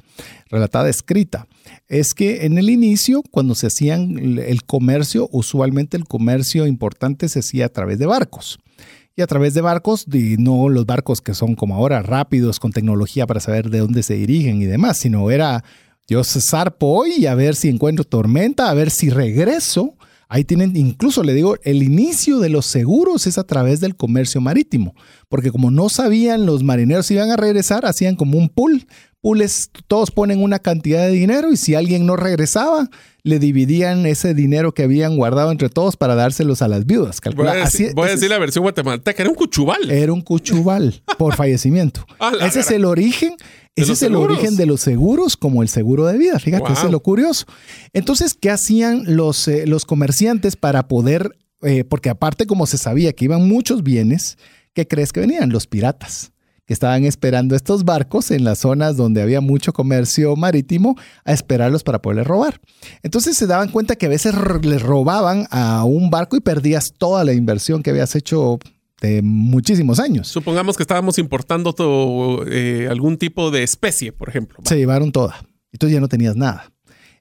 relatada 0.50 0.88
escrita. 0.88 1.48
Es 1.88 2.14
que 2.14 2.46
en 2.46 2.56
el 2.56 2.70
inicio, 2.70 3.24
cuando 3.28 3.56
se 3.56 3.66
hacían 3.66 4.38
el 4.38 4.62
comercio, 4.62 5.28
usualmente 5.32 5.96
el 5.96 6.04
comercio 6.04 6.68
importante 6.68 7.28
se 7.28 7.40
hacía 7.40 7.66
a 7.66 7.70
través 7.70 7.98
de 7.98 8.06
barcos 8.06 8.60
y 9.16 9.22
a 9.22 9.26
través 9.26 9.54
de 9.54 9.60
barcos, 9.60 10.06
y 10.12 10.36
no 10.38 10.68
los 10.68 10.86
barcos 10.86 11.20
que 11.20 11.34
son 11.34 11.54
como 11.54 11.76
ahora 11.76 12.02
rápidos 12.02 12.58
con 12.58 12.72
tecnología 12.72 13.26
para 13.26 13.40
saber 13.40 13.70
de 13.70 13.78
dónde 13.78 14.02
se 14.02 14.14
dirigen 14.14 14.60
y 14.60 14.64
demás, 14.64 14.98
sino 14.98 15.30
era 15.30 15.64
yo 16.06 16.22
zarpo 16.24 16.86
hoy 16.88 17.26
a 17.26 17.34
ver 17.34 17.56
si 17.56 17.68
encuentro 17.68 18.04
tormenta, 18.04 18.68
a 18.68 18.74
ver 18.74 18.90
si 18.90 19.10
regreso. 19.10 19.94
Ahí 20.28 20.44
tienen, 20.44 20.76
incluso 20.76 21.22
le 21.22 21.32
digo, 21.32 21.56
el 21.62 21.82
inicio 21.82 22.40
de 22.40 22.48
los 22.48 22.66
seguros 22.66 23.26
es 23.26 23.38
a 23.38 23.44
través 23.44 23.80
del 23.80 23.94
comercio 23.94 24.40
marítimo, 24.40 24.94
porque 25.28 25.50
como 25.50 25.70
no 25.70 25.88
sabían 25.88 26.44
los 26.44 26.62
marineros 26.62 27.06
si 27.06 27.14
iban 27.14 27.30
a 27.30 27.36
regresar, 27.36 27.86
hacían 27.86 28.16
como 28.16 28.38
un 28.38 28.48
pool. 28.48 28.86
Pools, 29.24 29.70
todos 29.86 30.10
ponen 30.10 30.42
una 30.42 30.58
cantidad 30.58 31.06
de 31.06 31.10
dinero 31.10 31.50
y 31.50 31.56
si 31.56 31.74
alguien 31.74 32.04
no 32.04 32.14
regresaba, 32.14 32.90
le 33.22 33.38
dividían 33.38 34.04
ese 34.04 34.34
dinero 34.34 34.74
que 34.74 34.82
habían 34.82 35.16
guardado 35.16 35.50
entre 35.50 35.70
todos 35.70 35.96
para 35.96 36.14
dárselos 36.14 36.60
a 36.60 36.68
las 36.68 36.84
viudas. 36.84 37.22
voy 37.34 37.48
a 37.48 37.54
decir, 38.10 38.28
la 38.28 38.38
versión 38.38 38.64
guatemalteca, 38.64 39.22
era 39.22 39.30
un 39.30 39.36
cuchubal. 39.36 39.90
Era 39.90 40.12
un 40.12 40.20
cuchubal 40.20 41.02
por 41.16 41.34
fallecimiento. 41.36 42.04
ese 42.42 42.60
es 42.60 42.70
el 42.70 42.84
origen 42.84 43.34
ese 43.76 43.92
es 43.92 44.02
el 44.02 44.14
origen 44.14 44.56
de 44.56 44.66
los 44.66 44.80
seguros, 44.80 45.36
como 45.36 45.62
el 45.62 45.68
seguro 45.68 46.06
de 46.06 46.16
vida. 46.16 46.38
Fíjate, 46.38 46.72
eso 46.72 46.86
es 46.86 46.92
lo 46.92 47.00
curioso. 47.00 47.46
Entonces, 47.92 48.34
¿qué 48.34 48.50
hacían 48.50 49.16
los, 49.16 49.48
eh, 49.48 49.66
los 49.66 49.84
comerciantes 49.84 50.56
para 50.56 50.86
poder, 50.86 51.36
eh, 51.62 51.84
porque 51.84 52.10
aparte 52.10 52.46
como 52.46 52.66
se 52.66 52.78
sabía 52.78 53.12
que 53.12 53.24
iban 53.24 53.48
muchos 53.48 53.82
bienes, 53.82 54.38
¿qué 54.74 54.86
crees 54.86 55.12
que 55.12 55.20
venían? 55.20 55.50
Los 55.50 55.66
piratas 55.66 56.32
que 56.66 56.72
estaban 56.72 57.04
esperando 57.04 57.54
estos 57.54 57.84
barcos 57.84 58.30
en 58.30 58.44
las 58.44 58.60
zonas 58.60 58.96
donde 58.96 59.20
había 59.20 59.40
mucho 59.40 59.72
comercio 59.72 60.34
marítimo 60.34 60.96
a 61.24 61.32
esperarlos 61.32 61.82
para 61.82 62.00
poderles 62.00 62.26
robar. 62.26 62.60
Entonces 63.02 63.36
se 63.36 63.46
daban 63.46 63.68
cuenta 63.68 63.96
que 63.96 64.06
a 64.06 64.08
veces 64.10 64.34
les 64.62 64.82
robaban 64.82 65.46
a 65.50 65.84
un 65.84 66.10
barco 66.10 66.36
y 66.36 66.40
perdías 66.40 66.94
toda 66.96 67.24
la 67.24 67.34
inversión 67.34 67.82
que 67.82 67.90
habías 67.90 68.14
hecho 68.16 68.58
muchísimos 69.22 70.00
años. 70.00 70.28
Supongamos 70.28 70.76
que 70.76 70.82
estábamos 70.82 71.18
importando 71.18 71.72
todo, 71.72 72.46
eh, 72.46 72.88
algún 72.90 73.18
tipo 73.18 73.50
de 73.50 73.62
especie, 73.62 74.12
por 74.12 74.28
ejemplo. 74.28 74.58
Se 74.64 74.76
llevaron 74.76 75.12
toda. 75.12 75.46
Entonces 75.72 75.94
ya 75.94 76.00
no 76.00 76.08
tenías 76.08 76.36
nada. 76.36 76.72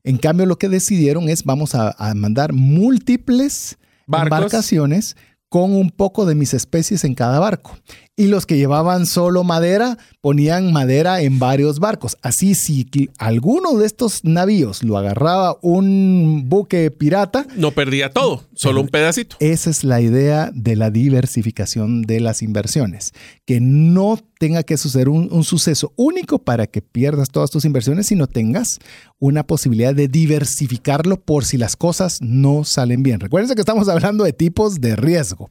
En 0.03 0.17
cambio, 0.17 0.45
lo 0.45 0.57
que 0.57 0.69
decidieron 0.69 1.29
es 1.29 1.43
vamos 1.43 1.75
a, 1.75 1.95
mandar 2.15 2.53
múltiples 2.53 3.77
embarcaciones 4.07 5.15
con 5.47 5.75
un 5.75 5.91
poco 5.91 6.25
de 6.25 6.35
mis 6.35 6.53
especies 6.53 7.03
en 7.03 7.15
cada 7.15 7.39
barco 7.39 7.77
y 8.15 8.27
los 8.27 8.45
que 8.45 8.57
llevaban 8.57 9.05
solo 9.05 9.43
madera 9.43 9.97
ponían 10.21 10.71
madera 10.71 11.21
en 11.21 11.39
varios 11.39 11.79
barcos. 11.79 12.17
Así 12.21 12.53
si 12.53 12.87
alguno 13.17 13.77
de 13.77 13.85
estos 13.85 14.23
navíos 14.23 14.83
lo 14.83 14.97
agarraba 14.97 15.57
un 15.61 16.43
buque 16.45 16.91
pirata, 16.91 17.47
no 17.55 17.71
perdía 17.71 18.11
todo, 18.11 18.43
solo 18.53 18.81
un 18.81 18.87
pedacito. 18.87 19.35
Esa 19.39 19.69
es 19.69 19.83
la 19.83 19.99
idea 19.99 20.51
de 20.53 20.75
la 20.75 20.91
diversificación 20.91 22.03
de 22.03 22.19
las 22.19 22.41
inversiones, 22.43 23.13
que 23.45 23.59
no 23.59 24.19
tenga 24.43 24.63
que 24.63 24.75
suceder 24.75 25.07
un, 25.07 25.43
suceso 25.45 25.93
único 25.95 26.37
para 26.37 26.67
que 26.67 26.81
pierdas 26.81 27.29
todas 27.29 27.49
tus 27.49 27.63
inversiones, 27.63 28.07
sino 28.07 28.27
tengas 28.27 28.79
una 29.17 29.47
posibilidad 29.47 29.95
de 29.95 30.09
diversificarlo 30.09 31.21
por 31.21 31.45
si 31.45 31.55
las 31.55 31.77
cosas 31.77 32.17
no 32.19 32.65
salen 32.65 33.03
bien. 33.03 33.21
Recuerden 33.21 33.55
que 33.55 33.61
estamos 33.61 33.87
hablando 33.87 34.25
de 34.25 34.33
tipos 34.33 34.81
de 34.81 34.97
riesgo. 34.97 35.49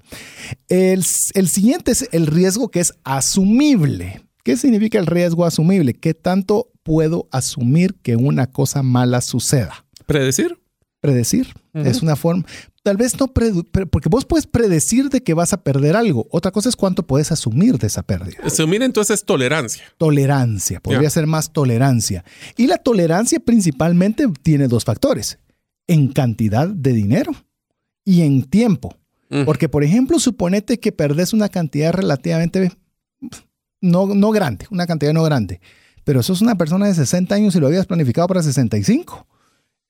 El, 0.68 1.02
el 1.32 1.48
siguiente 1.48 1.92
es 1.92 2.06
el 2.12 2.26
riesgo 2.26 2.51
que 2.70 2.80
es 2.80 2.94
asumible. 3.04 4.24
¿Qué 4.44 4.56
significa 4.56 4.98
el 4.98 5.06
riesgo 5.06 5.44
asumible? 5.44 5.94
¿Qué 5.94 6.14
tanto 6.14 6.70
puedo 6.82 7.28
asumir 7.30 7.94
que 8.02 8.16
una 8.16 8.48
cosa 8.48 8.82
mala 8.82 9.20
suceda? 9.20 9.84
¿Predecir? 10.06 10.58
Predecir. 11.00 11.48
Es 11.74 12.02
una 12.02 12.16
forma. 12.16 12.44
Tal 12.82 12.96
vez 12.96 13.18
no, 13.18 13.28
porque 13.28 14.08
vos 14.08 14.24
puedes 14.24 14.46
predecir 14.46 15.08
de 15.08 15.22
que 15.22 15.34
vas 15.34 15.52
a 15.52 15.62
perder 15.62 15.96
algo. 15.96 16.26
Otra 16.30 16.50
cosa 16.50 16.68
es 16.68 16.76
cuánto 16.76 17.06
puedes 17.06 17.30
asumir 17.30 17.78
de 17.78 17.86
esa 17.86 18.02
pérdida. 18.02 18.38
Asumir 18.42 18.82
entonces 18.82 19.20
es 19.20 19.24
tolerancia. 19.24 19.84
Tolerancia. 19.98 20.80
Podría 20.80 21.08
ser 21.10 21.26
más 21.26 21.52
tolerancia. 21.52 22.24
Y 22.56 22.66
la 22.66 22.78
tolerancia 22.78 23.40
principalmente 23.40 24.26
tiene 24.42 24.68
dos 24.68 24.84
factores. 24.84 25.38
En 25.86 26.08
cantidad 26.08 26.68
de 26.68 26.92
dinero 26.92 27.32
y 28.04 28.22
en 28.22 28.44
tiempo. 28.44 28.96
Porque, 29.46 29.68
por 29.68 29.82
ejemplo, 29.82 30.18
suponete 30.18 30.78
que 30.78 30.92
perdés 30.92 31.32
una 31.32 31.48
cantidad 31.48 31.92
relativamente 31.92 32.70
no, 33.80 34.06
no 34.06 34.30
grande, 34.30 34.66
una 34.70 34.86
cantidad 34.86 35.12
no 35.12 35.22
grande, 35.22 35.60
pero 36.04 36.22
sos 36.22 36.42
una 36.42 36.56
persona 36.56 36.86
de 36.86 36.94
60 36.94 37.34
años 37.34 37.54
y 37.54 37.60
lo 37.60 37.66
habías 37.66 37.86
planificado 37.86 38.28
para 38.28 38.42
65. 38.42 39.26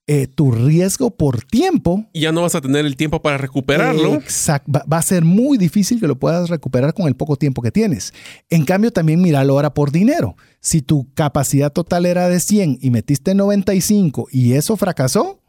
Eh, 0.09 0.27
tu 0.27 0.51
riesgo 0.51 1.13
por 1.13 1.45
tiempo. 1.45 2.07
Y 2.13 2.23
ya 2.23 2.33
no 2.33 2.43
vas 2.43 2.57
a 2.57 2.61
tener 2.61 2.85
el 2.85 2.97
tiempo 2.97 3.23
para 3.23 3.39
recuperarlo. 3.39 4.15
exacto. 4.15 4.73
Va, 4.73 4.99
a 4.99 5.03
ser 5.03 5.25
muy 5.25 5.59
difícil 5.59 6.01
que 6.01 6.09
lo 6.09 6.19
puedas 6.19 6.51
recuperar 6.51 6.93
con 6.93 7.07
el 7.07 7.15
poco 7.15 7.37
tiempo 7.37 7.63
que 7.63 7.71
tienes. 7.71 8.13
En 8.51 8.65
cambio, 8.65 8.93
también 8.93 9.23
míralo 9.23 9.53
ahora 9.53 9.75
por 9.75 9.93
dinero. 9.93 10.35
Si 10.59 10.83
tu 10.83 11.13
capacidad 11.15 11.73
total 11.73 12.07
era 12.07 12.29
de 12.29 12.41
100 12.41 12.79
y 12.81 12.91
metiste 12.91 13.37
95 13.37 14.27
y 14.33 14.55
eso 14.55 14.77
fracasó, 14.77 15.42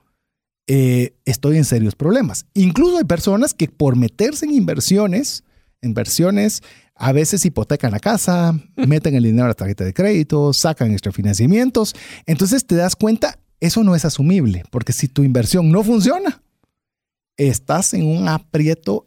eh, 0.68 1.16
estoy 1.26 1.58
en 1.58 1.66
serios 1.66 1.96
problemas. 1.96 2.46
Incluso 2.54 2.98
hay 2.98 3.04
personas 3.04 3.54
que 3.54 3.68
por 3.68 3.96
meterse 3.96 4.46
en 4.46 4.54
inversiones, 4.54 5.44
inversiones, 5.82 6.62
a 6.96 7.12
veces 7.12 7.46
hipotecan 7.46 7.92
la 7.92 8.00
casa, 8.00 8.58
meten 8.76 9.16
el 9.16 9.24
dinero 9.24 9.46
a 9.46 9.50
la 9.50 9.54
tarjeta 9.54 9.84
de 9.84 9.94
crédito, 9.94 10.54
sacan 10.54 10.92
extrafinanciamientos. 10.92 11.96
Entonces 12.26 12.66
te 12.66 12.76
das 12.76 12.96
cuenta, 12.96 13.40
eso 13.60 13.84
no 13.84 13.96
es 13.96 14.06
asumible, 14.06 14.64
porque 14.70 14.94
si 14.94 15.08
tu 15.08 15.24
inversión 15.24 15.72
no 15.72 15.84
funciona, 15.84 16.42
estás 17.38 17.94
en 17.94 18.06
un 18.06 18.28
aprieto 18.28 19.06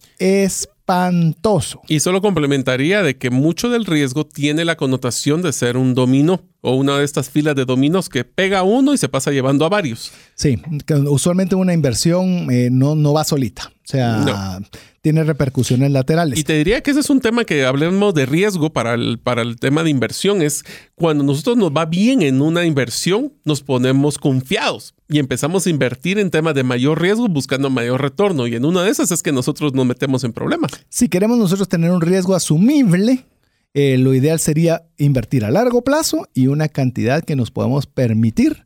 espantoso. 0.87 1.83
Y 1.89 2.01
solo 2.01 2.23
complementaría 2.23 3.03
de 3.03 3.17
que 3.17 3.31
mucho 3.31 3.69
del 3.69 3.85
riesgo 3.85 4.25
tiene 4.25 4.65
la 4.65 4.77
connotación 4.77 5.43
de 5.43 5.53
ser 5.53 5.77
un 5.77 5.95
dominó 5.95 6.43
o 6.61 6.77
una 6.77 6.99
de 6.99 7.05
estas 7.05 7.29
filas 7.29 7.57
de 7.57 7.65
dominos 7.65 8.09
que 8.09 8.25
pega 8.25 8.63
uno 8.63 8.95
y 8.95 8.99
se 8.99 9.09
pasa 9.09 9.33
llevando 9.33 9.65
a 9.65 9.69
varios. 9.69 10.13
Sí, 10.37 10.61
usualmente 11.09 11.57
una 11.57 11.73
inversión 11.73 12.51
eh, 12.53 12.69
no, 12.71 12.95
no 12.95 13.13
va 13.13 13.25
solita. 13.25 13.73
O 13.73 13.89
sea, 13.89 14.61
tiene 15.07 15.23
repercusiones 15.23 15.93
laterales. 15.93 16.37
Y 16.37 16.43
te 16.43 16.55
diría 16.55 16.81
que 16.81 16.91
ese 16.91 16.99
es 16.99 17.11
un 17.11 17.21
tema 17.21 17.45
que 17.45 17.65
hablemos 17.65 18.13
de 18.13 18.27
riesgo 18.27 18.73
para 18.73 18.95
el, 18.95 19.21
para 19.21 19.43
el 19.43 19.55
tema 19.55 19.85
de 19.85 19.91
inversión. 19.91 20.43
Es 20.43 20.65
cuando 20.97 21.23
nosotros 21.23 21.57
nos 21.57 21.71
va 21.71 21.85
bien 21.85 22.23
en 22.23 22.43
una 22.43 22.65
inversión, 22.65 23.33
nos 23.45 23.63
ponemos 23.63 24.19
confiados 24.19 24.97
y 25.09 25.21
empezamos 25.21 25.65
a 25.65 25.71
invertir 25.71 26.19
en 26.19 26.33
temas 26.33 26.57
de 26.57 26.65
mayor 26.65 27.01
riesgo 27.01 27.29
buscando 27.29 27.71
mayor 27.71 28.03
retorno. 28.03 28.49
Y 28.49 28.57
en 28.57 28.65
una 28.65 28.83
de 28.83 28.91
esas 28.91 29.13
es 29.13 29.23
que 29.23 29.31
nosotros 29.31 29.75
nos 29.75 29.87
metemos 29.87 30.25
en 30.25 30.33
problemas. 30.33 30.73
Si 30.89 31.09
queremos 31.09 31.39
nosotros 31.39 31.69
tener 31.69 31.93
un 31.93 32.01
riesgo 32.01 32.35
asumible, 32.35 33.27
eh, 33.75 33.99
lo 33.99 34.13
ideal 34.13 34.41
sería 34.41 34.89
invertir 34.99 35.45
a 35.45 35.53
largo 35.53 35.83
plazo 35.83 36.27
y 36.35 36.49
una 36.49 36.67
cantidad 36.67 37.23
que 37.23 37.37
nos 37.37 37.53
podemos 37.53 37.87
permitir 37.87 38.66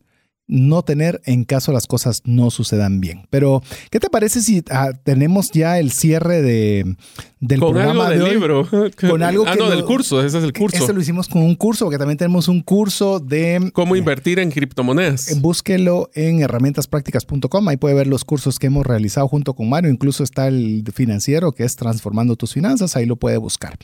no 0.52 0.82
tener 0.82 1.20
en 1.24 1.44
caso 1.44 1.72
las 1.72 1.86
cosas 1.86 2.22
no 2.24 2.50
sucedan 2.50 3.00
bien. 3.00 3.26
Pero, 3.30 3.62
¿qué 3.90 4.00
te 4.00 4.10
parece 4.10 4.40
si 4.40 4.62
ah, 4.70 4.90
tenemos 5.04 5.50
ya 5.52 5.78
el 5.78 5.92
cierre 5.92 6.42
de, 6.42 6.96
del 7.38 7.60
con 7.60 7.72
programa 7.72 8.08
algo 8.08 8.10
del 8.10 8.18
de 8.18 8.24
hoy? 8.24 8.30
libro. 8.32 8.68
Con 9.08 9.22
algo 9.22 9.44
ah, 9.46 9.52
que 9.52 9.58
no, 9.58 9.66
lo- 9.66 9.70
del 9.76 9.84
curso. 9.84 10.22
Ese 10.24 10.38
es 10.38 10.44
el 10.44 10.52
curso. 10.52 10.76
Eso 10.84 10.92
lo 10.92 11.00
hicimos 11.00 11.28
con 11.28 11.42
un 11.42 11.54
curso, 11.54 11.84
porque 11.84 11.98
también 11.98 12.18
tenemos 12.18 12.48
un 12.48 12.60
curso 12.62 13.20
de 13.20 13.70
Cómo 13.72 13.94
invertir 13.96 14.38
en 14.40 14.50
criptomonedas. 14.50 15.30
Eh, 15.30 15.36
Búsquelo 15.40 16.10
en 16.14 16.40
herramientaspracticas.com. 16.42 17.68
Ahí 17.68 17.76
puede 17.76 17.94
ver 17.94 18.06
los 18.06 18.24
cursos 18.24 18.58
que 18.58 18.66
hemos 18.66 18.86
realizado 18.86 19.28
junto 19.28 19.54
con 19.54 19.68
Mario. 19.68 19.90
Incluso 19.90 20.24
está 20.24 20.48
el 20.48 20.84
financiero 20.92 21.52
que 21.52 21.64
es 21.64 21.76
Transformando 21.76 22.36
tus 22.36 22.52
finanzas. 22.52 22.96
Ahí 22.96 23.06
lo 23.06 23.16
puede 23.16 23.36
buscar. 23.36 23.76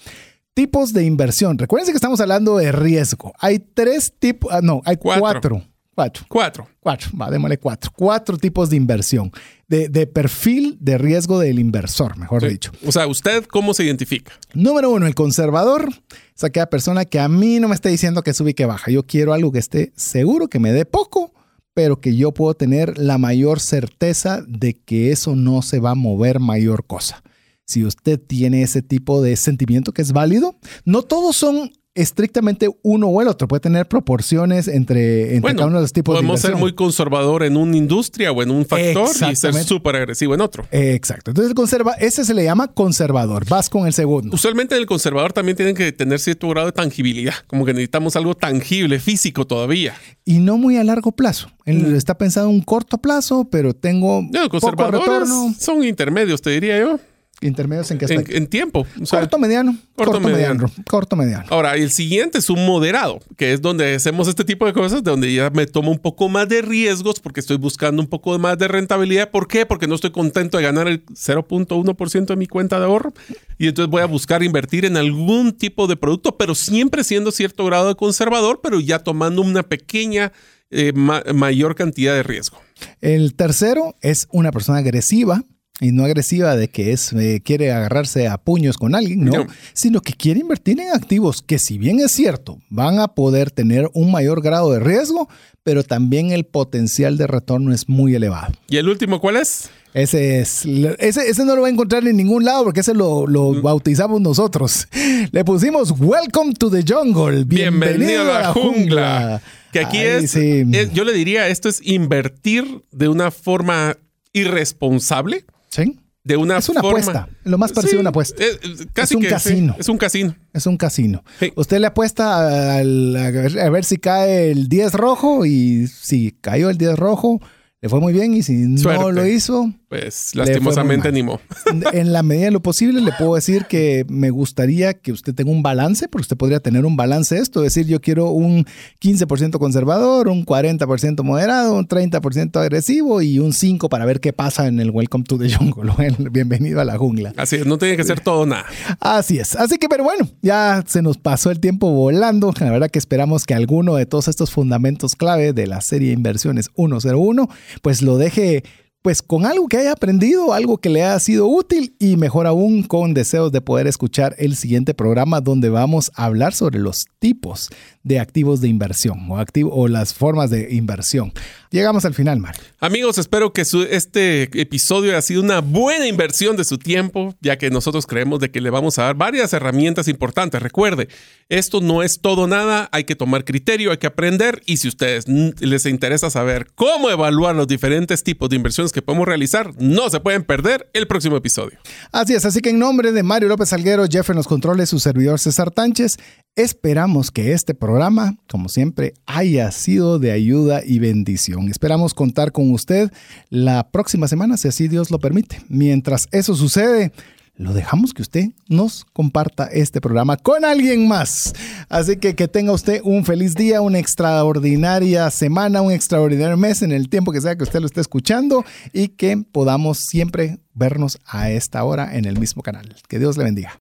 Tipos 0.55 0.93
de 0.93 1.05
inversión. 1.05 1.59
Recuerden 1.59 1.90
que 1.93 1.97
estamos 1.97 2.20
hablando 2.20 2.56
de 2.56 2.72
riesgo. 2.72 3.32
Hay 3.38 3.59
tres 3.59 4.14
tipos. 4.18 4.51
ah, 4.52 4.60
no, 4.62 4.80
hay 4.84 4.97
Cuatro. 4.97 5.20
cuatro. 5.20 5.62
Cuatro. 5.97 6.27
Cuatro. 6.28 6.68
Cuatro. 6.78 7.10
Va, 7.18 7.31
démosle 7.31 7.56
cuatro. 7.59 7.90
Cuatro 7.97 8.36
tipos 8.36 8.68
de 8.68 8.77
inversión. 8.77 9.32
De, 9.66 9.89
de 9.89 10.06
perfil 10.06 10.77
de 10.78 10.98
riesgo 10.98 11.39
del 11.40 11.59
inversor, 11.59 12.18
mejor 12.18 12.43
Sí. 12.43 12.48
dicho. 12.48 12.70
O 12.86 12.93
sea, 12.93 13.06
¿usted 13.06 13.44
cómo 13.47 13.73
se 13.73 13.82
identifica? 13.85 14.32
Número 14.52 14.90
uno, 14.90 15.06
el 15.06 15.14
conservador 15.14 15.89
es 16.36 16.44
aquella 16.44 16.68
persona 16.68 17.06
que 17.06 17.18
a 17.18 17.28
mí 17.28 17.59
no 17.60 17.68
me 17.68 17.74
está 17.74 17.89
diciendo 17.89 18.23
que 18.23 18.35
sube 18.35 18.51
y 18.51 18.55
que 18.55 18.66
baja. 18.66 18.90
Yo 18.90 19.05
quiero 19.05 19.32
algo 19.32 19.51
que 19.52 19.59
esté 19.59 19.93
seguro, 19.97 20.48
que 20.48 20.59
me 20.59 20.70
dé 20.70 20.85
poco, 20.85 21.32
pero 21.73 21.98
que 21.98 22.14
yo 22.14 22.32
puedo 22.32 22.52
tener 22.52 22.98
la 22.98 23.16
mayor 23.16 23.59
certeza 23.59 24.43
de 24.47 24.74
que 24.78 25.12
eso 25.12 25.35
no 25.35 25.62
se 25.62 25.81
va 25.81 25.93
a 25.93 25.94
mover 25.97 26.40
mayor 26.40 26.86
cosa. 26.86 27.23
Si 27.64 27.85
usted 27.86 28.20
tiene 28.20 28.62
ese 28.62 28.82
tipo 28.82 29.23
de 29.23 29.35
sentimiento 29.36 29.93
que 29.93 30.02
es 30.02 30.12
válido, 30.12 30.56
no 30.85 31.02
todos 31.02 31.36
son 31.36 31.73
estrictamente 31.97 32.68
uno 32.82 33.09
o 33.09 33.20
el 33.20 33.28
otro. 33.28 33.48
Puede 33.48 33.60
tener 33.60 33.86
proporciones 33.86 34.68
entre, 34.68 35.23
entre 35.23 35.40
Bueno, 35.40 35.56
cada 35.56 35.68
uno 35.68 35.77
de 35.78 35.82
los 35.82 35.93
tipos 35.93 36.14
de 36.14 36.18
podemos 36.20 36.40
ser 36.40 36.56
muy 36.56 36.74
conservador 36.74 37.43
en 37.43 37.56
una 37.56 37.77
industria 37.77 38.31
o 38.32 38.43
en 38.43 38.51
un 38.51 38.64
factor 38.64 39.09
y 39.31 39.36
ser 39.36 39.55
súper 39.55 39.97
agresivo 39.97 40.35
en 40.35 40.40
otro. 40.40 40.66
Exacto. 40.70 41.31
Entonces, 41.32 41.55
conserva, 41.55 41.93
ese 41.94 42.24
se 42.24 42.35
le 42.35 42.44
llama 42.44 42.68
conservador. 42.68 43.44
Vas 43.48 43.68
con 43.68 43.86
el 43.86 43.93
segundo. 43.93 44.35
Usualmente 44.35 44.74
en 44.74 44.81
el 44.82 44.86
conservador 44.86 45.32
también 45.32 45.56
tienen 45.56 45.74
que 45.74 45.90
tener 45.93 46.20
cierto 46.20 46.48
grado 46.48 46.66
de 46.66 46.73
tangibilidad, 46.73 47.35
como 47.47 47.64
que 47.64 47.73
necesitamos 47.73 48.16
algo 48.16 48.35
tangible, 48.35 49.01
físico 49.01 49.47
todavía. 49.47 49.94
y 50.24 50.39
no 50.39 50.59
muy 50.59 50.77
a 50.77 50.85
largo 50.85 51.12
plazo. 51.12 51.48
Él 51.64 51.94
está 51.94 52.18
pensando 52.18 52.51
en 52.51 52.56
un 52.56 52.62
corto 52.62 52.98
plazo, 52.98 53.48
pero 53.51 53.74
tengo 53.74 54.06
Mm. 54.23 54.31
No, 54.32 54.43
poco 54.44 54.60
conservadores 54.60 55.01
retorno. 55.01 55.55
son 55.59 55.85
intermedios, 55.85 56.40
te 56.43 56.51
diría 56.51 56.78
yo, 56.78 56.98
Intermedios 57.42 57.90
en 57.90 57.98
qué 57.98 58.06
en, 58.06 58.12
aspecto? 58.12 58.34
en 58.36 58.46
tiempo. 58.46 58.86
O 59.02 59.04
sea, 59.04 59.20
corto, 59.20 59.38
mediano. 59.38 59.72
corto, 59.94 60.12
Corto, 60.12 60.20
mediano. 60.26 60.54
mediano. 60.64 60.84
Corto, 60.88 61.16
mediano. 61.16 61.44
Ahora, 61.50 61.74
el 61.74 61.90
siguiente 61.90 62.38
es 62.38 62.48
un 62.48 62.64
moderado, 62.64 63.20
que 63.36 63.52
es 63.52 63.60
donde 63.60 63.94
hacemos 63.94 64.26
este 64.26 64.42
tipo 64.44 64.64
de 64.64 64.72
cosas, 64.72 65.04
de 65.04 65.10
donde 65.10 65.32
ya 65.34 65.50
me 65.50 65.66
tomo 65.66 65.90
un 65.90 65.98
poco 65.98 66.30
más 66.30 66.48
de 66.48 66.62
riesgos 66.62 67.20
porque 67.20 67.40
estoy 67.40 67.58
buscando 67.58 68.00
un 68.00 68.08
poco 68.08 68.38
más 68.38 68.56
de 68.56 68.68
rentabilidad. 68.68 69.30
¿Por 69.30 69.48
qué? 69.48 69.66
Porque 69.66 69.86
no 69.86 69.94
estoy 69.96 70.12
contento 70.12 70.56
de 70.56 70.62
ganar 70.64 70.88
el 70.88 71.04
0.1% 71.06 72.26
de 72.26 72.36
mi 72.36 72.46
cuenta 72.46 72.78
de 72.78 72.86
ahorro. 72.86 73.12
Y 73.58 73.68
entonces 73.68 73.90
voy 73.90 74.02
a 74.02 74.06
buscar 74.06 74.42
invertir 74.42 74.84
en 74.84 74.96
algún 74.96 75.52
tipo 75.52 75.86
de 75.86 75.96
producto, 75.96 76.36
pero 76.38 76.54
siempre 76.54 77.04
siendo 77.04 77.32
cierto 77.32 77.64
grado 77.66 77.88
de 77.88 77.94
conservador, 77.96 78.60
pero 78.62 78.80
ya 78.80 79.00
tomando 79.00 79.42
una 79.42 79.62
pequeña, 79.62 80.32
eh, 80.70 80.92
ma- 80.94 81.22
mayor 81.34 81.74
cantidad 81.74 82.14
de 82.14 82.22
riesgo. 82.22 82.58
El 83.00 83.34
tercero 83.34 83.94
es 84.00 84.26
una 84.30 84.52
persona 84.52 84.78
agresiva. 84.78 85.44
Y 85.78 85.93
no 85.93 86.05
agresiva 86.05 86.57
de 86.57 86.69
que 86.69 86.93
es, 86.93 87.12
eh, 87.12 87.43
quiere 87.44 87.70
agarrarse 87.70 88.28
a 88.28 88.39
puños 88.39 88.78
con 88.78 88.94
alguien, 88.94 89.24
no, 89.27 89.32
No. 89.44 89.47
sino 89.74 90.01
que 90.01 90.15
quiere 90.15 90.40
invertir 90.40 90.81
en 90.81 90.89
activos 90.94 91.43
que 91.43 91.59
si 91.59 91.77
bien 91.77 92.01
es 92.01 92.12
cierto, 92.12 92.59
van 92.70 92.98
a 92.98 93.09
poder 93.09 93.51
tener 93.51 93.90
un 93.93 94.11
mayor 94.11 94.40
grado 94.43 94.73
de 94.73 94.81
riesgo, 94.81 95.28
pero 95.62 95.82
también 95.85 96.31
el 96.31 96.44
potencial 96.47 97.19
de 97.19 97.27
retorno 97.27 97.74
es 97.74 97.90
muy 97.90 98.15
elevado. 98.15 98.55
¿Y 98.70 98.78
el 98.78 98.89
último 98.89 99.20
cuál 99.20 99.36
es? 99.36 99.69
Ese 99.93 100.40
es, 100.40 100.65
ese, 100.98 101.28
ese 101.28 101.44
no 101.44 101.55
lo 101.57 101.62
va 101.62 101.69
a 101.69 101.70
encontrar 101.70 102.07
en 102.07 102.16
ningún 102.16 102.44
lado 102.44 102.65
porque 102.65 102.81
ese 102.81 102.94
lo, 102.94 103.27
lo 103.27 103.53
Mm. 103.53 103.62
bautizamos 103.62 104.20
nosotros. 104.23 104.89
Le 105.32 105.44
pusimos 105.44 105.90
Welcome 105.98 106.55
to 106.55 106.70
the 106.70 106.85
Jungle. 106.86 107.44
Bienvenido, 107.44 108.23
a 108.35 108.40
la 108.40 108.53
jungla. 108.53 109.43
Que 109.73 109.81
aquí 109.81 109.98
es, 109.98 110.31
sí. 110.31 110.65
es- 110.73 110.93
yo 110.93 111.05
le 111.05 111.12
diría, 111.12 111.48
esto 111.48 111.69
es 111.69 111.81
invertir 111.82 112.82
de 112.93 113.09
una 113.09 113.31
forma 113.31 113.97
irresponsable. 114.32 115.44
Sí. 115.68 115.98
De 116.24 116.36
una 116.36 116.59
Es 116.59 116.68
una 116.68 116.80
forma- 116.80 116.98
apuesta, 116.98 117.28
lo 117.44 117.56
más 117.56 117.72
parecido 117.72 117.98
a 117.98 118.01
una 118.01 118.10
apuesta. 118.10 118.43
Es, 118.43 118.59
es 118.62 118.86
casi 118.93 119.14
Es 119.14 119.16
un 119.16 119.22
que 119.22 119.28
sí, 119.28 119.32
casino. 119.34 119.76
es 119.78 119.88
un 119.88 119.97
casino. 119.98 120.34
Es 120.52 120.66
un 120.66 120.76
casino. 120.76 121.24
Sí. 121.38 121.52
Usted 121.55 121.78
le 121.78 121.86
apuesta 121.86 122.78
al- 122.78 123.14
a, 123.16 123.30
ver, 123.30 123.59
a 123.60 123.70
ver 123.70 123.84
si 123.84 123.98
cae 123.98 124.51
el 124.51 124.68
10 124.68 124.93
rojo 124.94 125.47
y 125.47 125.86
si 125.86 126.32
cayó 126.40 126.68
el 126.68 126.78
10 126.78 126.97
rojo, 126.97 127.40
le 127.80 127.88
fue 127.88 128.01
muy 128.01 128.12
bien 128.12 128.34
y 128.34 128.43
si 128.43 128.55
no 128.55 129.12
lo 129.12 129.24
hizo, 129.26 129.72
Pues 129.88 130.34
lastimosamente 130.34 131.22
mo. 131.22 131.40
en 131.92 132.12
la 132.12 132.24
medida 132.24 132.46
de 132.46 132.50
lo 132.50 132.60
posible, 132.60 133.00
le 133.00 133.12
puedo 133.12 133.36
decir 133.36 133.66
que 133.66 134.04
me 134.08 134.30
gustaría 134.30 134.94
que 134.94 135.12
usted 135.12 135.32
tenga 135.32 135.52
un 135.52 135.62
balance, 135.62 136.08
porque 136.08 136.22
usted 136.22 136.36
podría 136.36 136.58
tener 136.58 136.84
un 136.84 136.96
balance 136.96 137.38
esto, 137.38 137.60
es 137.60 137.74
decir, 137.74 137.86
yo 137.86 138.00
quiero 138.00 138.30
un 138.30 138.66
15% 139.00 139.58
conservador, 139.60 140.26
un 140.28 140.44
40% 140.44 141.22
moderado, 141.22 141.74
un 141.74 141.86
30% 141.86 142.56
agresivo 142.60 143.22
y 143.22 143.38
un 143.38 143.52
5% 143.52 143.88
para 143.88 144.04
ver 144.04 144.18
qué 144.18 144.32
pasa 144.32 144.66
en 144.66 144.80
el 144.80 144.90
Welcome 144.90 145.22
to 145.22 145.38
the 145.38 145.54
Jungle, 145.54 145.92
el 146.04 146.30
Bienvenido 146.30 146.80
a 146.80 146.84
la 146.84 146.98
jungla. 146.98 147.32
Así 147.36 147.54
es, 147.54 147.66
no 147.66 147.78
tiene 147.78 147.96
que 147.96 148.02
ser 148.02 148.18
todo 148.18 148.44
nada. 148.44 148.66
Así 148.98 149.38
es. 149.38 149.54
Así 149.54 149.78
que, 149.78 149.88
pero 149.88 150.02
bueno, 150.02 150.28
ya 150.42 150.82
se 150.84 151.00
nos 151.00 151.16
pasó 151.16 151.52
el 151.52 151.60
tiempo 151.60 151.92
volando. 151.92 152.52
La 152.58 152.70
verdad 152.70 152.90
que 152.90 152.98
esperamos 152.98 153.44
que 153.44 153.54
alguno 153.54 153.94
de 153.94 154.06
todos 154.06 154.26
estos 154.26 154.50
fundamentos 154.50 155.14
clave 155.14 155.52
de 155.52 155.68
la 155.68 155.80
serie 155.80 156.12
Inversiones 156.12 156.70
101, 156.74 157.48
pues 157.82 158.02
lo 158.02 158.18
deje 158.18 158.64
pues 159.07 159.23
con 159.23 159.47
algo 159.47 159.69
que 159.69 159.77
haya 159.77 159.93
aprendido, 159.93 160.53
algo 160.53 160.78
que 160.78 160.89
le 160.89 161.05
haya 161.05 161.20
sido 161.20 161.47
útil 161.47 161.95
y 162.01 162.16
mejor 162.16 162.49
aún 162.49 162.83
con 162.83 163.15
deseos 163.15 163.53
de 163.53 163.61
poder 163.61 163.87
escuchar 163.87 164.35
el 164.37 164.57
siguiente 164.57 164.95
programa 164.95 165.41
donde 165.41 165.70
vamos 165.70 166.11
a 166.16 166.24
hablar 166.24 166.55
sobre 166.55 166.81
los 166.81 167.07
tipos 167.20 167.70
de 168.03 168.19
activos 168.19 168.61
de 168.61 168.66
inversión 168.66 169.31
o, 169.31 169.39
activo, 169.39 169.73
o 169.73 169.87
las 169.87 170.12
formas 170.12 170.51
de 170.51 170.74
inversión. 170.74 171.33
Llegamos 171.70 172.05
al 172.05 172.14
final, 172.14 172.38
Mario. 172.40 172.60
Amigos, 172.80 173.18
espero 173.18 173.52
que 173.52 173.64
su- 173.64 173.82
este 173.82 174.44
episodio 174.60 175.12
haya 175.12 175.22
sido 175.22 175.43
una 175.43 175.60
buena 175.60 176.06
inversión 176.06 176.56
de 176.56 176.64
su 176.64 176.78
tiempo, 176.78 177.34
ya 177.40 177.59
que 177.59 177.70
nosotros 177.70 178.06
creemos 178.06 178.40
de 178.40 178.51
que 178.51 178.60
le 178.60 178.70
vamos 178.70 178.98
a 178.98 179.02
dar 179.05 179.14
varias 179.16 179.52
herramientas 179.52 180.09
importantes. 180.09 180.62
Recuerde, 180.62 181.09
esto 181.48 181.80
no 181.80 182.02
es 182.02 182.20
todo 182.20 182.47
nada, 182.47 182.88
hay 182.93 183.05
que 183.05 183.16
tomar 183.16 183.44
criterio, 183.44 183.90
hay 183.90 183.98
que 183.98 184.06
aprender 184.06 184.62
y 184.66 184.76
si 184.78 184.88
ustedes 184.88 185.24
mm, 185.28 185.51
les 185.60 185.86
interesa 185.86 186.30
saber 186.30 186.68
cómo 186.74 187.10
evaluar 187.10 187.55
los 187.56 187.66
diferentes 187.66 188.22
tipos 188.22 188.48
de 188.48 188.56
inversiones 188.56 188.93
que 188.93 189.02
podemos 189.02 189.26
realizar, 189.26 189.72
no 189.78 190.09
se 190.10 190.20
pueden 190.20 190.44
perder 190.44 190.88
el 190.93 191.06
próximo 191.06 191.36
episodio. 191.36 191.78
Así 192.12 192.34
es, 192.34 192.44
así 192.44 192.60
que 192.60 192.70
en 192.70 192.78
nombre 192.78 193.12
de 193.12 193.22
Mario 193.22 193.48
López 193.48 193.72
Alguero, 193.72 194.05
Jeff 194.10 194.30
en 194.30 194.36
los 194.36 194.47
controles, 194.48 194.88
su 194.88 194.98
servidor 195.01 195.38
César 195.38 195.70
Tánchez, 195.70 196.16
esperamos 196.55 197.30
que 197.30 197.52
este 197.52 197.74
programa, 197.74 198.36
como 198.48 198.68
siempre, 198.68 199.14
haya 199.26 199.70
sido 199.72 200.18
de 200.18 200.32
ayuda 200.32 200.82
y 200.84 200.98
bendición. 200.98 201.56
Esperamos 201.69 202.15
contar 202.15 202.53
con 202.53 202.70
usted 202.70 203.11
la 203.49 203.89
próxima 203.91 204.28
semana, 204.28 204.57
si 204.57 204.69
así 204.69 204.89
Dios 204.89 205.11
lo 205.11 205.19
permite. 205.19 205.62
Mientras 205.69 206.28
eso 206.31 206.55
sucede, 206.55 207.12
lo 207.57 207.73
dejamos 207.73 208.12
que 208.12 208.23
usted 208.23 208.51
nos 208.69 209.05
comparta 209.12 209.65
este 209.66 210.01
programa 210.01 210.37
con 210.37 210.65
alguien 210.65 211.09
más. 211.09 211.55
Así 211.89 212.16
que 212.19 212.35
que 212.35 212.49
tenga 212.49 212.73
usted 212.73 213.01
un 213.03 213.24
feliz 213.24 213.55
día, 213.55 213.81
una 213.81 213.99
extraordinaria 213.99 215.31
semana, 215.31 215.81
un 215.81 215.93
extraordinario 215.93 216.57
mes 216.57 216.83
en 216.83 216.93
el 216.93 217.09
tiempo 217.09 217.33
que 217.33 217.41
sea 217.41 217.57
que 217.57 217.65
usted 217.65 217.81
lo 217.81 217.87
esté 217.87 218.03
escuchando 218.03 218.65
y 218.93 219.09
que 219.09 219.39
podamos 219.51 219.99
siempre 219.99 220.59
vernos 220.74 221.19
a 221.27 221.51
esta 221.51 221.83
hora 221.85 222.16
en 222.16 222.27
el 222.27 222.39
mismo 222.39 222.62
canal. 222.62 222.95
Que 223.09 223.19
Dios 223.19 223.39
le 223.39 223.45
bendiga. 223.45 223.81